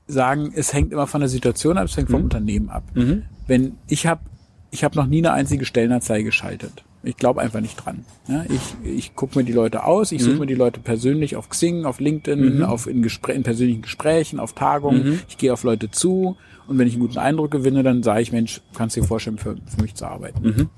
sagen, 0.08 0.54
es 0.56 0.74
hängt 0.74 0.92
immer 0.92 1.08
von 1.08 1.22
der 1.22 1.30
Situation 1.30 1.78
ab, 1.78 1.86
es 1.86 1.98
hängt 1.98 2.10
vom 2.10 2.24
Unternehmen 2.24 2.70
ab. 2.70 2.84
Mhm. 2.94 3.24
Wenn 3.48 3.78
ich 3.88 4.06
habe, 4.06 4.22
ich 4.70 4.84
habe 4.84 4.96
noch 4.96 5.08
nie 5.08 5.20
eine 5.20 5.32
einzige 5.32 5.66
Stellenanzeige 5.66 6.26
geschaltet. 6.26 6.84
Ich 7.04 7.18
glaube 7.18 7.42
einfach 7.42 7.60
nicht 7.60 7.76
dran. 7.76 8.06
Ja, 8.28 8.46
ich 8.50 8.88
ich 8.90 9.16
gucke 9.16 9.38
mir 9.38 9.44
die 9.44 9.52
Leute 9.52 9.84
aus, 9.84 10.12
ich 10.14 10.24
suche 10.24 10.40
mir 10.40 10.46
die 10.46 10.56
Leute 10.56 10.80
persönlich 10.80 11.36
auf 11.36 11.50
Xing, 11.50 11.84
auf 11.86 12.00
LinkedIn, 12.00 12.64
auf 12.64 12.88
in, 12.88 13.02
Gespr 13.02 13.32
in 13.34 13.44
persönlichen 13.44 13.82
Gesprächen, 13.82 14.40
auf 14.40 14.54
Tagungen. 14.54 15.20
Ich 15.28 15.38
gehe 15.38 15.52
auf 15.52 15.64
Leute 15.64 15.92
zu 15.92 16.38
und 16.68 16.78
wenn 16.78 16.88
ich 16.88 16.94
einen 16.94 17.02
guten 17.02 17.20
Eindruck 17.20 17.52
gewinne, 17.52 17.84
dann 17.84 18.04
sage 18.04 18.22
ich, 18.22 18.32
Mensch, 18.32 18.62
kannst 18.74 18.96
du 18.96 19.02
dir 19.02 19.08
vorstellen, 19.08 19.38
für, 19.38 19.56
für 19.66 19.82
mich 19.82 19.96
zu 19.96 20.06
arbeiten. 20.06 20.70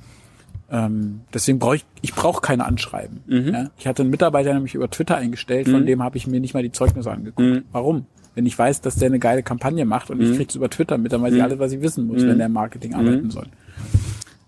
Ähm, 0.72 1.22
deswegen 1.32 1.60
brauche 1.60 1.76
ich, 1.76 1.86
ich 2.02 2.16
brauche 2.16 2.42
keine 2.42 2.66
Anschreiben. 2.66 3.20
Ja? 3.54 3.70
Ich 3.78 3.86
hatte 3.86 4.02
einen 4.02 4.10
Mitarbeiter 4.10 4.52
nämlich 4.54 4.74
über 4.74 4.90
Twitter 4.90 5.16
eingestellt, 5.16 5.68
von 5.70 5.82
dem 5.86 6.02
habe 6.02 6.18
ich 6.18 6.26
mir 6.26 6.40
nicht 6.40 6.56
mal 6.56 6.64
die 6.64 6.72
Zeugnisse 6.72 7.12
angeguckt. 7.12 7.48
Warum? 7.72 8.06
Wenn 8.34 8.48
ich 8.48 8.58
weiß, 8.58 8.82
dass 8.82 8.96
der 8.96 9.08
eine 9.08 9.20
geile 9.20 9.44
Kampagne 9.44 9.86
macht 9.86 10.10
und 10.10 10.20
ich 10.22 10.30
krieg's 10.38 10.56
über 10.56 10.70
Twitter 10.70 10.98
mit, 10.98 11.14
dann 11.14 11.22
weiß 11.22 11.34
ich 11.34 11.44
alles, 11.44 11.60
was 11.60 11.72
ich 11.72 11.82
wissen 11.82 12.08
muss, 12.08 12.24
wenn 12.30 12.38
der 12.40 12.48
im 12.48 12.54
Marketing 12.54 12.96
arbeiten 12.96 13.30
soll. 13.30 13.46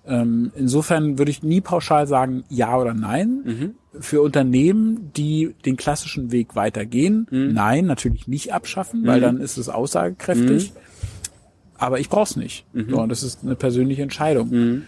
Ähm, 0.08 0.52
insofern 0.56 1.18
würde 1.18 1.32
ich 1.32 1.44
nie 1.44 1.60
pauschal 1.62 2.08
sagen, 2.08 2.44
ja 2.50 2.78
oder 2.78 2.94
nein. 2.94 3.76
Für 4.00 4.22
Unternehmen, 4.22 5.12
die 5.16 5.54
den 5.66 5.76
klassischen 5.76 6.32
Weg 6.32 6.56
weitergehen, 6.56 7.28
nein, 7.54 7.86
natürlich 7.86 8.28
nicht 8.28 8.54
abschaffen, 8.54 9.06
weil 9.06 9.20
dann 9.22 9.40
ist 9.40 9.58
es 9.58 9.70
aussagekräftig. 9.70 10.72
Aber 11.80 12.00
ich 12.00 12.10
brauch's 12.10 12.36
nicht. 12.36 12.66
So, 12.90 13.02
und 13.02 13.10
das 13.10 13.22
ist 13.24 13.44
eine 13.44 13.56
persönliche 13.56 14.02
Entscheidung. 14.02 14.84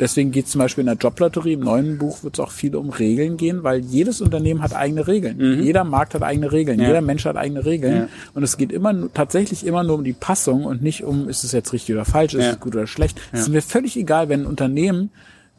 Deswegen 0.00 0.30
geht 0.32 0.48
zum 0.48 0.58
Beispiel 0.60 0.80
in 0.82 0.86
der 0.86 0.96
Joblotterie, 0.96 1.52
im 1.52 1.60
neuen 1.60 1.98
Buch 1.98 2.22
wird 2.24 2.34
es 2.34 2.40
auch 2.40 2.50
viel 2.50 2.74
um 2.74 2.88
Regeln 2.88 3.36
gehen, 3.36 3.62
weil 3.62 3.80
jedes 3.80 4.22
Unternehmen 4.22 4.62
hat 4.62 4.74
eigene 4.74 5.06
Regeln. 5.06 5.62
Jeder 5.62 5.84
Markt 5.84 6.14
hat 6.14 6.22
eigene 6.22 6.50
Regeln. 6.50 6.80
Ja. 6.80 6.86
Jeder 6.86 7.02
Mensch 7.02 7.26
hat 7.26 7.36
eigene 7.36 7.66
Regeln. 7.66 7.94
Ja. 7.96 8.08
Und 8.34 8.42
es 8.42 8.56
geht 8.56 8.72
immer 8.72 8.94
nur, 8.94 9.12
tatsächlich 9.12 9.66
immer 9.66 9.84
nur 9.84 9.96
um 9.96 10.04
die 10.04 10.14
Passung 10.14 10.64
und 10.64 10.82
nicht 10.82 11.04
um, 11.04 11.28
ist 11.28 11.44
es 11.44 11.52
jetzt 11.52 11.74
richtig 11.74 11.94
oder 11.94 12.06
falsch, 12.06 12.32
ist 12.34 12.44
Ja. 12.44 12.52
es 12.52 12.60
gut 12.60 12.74
oder 12.74 12.86
schlecht. 12.86 13.20
Es 13.30 13.40
ist 13.40 13.48
mir 13.50 13.60
völlig 13.60 13.96
egal, 13.98 14.30
wenn 14.30 14.40
ein 14.42 14.46
Unternehmen 14.46 15.10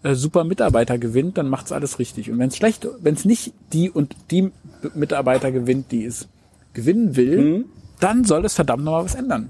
äh, 0.04 0.16
super 0.16 0.44
Mitarbeiter 0.44 0.98
gewinnt, 0.98 1.38
dann 1.38 1.48
macht's 1.48 1.72
alles 1.72 2.00
richtig. 2.00 2.32
Und 2.32 2.40
wenn 2.40 2.48
es 2.50 2.58
schlecht, 2.58 2.88
wenn 3.02 3.14
es 3.14 3.24
nicht 3.26 3.54
die 3.72 3.92
und 3.92 4.16
die 4.32 4.52
Mitarbeiter 4.96 5.52
gewinnt, 5.52 5.92
die 5.92 6.04
es 6.06 6.28
gewinnen 6.74 7.16
will, 7.16 7.66
dann 8.00 8.24
soll 8.24 8.44
es 8.46 8.56
verdammt 8.56 8.84
nochmal 8.84 9.06
was 9.06 9.14
ändern. 9.14 9.50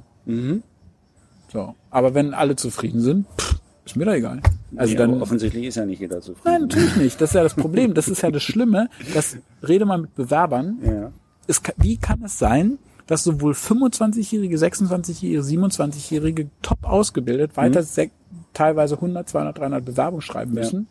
So. 1.54 1.76
Aber 1.90 2.14
wenn 2.14 2.34
alle 2.34 2.58
zufrieden 2.58 3.00
sind, 3.00 3.26
pff, 3.38 3.56
ist 3.86 3.96
mir 3.96 4.06
da 4.06 4.14
egal. 4.16 4.42
Also 4.76 4.94
Ja, 4.94 5.00
dann, 5.00 5.14
aber 5.16 5.24
offensichtlich 5.24 5.66
ist 5.66 5.76
ja 5.76 5.86
nicht 5.86 6.00
jeder 6.00 6.22
zufrieden. 6.22 6.42
nein, 6.46 6.62
natürlich 6.62 6.96
nicht. 6.98 7.22
Das 7.22 7.32
ist 7.32 7.34
ja 7.36 7.44
das 7.44 7.56
Problem. 7.56 7.94
Das 7.94 8.08
ist 8.08 8.22
ja 8.22 8.32
das 8.32 8.44
Schlimme. 8.44 8.90
Das 9.14 9.38
rede 9.68 9.86
mal 9.86 9.98
mit 9.98 10.16
Bewerbern. 10.16 10.78
Ja. 10.86 11.12
Es, 11.48 11.62
wie 11.78 11.98
kann 11.98 12.22
es 12.24 12.38
sein, 12.40 12.78
dass 13.08 13.24
sowohl 13.24 13.54
25-jährige, 13.54 14.56
26-jährige, 14.58 15.42
27-jährige 15.42 16.50
top 16.62 16.80
ausgebildet 16.84 17.58
weiter 17.58 17.82
sek- 17.82 18.12
teilweise 18.54 18.96
100, 18.96 19.28
200, 19.28 19.58
300 19.58 19.84
Bewerbungen 19.86 20.22
schreiben 20.22 20.54
Ja. 20.56 20.62
müssen? 20.62 20.88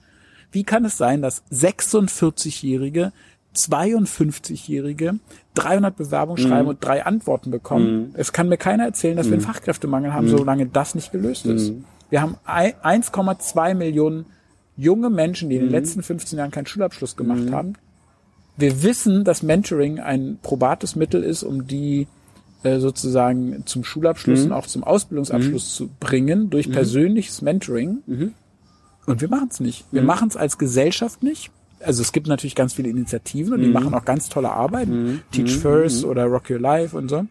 Wie 0.53 0.65
kann 0.65 0.85
es 0.85 0.99
sein, 0.99 1.23
dass 1.23 1.43
46-jährige, 1.53 3.13
52-jährige 3.57 5.19
300 5.55 5.97
Bewerbungen 5.97 6.39
schreiben 6.43 6.69
und 6.69 6.85
drei 6.85 7.05
Antworten 7.07 7.51
bekommen? 7.51 8.13
Es 8.17 8.33
kann 8.33 8.49
mir 8.49 8.57
keiner 8.57 8.85
erzählen, 8.85 9.17
dass 9.17 9.27
wir 9.29 9.35
einen 9.35 9.43
Fachkräftemangel 9.43 10.13
haben, 10.13 10.29
solange 10.29 10.67
das 10.67 10.95
nicht 10.95 11.13
gelöst 11.13 11.47
ist. 11.47 11.73
Wir 12.11 12.21
haben 12.23 12.37
ein- 12.45 12.75
1,2 12.83 13.75
Millionen 13.75 14.27
junge 14.77 15.11
Menschen, 15.11 15.49
die 15.51 15.57
in 15.57 15.63
den 15.63 15.71
letzten 15.71 16.03
15 16.03 16.39
Jahren 16.39 16.51
keinen 16.51 16.67
Schulabschluss 16.67 17.17
gemacht 17.17 17.51
haben. 17.53 17.75
Wir 18.57 18.83
wissen, 18.83 19.25
dass 19.25 19.43
Mentoring 19.43 20.01
ein 20.01 20.39
probates 20.43 20.97
Mittel 20.97 21.23
ist, 21.23 21.43
um 21.43 21.67
die 21.67 22.07
äh, 22.63 22.79
sozusagen 22.79 23.63
zum 23.65 23.85
Schulabschluss 23.85 24.41
und 24.45 24.53
auch 24.53 24.67
zum 24.67 24.85
Ausbildungsabschluss 24.85 25.75
zu 25.75 25.89
bringen 25.99 26.51
durch 26.51 26.71
persönliches 26.71 27.41
Mentoring. 27.41 27.99
Und 29.07 29.21
wir 29.23 29.29
machen 29.29 29.49
es 29.51 29.61
nicht. 29.61 29.87
Wir 29.93 30.03
machen 30.03 30.29
es 30.29 30.37
als 30.37 30.59
Gesellschaft 30.59 31.23
nicht. 31.23 31.51
Also 31.83 32.03
es 32.03 32.13
gibt 32.13 32.27
natürlich 32.27 32.55
ganz 32.55 32.75
viele 32.75 32.91
Initiativen 32.91 33.55
und 33.55 33.61
die 33.61 33.69
machen 33.73 33.95
auch 33.95 34.05
ganz 34.05 34.29
tolle 34.29 34.51
Arbeit. 34.51 34.89
Teach 35.33 35.57
First 35.57 36.05
oder 36.05 36.25
Rock 36.25 36.51
Your 36.51 36.59
Life 36.59 36.95
und 36.95 37.09
so. 37.09 37.25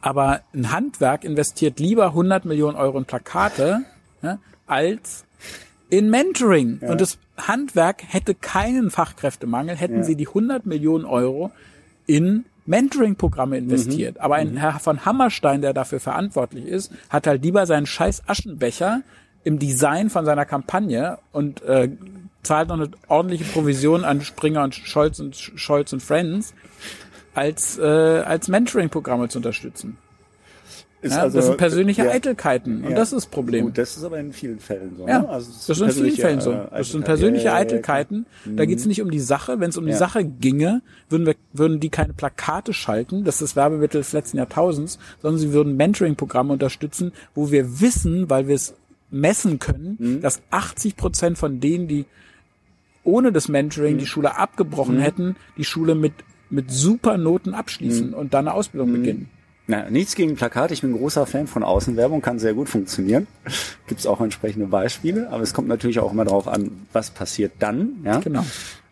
Aber 0.00 0.40
ein 0.54 0.70
Handwerk 0.72 1.24
investiert 1.24 1.80
lieber 1.80 2.06
100 2.06 2.44
Millionen 2.44 2.76
Euro 2.76 2.98
in 2.98 3.04
Plakate 3.04 3.80
ja, 4.22 4.38
als 4.66 5.24
in 5.90 6.10
Mentoring. 6.10 6.78
Und 6.80 7.00
das 7.00 7.18
Handwerk 7.36 8.02
hätte 8.06 8.34
keinen 8.34 8.90
Fachkräftemangel, 8.90 9.76
hätten 9.76 9.98
Ja. 9.98 10.02
sie 10.04 10.16
die 10.16 10.28
100 10.28 10.66
Millionen 10.66 11.04
Euro 11.04 11.50
in 12.06 12.44
Mentoring-Programme 12.66 13.56
investiert. 13.58 14.20
Aber 14.20 14.34
ein 14.36 14.56
Herr 14.58 14.78
von 14.78 15.04
Hammerstein, 15.04 15.62
der 15.62 15.72
dafür 15.72 16.00
verantwortlich 16.00 16.66
ist, 16.66 16.92
hat 17.08 17.26
halt 17.26 17.42
lieber 17.42 17.66
seinen 17.66 17.86
scheiß 17.86 18.24
Aschenbecher 18.28 19.00
im 19.44 19.58
Design 19.58 20.10
von 20.10 20.24
seiner 20.26 20.44
Kampagne 20.44 21.18
und 21.32 21.62
äh, 21.62 21.88
zahlt 22.42 22.68
noch 22.68 22.76
eine 22.76 22.90
ordentliche 23.08 23.44
Provision 23.44 24.04
an 24.04 24.20
Springer 24.20 24.64
und 24.64 24.74
Scholz 24.74 25.18
und 25.20 25.34
Scholz 25.36 25.92
und 25.94 26.02
Friends, 26.02 26.52
als, 27.38 27.78
äh, 27.78 27.82
als 27.82 28.48
Mentoring-Programme 28.48 29.28
zu 29.28 29.38
unterstützen. 29.38 29.96
Ja, 31.00 31.18
also- 31.22 31.36
das 31.38 31.46
sind 31.46 31.58
persönliche 31.58 32.04
ja. 32.04 32.10
Eitelkeiten. 32.10 32.82
Und 32.82 32.90
Ja. 32.90 32.96
das 32.96 33.12
ist 33.12 33.24
das 33.24 33.26
Problem. 33.26 33.66
Gut, 33.66 33.78
das 33.78 33.96
ist 33.96 34.02
aber 34.02 34.18
in 34.18 34.32
vielen 34.32 34.58
Fällen 34.58 34.96
so. 34.98 35.06
Ja, 35.06 35.20
ne? 35.20 35.28
Also 35.28 35.50
es 35.52 35.66
das 35.66 35.78
ist 35.80 35.96
in 35.98 36.04
vielen 36.06 36.16
Fällen 36.16 36.40
so. 36.40 36.50
äh, 36.50 36.66
Das 36.72 36.90
sind 36.90 37.04
persönliche 37.04 37.44
Ja, 37.44 37.52
ja, 37.52 37.56
ja, 37.58 37.62
Eitelkeiten. 37.62 38.26
Da 38.44 38.64
geht's 38.64 38.84
nicht 38.84 39.00
um 39.00 39.08
die 39.12 39.20
Sache. 39.20 39.60
Wenn 39.60 39.70
es 39.70 39.76
um 39.76 39.84
die 39.86 39.92
Ja. 39.92 39.96
Sache 39.96 40.24
ginge, 40.24 40.82
würden, 41.08 41.24
wir, 41.26 41.36
würden 41.52 41.78
die 41.78 41.88
keine 41.88 42.14
Plakate 42.14 42.72
schalten, 42.72 43.22
das 43.22 43.36
ist 43.36 43.42
das 43.52 43.56
Werbemittel 43.56 44.00
des 44.00 44.12
letzten 44.12 44.38
Jahrtausends, 44.38 44.98
sondern 45.22 45.38
sie 45.38 45.52
würden 45.52 45.76
Mentoring-Programme 45.76 46.52
unterstützen, 46.52 47.12
wo 47.32 47.52
wir 47.52 47.80
wissen, 47.80 48.28
weil 48.28 48.48
wir 48.48 48.56
es 48.56 48.74
messen 49.12 49.60
können, 49.60 49.96
Mhm. 50.00 50.20
dass 50.20 50.42
80 50.50 50.96
Prozent 50.96 51.38
von 51.38 51.60
denen, 51.60 51.86
die 51.86 52.06
ohne 53.04 53.30
das 53.30 53.46
Mentoring 53.48 53.94
Mhm. 53.94 53.98
die 53.98 54.06
Schule 54.06 54.36
abgebrochen 54.36 54.98
hätten, 54.98 55.36
die 55.56 55.64
Schule 55.64 55.94
mit, 55.94 56.12
mit 56.50 56.70
super 56.70 57.16
Noten 57.18 57.54
abschließen 57.54 58.08
Mhm. 58.08 58.14
und 58.14 58.34
dann 58.34 58.46
eine 58.48 58.54
Ausbildung 58.54 58.92
beginnen. 58.92 59.28
Na, 59.70 59.90
nichts 59.90 60.14
gegen 60.14 60.34
Plakat. 60.34 60.70
Ich 60.70 60.80
bin 60.80 60.92
ein 60.92 60.96
großer 60.96 61.26
Fan 61.26 61.46
von 61.46 61.62
Außenwerbung, 61.62 62.22
kann 62.22 62.38
sehr 62.38 62.54
gut 62.54 62.70
funktionieren. 62.70 63.26
Gibt 63.86 64.00
es 64.00 64.06
auch 64.06 64.20
entsprechende 64.22 64.66
Beispiele, 64.66 65.28
aber 65.30 65.42
es 65.42 65.52
kommt 65.52 65.68
natürlich 65.68 65.98
auch 66.00 66.10
immer 66.12 66.24
darauf 66.24 66.48
an, 66.48 66.70
was 66.94 67.10
passiert 67.10 67.52
dann. 67.58 67.96
Ja? 68.02 68.18
Genau. 68.20 68.46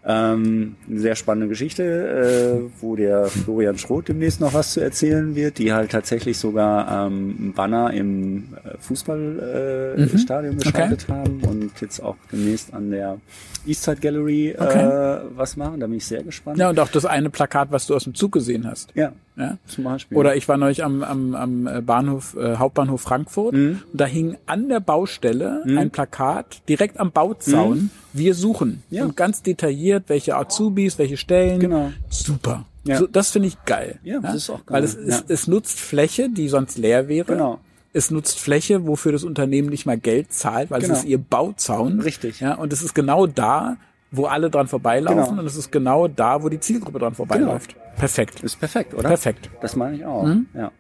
Ähm, 0.09 0.77
eine 0.89 1.01
sehr 1.01 1.17
spannende 1.17 1.49
Geschichte, 1.49 1.83
äh, 1.83 2.71
wo 2.81 2.95
der 2.95 3.25
Florian 3.27 3.77
Schroth 3.77 4.07
demnächst 4.09 4.41
noch 4.41 4.55
was 4.55 4.73
zu 4.73 4.81
erzählen 4.81 5.35
wird, 5.35 5.59
die 5.59 5.73
halt 5.73 5.91
tatsächlich 5.91 6.39
sogar 6.39 7.07
ähm, 7.09 7.35
einen 7.39 7.53
Banner 7.55 7.93
im 7.93 8.55
äh, 8.65 8.79
Fußballstadion 8.79 10.53
äh, 10.53 10.55
Mhm. 10.55 10.59
Geschaltet 10.61 11.09
haben 11.09 11.41
und 11.43 11.73
jetzt 11.81 12.01
auch 12.01 12.17
demnächst 12.31 12.73
an 12.73 12.91
der 12.91 13.19
Eastside 13.67 13.97
Gallery 14.01 14.51
äh, 14.51 14.57
Okay. 14.63 15.19
was 15.37 15.57
machen. 15.57 15.81
Da 15.81 15.87
bin 15.87 15.97
ich 15.97 16.07
sehr 16.07 16.23
gespannt. 16.23 16.59
Ja, 16.59 16.71
und 16.71 16.79
auch 16.79 16.89
das 16.89 17.05
eine 17.05 17.31
Plakat, 17.31 17.73
was 17.73 17.87
du 17.89 17.95
aus 17.97 18.05
dem 18.05 18.15
Zug 18.15 18.31
gesehen 18.33 18.65
hast. 18.67 18.91
ja 18.95 19.13
Ja? 19.37 19.59
zum 19.67 19.85
Beispiel. 19.85 20.17
Oder 20.17 20.37
ich 20.37 20.47
war 20.49 20.57
neulich 20.57 20.85
am, 20.85 21.03
am, 21.03 21.35
am 21.35 21.67
äh, 21.67 21.81
Bahnhof, 21.83 22.37
äh, 22.39 22.57
Hauptbahnhof 22.57 23.01
Frankfurt 23.01 23.55
Mhm. 23.55 23.83
und 23.91 24.01
da 24.01 24.05
hing 24.07 24.37
an 24.47 24.69
der 24.69 24.79
Baustelle 24.81 25.63
ein 25.67 25.91
Plakat 25.91 26.63
direkt 26.69 27.01
am 27.01 27.11
Bauzaun. 27.11 27.91
Wir 28.17 28.35
suchen. 28.35 28.83
Mhm. 28.91 28.97
Ja. 28.97 29.05
Und 29.05 29.17
ganz 29.17 29.43
detailliert, 29.43 30.05
welche 30.09 30.37
Azubis, 30.37 30.99
welche 30.99 31.17
Stellen. 31.17 31.61
Genau. 31.61 31.93
Super. 32.09 32.65
Ja. 32.85 32.99
So, 32.99 33.07
das 33.07 33.31
finde 33.31 33.49
ich 33.49 33.57
geil. 33.65 33.99
Ja, 34.05 34.21
das 34.21 34.35
ist 34.37 34.51
auch 34.51 34.65
geil. 34.65 34.77
Weil 34.77 34.85
es, 34.85 34.97
Ja. 35.07 35.23
es 35.29 35.47
nutzt 35.49 35.79
Fläche, 35.81 36.29
die 36.31 36.49
sonst 36.49 36.79
leer 36.79 37.09
wäre. 37.09 37.27
Genau. 37.33 37.59
Es 37.93 38.11
nutzt 38.11 38.39
Fläche, 38.39 38.87
wofür 38.87 39.13
das 39.13 39.25
Unternehmen 39.25 39.69
nicht 39.71 39.87
mal 39.87 39.99
Geld 39.99 40.33
zahlt, 40.33 40.71
weil 40.71 40.81
Genau. 40.83 40.93
es 40.95 41.01
ist 41.01 41.07
ihr 41.07 41.19
Bauzaun. 41.19 42.01
Richtig. 42.01 42.41
Ja, 42.41 42.55
und 42.55 42.73
es 42.73 42.83
ist 42.83 42.95
genau 42.95 43.27
da, 43.27 43.77
wo 44.13 44.27
alle 44.27 44.51
dran 44.51 44.69
vorbeilaufen 44.69 45.25
Genau. 45.31 45.41
und 45.41 45.47
es 45.47 45.57
ist 45.57 45.73
genau 45.73 46.07
da, 46.07 46.43
wo 46.43 46.49
die 46.49 46.61
Zielgruppe 46.61 46.99
dran 46.99 47.15
vorbeiläuft. 47.15 47.75
Perfekt. 47.97 48.41
Ist 48.45 48.61
perfekt, 48.61 48.95
oder? 48.95 49.09
Perfekt. 49.09 49.51
Das 49.63 49.75
meine 49.77 49.97
ich 49.97 50.05
auch. 50.05 50.29
Ja. 50.55 50.71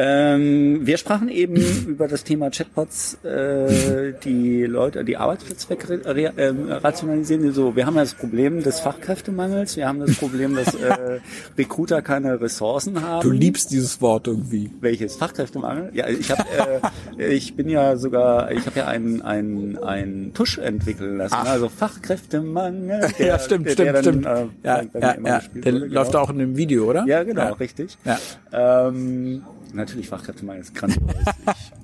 Ähm, 0.00 0.86
wir 0.86 0.96
sprachen 0.96 1.28
eben 1.28 1.56
über 1.88 2.06
das 2.06 2.22
Thema 2.22 2.50
Chatbots, 2.50 3.14
äh, 3.24 4.12
die 4.22 4.62
Leute, 4.62 5.04
die 5.04 5.16
Arbeitsplätze. 5.16 5.66
Ähm, 6.36 6.70
rationalisieren. 6.70 7.52
so, 7.52 7.74
wir 7.74 7.84
haben 7.84 7.96
ja 7.96 8.02
das 8.02 8.14
Problem 8.14 8.62
des 8.62 8.78
Fachkräftemangels, 8.78 9.76
wir 9.76 9.88
haben 9.88 9.98
das 9.98 10.14
Problem, 10.14 10.54
dass 10.54 10.72
äh, 10.76 11.18
Recruiter 11.58 12.00
keine 12.00 12.40
Ressourcen 12.40 13.02
haben. 13.02 13.28
Du 13.28 13.32
liebst 13.32 13.72
dieses 13.72 14.00
Wort 14.00 14.28
irgendwie. 14.28 14.70
Welches 14.80 15.16
Fachkräftemangel? 15.16 15.90
Ja, 15.94 16.06
ich 16.06 16.30
habe, 16.30 16.44
äh, 17.18 17.26
ich 17.34 17.56
bin 17.56 17.68
ja 17.68 17.96
sogar, 17.96 18.52
ich 18.52 18.64
habe 18.66 18.78
ja 18.78 18.86
einen 18.86 19.20
einen 19.22 19.78
einen 19.78 20.32
Tusch 20.32 20.58
entwickeln 20.58 21.16
lassen. 21.18 21.34
Ach. 21.36 21.48
Also 21.48 21.68
Fachkräftemangel. 21.68 23.00
der- 23.18 23.26
ja, 23.26 23.38
stimmt, 23.40 23.66
der, 23.66 23.72
stimmt, 23.72 23.88
der 23.94 24.02
stimmt. 24.02 24.26
Dann, 24.26 24.50
äh, 24.62 24.66
ja, 24.66 24.82
ja, 24.94 25.16
ja. 25.26 25.40
Der 25.54 25.72
läuft 25.72 26.12
genau. 26.12 26.22
auch 26.22 26.30
in 26.30 26.38
dem 26.38 26.56
Video, 26.56 26.88
oder? 26.88 27.04
Ja, 27.06 27.24
genau, 27.24 27.42
Ja. 27.42 27.52
richtig. 27.54 27.98
Ja. 28.04 28.18
Ähm, 28.88 29.42
natürlich 29.72 30.08
Fachkräftemangel 30.08 30.62
ist 30.62 30.74
grandios. 30.74 31.00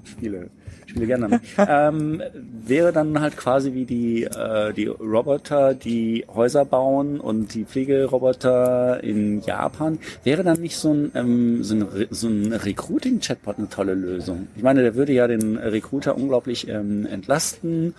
ich 0.05 0.11
spiele, 0.11 0.51
spiele 0.87 1.07
gerne 1.07 1.28
damit. 1.28 1.41
Ähm, 1.57 2.22
wäre 2.66 2.93
dann 2.93 3.20
halt 3.20 3.37
quasi 3.37 3.74
wie 3.74 3.85
die, 3.85 4.24
äh, 4.24 4.72
die 4.72 4.87
Roboter, 4.87 5.74
die 5.74 6.24
Häuser 6.35 6.64
bauen 6.64 7.20
und 7.20 7.55
die 7.55 7.64
Pflegeroboter 7.64 9.03
in 9.03 9.43
Japan, 9.43 9.99
wäre 10.24 10.43
dann 10.43 10.61
nicht 10.61 10.76
so 10.76 10.93
ein, 10.93 11.12
ähm, 11.14 11.64
so 11.64 11.74
ein, 11.74 11.82
Re- 11.82 12.09
so 12.11 12.28
ein 12.28 12.53
Recruiting-Chatbot 12.53 13.59
eine 13.59 13.68
tolle 13.68 13.95
Lösung? 13.95 14.49
Ich 14.57 14.62
meine, 14.62 14.82
der 14.82 14.95
würde 14.95 15.12
ja 15.12 15.26
den 15.26 15.57
Recruiter 15.57 16.16
unglaublich 16.16 16.68
ähm, 16.68 17.07
entlasten 17.07 17.95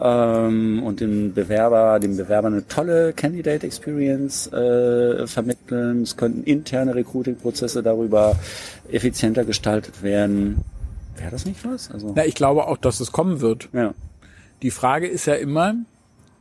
ähm, 0.00 0.82
und 0.82 1.00
den 1.00 1.34
Bewerber, 1.34 1.98
dem 2.00 2.16
Bewerber 2.16 2.48
eine 2.48 2.66
tolle 2.66 3.12
Candidate 3.12 3.66
Experience 3.66 4.52
äh, 4.52 5.26
vermitteln. 5.26 6.02
Es 6.02 6.16
könnten 6.16 6.44
interne 6.44 6.94
Recruiting-Prozesse 6.94 7.82
darüber 7.82 8.36
effizienter 8.90 9.44
gestaltet 9.44 10.02
werden. 10.02 10.58
Wäre 11.18 11.30
das 11.30 11.44
nicht 11.46 11.64
was? 11.64 11.90
Also, 11.90 12.12
Na, 12.14 12.24
ich 12.24 12.34
glaube 12.34 12.66
auch, 12.66 12.76
dass 12.76 13.00
es 13.00 13.12
kommen 13.12 13.40
wird. 13.40 13.68
ja. 13.72 13.94
Die 14.62 14.70
Frage 14.72 15.06
ist 15.06 15.26
ja 15.26 15.34
immer, 15.34 15.74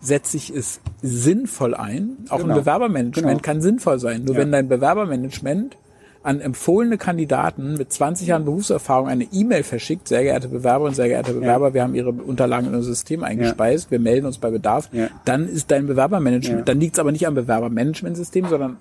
setze 0.02 0.38
ich 0.38 0.50
es 0.50 0.80
sinnvoll 1.04 1.76
ein? 1.76 2.18
Auch 2.30 2.40
Genau. 2.40 2.54
ein 2.56 2.60
Bewerbermanagement 2.62 3.28
Genau. 3.28 3.40
kann 3.42 3.62
sinnvoll 3.62 4.00
sein. 4.00 4.24
Nur 4.24 4.34
Ja. 4.36 4.42
wenn 4.42 4.52
dein 4.52 4.68
Bewerbermanagement 4.68 5.78
an 6.24 6.42
empfohlene 6.42 6.98
Kandidaten 6.98 7.76
mit 7.78 7.94
20 7.94 8.28
Jahren 8.28 8.44
Berufserfahrung 8.44 9.08
eine 9.08 9.26
E-Mail 9.32 9.62
verschickt, 9.64 10.08
sehr 10.08 10.24
geehrte 10.24 10.48
Bewerber 10.48 10.86
und 10.86 10.96
sehr 10.96 11.08
geehrte 11.08 11.34
Bewerber, 11.34 11.74
wir 11.76 11.84
haben 11.84 11.94
Ihre 11.96 12.10
Unterlagen 12.12 12.68
in 12.68 12.74
unser 12.76 12.90
System 12.90 13.24
eingespeist, 13.24 13.92
wir 13.92 14.00
melden 14.00 14.26
uns 14.26 14.40
bei 14.40 14.50
Bedarf, 14.50 14.90
Ja. 14.92 15.10
dann 15.26 15.48
ist 15.48 15.70
dein 15.72 15.86
Bewerbermanagement, 15.88 16.60
Ja. 16.62 16.66
dann 16.66 16.80
liegt 16.80 16.96
es 16.96 17.00
aber 17.00 17.12
nicht 17.12 17.28
am 17.28 17.36
Bewerbermanagementsystem, 17.36 18.48
sondern 18.48 18.78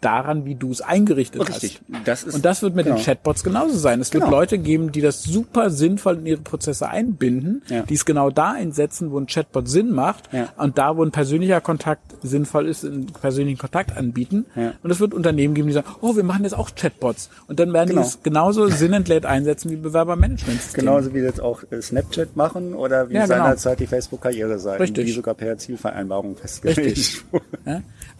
daran, 0.00 0.44
wie 0.44 0.54
du 0.54 0.70
es 0.70 0.80
eingerichtet 0.80 1.46
Richtig. 1.48 1.80
hast. 1.92 2.06
Das 2.08 2.22
ist, 2.24 2.34
Und 2.34 2.44
das 2.44 2.62
wird 2.62 2.74
mit 2.74 2.86
genau. 2.86 2.96
den 2.96 3.04
Chatbots 3.04 3.44
genauso 3.44 3.76
sein. 3.76 4.00
Es 4.00 4.12
wird 4.12 4.24
Genau. 4.24 4.36
Leute 4.36 4.58
geben, 4.58 4.92
die 4.92 5.00
das 5.00 5.22
super 5.22 5.70
sinnvoll 5.70 6.18
in 6.18 6.26
ihre 6.26 6.40
Prozesse 6.40 6.88
einbinden, 6.88 7.62
Ja. 7.68 7.82
die 7.82 7.94
es 7.94 8.04
genau 8.04 8.30
da 8.30 8.52
einsetzen, 8.52 9.10
wo 9.10 9.18
ein 9.18 9.26
Chatbot 9.26 9.68
Sinn 9.68 9.90
macht 9.92 10.32
Ja. 10.32 10.48
und 10.56 10.78
da, 10.78 10.96
wo 10.96 11.02
ein 11.04 11.10
persönlicher 11.10 11.60
Kontakt 11.60 12.02
sinnvoll 12.22 12.66
ist, 12.68 12.84
einen 12.84 13.06
persönlichen 13.06 13.58
Kontakt 13.58 13.96
anbieten. 13.96 14.46
Ja. 14.56 14.72
Und 14.82 14.90
es 14.90 15.00
wird 15.00 15.14
Unternehmen 15.14 15.54
geben, 15.54 15.68
die 15.68 15.74
sagen, 15.74 15.88
oh, 16.00 16.16
wir 16.16 16.24
machen 16.24 16.44
jetzt 16.44 16.54
auch 16.56 16.74
Chatbots. 16.74 17.28
Und 17.46 17.60
dann 17.60 17.72
werden 17.72 17.90
Genau. 17.90 18.02
die 18.02 18.08
es 18.08 18.22
genauso 18.22 18.68
sinnentleert 18.68 19.26
einsetzen 19.26 19.70
wie 19.70 19.76
Bewerbermanagement. 19.76 20.60
Genauso 20.74 21.14
wie 21.14 21.18
jetzt 21.20 21.40
auch 21.40 21.62
äh, 21.70 21.80
Snapchat 21.82 22.36
machen 22.36 22.74
oder 22.74 23.08
wie 23.08 23.14
Ja, 23.14 23.26
genau. 23.26 23.36
seinerzeit 23.44 23.80
die 23.80 23.86
Facebook-Karriereseiten, 23.86 24.80
Richtig. 24.80 25.06
die 25.06 25.12
sogar 25.12 25.34
per 25.34 25.58
Zielvereinbarung 25.58 26.36
festgelegt 26.36 26.78
Richtig. 26.78 27.22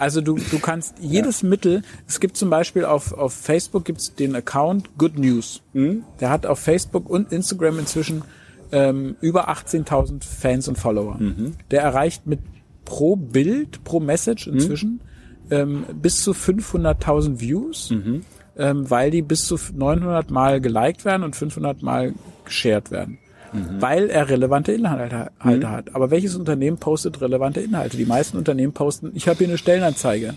Ja? 0.01 0.05
Also 0.05 0.20
du, 0.20 0.36
du 0.36 0.59
kannst 0.59 0.94
jedes 1.01 1.42
Mittel, 1.42 1.82
es 2.09 2.20
gibt 2.20 2.36
zum 2.36 2.51
Beispiel 2.51 2.84
auf, 2.84 3.12
auf 3.12 3.32
Facebook 3.32 3.84
gibt's 3.84 4.14
den 4.14 4.34
Account 4.34 4.96
Good 4.98 5.18
News. 5.18 5.62
Mhm. 5.72 6.05
Der 6.20 6.30
hat 6.30 6.46
auf 6.46 6.59
Facebook 6.59 7.09
und 7.09 7.32
Instagram 7.32 7.78
inzwischen 7.78 8.22
ähm, 8.72 9.16
über 9.20 9.48
18.000 9.51 10.24
Fans 10.24 10.68
und 10.68 10.78
Follower. 10.78 11.16
Mhm. 11.18 11.55
Der 11.70 11.82
erreicht 11.82 12.26
mit 12.26 12.40
pro 12.84 13.16
Bild, 13.16 13.84
pro 13.84 14.01
Message 14.01 14.46
Mhm. 14.46 14.55
inzwischen 14.55 15.01
ähm, 15.51 15.84
bis 16.01 16.22
zu 16.22 16.32
500.000 16.32 17.40
Views, 17.40 17.90
Mhm. 17.90 18.22
ähm, 18.57 18.88
weil 18.90 19.11
die 19.11 19.22
bis 19.22 19.46
zu 19.46 19.57
900 19.74 20.30
Mal 20.30 20.61
geliked 20.61 21.05
werden 21.05 21.24
und 21.24 21.34
500 21.34 21.82
Mal 21.82 22.14
geshared 22.44 22.90
werden. 22.92 23.18
Mhm. 23.53 23.80
Weil 23.80 24.11
er 24.11 24.28
relevante 24.28 24.72
Inhalte 24.72 25.30
Inhalte 25.40 25.70
hat. 25.70 25.94
Aber 25.94 26.11
welches 26.11 26.36
Unternehmen 26.36 26.78
postet 26.78 27.20
relevante 27.20 27.61
Inhalte? 27.61 27.96
Die 27.96 28.05
meisten 28.07 28.36
Unternehmen 28.36 28.72
posten, 28.72 29.11
ich 29.14 29.26
habe 29.28 29.38
hier 29.38 29.48
eine 29.48 29.59
Stellenanzeige. 29.59 30.34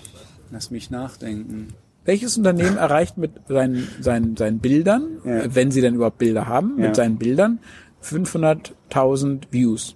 Lass 0.51 0.71
mich 0.71 0.89
nachdenken. 0.91 1.67
Welches 2.05 2.37
Unternehmen 2.37 2.77
erreicht 2.77 3.17
mit 3.17 3.31
seinen, 3.47 3.87
seinen, 4.01 4.35
seinen 4.35 4.59
Bildern, 4.59 5.03
Ja. 5.25 5.39
äh, 5.41 5.55
wenn 5.55 5.71
sie 5.71 5.81
denn 5.81 5.95
überhaupt 5.95 6.17
Bilder 6.17 6.47
haben, 6.47 6.73
Ja. 6.79 6.87
mit 6.87 6.95
seinen 6.95 7.17
Bildern 7.17 7.59
500.000 8.03 9.43
Views? 9.51 9.95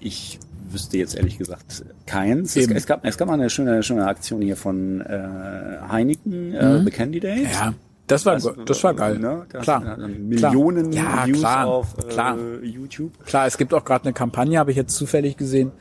Ich 0.00 0.38
wüsste 0.70 0.98
jetzt 0.98 1.14
ehrlich 1.16 1.38
gesagt 1.38 1.84
keins. 2.06 2.56
Es, 2.56 2.68
es, 2.70 2.86
gab, 2.86 3.04
es 3.04 3.16
gab 3.16 3.28
mal 3.28 3.34
eine 3.34 3.50
schöne, 3.50 3.82
schöne 3.82 4.06
Aktion 4.06 4.42
hier 4.42 4.56
von 4.56 5.00
äh, 5.00 5.78
Heineken, 5.90 6.54
äh, 6.54 6.82
The 6.84 6.90
Candidate. 6.90 7.40
Mhm. 7.40 7.46
Ja, 7.52 7.74
das 8.08 8.26
war, 8.26 8.34
Das, 8.34 8.48
das 8.66 8.84
war 8.84 8.94
geil. 8.94 9.18
Ne, 9.18 9.46
das 9.50 9.62
klar. 9.62 9.96
Millionen 9.96 10.90
Klar. 10.90 11.18
Ja, 11.20 11.26
Views 11.26 11.38
klar. 11.38 11.66
auf 11.66 11.98
äh, 11.98 12.02
Klar. 12.08 12.38
YouTube. 12.62 13.24
Klar, 13.24 13.46
es 13.46 13.56
gibt 13.56 13.72
auch 13.74 13.84
gerade 13.84 14.04
eine 14.04 14.12
Kampagne, 14.12 14.58
habe 14.58 14.70
ich 14.70 14.76
jetzt 14.76 14.94
zufällig 14.96 15.36
gesehen. 15.36 15.72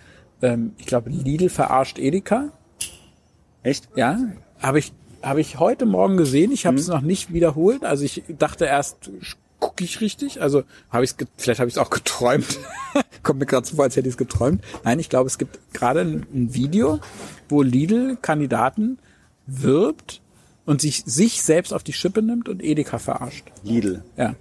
Ähm, 0.42 0.74
ich 0.78 0.86
glaube, 0.86 1.10
Lidl 1.10 1.50
verarscht 1.50 1.98
Edeka. 1.98 2.50
Echt? 3.64 3.90
Ja, 3.96 4.20
habe 4.62 4.80
ich 4.80 4.94
habe 5.24 5.42
ich 5.42 5.60
heute 5.60 5.86
Morgen 5.86 6.16
gesehen. 6.18 6.52
Ich 6.52 6.66
habe 6.66 6.78
es 6.78 6.88
noch 6.88 7.02
nicht 7.02 7.34
wiederholt. 7.34 7.84
Also 7.84 8.06
ich 8.06 8.24
dachte 8.38 8.66
erst, 8.66 9.10
gucke 9.60 9.84
ich 9.84 10.02
richtig? 10.02 10.42
Also 10.42 10.64
habe 10.90 11.04
ich 11.04 11.12
es, 11.12 11.28
vielleicht 11.38 11.60
habe 11.60 11.68
ich 11.68 11.76
es 11.76 11.78
auch 11.78 11.90
geträumt. 11.90 12.60
Kommt 13.24 13.40
mir 13.40 13.46
gerade 13.46 13.66
so 13.66 13.76
vor, 13.76 13.86
als 13.86 13.96
hätte 13.96 14.08
ich 14.08 14.14
es 14.14 14.18
geträumt. 14.18 14.64
Nein, 14.84 15.00
ich 15.00 15.10
glaube, 15.10 15.28
es 15.28 15.38
gibt 15.38 15.60
gerade 15.74 16.02
ein, 16.02 16.26
ein 16.34 16.54
Video, 16.54 17.00
wo 17.50 17.62
Lidl 17.62 18.18
Kandidaten 18.22 19.00
wirbt 19.48 20.22
und 20.68 20.82
sich 20.82 21.02
sich 21.06 21.42
selbst 21.42 21.74
auf 21.74 21.82
die 21.82 21.94
Schippe 21.94 22.22
nimmt 22.22 22.48
und 22.48 22.64
Edeka 22.64 23.00
verarscht. 23.00 23.46
Lidl. 23.64 24.04
Ja, 24.18 24.36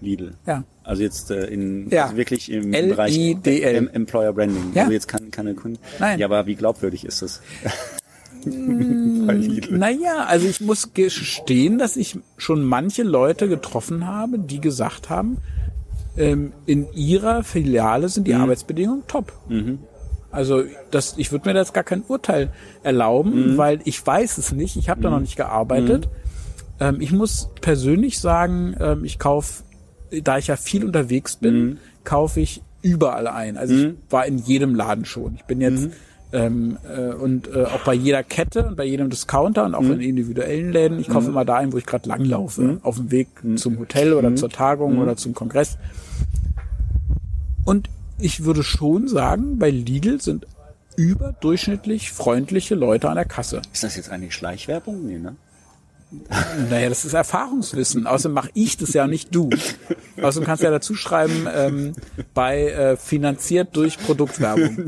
Lidl. 0.00 0.34
ja. 0.46 0.64
Also 0.82 1.02
jetzt 1.02 1.30
äh, 1.30 1.46
in 1.46 1.88
Ja. 1.90 2.04
also 2.06 2.16
wirklich 2.16 2.50
im 2.50 2.72
L-I-D-L. 2.72 2.94
Bereich 2.94 3.76
em 3.76 3.88
Employer 3.88 4.32
Branding. 4.32 4.72
Ja. 4.74 4.82
Also 4.82 4.92
jetzt 4.92 5.06
kann 5.08 5.30
keine 5.30 5.54
Kunden. 5.54 5.78
Nein. 6.00 6.18
Ja, 6.18 6.26
aber 6.26 6.46
wie 6.46 6.54
glaubwürdig 6.56 7.04
ist 7.04 7.22
das? 7.22 7.40
Lidl. 8.44 9.76
Naja, 9.78 10.24
also 10.26 10.46
ich 10.46 10.60
muss 10.60 10.92
gestehen, 10.94 11.78
dass 11.78 11.96
ich 11.96 12.18
schon 12.36 12.62
manche 12.64 13.02
Leute 13.02 13.48
getroffen 13.48 14.06
habe, 14.06 14.38
die 14.38 14.60
gesagt 14.60 15.10
haben, 15.10 15.38
ähm, 16.16 16.52
in 16.64 16.86
ihrer 16.94 17.42
Filiale 17.42 18.08
sind 18.08 18.26
die 18.28 18.34
Arbeitsbedingungen 18.34 19.02
top. 19.08 19.32
Also 20.36 20.62
das, 20.90 21.14
ich 21.16 21.32
würde 21.32 21.48
mir 21.48 21.54
da 21.54 21.60
jetzt 21.60 21.74
gar 21.74 21.84
kein 21.84 22.02
Urteil 22.06 22.50
erlauben, 22.82 23.56
weil 23.56 23.80
ich 23.84 24.06
weiß 24.06 24.38
es 24.38 24.52
nicht. 24.52 24.76
Ich 24.76 24.88
habe 24.88 25.00
da 25.00 25.10
noch 25.10 25.20
nicht 25.20 25.36
gearbeitet. 25.36 26.08
Ähm, 26.78 27.00
ich 27.00 27.12
muss 27.12 27.48
persönlich 27.60 28.20
sagen, 28.20 28.76
ähm, 28.78 29.04
ich 29.04 29.18
kaufe, 29.18 29.64
da 30.22 30.38
ich 30.38 30.46
ja 30.46 30.56
viel 30.56 30.84
unterwegs 30.84 31.36
bin, 31.36 31.78
kaufe 32.04 32.40
ich 32.40 32.62
überall 32.82 33.26
ein. 33.26 33.56
Also 33.56 33.74
ich 33.74 33.94
war 34.10 34.26
in 34.26 34.38
jedem 34.38 34.74
Laden 34.74 35.04
schon. 35.04 35.34
Ich 35.36 35.44
bin 35.44 35.60
jetzt 35.60 35.88
ähm, 36.32 36.76
äh, 36.84 37.14
und 37.14 37.48
äh, 37.48 37.64
auch 37.64 37.84
bei 37.84 37.94
jeder 37.94 38.22
Kette 38.22 38.66
und 38.66 38.76
bei 38.76 38.84
jedem 38.84 39.10
Discounter 39.10 39.64
und 39.64 39.74
auch 39.74 39.82
in 39.82 40.00
individuellen 40.00 40.72
Läden. 40.72 41.00
Ich 41.00 41.08
kaufe 41.08 41.28
immer 41.28 41.44
da 41.44 41.56
ein, 41.56 41.72
wo 41.72 41.78
ich 41.78 41.86
gerade 41.86 42.08
langlaufe, 42.08 42.78
auf 42.82 42.96
dem 42.96 43.10
Weg 43.10 43.28
zum 43.56 43.78
Hotel 43.78 44.12
oder 44.12 44.34
zur 44.36 44.50
Tagung 44.50 44.98
oder 44.98 45.16
zum 45.16 45.34
Kongress. 45.34 45.78
Und 47.64 47.88
ich 48.18 48.44
würde 48.44 48.62
schon 48.62 49.08
sagen, 49.08 49.58
bei 49.58 49.70
Lidl 49.70 50.20
sind 50.20 50.46
überdurchschnittlich 50.96 52.12
freundliche 52.12 52.74
Leute 52.74 53.08
an 53.08 53.16
der 53.16 53.24
Kasse. 53.24 53.62
Ist 53.72 53.84
das 53.84 53.96
jetzt 53.96 54.10
eigentlich 54.10 54.34
Schleichwerbung? 54.34 55.06
Nee, 55.06 55.18
ne? 55.18 55.36
Naja, 56.70 56.88
das 56.88 57.04
ist 57.04 57.14
Erfahrungswissen. 57.14 58.06
Außerdem 58.06 58.34
mache 58.34 58.50
ich 58.54 58.76
das 58.76 58.92
ja 58.92 59.06
nicht 59.06 59.34
du. 59.34 59.50
Außerdem 60.22 60.46
kannst 60.46 60.62
du 60.62 60.66
ja 60.66 60.70
dazu 60.70 60.94
schreiben, 60.94 61.46
ähm, 61.52 61.92
bei 62.32 62.68
äh, 62.68 62.96
finanziert 62.96 63.76
durch 63.76 63.98
Produktwerbung. 63.98 64.86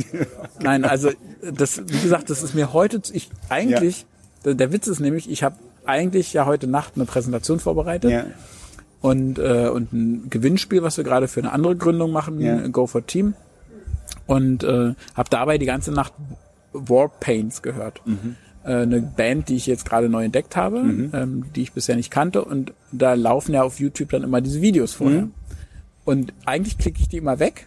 Nein, 0.60 0.84
also 0.84 1.10
das, 1.42 1.82
wie 1.86 2.00
gesagt, 2.00 2.30
das 2.30 2.42
ist 2.42 2.54
mir 2.54 2.72
heute, 2.72 3.02
ich 3.12 3.30
eigentlich, 3.48 4.06
der, 4.44 4.54
der 4.54 4.72
Witz 4.72 4.86
ist 4.86 5.00
nämlich, 5.00 5.28
ich 5.30 5.42
habe 5.42 5.56
eigentlich 5.84 6.32
ja 6.32 6.46
heute 6.46 6.66
Nacht 6.66 6.92
eine 6.96 7.04
Präsentation 7.04 7.60
vorbereitet 7.60 8.10
Ja. 8.10 8.26
Und, 9.00 9.38
äh, 9.38 9.68
und 9.68 9.92
ein 9.92 10.30
Gewinnspiel, 10.30 10.82
was 10.82 10.96
wir 10.96 11.04
gerade 11.04 11.28
für 11.28 11.40
eine 11.40 11.52
andere 11.52 11.76
Gründung 11.76 12.12
machen, 12.12 12.40
Ja. 12.40 12.66
Go 12.68 12.86
for 12.86 13.06
Team. 13.06 13.34
Und 14.26 14.64
äh, 14.64 14.94
habe 15.14 15.30
dabei 15.30 15.58
die 15.58 15.66
ganze 15.66 15.92
Nacht 15.92 16.12
Warpaints 16.72 17.62
gehört. 17.62 18.02
Äh, 18.64 18.82
eine 18.82 19.00
Band, 19.00 19.48
die 19.48 19.56
ich 19.56 19.66
jetzt 19.66 19.84
gerade 19.84 20.08
neu 20.08 20.24
entdeckt 20.24 20.56
habe, 20.56 20.78
ähm, 21.12 21.44
die 21.54 21.62
ich 21.62 21.72
bisher 21.72 21.96
nicht 21.96 22.10
kannte. 22.10 22.44
Und 22.44 22.72
da 22.92 23.14
laufen 23.14 23.54
ja 23.54 23.62
auf 23.62 23.80
YouTube 23.80 24.10
dann 24.10 24.22
immer 24.24 24.40
diese 24.40 24.60
Videos 24.60 24.92
vorher. 24.94 25.28
Und 26.04 26.32
eigentlich 26.44 26.78
klicke 26.78 27.00
ich 27.00 27.08
die 27.08 27.18
immer 27.18 27.38
weg. 27.38 27.64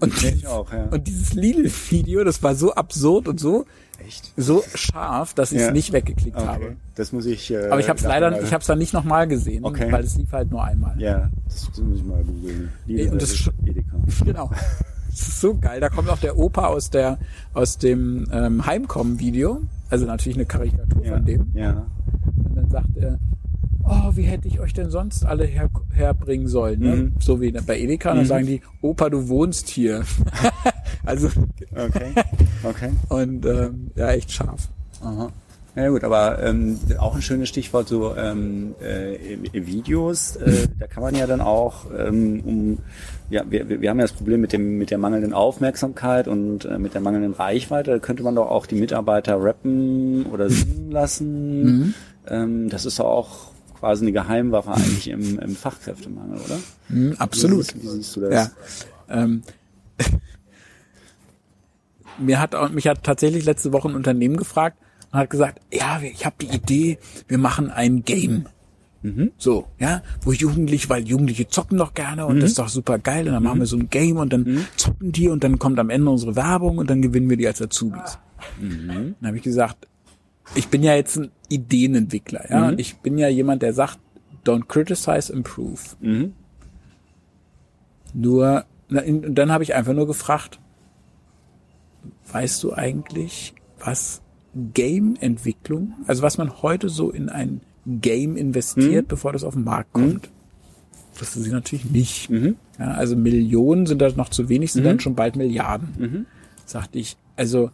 Und, 0.00 0.22
ich 0.22 0.46
auch, 0.46 0.72
ja. 0.72 0.84
und 0.90 1.06
dieses 1.06 1.34
Lidl-Video, 1.34 2.24
das 2.24 2.42
war 2.42 2.54
so 2.54 2.72
absurd 2.72 3.28
und 3.28 3.38
so, 3.38 3.66
Echt? 4.10 4.32
so 4.36 4.64
scharf, 4.74 5.34
dass 5.34 5.52
ich 5.52 5.58
es 5.58 5.66
Ja. 5.66 5.70
nicht 5.72 5.92
weggeklickt 5.92 6.36
Okay. 6.36 6.46
habe. 6.46 6.76
Das 6.96 7.12
muss 7.12 7.26
ich. 7.26 7.48
Äh, 7.52 7.68
Aber 7.68 7.78
ich 7.78 7.88
habe 7.88 7.98
es 7.98 8.04
leider, 8.04 8.30
mal- 8.32 8.42
ich 8.42 8.52
habe 8.52 8.60
es 8.60 8.66
dann 8.66 8.78
nicht 8.78 8.92
nochmal 8.92 9.28
gesehen, 9.28 9.64
Okay. 9.64 9.90
weil 9.92 10.02
es 10.02 10.16
lief 10.16 10.32
halt 10.32 10.50
nur 10.50 10.64
einmal. 10.64 11.00
Ja, 11.00 11.30
das, 11.44 11.68
das 11.68 11.78
muss 11.78 11.98
ich 12.00 12.04
mal 12.04 12.22
googeln. 12.24 12.70
Und 13.12 13.22
das 13.22 13.48
Edeka. 13.64 13.96
Genau. 14.24 14.50
Das 15.08 15.20
ist 15.28 15.40
so 15.40 15.56
geil. 15.56 15.80
Da 15.80 15.88
kommt 15.88 16.08
auch 16.08 16.18
der 16.18 16.36
Opa 16.38 16.66
aus 16.66 16.90
der 16.90 17.18
aus 17.54 17.78
dem 17.78 18.26
ähm, 18.32 18.64
Heimkommen-Video. 18.66 19.60
Also 19.90 20.06
natürlich 20.06 20.36
eine 20.36 20.46
Karikatur 20.46 21.04
Ja. 21.04 21.12
von 21.14 21.24
dem. 21.24 21.50
Ja. 21.54 21.86
Und 22.44 22.56
dann 22.56 22.70
sagt 22.70 22.96
er, 22.96 23.18
oh, 23.90 24.16
wie 24.16 24.22
hätte 24.22 24.48
ich 24.48 24.60
euch 24.60 24.72
denn 24.72 24.90
sonst 24.90 25.24
alle 25.24 25.44
her 25.44 25.68
herbringen 25.92 26.48
sollen? 26.48 26.80
Ne? 26.80 26.96
Mhm. 26.96 27.12
So 27.18 27.40
wie 27.40 27.50
bei 27.50 27.78
Edeka. 27.78 28.12
Und 28.12 28.18
dann 28.18 28.26
sagen 28.26 28.46
die, 28.46 28.60
Opa, 28.80 29.10
du 29.10 29.28
wohnst 29.28 29.68
hier. 29.68 30.04
also, 31.04 31.28
Okay. 31.72 32.12
Okay. 32.62 32.90
und 33.08 33.46
ähm, 33.46 33.90
ja, 33.94 34.10
echt 34.10 34.32
scharf. 34.32 34.68
Aha. 35.02 35.30
Ja 35.76 35.88
gut, 35.88 36.02
aber 36.02 36.42
ähm, 36.42 36.78
auch 36.98 37.14
ein 37.14 37.22
schönes 37.22 37.48
Stichwort 37.48 37.88
so 37.88 38.16
ähm, 38.16 38.74
äh, 38.80 39.38
Videos. 39.52 40.34
Äh, 40.36 40.66
da 40.78 40.86
kann 40.88 41.02
man 41.02 41.14
ja 41.14 41.26
dann 41.28 41.40
auch 41.40 41.86
ähm, 41.96 42.40
um 42.44 42.78
ja 43.30 43.44
wir, 43.48 43.68
wir 43.80 43.88
haben 43.88 43.98
ja 43.98 44.04
das 44.04 44.12
Problem 44.12 44.40
mit 44.40 44.52
dem 44.52 44.78
mit 44.78 44.90
der 44.90 44.98
mangelnden 44.98 45.32
Aufmerksamkeit 45.32 46.26
und 46.26 46.64
äh, 46.64 46.78
mit 46.78 46.94
der 46.94 47.00
mangelnden 47.00 47.34
Reichweite. 47.34 47.92
Da 47.92 47.98
könnte 48.00 48.24
man 48.24 48.34
doch 48.34 48.50
auch 48.50 48.66
die 48.66 48.74
Mitarbeiter 48.74 49.40
rappen 49.40 50.26
oder 50.26 50.50
singen 50.50 50.90
lassen. 50.90 51.94
Ähm, 52.26 52.68
das 52.68 52.84
ist 52.84 53.00
auch 53.00 53.49
quasi 53.80 54.04
eine 54.04 54.12
Geheimwaffe 54.12 54.70
eigentlich 54.72 55.08
im, 55.08 55.38
im 55.38 55.56
Fachkräftemangel, 55.56 56.38
oder? 56.38 56.58
Mhm, 56.88 57.14
absolut. 57.18 57.74
Wie, 57.74 57.78
siehst- 57.80 57.82
wie 57.82 57.88
siehst 57.88 58.16
du 58.16 58.20
das? 58.20 58.32
Ja. 58.32 58.50
Ähm, 59.08 59.42
mir 62.18 62.40
hat 62.40 62.54
auch, 62.54 62.68
mich 62.70 62.86
hat 62.86 63.02
tatsächlich 63.02 63.44
letzte 63.44 63.72
Woche 63.72 63.88
ein 63.88 63.94
Unternehmen 63.94 64.36
gefragt 64.36 64.76
und 65.12 65.18
hat 65.18 65.30
gesagt, 65.30 65.60
ja, 65.72 66.00
ich 66.02 66.24
habe 66.26 66.36
die 66.40 66.54
Idee, 66.54 66.98
wir 67.28 67.38
machen 67.38 67.70
ein 67.70 68.04
Game. 68.04 68.46
So, 69.38 69.66
ja, 69.78 70.02
wo 70.20 70.30
Jugendliche, 70.32 70.90
weil 70.90 71.08
Jugendliche 71.08 71.48
zocken 71.48 71.78
doch 71.78 71.94
gerne 71.94 72.26
und 72.26 72.40
das 72.40 72.50
ist 72.50 72.58
doch 72.58 72.68
super 72.68 72.98
geil 72.98 73.26
und 73.26 73.32
dann 73.32 73.42
machen 73.42 73.58
wir 73.60 73.66
so 73.66 73.78
ein 73.78 73.88
Game 73.88 74.18
und 74.18 74.30
dann 74.30 74.66
zocken 74.76 75.10
die 75.10 75.28
und 75.28 75.42
dann 75.42 75.58
kommt 75.58 75.78
am 75.78 75.88
Ende 75.88 76.10
unsere 76.10 76.36
Werbung 76.36 76.76
und 76.76 76.90
dann 76.90 77.00
gewinnen 77.00 77.30
wir 77.30 77.38
die 77.38 77.46
als 77.46 77.62
Azubis. 77.62 78.18
Dann 78.60 79.16
habe 79.24 79.38
ich 79.38 79.42
gesagt, 79.42 79.86
ich 80.54 80.68
bin 80.68 80.82
ja 80.82 80.94
jetzt 80.94 81.16
ein 81.16 81.30
Ideenentwickler, 81.48 82.50
ja, 82.50 82.68
und 82.68 82.80
ich 82.80 82.96
bin 82.98 83.18
ja 83.18 83.28
jemand, 83.28 83.62
der 83.62 83.72
sagt, 83.72 83.98
don't 84.44 84.66
criticize, 84.66 85.32
improve. 85.32 85.80
Mhm. 86.00 86.32
Nur, 88.12 88.64
und 88.90 89.34
dann 89.34 89.52
habe 89.52 89.62
ich 89.62 89.74
einfach 89.74 89.92
nur 89.92 90.06
gefragt, 90.06 90.58
weißt 92.32 92.62
du 92.62 92.72
eigentlich, 92.72 93.54
was 93.78 94.22
Game-Entwicklung, 94.74 95.94
also 96.06 96.22
was 96.22 96.38
man 96.38 96.62
heute 96.62 96.88
so 96.88 97.10
in 97.10 97.28
ein 97.28 97.60
Game 97.86 98.36
investiert, 98.36 99.08
bevor 99.08 99.32
das 99.32 99.44
auf 99.44 99.54
den 99.54 99.64
Markt 99.64 99.92
kommt? 99.92 100.28
Wusste 101.16 101.40
sie 101.40 101.50
natürlich 101.50 101.84
nicht. 101.84 102.30
Ja, 102.78 102.92
also 102.92 103.16
Millionen 103.16 103.86
sind 103.86 104.00
da 104.00 104.10
noch 104.10 104.28
zu 104.28 104.48
wenig, 104.48 104.72
sind 104.72 104.84
dann 104.84 105.00
schon 105.00 105.14
bald 105.14 105.36
Milliarden. 105.36 106.26
Sagte 106.66 106.98
ich, 106.98 107.16
also 107.36 107.70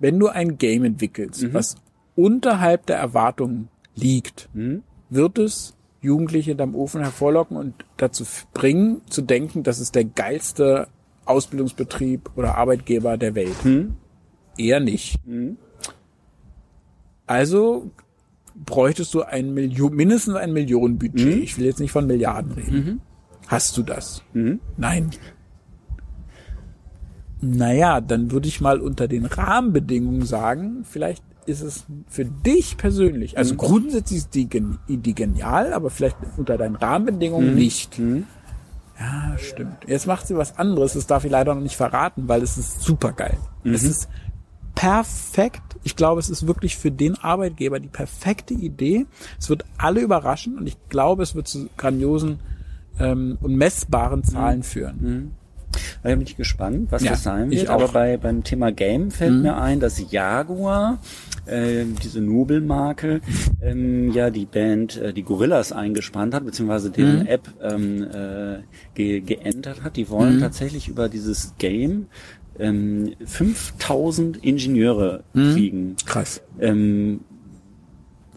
wenn 0.00 0.18
du 0.18 0.28
ein 0.28 0.58
Game 0.58 0.84
entwickelst, 0.84 1.52
was 1.52 1.76
unterhalb 2.18 2.84
der 2.86 2.96
Erwartungen 2.96 3.68
liegt, 3.94 4.48
wird 5.08 5.38
es 5.38 5.76
Jugendliche 6.00 6.50
hinterm 6.50 6.74
Ofen 6.74 7.00
hervorlocken 7.00 7.56
und 7.56 7.74
dazu 7.96 8.24
bringen, 8.52 9.02
zu 9.08 9.22
denken, 9.22 9.62
das 9.62 9.78
ist 9.78 9.94
der 9.94 10.04
geilste 10.04 10.88
Ausbildungsbetrieb 11.26 12.30
oder 12.34 12.56
Arbeitgeber 12.56 13.16
der 13.16 13.36
Welt. 13.36 13.56
Eher 14.56 14.80
nicht. 14.80 15.20
Also 17.26 17.92
bräuchtest 18.66 19.14
du 19.14 19.22
ein 19.22 19.54
Million, 19.54 19.94
mindestens 19.94 20.34
ein 20.34 20.52
Millionenbudget. 20.52 21.36
Ich 21.36 21.56
will 21.56 21.66
jetzt 21.66 21.78
nicht 21.78 21.92
von 21.92 22.08
Milliarden 22.08 22.52
reden. 22.52 23.00
Hast 23.46 23.76
du 23.76 23.82
das? 23.84 24.24
Nein. 24.76 25.10
Naja, 27.40 28.00
dann 28.00 28.32
würde 28.32 28.48
ich 28.48 28.60
mal 28.60 28.80
unter 28.80 29.06
den 29.06 29.24
Rahmenbedingungen 29.24 30.26
sagen, 30.26 30.84
vielleicht 30.84 31.22
ist 31.48 31.62
es 31.62 31.84
für 32.08 32.24
dich 32.24 32.76
persönlich, 32.76 33.38
also 33.38 33.54
grundsätzlich 33.54 34.18
ist 34.18 34.34
die, 34.34 34.48
die 34.88 35.14
genial, 35.14 35.72
aber 35.72 35.90
vielleicht 35.90 36.16
unter 36.36 36.58
deinen 36.58 36.76
Rahmenbedingungen 36.76 37.54
nicht. 37.54 37.98
Ja, 38.98 39.38
stimmt. 39.38 39.84
Jetzt 39.86 40.06
macht 40.06 40.26
sie 40.26 40.36
was 40.36 40.58
anderes, 40.58 40.94
das 40.94 41.06
darf 41.06 41.24
ich 41.24 41.30
leider 41.30 41.54
noch 41.54 41.62
nicht 41.62 41.76
verraten, 41.76 42.28
weil 42.28 42.42
es 42.42 42.58
ist 42.58 42.82
super 42.82 43.12
geil. 43.12 43.38
Es 43.64 43.84
ist 43.84 44.08
perfekt. 44.74 45.62
Ich 45.82 45.96
glaube, 45.96 46.20
es 46.20 46.30
ist 46.30 46.46
wirklich 46.46 46.76
für 46.76 46.90
den 46.90 47.16
Arbeitgeber 47.16 47.80
die 47.80 47.88
perfekte 47.88 48.54
Idee. 48.54 49.06
Es 49.38 49.48
wird 49.48 49.64
alle 49.76 50.00
überraschen 50.00 50.56
und 50.56 50.66
ich 50.66 50.76
glaube, 50.88 51.22
es 51.22 51.34
wird 51.34 51.48
zu 51.48 51.68
grandiosen 51.76 52.38
ähm, 53.00 53.38
und 53.40 53.56
messbaren 53.56 54.22
Zahlen 54.22 54.62
führen. 54.62 55.32
Da 56.02 56.10
bin 56.10 56.20
ich 56.22 56.36
gespannt, 56.36 56.90
was 56.90 57.02
Ja, 57.02 57.12
das 57.12 57.24
sein 57.24 57.50
wird. 57.50 57.64
Mhm. 57.64 57.70
Aber 57.70 57.88
bei, 57.88 58.16
beim 58.16 58.44
Thema 58.44 58.72
Game 58.72 59.10
fällt 59.10 59.42
mir 59.42 59.56
ein, 59.56 59.80
dass 59.80 60.10
Jaguar, 60.10 60.98
äh, 61.48 61.84
diese 62.02 62.20
Nobelmarke, 62.20 63.20
ähm, 63.62 64.10
ja 64.12 64.30
die 64.30 64.46
Band, 64.46 64.96
äh, 64.96 65.12
die 65.12 65.22
Gorillas 65.22 65.72
eingespannt 65.72 66.34
hat, 66.34 66.44
beziehungsweise 66.44 66.90
deren 66.90 67.20
Mhm. 67.20 67.26
App 67.26 67.48
ähm, 67.62 68.02
äh, 68.04 68.58
ge 68.94 69.20
geändert 69.20 69.82
hat. 69.82 69.96
Die 69.96 70.08
wollen 70.10 70.36
Mhm. 70.36 70.40
tatsächlich 70.40 70.88
über 70.88 71.08
dieses 71.08 71.54
Game 71.58 72.06
ähm, 72.58 73.12
5000 73.24 74.42
Ingenieure 74.44 75.22
Mhm. 75.32 75.52
kriegen. 75.54 75.96
Krass. 76.06 76.42
Ähm, 76.60 77.20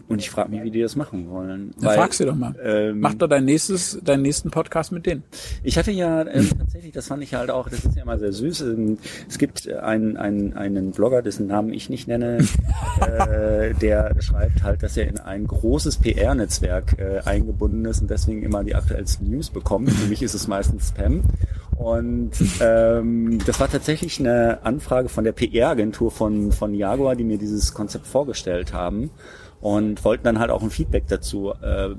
Und 0.08 0.18
ich 0.20 0.30
frage 0.30 0.50
mich, 0.50 0.62
wie 0.62 0.70
die 0.70 0.80
das 0.82 0.96
machen 0.96 1.30
wollen. 1.30 1.72
Dann 1.80 1.94
frag 1.94 2.12
sie 2.14 2.24
doch 2.24 2.34
mal. 2.34 2.54
Ähm, 2.62 3.00
Mach 3.00 3.14
doch 3.14 3.28
dein 3.28 3.44
nächstes, 3.44 3.98
deinen 4.02 4.22
nächsten 4.22 4.50
Podcast 4.50 4.92
mit 4.92 5.06
denen. 5.06 5.22
Ich 5.62 5.78
hatte 5.78 5.90
ja 5.90 6.26
ähm, 6.26 6.48
tatsächlich, 6.58 6.92
das 6.92 7.06
fand 7.06 7.22
ich 7.22 7.34
halt 7.34 7.50
auch, 7.50 7.68
das 7.68 7.84
ist 7.84 7.96
ja 7.96 8.04
mal 8.04 8.18
sehr 8.18 8.32
süß. 8.32 8.62
ähm, 8.62 8.98
Es 9.28 9.38
gibt 9.38 9.70
einen, 9.70 10.16
einen, 10.16 10.54
einen 10.54 10.90
Blogger, 10.90 11.22
dessen 11.22 11.46
Namen 11.46 11.72
ich 11.72 11.88
nicht 11.88 12.08
nenne, 12.08 12.38
äh, 13.00 13.74
der 13.74 14.14
schreibt 14.20 14.62
halt, 14.62 14.82
dass 14.82 14.96
er 14.96 15.08
in 15.08 15.18
ein 15.18 15.46
großes 15.46 15.98
PR-Netzwerk 15.98 16.98
äh, 16.98 17.20
eingebunden 17.24 17.84
ist 17.84 18.02
und 18.02 18.10
deswegen 18.10 18.42
immer 18.42 18.64
die 18.64 18.74
aktuellsten 18.74 19.30
News 19.30 19.50
bekommt. 19.50 19.90
Für 19.90 20.08
mich 20.08 20.22
ist 20.22 20.34
es 20.34 20.48
meistens 20.48 20.88
Spam. 20.88 21.22
Und 21.76 22.32
ähm, 22.60 23.38
das 23.46 23.58
war 23.58 23.68
tatsächlich 23.68 24.20
eine 24.20 24.58
Anfrage 24.62 25.08
von 25.08 25.24
der 25.24 25.32
PR-Agentur 25.32 26.10
von, 26.10 26.52
von 26.52 26.74
Jaguar, 26.74 27.16
die 27.16 27.24
mir 27.24 27.38
dieses 27.38 27.72
Konzept 27.74 28.06
vorgestellt 28.06 28.72
haben 28.72 29.10
und 29.62 30.04
wollten 30.04 30.24
dann 30.24 30.38
halt 30.38 30.50
auch 30.50 30.62
ein 30.62 30.70
Feedback 30.70 31.04
dazu 31.08 31.52
äh, 31.62 31.94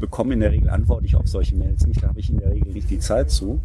bekommen. 0.00 0.32
In 0.32 0.40
der 0.40 0.52
Regel 0.52 0.70
antworte 0.70 1.04
ich 1.04 1.16
auf 1.16 1.26
solche 1.26 1.56
Mails 1.56 1.86
nicht, 1.86 2.02
da 2.02 2.08
habe 2.08 2.20
ich 2.20 2.30
in 2.30 2.38
der 2.38 2.52
Regel 2.52 2.72
nicht 2.72 2.88
die 2.88 3.00
Zeit 3.00 3.30
zu. 3.30 3.60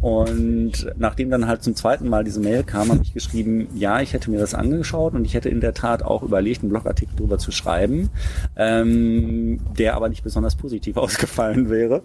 Und 0.00 0.86
nachdem 0.96 1.30
dann 1.30 1.46
halt 1.46 1.62
zum 1.62 1.76
zweiten 1.76 2.08
Mal 2.08 2.24
diese 2.24 2.40
Mail 2.40 2.64
kam, 2.64 2.88
habe 2.88 3.02
ich 3.02 3.12
geschrieben, 3.12 3.68
ja, 3.74 4.00
ich 4.00 4.14
hätte 4.14 4.30
mir 4.30 4.38
das 4.38 4.54
angeschaut 4.54 5.14
und 5.14 5.24
ich 5.26 5.34
hätte 5.34 5.50
in 5.50 5.60
der 5.60 5.74
Tat 5.74 6.02
auch 6.02 6.22
überlegt, 6.22 6.62
einen 6.62 6.70
Blogartikel 6.70 7.14
darüber 7.16 7.38
zu 7.38 7.52
schreiben, 7.52 8.08
ähm, 8.56 9.60
der 9.78 9.94
aber 9.94 10.08
nicht 10.08 10.24
besonders 10.24 10.56
positiv 10.56 10.96
ausgefallen 10.98 11.68
wäre. 11.70 12.02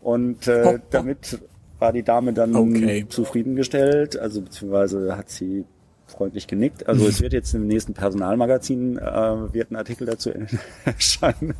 Und 0.00 0.46
äh, 0.46 0.78
damit 0.90 1.38
war 1.78 1.92
die 1.92 2.02
Dame 2.02 2.34
dann 2.34 2.54
Okay. 2.54 3.06
zufriedengestellt, 3.08 4.18
also 4.18 4.42
beziehungsweise 4.42 5.16
hat 5.16 5.30
sie 5.30 5.64
freundlich 6.06 6.46
genickt. 6.46 6.86
Also 6.86 7.06
es 7.06 7.20
wird 7.20 7.32
jetzt 7.32 7.54
im 7.54 7.66
nächsten 7.66 7.94
Personalmagazin 7.94 8.98
äh, 8.98 9.52
wird 9.52 9.70
ein 9.70 9.76
Artikel 9.76 10.06
dazu 10.06 10.30
erscheinen, 10.84 11.54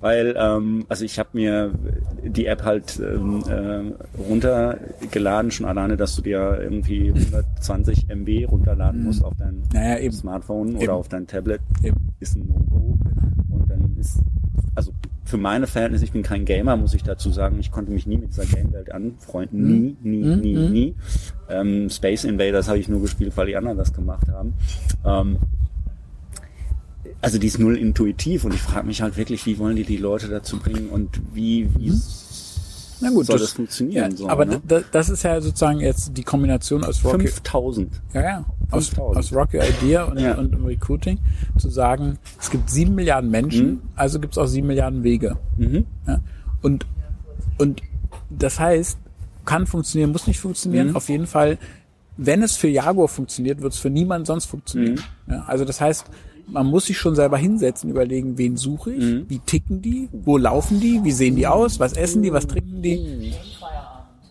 weil 0.00 0.34
ähm, 0.36 0.84
also 0.88 1.04
ich 1.04 1.18
habe 1.18 1.30
mir 1.32 1.72
die 2.24 2.46
App 2.46 2.64
halt 2.64 3.00
ähm, 3.00 3.42
äh, 3.48 4.20
runtergeladen, 4.20 5.50
schon 5.50 5.66
alleine, 5.66 5.96
dass 5.96 6.16
du 6.16 6.22
dir 6.22 6.58
irgendwie 6.60 7.12
120 7.12 8.08
MB 8.10 8.50
runterladen 8.50 9.04
musst 9.04 9.24
auf 9.24 9.34
dein 9.38 9.62
Naja, 9.72 9.98
eben. 9.98 10.14
Smartphone 10.14 10.68
Eben. 10.70 10.78
oder 10.78 10.94
auf 10.94 11.08
dein 11.08 11.26
Tablet, 11.26 11.60
Eben. 11.82 11.96
ist 12.20 12.36
ein 12.36 12.46
No-Go. 12.46 12.98
Und 13.50 13.70
dann 13.70 13.96
ist, 13.98 14.18
also 14.74 14.92
für 15.30 15.38
meine 15.38 15.66
Verhältnisse, 15.66 16.04
ich 16.04 16.12
bin 16.12 16.22
kein 16.22 16.44
Gamer, 16.44 16.76
muss 16.76 16.92
ich 16.92 17.02
dazu 17.02 17.30
sagen, 17.30 17.58
ich 17.60 17.70
konnte 17.70 17.92
mich 17.92 18.06
nie 18.06 18.18
mit 18.18 18.30
dieser 18.30 18.44
Game-Welt 18.46 18.92
anfreunden. 18.92 19.66
Nie, 19.66 19.96
nie, 20.02 20.24
Mhm. 20.24 20.40
nie, 20.40 20.56
Mhm. 20.56 20.72
nie. 20.72 20.94
Ähm, 21.48 21.88
Space 21.88 22.24
Invaders 22.24 22.68
habe 22.68 22.78
ich 22.78 22.88
nur 22.88 23.00
gespielt, 23.00 23.32
weil 23.36 23.46
die 23.46 23.56
anderen 23.56 23.78
das 23.78 23.92
gemacht 23.92 24.28
haben. 24.28 24.54
Ähm, 25.04 25.38
also 27.22 27.38
die 27.38 27.46
ist 27.46 27.58
null 27.58 27.76
intuitiv 27.76 28.44
und 28.44 28.54
ich 28.54 28.60
frage 28.60 28.86
mich 28.86 29.02
halt 29.02 29.16
wirklich, 29.16 29.46
wie 29.46 29.58
wollen 29.58 29.76
die 29.76 29.84
die 29.84 29.96
Leute 29.96 30.28
dazu 30.28 30.58
bringen 30.58 30.88
und 30.90 31.20
wie, 31.34 31.68
wie 31.78 31.88
Na 33.00 33.10
gut, 33.10 33.26
soll 33.26 33.38
das, 33.38 33.52
funktionieren? 33.52 34.10
Ja, 34.12 34.16
so, 34.16 34.28
aber 34.28 34.44
ne? 34.44 34.60
da- 34.66 34.80
das 34.92 35.08
ist 35.08 35.22
ja 35.22 35.40
sozusagen 35.40 35.80
jetzt 35.80 36.16
die 36.16 36.22
Kombination 36.22 36.84
aus 36.84 37.04
Rocky, 37.04 37.26
5000. 37.28 38.00
ja, 38.12 38.22
ja, 38.22 38.44
aus, 38.70 38.88
5000. 38.88 39.16
aus 39.18 39.32
Rocky 39.32 39.58
Idea 39.58 40.04
und, 40.04 40.18
Ja. 40.18 40.34
und 40.36 40.54
Recruiting 40.66 41.18
zu 41.58 41.68
sagen, 41.70 42.18
es 42.38 42.50
gibt 42.50 42.70
sieben 42.70 42.94
Milliarden 42.94 43.30
Menschen, 43.30 43.66
Mhm. 43.66 43.80
also 43.96 44.20
gibt 44.20 44.34
es 44.34 44.38
auch 44.38 44.46
sieben 44.46 44.66
Milliarden 44.66 45.02
Wege. 45.02 45.36
Mhm. 45.56 45.86
Ja? 46.06 46.20
Und, 46.62 46.86
und 47.58 47.82
das 48.30 48.60
heißt, 48.60 48.98
kann 49.44 49.66
funktionieren, 49.66 50.12
muss 50.12 50.26
nicht 50.26 50.38
funktionieren. 50.40 50.88
Mhm. 50.90 50.96
Auf 50.96 51.08
jeden 51.08 51.26
Fall, 51.26 51.58
wenn 52.16 52.42
es 52.42 52.56
für 52.56 52.68
Jaguar 52.68 53.08
funktioniert, 53.08 53.62
wird 53.62 53.72
es 53.72 53.78
für 53.78 53.90
niemanden 53.90 54.26
sonst 54.26 54.44
funktionieren. 54.44 55.00
Mhm. 55.26 55.32
Ja, 55.32 55.44
also 55.46 55.64
das 55.64 55.80
heißt, 55.80 56.04
man 56.52 56.66
muss 56.66 56.86
sich 56.86 56.98
schon 56.98 57.14
selber 57.14 57.36
hinsetzen, 57.38 57.90
überlegen, 57.90 58.36
wen 58.38 58.56
suche 58.56 58.92
ich, 58.92 59.04
Mhm. 59.04 59.24
wie 59.28 59.38
ticken 59.40 59.82
die, 59.82 60.08
wo 60.12 60.36
laufen 60.36 60.80
die, 60.80 61.00
wie 61.04 61.12
sehen 61.12 61.36
die 61.36 61.46
aus, 61.46 61.80
was 61.80 61.92
essen 61.94 62.22
die, 62.22 62.32
was 62.32 62.46
trinken 62.46 62.82
die. 62.82 63.32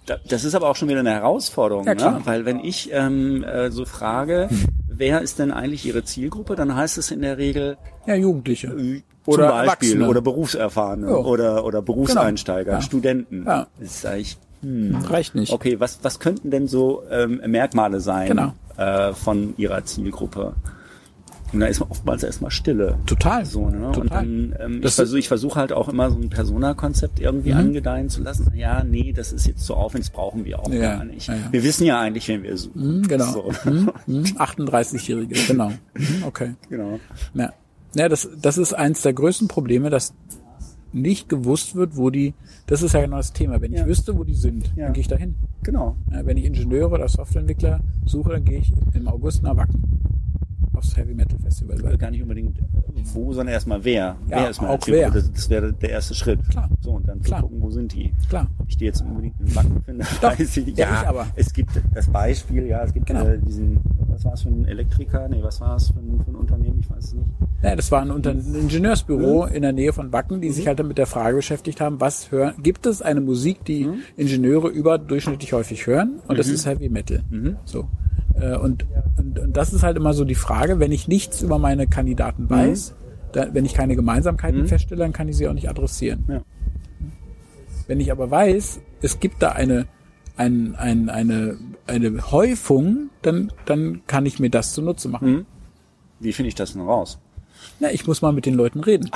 Da- 0.06 0.18
Das 0.28 0.44
ist 0.44 0.56
aber 0.56 0.70
auch 0.70 0.76
schon 0.76 0.90
wieder 0.90 1.00
eine 1.02 1.12
Herausforderung, 1.12 1.86
Ja, 1.86 1.94
ne? 1.94 2.22
weil 2.26 2.46
wenn 2.46 2.60
ich 2.60 2.90
ähm, 2.92 3.44
äh, 3.44 3.70
so 3.72 3.86
frage, 3.86 4.50
wer 4.88 5.22
ist 5.22 5.38
denn 5.40 5.52
eigentlich 5.52 5.86
Ihre 5.86 6.04
Zielgruppe, 6.04 6.56
dann 6.56 6.76
heißt 6.76 6.98
es 6.98 7.12
in 7.12 7.22
der 7.22 7.38
Regel 7.38 7.78
Ja, 8.08 8.16
Jugendliche. 8.16 8.68
äh, 8.68 9.02
Oder 9.26 9.50
zum 9.50 9.58
Beispiel 9.58 9.90
Erwachsene. 9.90 10.08
oder 10.08 10.22
Berufserfahrene 10.22 11.08
Ja. 11.08 11.16
oder 11.18 11.64
oder 11.66 11.82
Berufseinsteiger, 11.84 12.64
Genau. 12.66 12.78
Ja. 12.78 12.82
Studenten. 12.82 13.44
Ja. 13.46 13.68
Das 13.80 14.02
sag 14.02 14.18
ich, 14.18 14.38
Reicht 14.64 15.36
nicht. 15.36 15.54
okay, 15.54 15.80
was 15.80 16.00
was 16.02 16.20
könnten 16.20 16.50
denn 16.52 16.68
so 16.68 17.04
ähm, 17.12 17.40
Merkmale 17.46 18.00
sein 18.02 18.28
Genau. 18.30 18.54
äh, 18.78 19.14
von 19.14 19.54
Ihrer 19.58 19.86
Zielgruppe? 19.86 20.54
Und 21.52 21.62
da 21.62 21.66
ist 21.66 21.82
oftmals 21.82 22.22
erstmal 22.24 22.52
Stille. 22.52 22.98
Total. 23.06 23.46
So, 23.46 23.70
ne? 23.70 23.88
Und 23.88 23.94
Total. 23.94 24.08
dann, 24.24 24.56
ähm, 24.60 24.74
ich 24.76 24.82
Das- 24.82 24.96
versuche 24.96 25.20
ich 25.20 25.28
versuch 25.28 25.56
halt 25.56 25.74
auch 25.74 25.90
immer 25.90 26.12
so 26.12 26.18
ein 26.18 26.30
Persona-Konzept 26.30 27.20
irgendwie 27.20 27.52
Mhm. 27.54 27.60
angedeihen 27.60 28.10
zu 28.10 28.22
lassen. 28.22 28.52
Ja, 28.56 28.84
nee, 28.84 29.14
das 29.14 29.32
ist 29.34 29.48
jetzt 29.48 29.66
zu 29.66 29.74
aufwendig, 29.76 30.10
das 30.10 30.16
brauchen 30.16 30.46
wir 30.46 30.60
auch 30.60 30.70
Ja, 30.72 30.98
gar 30.98 31.06
nicht. 31.06 31.28
ja, 31.28 31.36
ja. 31.36 31.42
Wir 31.52 31.64
wissen 31.64 31.86
ja 31.86 32.00
eigentlich, 32.00 32.28
wen 32.28 32.44
wir 32.44 32.56
suchen. 32.58 32.98
Mhm, 33.00 33.08
genau. 33.08 33.32
So. 33.32 33.52
Mhm, 33.66 33.92
mhm, 34.08 34.24
38-Jährige, 34.38 35.36
genau. 35.48 35.70
Mhm, 35.96 36.24
Okay. 36.28 36.54
genau. 36.70 37.00
Ja, 37.34 37.52
ja 37.96 38.10
das, 38.10 38.30
das 38.42 38.58
ist 38.58 38.74
eins 38.74 39.02
der 39.02 39.14
größten 39.14 39.48
Probleme, 39.48 39.90
dass 39.90 40.14
nicht 40.92 41.30
gewusst 41.30 41.76
wird, 41.76 41.98
wo 41.98 42.10
die, 42.10 42.34
das 42.68 42.82
ist 42.82 42.94
ja 42.94 43.02
genau 43.02 43.18
das 43.18 43.32
Thema. 43.34 43.62
Wenn 43.62 43.74
ich 43.74 43.80
Ja. 43.80 43.86
wüsste, 43.88 44.18
wo 44.18 44.24
die 44.24 44.34
sind, 44.34 44.72
Ja. 44.76 44.86
dann 44.86 44.94
gehe 44.94 45.02
ich 45.02 45.08
dahin. 45.08 45.36
Genau. 45.64 45.96
Ja, 46.12 46.26
wenn 46.26 46.38
ich 46.38 46.46
Ingenieure 46.46 46.90
oder 46.96 47.08
Softwareentwickler 47.08 47.82
suche, 48.06 48.32
dann 48.32 48.44
gehe 48.46 48.60
ich 48.60 48.74
im 48.94 49.08
August 49.08 49.44
nach 49.44 49.56
Wacken. 49.56 49.84
Aufs 50.80 50.98
Heavy 50.98 51.14
Metal 51.14 51.38
Festival. 51.40 51.78
Weil, 51.84 51.98
gar 51.98 52.10
nicht 52.12 52.22
unbedingt 52.22 52.58
äh, 52.58 52.64
wo, 53.14 53.32
sondern 53.34 53.54
erstmal 53.54 53.84
wer. 53.84 54.16
Ja, 54.28 54.42
wer 54.42 54.50
ist 54.50 54.62
meine 54.62 54.74
auch 54.74 54.80
wer. 54.88 55.12
Das, 55.12 55.32
das 55.32 55.50
wäre 55.50 55.72
der 55.74 55.90
erste 55.92 56.16
Schritt. 56.16 56.40
Klar. 56.50 56.70
So, 56.82 56.92
und 56.92 57.08
dann 57.08 57.22
Klar. 57.22 57.42
zu 57.42 57.48
gucken, 57.48 57.62
wo 57.62 57.70
sind 57.70 57.94
die. 57.94 58.12
klar. 58.30 58.48
Ob 58.58 58.68
ich 58.70 58.78
die 58.78 58.86
jetzt 58.86 59.02
unbedingt 59.02 59.40
in 59.40 59.56
Wacken 59.56 59.82
finde, 59.84 60.06
Doch. 60.22 60.40
weiß 60.40 60.58
ich. 60.58 60.78
Ja, 60.78 61.02
ich 61.02 61.08
aber. 61.08 61.28
es 61.36 61.54
gibt 61.54 61.72
das 61.94 62.08
Beispiel, 62.08 62.66
ja, 62.68 62.84
es 62.84 62.94
gibt 62.94 63.06
Genau. 63.08 63.26
äh, 63.28 63.38
diesen, 63.40 63.80
was 64.08 64.24
war 64.26 64.34
es 64.34 64.42
für 64.42 64.50
ein 64.50 64.66
Elektriker? 64.66 65.28
Nee, 65.30 65.44
was 65.44 65.60
war 65.62 65.76
es 65.76 65.90
für 65.90 66.00
ein, 66.00 66.22
für 66.24 66.32
ein 66.32 66.36
Unternehmen? 66.36 66.80
Ich 66.80 66.90
weiß 66.90 67.04
es 67.06 67.14
nicht. 67.14 67.28
Ja, 67.62 67.76
das 67.76 67.92
war 67.92 68.02
ein, 68.02 68.12
Unter 68.12 68.32
ein 68.32 68.40
Ingenieursbüro 68.56 69.48
Mhm. 69.48 69.54
in 69.54 69.62
der 69.64 69.74
Nähe 69.74 69.92
von 69.94 70.14
Wacken, 70.14 70.40
die 70.42 70.50
sich 70.52 70.66
halt 70.68 70.82
mit 70.86 70.98
der 70.98 71.08
Frage 71.08 71.36
beschäftigt 71.36 71.82
haben, 71.82 72.00
was 72.00 72.32
hören, 72.32 72.54
gibt 72.64 72.86
es 72.86 73.02
eine 73.02 73.20
Musik, 73.22 73.66
die 73.66 73.86
Mhm. 73.86 73.96
Ingenieure 74.16 74.70
überdurchschnittlich 74.70 75.52
häufig 75.54 75.86
hören? 75.88 76.20
Und 76.28 76.40
das 76.40 76.48
ist 76.48 76.66
Heavy 76.66 76.88
Metal. 76.90 77.22
Mhm. 77.30 77.58
So. 77.66 77.88
Äh, 78.40 78.56
Und, 78.58 78.86
und, 79.18 79.40
und 79.40 79.58
das 79.58 79.74
ist 79.74 79.84
halt 79.84 79.98
immer 79.98 80.14
so 80.14 80.26
die 80.26 80.36
Frage, 80.36 80.80
wenn 80.80 80.92
ich 80.92 81.08
nichts 81.08 81.42
über 81.42 81.58
meine 81.60 81.88
Kandidaten 81.88 82.44
Mhm. 82.44 82.50
weiß, 82.50 82.96
da, 83.32 83.54
wenn 83.54 83.66
ich 83.66 83.74
keine 83.74 83.96
Gemeinsamkeiten 83.96 84.68
feststelle, 84.68 85.02
dann 85.02 85.14
kann 85.14 85.28
ich 85.28 85.38
sie 85.38 85.48
auch 85.48 85.54
nicht 85.54 85.70
adressieren. 85.70 86.26
Ja. 86.28 86.42
Wenn 87.88 88.00
ich 88.00 88.12
aber 88.12 88.30
weiß, 88.32 88.80
es 89.02 89.20
gibt 89.20 89.42
da 89.44 89.50
eine, 89.52 89.86
ein, 90.38 90.76
ein, 90.76 91.10
eine, 91.10 91.58
eine 91.88 92.32
Häufung, 92.32 93.10
dann, 93.22 93.52
dann 93.66 94.02
kann 94.08 94.26
ich 94.26 94.40
mir 94.40 94.50
das 94.50 94.74
zunutze 94.74 95.10
machen. 95.10 95.32
Mhm. 95.32 95.46
Wie 96.20 96.34
finde 96.34 96.48
ich 96.50 96.56
das 96.56 96.74
denn 96.74 96.82
raus? 96.82 97.20
Na, 97.80 97.92
ich 97.92 98.08
muss 98.08 98.22
mal 98.22 98.32
mit 98.34 98.46
den 98.46 98.54
Leuten 98.56 98.80
reden. 98.82 99.10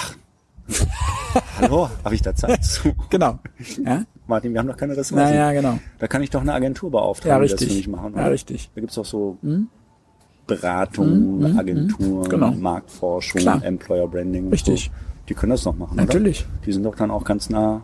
Hallo, 1.60 1.90
habe 2.04 2.16
ich 2.16 2.22
da 2.22 2.36
Zeit 2.36 2.64
zu? 2.66 2.94
Genau. 3.10 3.40
Ja? 3.86 4.04
Martin, 4.28 4.54
wir 4.54 4.60
haben 4.60 4.68
doch 4.68 4.78
keine 4.78 4.96
Ressourcen. 4.96 5.24
Naja, 5.24 5.52
genau. 5.52 5.80
Da 6.00 6.08
kann 6.08 6.22
ich 6.24 6.30
doch 6.30 6.42
eine 6.42 6.54
Agentur 6.54 6.90
beauftragen, 6.92 7.30
Ja, 7.30 7.40
die 7.46 7.52
das 7.52 7.60
richtig. 7.62 7.70
für 7.70 7.76
mich 7.76 7.88
machen. 7.98 8.14
Ja, 8.16 8.22
oder? 8.22 8.32
richtig. 8.32 8.70
Da 8.74 8.82
gibt's 8.82 8.96
doch 8.96 9.06
so 9.06 9.38
Beratungen, 10.48 11.58
Agenturen, 11.58 12.30
Genau. 12.30 12.52
Marktforschung, 12.52 13.42
Klar. 13.42 13.64
Employer 13.64 14.08
Branding. 14.08 14.50
Richtig. 14.50 14.86
So. 14.86 14.92
Die 15.30 15.34
können 15.36 15.52
das 15.52 15.64
noch 15.66 15.78
machen, 15.78 15.96
Natürlich. 15.96 16.42
Oder? 16.42 16.66
Die 16.66 16.72
sind 16.74 16.84
doch 16.84 16.96
dann 16.96 17.10
auch 17.12 17.24
ganz 17.24 17.50
nah 17.50 17.82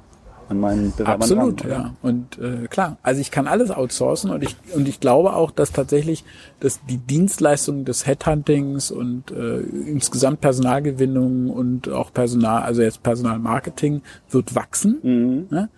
an 0.50 0.60
meinen 0.60 0.92
Bewerbern 0.92 1.22
Absolut, 1.22 1.64
dran. 1.64 1.70
ja. 1.70 1.94
Und 2.02 2.38
äh, 2.40 2.68
klar, 2.68 2.98
also 3.04 3.22
ich 3.22 3.30
kann 3.32 3.48
alles 3.48 3.70
outsourcen 3.72 4.32
und 4.32 4.44
ich 4.44 4.56
und 4.76 4.88
ich 4.90 5.00
glaube 5.00 5.34
auch, 5.36 5.52
dass 5.52 5.72
tatsächlich 5.72 6.26
dass 6.60 6.84
die 6.90 6.98
Dienstleistung 6.98 7.86
des 7.86 8.08
Headhuntings 8.08 8.90
und 8.92 9.30
äh, 9.32 9.60
insgesamt 9.60 10.42
Personalgewinnung 10.42 11.50
und 11.52 11.88
auch 11.90 12.12
Personal, 12.12 12.64
also 12.64 12.82
jetzt 12.82 13.04
Personalmarketing 13.04 14.02
wird 14.32 14.56
wachsen. 14.56 14.98
Mhm. 15.04 15.46
Ne? 15.56 15.70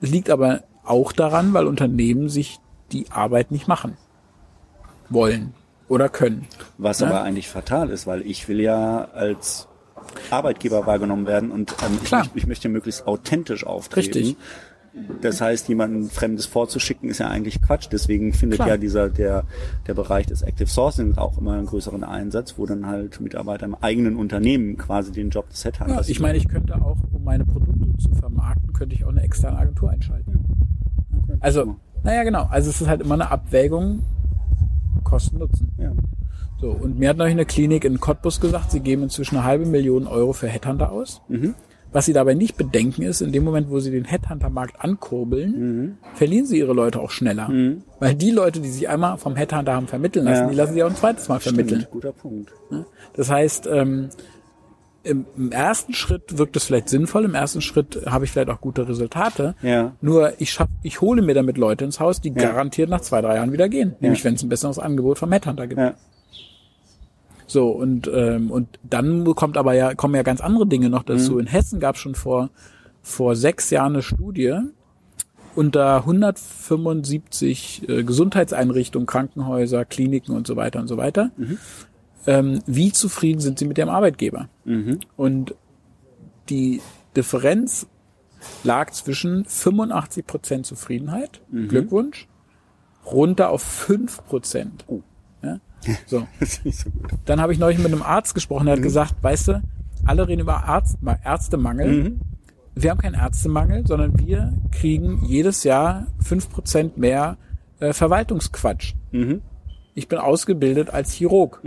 Es 0.00 0.10
liegt 0.10 0.30
aber 0.30 0.62
auch 0.84 1.12
daran, 1.12 1.52
weil 1.54 1.66
Unternehmen 1.66 2.28
sich 2.28 2.58
die 2.92 3.06
Arbeit 3.10 3.50
nicht 3.50 3.68
machen 3.68 3.96
wollen 5.08 5.54
oder 5.88 6.08
können. 6.08 6.46
Was 6.78 7.00
Ja. 7.00 7.08
aber 7.08 7.22
eigentlich 7.22 7.48
fatal 7.48 7.90
ist, 7.90 8.06
weil 8.06 8.22
ich 8.22 8.48
will 8.48 8.60
ja 8.60 9.08
als 9.12 9.68
Arbeitgeber 10.30 10.86
wahrgenommen 10.86 11.26
werden 11.26 11.50
und 11.50 11.74
ähm, 11.84 11.98
ich, 12.02 12.10
möchte, 12.10 12.30
ich 12.34 12.46
möchte 12.46 12.68
möglichst 12.68 13.06
authentisch 13.06 13.64
auftreten. 13.64 14.18
Richtig. 14.18 14.36
Das 15.22 15.40
heißt, 15.40 15.68
jemanden 15.68 16.10
Fremdes 16.10 16.44
vorzuschicken, 16.46 17.08
ist 17.08 17.18
ja 17.18 17.28
eigentlich 17.28 17.62
Quatsch. 17.62 17.88
Deswegen 17.90 18.32
findet 18.34 18.58
Klar. 18.58 18.68
ja 18.68 18.76
dieser 18.76 19.08
der 19.08 19.44
der 19.86 19.94
Bereich 19.94 20.26
des 20.26 20.42
Active 20.42 20.68
Sourcing 20.68 21.16
auch 21.16 21.38
immer 21.38 21.52
einen 21.54 21.66
größeren 21.66 22.04
Einsatz, 22.04 22.54
wo 22.58 22.66
dann 22.66 22.86
halt 22.86 23.20
Mitarbeiter 23.20 23.64
im 23.64 23.74
eigenen 23.74 24.16
Unternehmen 24.16 24.76
quasi 24.76 25.10
den 25.12 25.30
Job 25.30 25.48
des 25.48 25.64
Ja, 25.64 25.70
Headhunters. 25.72 26.08
ich 26.10 26.20
meine, 26.20 26.36
ich 26.36 26.46
könnte 26.48 26.74
auch, 26.74 26.98
um 27.12 27.24
meine 27.24 27.44
Produkte 27.46 27.96
zu 27.98 28.14
vermarkten, 28.14 28.72
könnte 28.74 28.94
ich 28.94 29.04
auch 29.04 29.10
eine 29.10 29.22
externe 29.22 29.58
Agentur 29.58 29.90
einschalten. 29.90 30.44
Also, 31.40 31.76
naja, 32.04 32.22
genau. 32.24 32.46
Also 32.50 32.68
es 32.70 32.80
ist 32.82 32.88
halt 32.88 33.00
immer 33.00 33.14
eine 33.14 33.30
Abwägung 33.30 34.00
Kosten-Nutzen. 35.04 35.72
ja. 35.78 35.92
So, 36.60 36.70
und 36.70 36.96
mir 36.98 37.08
hat 37.08 37.16
neulich 37.16 37.32
eine 37.32 37.44
Klinik 37.44 37.84
in 37.84 37.98
Cottbus 37.98 38.40
gesagt, 38.40 38.70
sie 38.70 38.78
geben 38.80 39.02
inzwischen 39.04 39.36
eine 39.36 39.44
halbe 39.44 39.66
Million 39.66 40.06
Euro 40.06 40.32
für 40.32 40.46
Headhunter 40.46 40.92
aus. 40.92 41.20
Was 41.92 42.06
sie 42.06 42.12
dabei 42.14 42.34
nicht 42.34 42.56
bedenken 42.56 43.02
ist, 43.02 43.20
in 43.20 43.32
dem 43.32 43.44
Moment, 43.44 43.68
wo 43.70 43.78
sie 43.78 43.90
den 43.90 44.04
Headhunter-Markt 44.04 44.80
ankurbeln, 44.82 45.98
verlieren 46.14 46.46
sie 46.46 46.58
ihre 46.58 46.72
Leute 46.72 47.00
auch 47.00 47.10
schneller. 47.10 47.50
Weil 48.00 48.14
die 48.14 48.30
Leute, 48.30 48.60
die 48.60 48.70
sich 48.70 48.88
einmal 48.88 49.18
vom 49.18 49.36
Headhunter 49.36 49.74
haben 49.74 49.86
vermitteln 49.88 50.24
lassen, 50.24 50.44
Ja. 50.44 50.48
die 50.50 50.54
lassen 50.56 50.74
sie 50.74 50.82
auch 50.82 50.90
ein 50.90 50.96
zweites 50.96 51.28
Mal 51.28 51.40
vermitteln. 51.40 51.80
Stimmt, 51.80 51.90
guter 51.92 52.12
Punkt. 52.12 52.52
Das 53.14 53.30
heißt, 53.30 53.66
ähm, 53.70 54.08
im, 55.04 55.26
im 55.36 55.50
ersten 55.52 55.94
Schritt 55.94 56.38
wirkt 56.38 56.56
es 56.56 56.64
vielleicht 56.64 56.88
sinnvoll, 56.88 57.24
im 57.24 57.34
ersten 57.34 57.60
Schritt 57.60 58.02
habe 58.06 58.24
ich 58.24 58.30
vielleicht 58.30 58.50
auch 58.50 58.60
gute 58.60 58.88
Resultate. 58.88 59.54
Ja. 59.60 59.92
Nur 60.00 60.32
ich 60.38 60.52
schaff, 60.52 60.68
ich 60.82 61.00
hole 61.00 61.22
mir 61.22 61.34
damit 61.34 61.58
Leute 61.58 61.84
ins 61.84 61.98
Haus, 62.00 62.20
die 62.20 62.32
garantiert 62.32 62.88
nach 62.88 63.00
zwei, 63.00 63.20
drei 63.20 63.34
Jahren 63.36 63.52
wieder 63.52 63.68
gehen. 63.68 63.96
Nämlich 64.00 64.24
wenn 64.24 64.34
es 64.34 64.42
ein 64.42 64.48
besseres 64.48 64.78
Angebot 64.78 65.18
vom 65.18 65.32
Headhunter 65.32 65.66
gibt. 65.66 65.80
Ja. 65.80 65.94
So, 67.46 67.70
und, 67.70 68.10
ähm, 68.14 68.50
und 68.50 68.78
dann 68.82 69.24
kommt 69.34 69.56
aber 69.56 69.74
ja, 69.74 69.94
kommen 69.94 70.14
ja 70.14 70.22
ganz 70.22 70.40
andere 70.40 70.66
Dinge 70.66 70.88
noch 70.90 71.02
dazu. 71.02 71.38
In 71.38 71.46
Hessen 71.46 71.80
gab 71.80 71.96
es 71.96 72.00
schon 72.00 72.14
vor, 72.14 72.50
vor 73.02 73.36
sechs 73.36 73.70
Jahren 73.70 73.94
eine 73.94 74.02
Studie 74.02 74.58
unter 75.54 75.96
175 75.96 77.88
äh, 77.88 78.04
Gesundheitseinrichtungen, 78.04 79.06
Krankenhäuser, 79.06 79.84
Kliniken 79.84 80.34
und 80.34 80.46
so 80.46 80.56
weiter 80.56 80.80
und 80.80 80.88
so 80.88 80.96
weiter. 80.96 81.30
Ähm, 82.26 82.60
wie 82.66 82.92
zufrieden 82.92 83.40
sind 83.40 83.58
sie 83.58 83.66
mit 83.66 83.76
ihrem 83.78 83.90
Arbeitgeber? 83.90 84.48
Und 85.16 85.54
die 86.48 86.80
Differenz 87.16 87.86
lag 88.64 88.90
zwischen 88.92 89.44
85 89.44 90.26
Prozent 90.26 90.66
Zufriedenheit, 90.66 91.40
Glückwunsch, 91.68 92.28
runter 93.04 93.50
auf 93.50 93.62
5 93.62 94.24
Prozent. 94.26 94.84
So. 96.06 96.26
Das 96.40 96.50
ist 96.50 96.64
nicht 96.64 96.78
so 96.78 96.90
gut. 96.90 97.10
Dann 97.24 97.40
habe 97.40 97.52
ich 97.52 97.58
neulich 97.58 97.78
mit 97.78 97.92
einem 97.92 98.02
Arzt 98.02 98.34
gesprochen, 98.34 98.66
der 98.66 98.76
hat 98.76 98.82
gesagt, 98.82 99.14
weißt 99.22 99.48
du, 99.48 99.62
alle 100.06 100.26
reden 100.28 100.40
über 100.40 100.64
Arzt, 100.64 100.98
Ärztemangel. 101.24 101.88
Wir 102.74 102.90
haben 102.90 102.98
keinen 102.98 103.14
Ärztemangel, 103.14 103.86
sondern 103.86 104.18
wir 104.18 104.52
kriegen 104.72 105.22
jedes 105.24 105.62
Jahr 105.64 106.06
5% 106.24 106.92
mehr 106.96 107.36
äh, 107.80 107.92
Verwaltungsquatsch. 107.92 108.94
Ich 109.94 110.08
bin 110.08 110.18
ausgebildet 110.18 110.90
als 110.90 111.12
Chirurg, 111.12 111.60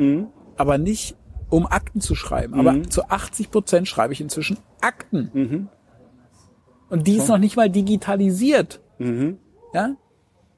aber 0.57 0.77
nicht 0.77 1.15
um 1.49 1.67
Akten 1.67 2.01
zu 2.01 2.15
schreiben. 2.15 2.55
Aber 2.59 2.71
zu 2.89 3.05
80% 3.05 3.85
schreibe 3.85 4.13
ich 4.13 4.21
inzwischen 4.21 4.57
Akten. 4.81 5.29
Und 6.89 7.07
die 7.07 7.17
ist 7.17 7.29
noch 7.29 7.37
nicht 7.37 7.55
mal 7.55 7.69
digitalisiert. 7.69 8.81
Ja? 9.73 9.95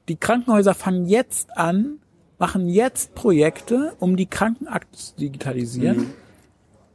Die 0.08 0.16
Krankenhäuser 0.16 0.72
fangen 0.74 1.04
jetzt 1.06 1.56
an, 1.58 1.98
machen 2.38 2.68
jetzt 2.68 3.14
Projekte, 3.14 3.94
um 3.98 4.16
die 4.16 4.26
Krankenakte 4.26 4.96
zu 4.96 5.16
digitalisieren, 5.16 6.06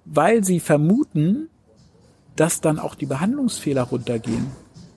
weil 0.06 0.44
sie 0.44 0.60
vermuten, 0.60 1.50
dass 2.36 2.62
dann 2.62 2.80
auch 2.80 2.96
die 2.96 3.06
Behandlungsfehler 3.06 3.84
runtergehen. 3.84 4.48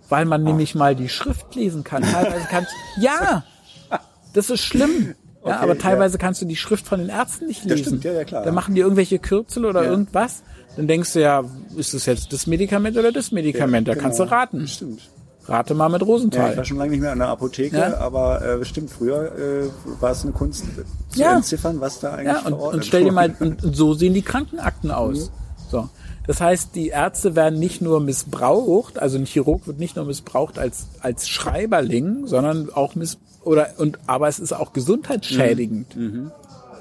Weil 0.08 0.24
man 0.24 0.44
nämlich 0.44 0.74
mal 0.76 0.94
die 0.94 1.08
Schrift 1.08 1.54
lesen 1.56 1.82
kann. 1.82 2.02
Teilweise 2.12 2.46
kannst 2.48 2.70
ja, 2.98 3.44
das 4.32 4.50
ist 4.50 4.60
schlimm. 4.60 5.14
Ja, 5.44 5.52
Okay, 5.54 5.54
aber 5.62 5.78
teilweise 5.78 6.18
kannst 6.18 6.42
du 6.42 6.44
die 6.46 6.56
Schrift 6.56 6.86
von 6.88 6.98
den 6.98 7.08
Ärzten 7.08 7.46
nicht 7.46 7.64
lesen. 7.64 7.84
stimmt, 7.84 8.04
ja, 8.04 8.12
ja, 8.12 8.24
klar. 8.24 8.44
Dann 8.44 8.52
machen 8.54 8.74
die 8.74 8.80
irgendwelche 8.80 9.20
Kürzel 9.20 9.64
oder 9.64 9.84
Ja. 9.84 9.90
irgendwas. 9.90 10.42
Dann 10.76 10.88
denkst 10.88 11.12
du 11.12 11.20
ja, 11.20 11.44
ist 11.76 11.94
das 11.94 12.06
jetzt 12.06 12.32
das 12.32 12.46
Medikament 12.48 12.96
oder 12.96 13.12
das 13.12 13.30
Medikament? 13.30 13.86
da 13.86 13.92
genau. 13.94 14.02
kannst 14.02 14.18
du 14.18 14.24
raten. 14.24 14.66
Stimmt. 14.66 15.08
Rate 15.48 15.74
mal 15.74 15.88
mit 15.88 16.00
Ja, 16.02 16.06
Rosenthal. 16.06 16.50
ich 16.52 16.56
war 16.56 16.64
schon 16.64 16.76
lange 16.78 16.90
nicht 16.90 17.00
mehr 17.00 17.12
an 17.12 17.18
der 17.18 17.28
Apotheke, 17.28 17.76
Ja. 17.78 17.96
aber 17.98 18.42
äh, 18.44 18.56
bestimmt 18.56 18.90
früher 18.90 19.32
äh, 19.36 19.68
war 20.00 20.10
es 20.10 20.22
eine 20.22 20.32
Kunst 20.32 20.64
zu 21.10 21.20
Ja. 21.20 21.36
entziffern, 21.36 21.80
was 21.80 22.00
da 22.00 22.14
eigentlich 22.14 22.26
Ja, 22.42 22.46
und, 22.46 22.52
und 22.54 22.84
stell 22.84 23.04
dir 23.04 23.12
mal, 23.12 23.34
und, 23.38 23.60
so 23.76 23.94
sehen 23.94 24.14
die 24.14 24.22
Krankenakten 24.22 24.90
aus. 24.90 25.30
So. 25.70 25.88
Das 26.26 26.40
heißt, 26.40 26.74
die 26.74 26.88
Ärzte 26.88 27.36
werden 27.36 27.58
nicht 27.60 27.80
nur 27.80 28.00
missbraucht, 28.00 28.98
also 28.98 29.16
ein 29.18 29.26
Chirurg 29.26 29.66
wird 29.68 29.78
nicht 29.78 29.94
nur 29.94 30.04
missbraucht 30.04 30.58
als, 30.58 30.86
als 31.00 31.28
Schreiberling, 31.28 32.26
sondern 32.26 32.68
auch 32.72 32.96
miss, 32.96 33.18
oder, 33.44 33.68
und, 33.78 33.98
aber 34.08 34.26
es 34.26 34.40
ist 34.40 34.52
auch 34.52 34.72
gesundheitsschädigend. 34.72 35.94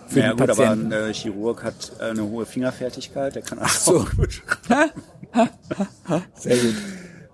Für 0.08 0.20
ja, 0.20 0.28
den 0.30 0.38
gut, 0.38 0.50
aber 0.50 0.56
Patienten. 0.56 0.94
ein 0.94 1.10
äh, 1.10 1.14
Chirurg 1.14 1.64
hat 1.64 1.92
äh, 2.00 2.06
eine 2.06 2.24
hohe 2.24 2.46
Fingerfertigkeit, 2.46 3.36
der 3.36 3.42
kann 3.44 3.60
Ach 3.62 3.76
so. 3.76 4.06
gut. 4.18 4.42
Sehr 6.36 6.58
gut. 6.58 6.76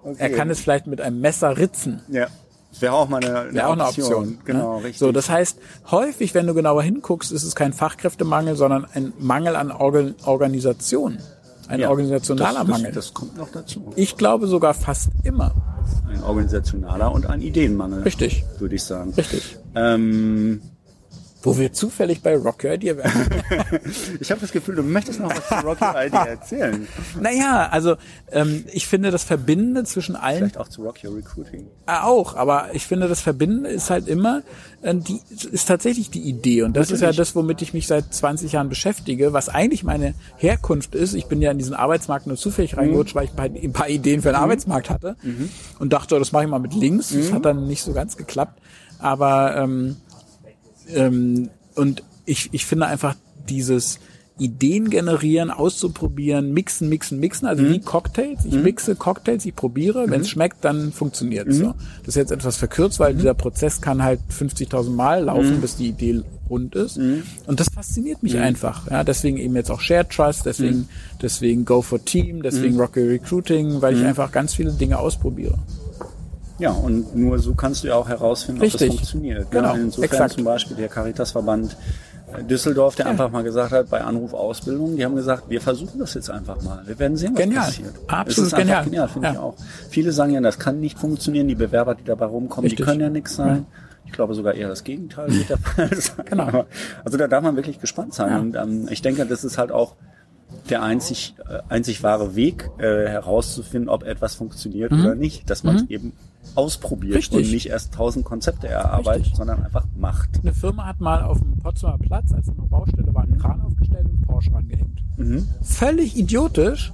Okay. 0.04 0.16
Er 0.18 0.30
kann 0.32 0.50
es 0.50 0.60
vielleicht 0.60 0.88
mit 0.88 1.02
einem 1.02 1.22
Messer 1.22 1.58
ritzen. 1.58 2.02
Ja. 2.10 2.28
Wäre 2.80 2.94
auch 2.94 3.10
mal 3.10 3.24
eine, 3.24 3.40
eine, 3.40 3.54
Wäre 3.54 3.68
auch 3.68 3.74
eine 3.74 3.86
Option. 3.86 4.14
Option. 4.14 4.40
Genau, 4.46 4.78
ne? 4.78 4.86
richtig. 4.86 5.00
So, 5.00 5.12
das 5.12 5.30
heißt, 5.30 5.58
häufig, 5.92 6.34
wenn 6.34 6.48
du 6.48 6.54
genauer 6.54 6.84
hinguckst, 6.84 7.32
ist 7.32 7.44
es 7.44 7.54
kein 7.56 7.74
Fachkräftemangel, 7.74 8.56
sondern 8.56 8.86
ein 8.94 9.14
Mangel 9.20 9.56
an 9.56 9.72
Organ 9.72 10.16
Organisation. 10.26 11.18
Ein 11.68 11.82
Ja, 11.82 11.90
organisationaler 11.90 12.60
das, 12.60 12.68
Mangel. 12.68 12.92
Das, 12.92 13.06
das 13.06 13.14
kommt 13.14 13.38
noch 13.38 13.50
dazu. 13.50 13.92
ich 13.96 14.18
glaube 14.18 14.48
sogar 14.48 14.74
fast 14.74 15.10
immer. 15.24 15.54
Ein 16.10 16.24
organisationaler 16.24 17.12
und 17.12 17.26
ein 17.28 17.42
Ideenmangel. 17.42 18.04
Richtig. 18.04 18.44
Würde 18.60 18.76
ich 18.76 18.84
sagen. 18.84 19.14
Richtig. 19.14 19.58
Ähm, 19.76 20.62
Wo 21.44 21.58
wir 21.58 21.74
zufällig 21.74 22.22
bei 22.22 22.36
Rock 22.38 22.64
Your 22.64 22.74
Idea 22.74 22.98
wären. 22.98 23.12
ich 24.20 24.30
habe 24.30 24.42
das 24.42 24.52
Gefühl, 24.52 24.76
du 24.76 24.84
möchtest 24.84 25.20
noch 25.20 25.30
was 25.36 25.48
zu 25.48 25.56
Rocky 25.66 25.84
Idea 26.08 26.26
erzählen. 26.26 26.88
naja, 27.20 27.68
also 27.72 27.96
ähm, 28.32 28.64
ich 28.72 28.88
finde 28.88 29.10
das 29.10 29.24
Verbindende 29.24 29.84
zwischen 29.84 30.16
allen 30.16 30.38
Vielleicht 30.38 30.58
auch 30.60 30.68
zu 30.68 30.84
Rocky 30.84 31.08
Recruiting. 31.08 31.66
äh, 31.88 31.94
auch, 32.02 32.36
aber 32.36 32.68
ich 32.74 32.86
finde 32.86 33.08
das 33.08 33.22
Verbindende 33.22 33.70
ist 33.72 33.90
halt 33.90 34.08
immer, 34.08 34.44
äh, 34.84 34.94
die 34.96 35.20
ist 35.52 35.68
tatsächlich 35.68 36.12
die 36.12 36.22
Idee 36.22 36.62
und 36.62 36.78
das 36.78 36.92
ist 36.92 37.02
ja 37.02 37.08
Natürlich. 37.08 37.30
das, 37.30 37.36
womit 37.36 37.62
ich 37.64 37.74
mich 37.74 37.88
seit 37.88 38.14
20 38.14 38.52
Jahren 38.52 38.70
beschäftige, 38.70 39.34
was 39.34 39.50
eigentlich 39.50 39.84
meine 39.84 40.14
Herkunft 40.38 40.94
ist. 40.94 41.14
Ich 41.16 41.26
bin 41.26 41.42
ja 41.42 41.50
in 41.52 41.58
diesen 41.58 41.74
Arbeitsmarkt 41.74 42.28
nur 42.28 42.38
zufällig 42.38 42.78
reingerutscht, 42.78 43.16
weil 43.16 43.26
ich 43.26 43.32
ein 43.32 43.36
paar- 43.36 43.46
ein 43.46 43.74
paar 43.74 43.90
Ideen 43.90 44.22
für 44.22 44.30
den 44.30 44.36
Arbeitsmarkt 44.36 44.90
hatte 44.92 45.16
und 45.80 45.92
dachte, 45.92 46.16
oh, 46.16 46.20
das 46.20 46.32
mache 46.32 46.44
ich 46.44 46.50
mal 46.50 46.60
mit 46.60 46.76
links. 46.76 47.10
Das 47.16 47.32
hat 47.34 47.46
dann 47.46 47.66
nicht 47.68 47.82
so 47.84 47.94
ganz 47.94 48.16
geklappt, 48.16 48.62
aber 49.00 49.56
ähm, 49.58 49.98
ähm, 50.90 51.50
und 51.76 52.04
ich, 52.26 52.50
ich 52.52 52.66
finde 52.66 52.88
einfach 52.88 53.16
dieses 53.50 54.00
Ideen 54.42 54.90
generieren, 54.90 55.52
auszuprobieren, 55.52 56.52
mixen, 56.52 56.90
mixen, 56.90 57.20
mixen, 57.20 57.48
also 57.48 57.64
wie 57.64 57.80
Cocktails. 57.80 58.44
Ich 58.46 58.56
mixe 58.56 58.96
Cocktails, 58.96 59.46
ich 59.46 59.56
probiere, 59.56 60.10
wenn 60.10 60.22
es 60.22 60.30
schmeckt, 60.30 60.66
dann 60.66 60.92
funktioniert 60.92 61.48
es. 61.48 61.58
So. 61.58 61.76
Das 62.00 62.10
ist 62.10 62.16
jetzt 62.16 62.32
etwas 62.32 62.58
verkürzt, 62.58 63.00
weil 63.00 63.14
dieser 63.14 63.36
Prozess 63.36 63.82
kann 63.82 64.02
halt 64.02 64.20
50.000 64.32 64.90
Mal 64.90 65.26
laufen, 65.26 65.62
bis 65.62 65.76
die 65.76 65.90
Idee 65.90 66.24
rund 66.50 66.74
ist. 66.76 66.98
Und 67.46 67.60
das 67.60 67.68
fasziniert 67.70 68.24
mich 68.24 68.38
einfach. 68.38 68.90
Ja, 68.90 69.04
deswegen 69.04 69.38
eben 69.38 69.56
jetzt 69.56 69.70
auch 69.70 69.80
Shared 69.80 70.10
Trust, 70.10 70.48
deswegen, 70.48 70.90
deswegen 71.22 71.64
Go 71.64 71.84
for 71.84 72.04
Team, 72.04 72.42
deswegen 72.42 72.80
Rocky 72.80 73.02
Recruiting, 73.02 73.82
weil 73.82 73.96
ich 73.96 74.04
einfach 74.04 74.32
ganz 74.32 74.56
viele 74.56 74.72
Dinge 74.72 74.98
ausprobiere. 74.98 75.60
Ja, 76.62 76.72
und 76.72 77.16
nur 77.16 77.40
so 77.40 77.54
kannst 77.56 77.84
du 77.84 77.88
ja 77.90 77.96
auch 77.96 78.08
herausfinden, 78.08 78.62
ob 78.62 78.66
Richtig. 78.66 78.88
das 78.90 78.96
funktioniert. 78.98 79.50
Genau, 79.52 79.70
Ja, 79.74 79.82
insofern 79.82 80.04
exakt. 80.06 80.34
zum 80.34 80.44
Beispiel 80.44 80.78
der 80.78 80.88
Caritasverband 80.90 81.76
äh, 82.38 82.44
Düsseldorf, 82.44 82.96
der 82.96 83.08
einfach 83.08 83.30
mal 83.32 83.44
gesagt 83.44 83.72
hat, 83.72 83.90
bei 83.90 84.02
Anrufausbildung, 84.02 84.96
die 84.96 85.04
haben 85.04 85.16
gesagt, 85.16 85.50
wir 85.50 85.60
versuchen 85.60 86.00
das 86.00 86.14
jetzt 86.14 86.30
einfach 86.30 86.62
mal. 86.62 86.82
Wir 86.86 86.98
werden 87.00 87.18
sehen, 87.18 87.34
was 87.34 87.42
Genial. 87.42 87.64
passiert. 87.66 87.94
Absolut 88.08 88.56
genial. 88.56 88.84
genial, 88.86 89.08
finde 89.10 89.28
ich 89.30 89.34
Ja. 89.34 89.42
auch. 89.42 89.56
Viele 89.90 90.12
sagen 90.12 90.32
ja, 90.34 90.40
das 90.42 90.60
kann 90.60 90.80
nicht 90.80 90.98
funktionieren, 91.00 91.48
die 91.48 91.56
Bewerber, 91.56 91.96
die 91.96 92.04
dabei 92.04 92.26
rumkommen, 92.26 92.70
Richtig. 92.70 92.78
die 92.86 92.90
können 92.90 93.02
ja 93.02 93.10
nichts 93.10 93.36
sein. 93.36 93.66
Ich 94.06 94.12
glaube 94.14 94.34
sogar 94.36 94.54
eher 94.56 94.68
das 94.70 94.84
Gegenteil 94.84 95.32
wird 95.34 95.50
der 95.50 95.58
Fall 95.58 95.90
sein. 95.96 96.26
Genau. 96.30 96.66
Also 97.04 97.18
da 97.18 97.28
darf 97.28 97.44
man 97.44 97.56
wirklich 97.56 97.80
gespannt 97.80 98.14
sein. 98.14 98.30
Ja. 98.30 98.40
Und 98.40 98.56
ähm, 98.56 98.88
ich 98.92 99.02
denke, 99.02 99.26
das 99.26 99.44
ist 99.44 99.58
halt 99.58 99.72
auch 99.72 99.96
der 100.70 100.84
einzig, 100.84 101.36
äh, 101.50 101.60
einzig 101.70 102.04
wahre 102.04 102.36
Weg, 102.36 102.70
äh, 102.78 103.08
herauszufinden, 103.08 103.90
ob 103.90 104.04
etwas 104.04 104.36
funktioniert 104.36 104.92
oder 104.92 105.16
nicht. 105.16 105.50
Dass 105.50 105.64
man 105.64 105.78
es 105.78 105.84
eben 105.90 106.12
ausprobiert 106.56 107.12
Mhm. 107.12 107.18
Richtig. 107.18 107.46
und 107.48 107.52
nicht 107.54 107.70
erst 107.70 107.94
tausend 107.94 108.26
Konzepte 108.26 108.68
erarbeitet, 108.68 109.22
Richtig. 109.22 109.38
sondern 109.38 109.64
einfach 109.64 109.86
macht. 109.96 110.30
Eine 110.42 110.54
Firma 110.54 110.86
hat 110.86 111.00
mal 111.00 111.22
auf 111.24 111.40
dem 111.40 111.58
Potsdamer 111.60 111.98
Platz, 111.98 112.32
als 112.34 112.50
eine 112.50 112.62
Baustelle 112.68 113.14
war, 113.14 113.24
einen 113.24 113.38
Kran 113.38 113.62
aufgestellt 113.62 114.06
und 114.06 114.12
einen 114.16 114.22
Porsche 114.22 114.54
angehängt. 114.56 115.00
Völlig 115.62 116.18
idiotisch. 116.18 116.92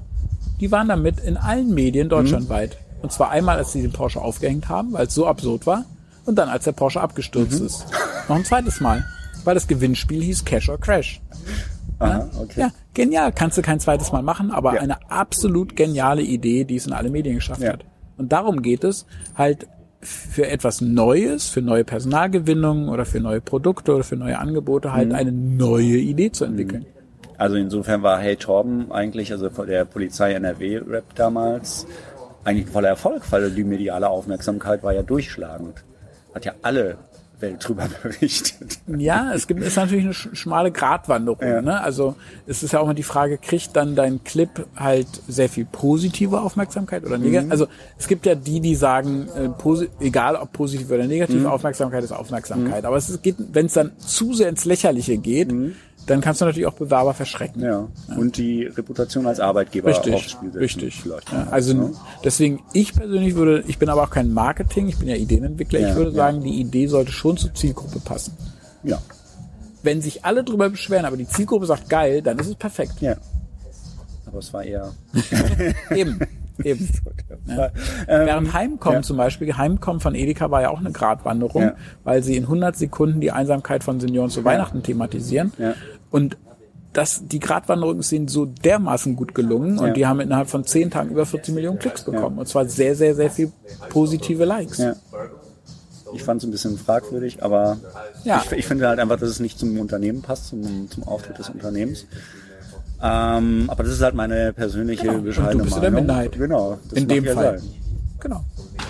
Die 0.59 0.71
waren 0.71 0.87
damit 0.87 1.19
in 1.19 1.37
allen 1.37 1.73
Medien 1.73 2.09
deutschlandweit. 2.09 2.77
Und 3.01 3.11
zwar 3.11 3.29
einmal, 3.29 3.57
als 3.57 3.71
sie 3.73 3.81
den 3.81 3.91
Porsche 3.91 4.21
aufgehängt 4.21 4.69
haben, 4.69 4.93
weil 4.93 5.07
es 5.07 5.13
so 5.13 5.27
absurd 5.27 5.65
war. 5.67 5.85
Und 6.25 6.35
dann, 6.35 6.49
als 6.49 6.65
der 6.65 6.71
Porsche 6.73 6.99
abgestürzt 6.99 7.61
ist. 7.61 7.85
Noch 8.27 8.35
ein 8.35 8.43
zweites 8.43 8.81
Mal. 8.81 9.05
Weil 9.45 9.53
das 9.55 9.67
Gewinnspiel 9.67 10.21
hieß 10.23 10.43
Cash 10.43 10.67
or 10.67 10.77
Crash. 10.79 11.21
Aha, 11.99 12.27
okay. 12.39 12.59
Ja, 12.59 12.69
genial. 12.93 13.31
Kannst 13.31 13.57
du 13.57 13.61
kein 13.61 13.79
zweites 13.79 14.11
Mal 14.11 14.21
machen, 14.23 14.51
aber 14.51 14.75
Ja. 14.75 14.81
eine 14.81 15.09
absolut 15.09 15.75
geniale 15.75 16.21
Idee, 16.21 16.65
die 16.65 16.75
es 16.75 16.85
in 16.85 16.93
alle 16.93 17.09
Medien 17.09 17.35
geschafft 17.35 17.61
Ja. 17.61 17.73
hat. 17.73 17.85
Und 18.17 18.31
darum 18.31 18.61
geht 18.61 18.83
es 18.83 19.05
halt 19.35 19.67
für 20.01 20.47
etwas 20.47 20.81
Neues, 20.81 21.49
für 21.49 21.61
neue 21.61 21.83
Personalgewinnung 21.83 22.89
oder 22.89 23.05
für 23.05 23.19
neue 23.19 23.41
Produkte 23.41 23.95
oder 23.95 24.03
für 24.03 24.15
neue 24.15 24.37
Angebote 24.37 24.89
Mhm. 24.89 24.93
halt 24.93 25.13
eine 25.13 25.31
neue 25.31 25.97
Idee 25.97 26.31
zu 26.31 26.45
entwickeln. 26.45 26.85
Also 27.37 27.55
insofern 27.55 28.01
war 28.03 28.19
Hey 28.19 28.35
Torben 28.35 28.91
eigentlich, 28.91 29.31
also 29.31 29.49
der 29.49 29.85
Polizei 29.85 30.33
NRW-Rap 30.33 31.15
damals, 31.15 31.85
eigentlich 32.43 32.67
ein 32.67 32.71
voller 32.71 32.89
Erfolg, 32.89 33.23
weil 33.31 33.51
die 33.51 33.63
mediale 33.63 34.09
Aufmerksamkeit 34.09 34.81
war 34.83 34.93
ja 34.93 35.03
durchschlagend. 35.03 35.83
Hat 36.33 36.45
ja 36.45 36.53
alle 36.61 36.97
Welt 37.39 37.67
drüber 37.67 37.87
berichtet. 38.03 38.79
Ja, 38.87 39.31
es 39.33 39.47
gibt 39.47 39.61
ist 39.61 39.75
natürlich 39.75 40.05
eine 40.05 40.13
sch- 40.13 40.35
schmale 40.35 40.71
Gratwanderung. 40.71 41.39
Ja. 41.47 41.61
Ne? 41.61 41.81
Also 41.81 42.15
es 42.47 42.63
ist 42.63 42.73
ja 42.73 42.79
auch 42.79 42.83
immer 42.85 42.93
die 42.93 43.03
Frage, 43.03 43.37
kriegt 43.37 43.75
dann 43.75 43.95
dein 43.95 44.23
Clip 44.23 44.65
halt 44.75 45.07
sehr 45.27 45.49
viel 45.49 45.65
positive 45.65 46.41
Aufmerksamkeit 46.41 47.05
oder 47.05 47.17
negativ? 47.17 47.45
Mhm. 47.45 47.51
Also 47.51 47.67
es 47.97 48.07
gibt 48.07 48.25
ja 48.25 48.35
die, 48.35 48.59
die 48.59 48.75
sagen, 48.75 49.27
äh, 49.35 49.49
egal 49.99 50.35
ob 50.35 50.51
positiv 50.53 50.89
oder 50.89 51.05
negativ, 51.05 51.41
Mhm. 51.41 51.45
Aufmerksamkeit 51.47 52.03
ist 52.03 52.11
Aufmerksamkeit. 52.11 52.85
Aber 52.85 52.97
es 52.97 53.09
ist- 53.09 53.21
geht, 53.23 53.35
wenn 53.53 53.67
es 53.67 53.73
dann 53.73 53.91
zu 53.99 54.33
sehr 54.33 54.49
ins 54.49 54.65
Lächerliche 54.65 55.17
geht, 55.17 55.51
dann 56.07 56.21
kannst 56.21 56.41
du 56.41 56.45
natürlich 56.45 56.65
auch 56.67 56.73
Bewerber 56.73 57.13
verschrecken. 57.13 57.61
Mhm. 57.61 57.67
Ja. 57.67 57.87
Und 58.17 58.37
die 58.37 58.63
Reputation 58.63 59.27
als 59.27 59.39
Arbeitgeber 59.39 59.91
aufs 59.91 59.99
Richtig, 60.05 60.29
Spiel 60.31 60.47
setzen. 60.49 60.59
richtig. 60.59 61.01
Vielleicht. 61.01 61.31
Ja, 61.31 61.47
also 61.51 61.73
ne? 61.73 61.91
deswegen, 62.23 62.61
ich 62.73 62.93
persönlich 62.95 63.35
würde, 63.35 63.63
ich 63.67 63.77
bin 63.77 63.89
aber 63.89 64.03
auch 64.03 64.09
kein 64.09 64.33
Marketing, 64.33 64.87
ich 64.87 64.97
bin 64.97 65.07
ja 65.07 65.15
Ideenentwickler, 65.15 65.79
Ja, 65.79 65.89
ich 65.89 65.95
würde 65.95 66.11
ja. 66.11 66.15
sagen, 66.17 66.41
die 66.41 66.59
Idee 66.59 66.87
sollte 66.87 67.11
schon 67.11 67.37
zur 67.37 67.53
Zielgruppe 67.53 67.99
passen. 67.99 68.35
Ja. 68.83 68.99
Wenn 69.83 70.01
sich 70.01 70.25
alle 70.25 70.43
drüber 70.43 70.69
beschweren, 70.69 71.05
aber 71.05 71.17
die 71.17 71.27
Zielgruppe 71.27 71.65
sagt 71.65 71.87
geil, 71.89 72.21
dann 72.21 72.39
ist 72.39 72.47
es 72.47 72.55
perfekt. 72.55 72.99
Ja. 73.01 73.15
Aber 74.25 74.39
es 74.39 74.51
war 74.53 74.63
eher. 74.63 74.91
Eben, 75.95 76.19
eben. 76.63 76.89
Ja. 77.47 77.65
Ähm, 78.07 78.25
Während 78.25 78.53
Heimkommen 78.53 78.97
ja. 78.99 79.03
zum 79.03 79.15
Beispiel, 79.17 79.55
Heimkommen 79.55 80.01
von 80.01 80.15
Edeka 80.15 80.49
war 80.51 80.63
ja 80.63 80.69
auch 80.71 80.79
eine 80.79 80.91
Gratwanderung, 80.91 81.61
Ja. 81.61 81.75
weil 82.03 82.23
sie 82.23 82.35
in 82.35 82.43
100 82.43 82.75
Sekunden 82.75 83.21
die 83.21 83.31
Einsamkeit 83.31 83.83
von 83.83 83.99
Senioren 83.99 84.29
zu 84.31 84.43
Weihnachten 84.43 84.81
thematisieren. 84.83 85.53
Ja. 86.11 86.17
Und 86.17 86.37
das, 86.93 87.21
die 87.27 87.39
Gratwanderungen 87.39 88.01
sind 88.01 88.31
so 88.31 88.45
dermaßen 88.45 89.15
gut 89.15 89.35
gelungen 89.35 89.77
und 89.77 89.87
Ja. 89.87 89.93
die 89.93 90.05
haben 90.07 90.19
innerhalb 90.19 90.49
von 90.49 90.63
10 90.65 90.89
Tagen 90.89 91.11
über 91.11 91.25
40 91.25 91.53
Millionen 91.53 91.77
Klicks 91.79 92.03
bekommen. 92.03 92.39
Und 92.39 92.47
zwar 92.47 92.65
sehr, 92.67 92.95
sehr, 92.95 93.13
sehr 93.13 93.29
viel 93.29 93.51
positive 93.89 94.45
Likes. 94.45 94.79
Ja. 94.79 94.95
Ich 96.13 96.23
fand 96.23 96.41
es 96.41 96.47
ein 96.47 96.51
bisschen 96.51 96.77
fragwürdig, 96.77 97.43
aber 97.43 97.77
Ja. 98.23 98.41
ich, 98.45 98.51
ich 98.53 98.65
finde 98.65 98.87
halt 98.87 98.99
einfach, 98.99 99.19
dass 99.19 99.29
es 99.29 99.39
nicht 99.39 99.59
zum 99.59 99.79
Unternehmen 99.79 100.21
passt, 100.21 100.47
zum, 100.47 100.89
zum 100.89 101.03
Auftritt 101.03 101.37
des 101.37 101.49
Unternehmens. 101.49 102.05
Ähm, 103.03 103.65
aber 103.67 103.83
das 103.83 103.93
ist 103.93 104.01
halt 104.01 104.15
meine 104.15 104.53
persönliche 104.53 105.03
Genau. 105.03 105.17
Und 105.19 105.23
bescheidene 105.25 105.57
du 105.57 105.63
bist 105.65 105.75
in 105.75 105.81
der 105.83 105.91
Meinung. 105.91 106.07
Minderheit. 106.07 106.31
Genau. 106.31 106.79
In 106.93 107.07
dem 107.07 107.25
ja 107.25 107.33
Fall. 107.35 107.59
Sein. 107.59 107.69
Genau. 108.19 108.43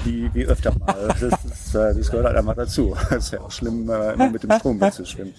Wie, 0.04 0.30
wie 0.34 0.46
öfter 0.46 0.74
mal. 0.80 0.96
Das, 1.20 1.22
ist, 1.22 1.76
äh, 1.76 1.94
das 1.96 2.10
gehört 2.10 2.28
halt 2.28 2.38
einfach 2.38 2.56
dazu. 2.56 2.96
Das 3.10 3.26
ist 3.26 3.32
ja 3.34 3.42
auch 3.42 3.52
schlimm, 3.52 3.90
äh, 3.90 4.14
immer 4.14 4.30
mit 4.30 4.44
dem 4.44 4.52
Strom 4.54 4.78
mitzuschwimmen. 4.78 5.34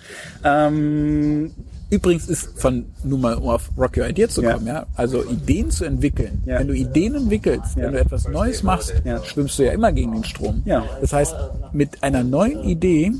Ähm, 0.44 1.50
Übrigens 1.90 2.28
ist 2.28 2.60
von, 2.60 2.84
nur 3.02 3.18
mal 3.18 3.34
um 3.36 3.48
auf 3.48 3.70
Rock 3.78 3.96
Your 3.96 4.06
Idea 4.08 4.28
zu 4.28 4.42
Ja. 4.42 4.52
kommen, 4.52 4.66
ja, 4.66 4.84
also 4.94 5.24
Ideen 5.24 5.70
zu 5.70 5.86
entwickeln. 5.86 6.42
Ja. 6.44 6.58
Wenn 6.58 6.68
du 6.68 6.74
Ideen 6.74 7.14
entwickelst, 7.14 7.76
Ja. 7.78 7.84
wenn 7.84 7.92
du 7.92 8.00
etwas 8.00 8.28
Neues 8.28 8.62
machst, 8.62 8.92
Ja. 9.06 9.24
schwimmst 9.24 9.58
du 9.58 9.64
ja 9.64 9.72
immer 9.72 9.90
gegen 9.92 10.12
den 10.12 10.24
Strom. 10.24 10.60
Ja. 10.66 10.84
Das 11.00 11.14
heißt, 11.14 11.34
mit 11.72 12.02
einer 12.02 12.24
neuen 12.24 12.62
Idee, 12.64 13.12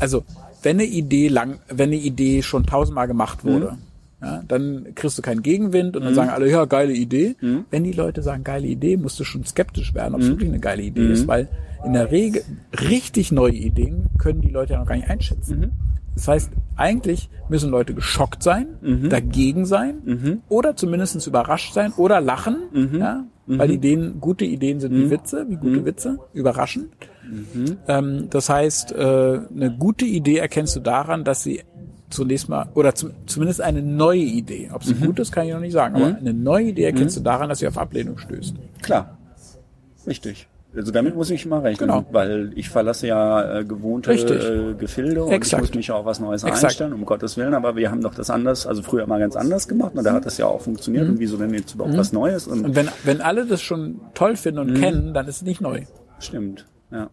also 0.00 0.22
wenn 0.62 0.76
eine 0.76 0.84
Idee 0.84 1.28
lang, 1.28 1.60
wenn 1.68 1.88
eine 1.88 1.96
Idee 1.96 2.42
schon 2.42 2.66
tausendmal 2.66 3.06
gemacht 3.06 3.42
wurde, 3.42 3.72
Mhm. 3.72 3.78
Ja, 4.24 4.42
dann 4.48 4.86
kriegst 4.94 5.18
du 5.18 5.22
keinen 5.22 5.42
Gegenwind 5.42 5.96
und 5.96 6.04
dann 6.04 6.14
sagen 6.14 6.30
alle, 6.30 6.50
ja, 6.50 6.64
geile 6.64 6.92
Idee. 6.94 7.36
Wenn 7.70 7.84
die 7.84 7.92
Leute 7.92 8.22
sagen, 8.22 8.42
geile 8.44 8.66
Idee, 8.66 8.96
musst 8.96 9.20
du 9.20 9.24
schon 9.24 9.44
skeptisch 9.44 9.94
werden, 9.94 10.14
ob 10.14 10.20
Mhm. 10.20 10.24
es 10.26 10.30
wirklich 10.30 10.48
eine 10.48 10.60
geile 10.60 10.82
Idee 10.82 11.12
ist, 11.12 11.28
weil 11.28 11.48
in 11.84 11.92
der 11.92 12.10
Regel 12.10 12.42
richtig 12.90 13.30
neue 13.32 13.52
Ideen 13.52 14.06
können 14.18 14.40
die 14.40 14.50
Leute 14.50 14.72
ja 14.72 14.78
noch 14.80 14.86
gar 14.86 14.96
nicht 14.96 15.10
einschätzen. 15.10 15.58
Mhm. 15.60 15.70
Das 16.14 16.28
heißt, 16.28 16.50
eigentlich 16.76 17.28
müssen 17.48 17.70
Leute 17.70 17.92
geschockt 17.92 18.42
sein, 18.42 18.66
Mhm. 18.80 19.08
dagegen 19.10 19.66
sein 19.66 20.40
oder 20.48 20.76
zumindest 20.76 21.26
überrascht 21.26 21.74
sein 21.74 21.92
oder 21.96 22.20
lachen, 22.20 22.56
Mhm. 22.72 22.98
ja, 22.98 23.24
weil 23.46 23.70
Ideen, 23.72 24.20
gute 24.20 24.44
Ideen 24.46 24.80
sind 24.80 24.94
wie 24.94 25.10
Witze, 25.10 25.44
wie 25.48 25.56
Mhm. 25.56 25.60
gute 25.60 25.84
Witze, 25.84 26.18
überraschend. 26.32 26.86
Ähm, 27.88 28.28
das 28.30 28.48
heißt, 28.48 28.92
äh, 28.92 28.94
eine 29.54 29.74
gute 29.78 30.04
Idee 30.04 30.38
erkennst 30.38 30.76
du 30.76 30.80
daran, 30.80 31.24
dass 31.24 31.42
sie 31.42 31.62
zunächst 32.10 32.48
mal, 32.48 32.68
oder 32.74 32.94
zum, 32.94 33.10
zumindest 33.26 33.60
eine 33.60 33.82
neue 33.82 34.20
Idee, 34.20 34.70
ob 34.72 34.84
sie 34.84 34.94
Mhm. 34.94 35.06
gut 35.06 35.18
ist, 35.18 35.32
kann 35.32 35.46
ich 35.46 35.52
noch 35.52 35.60
nicht 35.60 35.72
sagen, 35.72 35.96
aber 35.96 36.16
eine 36.16 36.32
neue 36.34 36.66
Idee 36.66 36.84
erkennst 36.84 37.16
du 37.16 37.20
daran, 37.20 37.48
dass 37.48 37.58
sie 37.60 37.66
auf 37.68 37.78
Ablehnung 37.78 38.18
stößt. 38.18 38.54
klar. 38.82 39.18
Richtig. 40.06 40.48
Also 40.76 40.90
damit 40.90 41.14
muss 41.14 41.30
ich 41.30 41.46
mal 41.46 41.60
rechnen, 41.60 41.88
Genau. 41.88 42.04
weil 42.10 42.50
ich 42.56 42.68
verlasse 42.68 43.06
ja 43.06 43.60
äh, 43.60 43.64
gewohnte 43.64 44.12
äh, 44.12 44.74
Gefilde 44.74 45.22
und 45.22 45.30
Exakt. 45.30 45.62
ich 45.62 45.68
muss 45.70 45.76
mich 45.76 45.90
auf 45.92 46.04
was 46.04 46.18
Neues 46.18 46.42
Exakt. 46.42 46.64
einstellen, 46.64 46.92
um 46.92 47.04
Gottes 47.06 47.36
Willen, 47.36 47.54
aber 47.54 47.76
wir 47.76 47.92
haben 47.92 48.00
doch 48.02 48.12
das 48.14 48.28
anders, 48.28 48.66
also 48.66 48.82
früher 48.82 49.06
mal 49.06 49.20
ganz 49.20 49.36
anders 49.36 49.68
gemacht 49.68 49.92
und 49.94 50.02
da 50.04 50.12
hat 50.12 50.26
das 50.26 50.36
ja 50.36 50.46
auch 50.46 50.60
funktioniert 50.62 51.08
und 51.08 51.20
wieso 51.20 51.36
denn 51.36 51.54
jetzt 51.54 51.74
überhaupt 51.76 51.96
was 51.96 52.12
Neues 52.12 52.48
und, 52.48 52.58
Mhm. 52.58 52.64
Und 52.64 52.74
wenn, 52.76 52.88
wenn 53.04 53.20
alle 53.20 53.46
das 53.46 53.62
schon 53.62 54.00
toll 54.14 54.34
finden 54.36 54.64
Mhm. 54.66 54.68
und 54.74 54.80
kennen, 54.80 55.14
dann 55.14 55.28
ist 55.28 55.36
es 55.36 55.42
nicht 55.42 55.60
neu. 55.60 55.82
stimmt, 56.18 56.66
ja. 56.90 57.08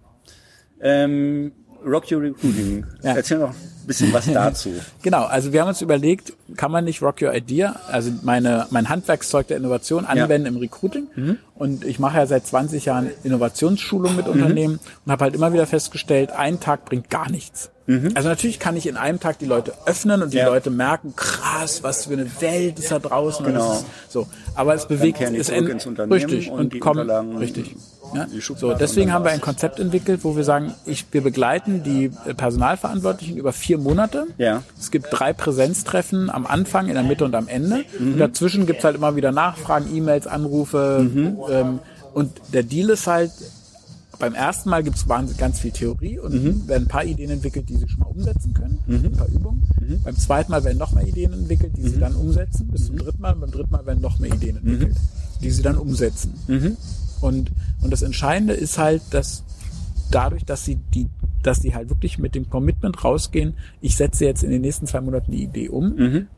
Ähm, 0.81 1.51
Rock 1.85 2.11
Your 2.11 2.21
Recruiting. 2.23 2.85
Ja. 3.03 3.13
Erzähl 3.15 3.41
ein 3.43 3.53
bisschen 3.87 4.13
was 4.13 4.25
dazu. 4.33 4.69
Genau, 5.01 5.23
also 5.25 5.53
wir 5.53 5.61
haben 5.61 5.69
uns 5.69 5.81
überlegt, 5.81 6.33
kann 6.57 6.71
man 6.71 6.85
nicht 6.85 7.01
Rock 7.01 7.21
Your 7.21 7.33
Idea, 7.33 7.75
also 7.89 8.11
meine, 8.23 8.67
mein 8.69 8.89
Handwerkszeug 8.89 9.47
der 9.47 9.57
Innovation 9.57 10.05
anwenden 10.05 10.47
im 10.47 10.57
Recruiting. 10.57 11.07
Und 11.55 11.83
ich 11.85 11.99
mache 11.99 12.17
ja 12.17 12.25
seit 12.25 12.45
20 12.47 12.85
Jahren 12.85 13.09
Innovationsschulung 13.23 14.15
mit 14.15 14.27
Unternehmen 14.27 14.79
und 15.05 15.11
habe 15.11 15.25
halt 15.25 15.35
immer 15.35 15.53
wieder 15.53 15.67
festgestellt, 15.67 16.31
ein 16.31 16.59
Tag 16.59 16.85
bringt 16.85 17.09
gar 17.09 17.29
nichts. 17.29 17.69
Also 18.15 18.29
natürlich 18.29 18.59
kann 18.59 18.77
ich 18.77 18.87
in 18.87 18.95
einem 18.95 19.19
Tag 19.19 19.39
die 19.39 19.45
Leute 19.45 19.73
öffnen 19.85 20.21
und 20.21 20.31
die 20.31 20.37
Ja. 20.37 20.47
Leute 20.47 20.69
merken, 20.69 21.13
krass, 21.15 21.83
was 21.83 22.05
für 22.05 22.13
eine 22.13 22.25
Welt 22.39 22.79
ist 22.79 22.89
da 22.89 22.99
draußen. 22.99 23.45
Genau. 23.45 23.73
ist 23.73 23.85
so, 24.07 24.27
aber 24.55 24.75
es 24.75 24.87
bewegt 24.87 25.19
es 25.19 25.49
ins 25.49 25.85
Unternehmen 25.85 26.13
richtig 26.13 26.49
und 26.49 26.73
und, 26.73 26.79
kommen 26.79 27.37
richtig. 27.37 27.75
Ja? 28.13 28.27
So, 28.57 28.73
deswegen 28.73 29.13
haben 29.13 29.23
wir 29.25 29.31
ein 29.31 29.41
Konzept 29.41 29.79
entwickelt, 29.79 30.23
wo 30.23 30.35
wir 30.35 30.43
sagen, 30.43 30.73
ich, 30.85 31.05
wir 31.11 31.21
begleiten 31.21 31.83
die 31.83 32.11
äh, 32.25 32.33
Personalverantwortlichen 32.33 33.37
über 33.37 33.53
vier 33.53 33.77
Monate. 33.77 34.27
Ja. 34.37 34.63
Es 34.79 34.91
gibt 34.91 35.07
drei 35.11 35.33
Präsenztreffen 35.33 36.29
am 36.29 36.45
Anfang, 36.45 36.87
in 36.87 36.93
der 36.95 37.03
Mitte 37.03 37.25
und 37.25 37.35
am 37.35 37.47
Ende. 37.47 37.83
Mhm. 37.99 38.13
Und 38.13 38.17
dazwischen 38.19 38.65
gibt's 38.65 38.83
halt 38.83 38.95
immer 38.95 39.15
wieder 39.15 39.31
Nachfragen, 39.31 39.93
E-Mails, 39.95 40.27
Anrufe. 40.27 41.07
Mhm. 41.13 41.37
Ähm, 41.49 41.79
und 42.13 42.31
der 42.53 42.63
Deal 42.63 42.89
ist 42.89 43.07
halt, 43.07 43.31
beim 44.19 44.35
ersten 44.35 44.69
Mal 44.69 44.83
gibt's 44.83 45.09
wahnsinnig 45.09 45.39
ganz 45.39 45.59
viel 45.59 45.71
Theorie 45.71 46.19
und 46.19 46.33
Mhm. 46.33 46.67
werden 46.67 46.83
ein 46.83 46.87
paar 46.87 47.03
Ideen 47.05 47.31
entwickelt, 47.31 47.67
die 47.69 47.77
sie 47.77 47.87
schon 47.89 48.01
mal 48.01 48.05
umsetzen 48.07 48.53
können. 48.53 48.77
Ein 48.87 49.11
paar 49.13 49.27
Übungen. 49.27 49.67
Mhm. 49.79 50.01
Beim 50.03 50.15
zweiten 50.15 50.51
Mal 50.51 50.63
werden 50.63 50.77
noch 50.77 50.91
mehr 50.93 51.07
Ideen 51.07 51.33
entwickelt, 51.33 51.71
die 51.75 51.87
sie 51.89 51.99
dann 51.99 52.13
umsetzen. 52.15 52.67
Bis 52.67 52.85
zum 52.85 52.97
dritten 52.97 53.19
Mal. 53.21 53.33
Und 53.33 53.39
beim 53.41 53.51
dritten 53.51 53.71
Mal 53.71 53.83
werden 53.85 54.01
noch 54.01 54.19
mehr 54.19 54.31
Ideen 54.31 54.59
Mhm. 54.61 54.69
entwickelt, 54.73 54.97
die 55.41 55.49
sie 55.49 55.63
dann 55.63 55.77
umsetzen. 55.77 56.33
Und, 57.21 57.51
und 57.81 57.91
das 57.91 58.01
Entscheidende 58.01 58.53
ist 58.53 58.77
halt, 58.77 59.01
dass 59.11 59.43
dadurch, 60.09 60.43
dass 60.43 60.65
sie 60.65 60.75
die, 60.75 61.07
dass 61.43 61.59
sie 61.61 61.73
halt 61.73 61.89
wirklich 61.89 62.17
mit 62.19 62.35
dem 62.35 62.49
Commitment 62.49 63.03
rausgehen, 63.03 63.53
ich 63.79 63.95
setze 63.95 64.25
jetzt 64.25 64.43
in 64.43 64.51
den 64.51 64.61
nächsten 64.61 64.85
zwei 64.87 65.01
Monaten 65.01 65.31
die 65.31 65.43
Idee 65.43 65.69
um, 65.69 65.93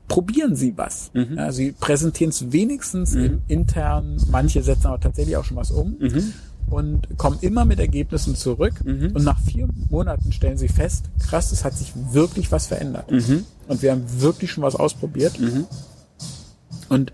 probieren 0.07 0.55
sie 0.55 0.77
was. 0.77 1.09
Ja, 1.37 1.51
sie 1.51 1.71
präsentieren 1.71 2.29
es 2.29 2.51
wenigstens 2.51 3.13
im 3.25 3.41
intern, 3.47 4.17
manche 4.29 4.61
setzen 4.61 4.87
aber 4.87 4.99
tatsächlich 4.99 5.35
auch 5.37 5.43
schon 5.45 5.57
was 5.57 5.71
um 5.71 5.95
und 6.69 7.17
kommen 7.17 7.37
immer 7.41 7.65
mit 7.65 7.79
Ergebnissen 7.79 8.35
zurück 8.35 8.73
und 9.15 9.23
nach 9.23 9.39
vier 9.41 9.67
Monaten 9.89 10.31
stellen 10.31 10.57
sie 10.57 10.69
fest, 10.69 11.05
krass, 11.19 11.51
es 11.51 11.63
hat 11.65 11.73
sich 11.75 11.91
wirklich 12.11 12.51
was 12.51 12.67
verändert. 12.67 13.11
Und 13.67 13.81
wir 13.81 13.91
haben 13.91 14.03
wirklich 14.21 14.51
schon 14.51 14.63
was 14.63 14.75
ausprobiert. 14.75 15.39
Und, 16.89 17.11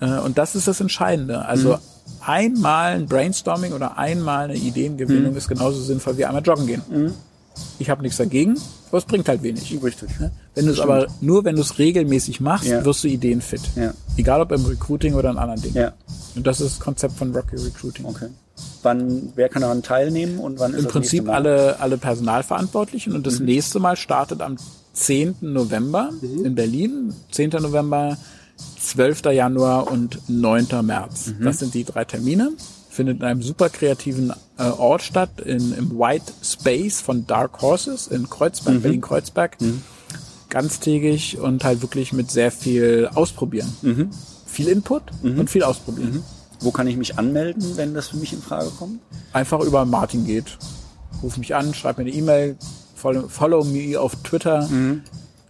äh, 0.00 0.18
und 0.20 0.38
das 0.38 0.54
ist 0.56 0.66
das 0.68 0.80
Entscheidende. 0.80 1.44
Also 1.44 1.74
Mhm. 1.74 1.78
Einmal 2.24 2.92
ein 2.94 3.06
Brainstorming 3.06 3.72
oder 3.72 3.98
einmal 3.98 4.44
eine 4.44 4.56
Ideengewinnung 4.56 5.32
Mhm. 5.32 5.36
ist 5.38 5.48
genauso 5.48 5.80
sinnvoll 5.80 6.16
wie 6.18 6.24
einmal 6.24 6.42
joggen 6.42 6.66
gehen. 6.66 6.82
Ich 7.80 7.90
habe 7.90 8.02
nichts 8.02 8.18
dagegen, 8.18 8.56
aber 8.88 8.98
es 8.98 9.04
bringt 9.04 9.28
halt 9.28 9.42
wenig. 9.42 9.76
Richtig. 9.82 10.08
Ne? 10.20 10.30
Wenn 10.54 10.66
du 10.66 10.72
es 10.72 10.78
aber 10.80 11.08
nur, 11.20 11.44
wenn 11.44 11.56
du 11.56 11.62
es 11.62 11.78
regelmäßig 11.78 12.40
machst, 12.40 12.68
Ja. 12.68 12.84
wirst 12.84 13.02
du 13.02 13.08
Ideen 13.08 13.40
fit. 13.40 13.60
Ja. 13.74 13.92
Egal 14.16 14.40
ob 14.40 14.52
im 14.52 14.64
Recruiting 14.64 15.14
oder 15.14 15.30
in 15.30 15.38
anderen 15.38 15.60
Dingen. 15.62 15.74
Ja, 15.76 15.92
Und 16.36 16.46
das 16.46 16.60
ist 16.60 16.74
das 16.76 16.80
Konzept 16.80 17.14
von 17.18 17.34
Rocky 17.34 17.56
Recruiting. 17.56 18.04
okay. 18.06 18.28
Wann, 18.82 19.32
wer 19.36 19.48
kann 19.48 19.62
daran 19.62 19.82
teilnehmen 19.82 20.38
und 20.38 20.58
wann 20.60 20.72
ist 20.72 20.78
Im 20.78 20.84
das 20.84 20.92
Prinzip 20.92 21.28
alle, 21.28 21.78
alle 21.80 21.96
Personalverantwortlichen 21.98 23.12
und 23.14 23.26
das 23.26 23.38
nächste 23.40 23.78
Mal 23.80 23.96
startet 23.96 24.40
am 24.40 24.56
10. 24.92 25.36
November 25.52 26.10
in 26.22 26.54
Berlin. 26.54 27.12
10. 27.30 27.50
November, 27.60 28.16
12. 28.92 29.26
Januar 29.32 29.90
und 29.90 30.18
9. 30.28 30.68
März. 30.82 31.32
Das 31.40 31.58
sind 31.58 31.74
die 31.74 31.84
drei 31.84 32.04
Termine. 32.04 32.52
Findet 32.90 33.18
in 33.20 33.24
einem 33.24 33.42
super 33.42 33.68
kreativen 33.68 34.32
äh, 34.58 34.62
Ort 34.64 35.02
statt, 35.02 35.40
in, 35.44 35.72
im 35.74 35.98
White 35.98 36.32
Space 36.42 37.00
von 37.00 37.26
Dark 37.26 37.60
Horses 37.62 38.06
in 38.08 38.28
Kreuzberg, 38.28 38.82
Berlin-Kreuzberg. 38.82 39.56
Ganztägig 40.48 41.38
und 41.38 41.62
halt 41.64 41.82
wirklich 41.82 42.12
mit 42.12 42.30
sehr 42.30 42.50
viel 42.50 43.08
Ausprobieren. 43.14 44.10
Viel 44.46 44.68
Input 44.68 45.02
und 45.22 45.50
viel 45.50 45.62
Ausprobieren. 45.62 46.22
Wo 46.60 46.70
kann 46.72 46.86
ich 46.86 46.96
mich 46.96 47.18
anmelden, 47.18 47.76
wenn 47.76 47.92
das 47.94 48.08
für 48.08 48.16
mich 48.16 48.32
in 48.32 48.40
Frage 48.42 48.70
kommt? 48.78 49.00
einfach 49.32 49.60
über 49.60 49.84
Martin 49.84 50.24
geht. 50.24 50.56
Ruf 51.22 51.36
mich 51.36 51.54
an, 51.54 51.74
schreib 51.74 51.98
mir 51.98 52.04
eine 52.04 52.12
E-Mail, 52.12 52.56
follow, 52.94 53.28
follow 53.28 53.62
me 53.64 54.00
auf 54.00 54.16
Twitter. 54.22 54.68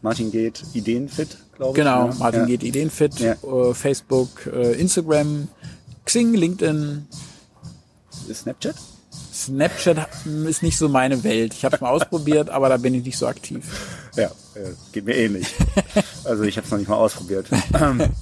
Martin 0.02 0.30
geht 0.32 0.64
Ideenfit, 0.74 1.38
glaube 1.58 1.78
ich. 1.78 1.84
Genau, 1.84 2.08
ne? 2.08 2.14
Martin 2.18 2.40
ja. 2.40 2.46
geht 2.46 2.62
Ideenfit, 2.62 3.20
Ja. 3.20 3.32
äh, 3.32 3.74
Facebook, 3.74 4.46
äh, 4.46 4.72
Instagram, 4.72 5.48
Xing, 6.06 6.34
LinkedIn, 6.34 7.06
Snapchat? 8.32 8.74
Snapchat 9.32 10.08
ist 10.48 10.62
nicht 10.62 10.76
so 10.78 10.88
meine 10.88 11.22
Welt. 11.22 11.54
Ich 11.54 11.64
habe 11.64 11.76
es 11.76 11.80
mal 11.80 11.90
ausprobiert, 11.90 12.50
aber 12.50 12.68
da 12.68 12.76
bin 12.76 12.94
ich 12.94 13.04
nicht 13.04 13.18
so 13.18 13.26
aktiv. 13.26 13.64
Ja, 14.16 14.26
äh, 14.54 14.72
geht 14.92 15.04
mir 15.04 15.14
ähnlich. 15.16 15.46
Also 16.24 16.42
ich 16.42 16.56
habe 16.56 16.64
es 16.64 16.70
noch 16.70 16.78
nicht 16.78 16.88
mal 16.88 16.96
ausprobiert. 16.96 17.46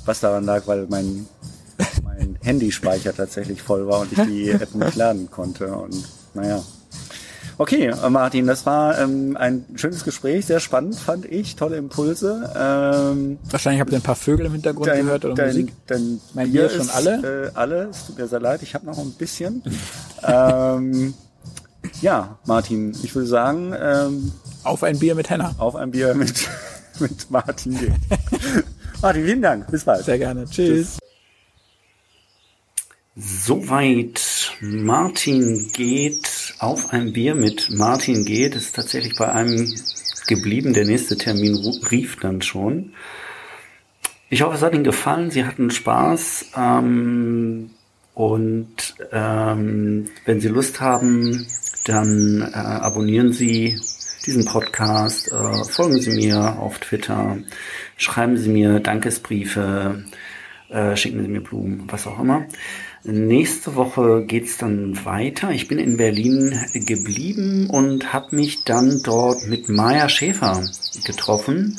Was 0.04 0.20
daran 0.20 0.44
lag, 0.44 0.66
weil 0.66 0.86
mein, 0.88 1.26
mein 2.04 2.36
Handyspeicher 2.42 3.14
tatsächlich 3.14 3.62
voll 3.62 3.86
war 3.86 4.00
und 4.00 4.12
ich 4.12 4.18
die 4.24 4.50
App 4.50 4.74
nicht 4.74 4.96
laden 4.96 5.30
konnte. 5.30 5.68
Und 5.68 6.04
naja. 6.34 6.62
Okay, 7.58 7.86
äh, 7.86 8.10
Martin, 8.10 8.46
das 8.46 8.66
war 8.66 8.98
ähm, 8.98 9.34
ein 9.38 9.64
schönes 9.76 10.04
Gespräch, 10.04 10.44
sehr 10.44 10.60
spannend, 10.60 10.96
fand 10.96 11.24
ich, 11.24 11.56
tolle 11.56 11.76
Impulse. 11.76 12.50
Ähm, 12.54 13.38
Wahrscheinlich 13.50 13.80
habt 13.80 13.92
ihr 13.92 13.98
ein 13.98 14.02
paar 14.02 14.16
Vögel 14.16 14.46
im 14.46 14.52
Hintergrund 14.52 14.88
dein, 14.88 15.04
gehört 15.06 15.24
oder 15.24 15.34
dein, 15.34 15.46
Musik. 15.48 15.72
Dein 15.86 16.20
Mein 16.34 16.52
Bier 16.52 16.62
Bier 16.62 16.70
schon 16.70 16.80
ist, 16.82 16.94
alle? 16.94 17.46
Äh, 17.46 17.50
alle, 17.54 17.84
es 17.84 18.06
tut 18.06 18.18
mir 18.18 18.26
sehr 18.26 18.40
leid, 18.40 18.62
ich 18.62 18.74
habe 18.74 18.84
noch 18.84 18.98
ein 18.98 19.12
bisschen. 19.12 19.62
ähm, 20.22 21.14
ja, 22.02 22.38
Martin, 22.44 22.94
ich 23.02 23.14
würde 23.14 23.28
sagen, 23.28 23.74
ähm, 23.80 24.32
Auf 24.62 24.82
ein 24.82 24.98
Bier 24.98 25.14
mit 25.14 25.30
Henna. 25.30 25.54
auf 25.56 25.76
ein 25.76 25.92
Bier 25.92 26.14
mit, 26.14 26.48
mit 26.98 27.30
Martin. 27.30 27.78
Martin, 29.00 29.24
vielen 29.24 29.42
Dank, 29.42 29.70
bis 29.70 29.84
bald. 29.84 30.04
Sehr 30.04 30.18
gerne. 30.18 30.44
Tschüss. 30.44 30.98
Soweit 33.16 34.45
Martin 34.60 35.70
geht 35.72 36.54
auf 36.58 36.92
ein 36.92 37.12
Bier 37.12 37.34
mit 37.34 37.70
Martin 37.70 38.24
geht, 38.24 38.54
ist 38.54 38.74
tatsächlich 38.74 39.16
bei 39.16 39.30
einem 39.30 39.72
geblieben. 40.26 40.72
Der 40.72 40.84
nächste 40.84 41.16
Termin 41.16 41.56
rief 41.90 42.16
dann 42.20 42.42
schon. 42.42 42.92
Ich 44.28 44.42
hoffe, 44.42 44.56
es 44.56 44.62
hat 44.62 44.74
Ihnen 44.74 44.84
gefallen. 44.84 45.30
Sie 45.30 45.44
hatten 45.44 45.70
Spaß. 45.70 46.52
Ähm, 46.56 47.70
und 48.14 48.94
ähm, 49.12 50.06
wenn 50.24 50.40
Sie 50.40 50.48
Lust 50.48 50.80
haben, 50.80 51.46
dann 51.84 52.40
äh, 52.40 52.56
abonnieren 52.56 53.32
Sie 53.32 53.78
diesen 54.24 54.44
Podcast, 54.44 55.30
äh, 55.30 55.64
folgen 55.64 56.00
Sie 56.00 56.10
mir 56.10 56.58
auf 56.58 56.78
Twitter, 56.78 57.38
schreiben 57.96 58.36
Sie 58.36 58.48
mir 58.48 58.80
Dankesbriefe, 58.80 60.04
äh, 60.68 60.96
schicken 60.96 61.22
Sie 61.22 61.28
mir 61.28 61.42
Blumen, 61.42 61.84
was 61.88 62.06
auch 62.06 62.18
immer. 62.18 62.46
Nächste 63.08 63.76
Woche 63.76 64.24
geht's 64.26 64.58
dann 64.58 65.04
weiter. 65.04 65.52
Ich 65.52 65.68
bin 65.68 65.78
in 65.78 65.96
Berlin 65.96 66.58
geblieben 66.74 67.70
und 67.70 68.12
habe 68.12 68.34
mich 68.34 68.64
dann 68.64 69.00
dort 69.04 69.46
mit 69.46 69.68
Maya 69.68 70.08
Schäfer 70.08 70.60
getroffen, 71.04 71.78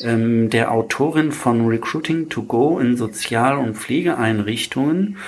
ähm, 0.00 0.50
der 0.50 0.72
Autorin 0.72 1.30
von 1.30 1.68
Recruiting 1.68 2.28
to 2.28 2.42
Go 2.42 2.80
in 2.80 2.96
Sozial- 2.96 3.58
und 3.58 3.76
Pflegeeinrichtungen, 3.76 5.18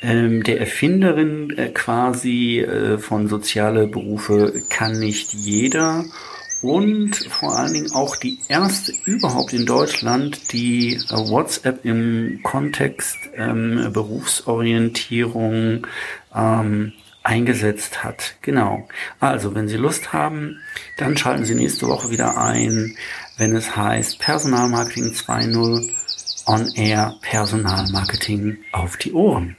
ähm, 0.00 0.42
der 0.42 0.58
Erfinderin 0.58 1.50
äh, 1.58 1.68
quasi 1.68 2.60
äh, 2.60 2.96
von 2.96 3.28
soziale 3.28 3.88
Berufe 3.88 4.62
kann 4.70 4.98
nicht 4.98 5.34
jeder 5.34 6.06
und 6.62 7.14
vor 7.16 7.56
allen 7.56 7.72
Dingen 7.72 7.92
auch 7.92 8.16
die 8.16 8.38
erste 8.48 8.92
überhaupt 9.04 9.52
in 9.52 9.66
Deutschland, 9.66 10.52
die 10.52 10.94
äh, 10.94 11.00
WhatsApp 11.10 11.84
im 11.84 12.40
Kontext 12.42 13.16
ähm, 13.36 13.90
Berufsorientierung 13.92 15.86
ähm, 16.34 16.92
eingesetzt 17.22 18.02
hat. 18.02 18.36
Genau. 18.42 18.88
Also, 19.20 19.54
wenn 19.54 19.68
Sie 19.68 19.76
Lust 19.76 20.12
haben, 20.12 20.58
dann 20.96 21.16
schalten 21.16 21.44
Sie 21.44 21.54
nächste 21.54 21.86
Woche 21.86 22.10
wieder 22.10 22.36
ein, 22.38 22.96
wenn 23.36 23.54
es 23.54 23.76
heißt 23.76 24.18
Personalmarketing 24.18 25.12
2.0 25.12 25.90
On 26.46 26.66
Air 26.74 27.14
Personalmarketing 27.20 28.56
auf 28.72 28.96
die 28.96 29.12
Ohren. 29.12 29.57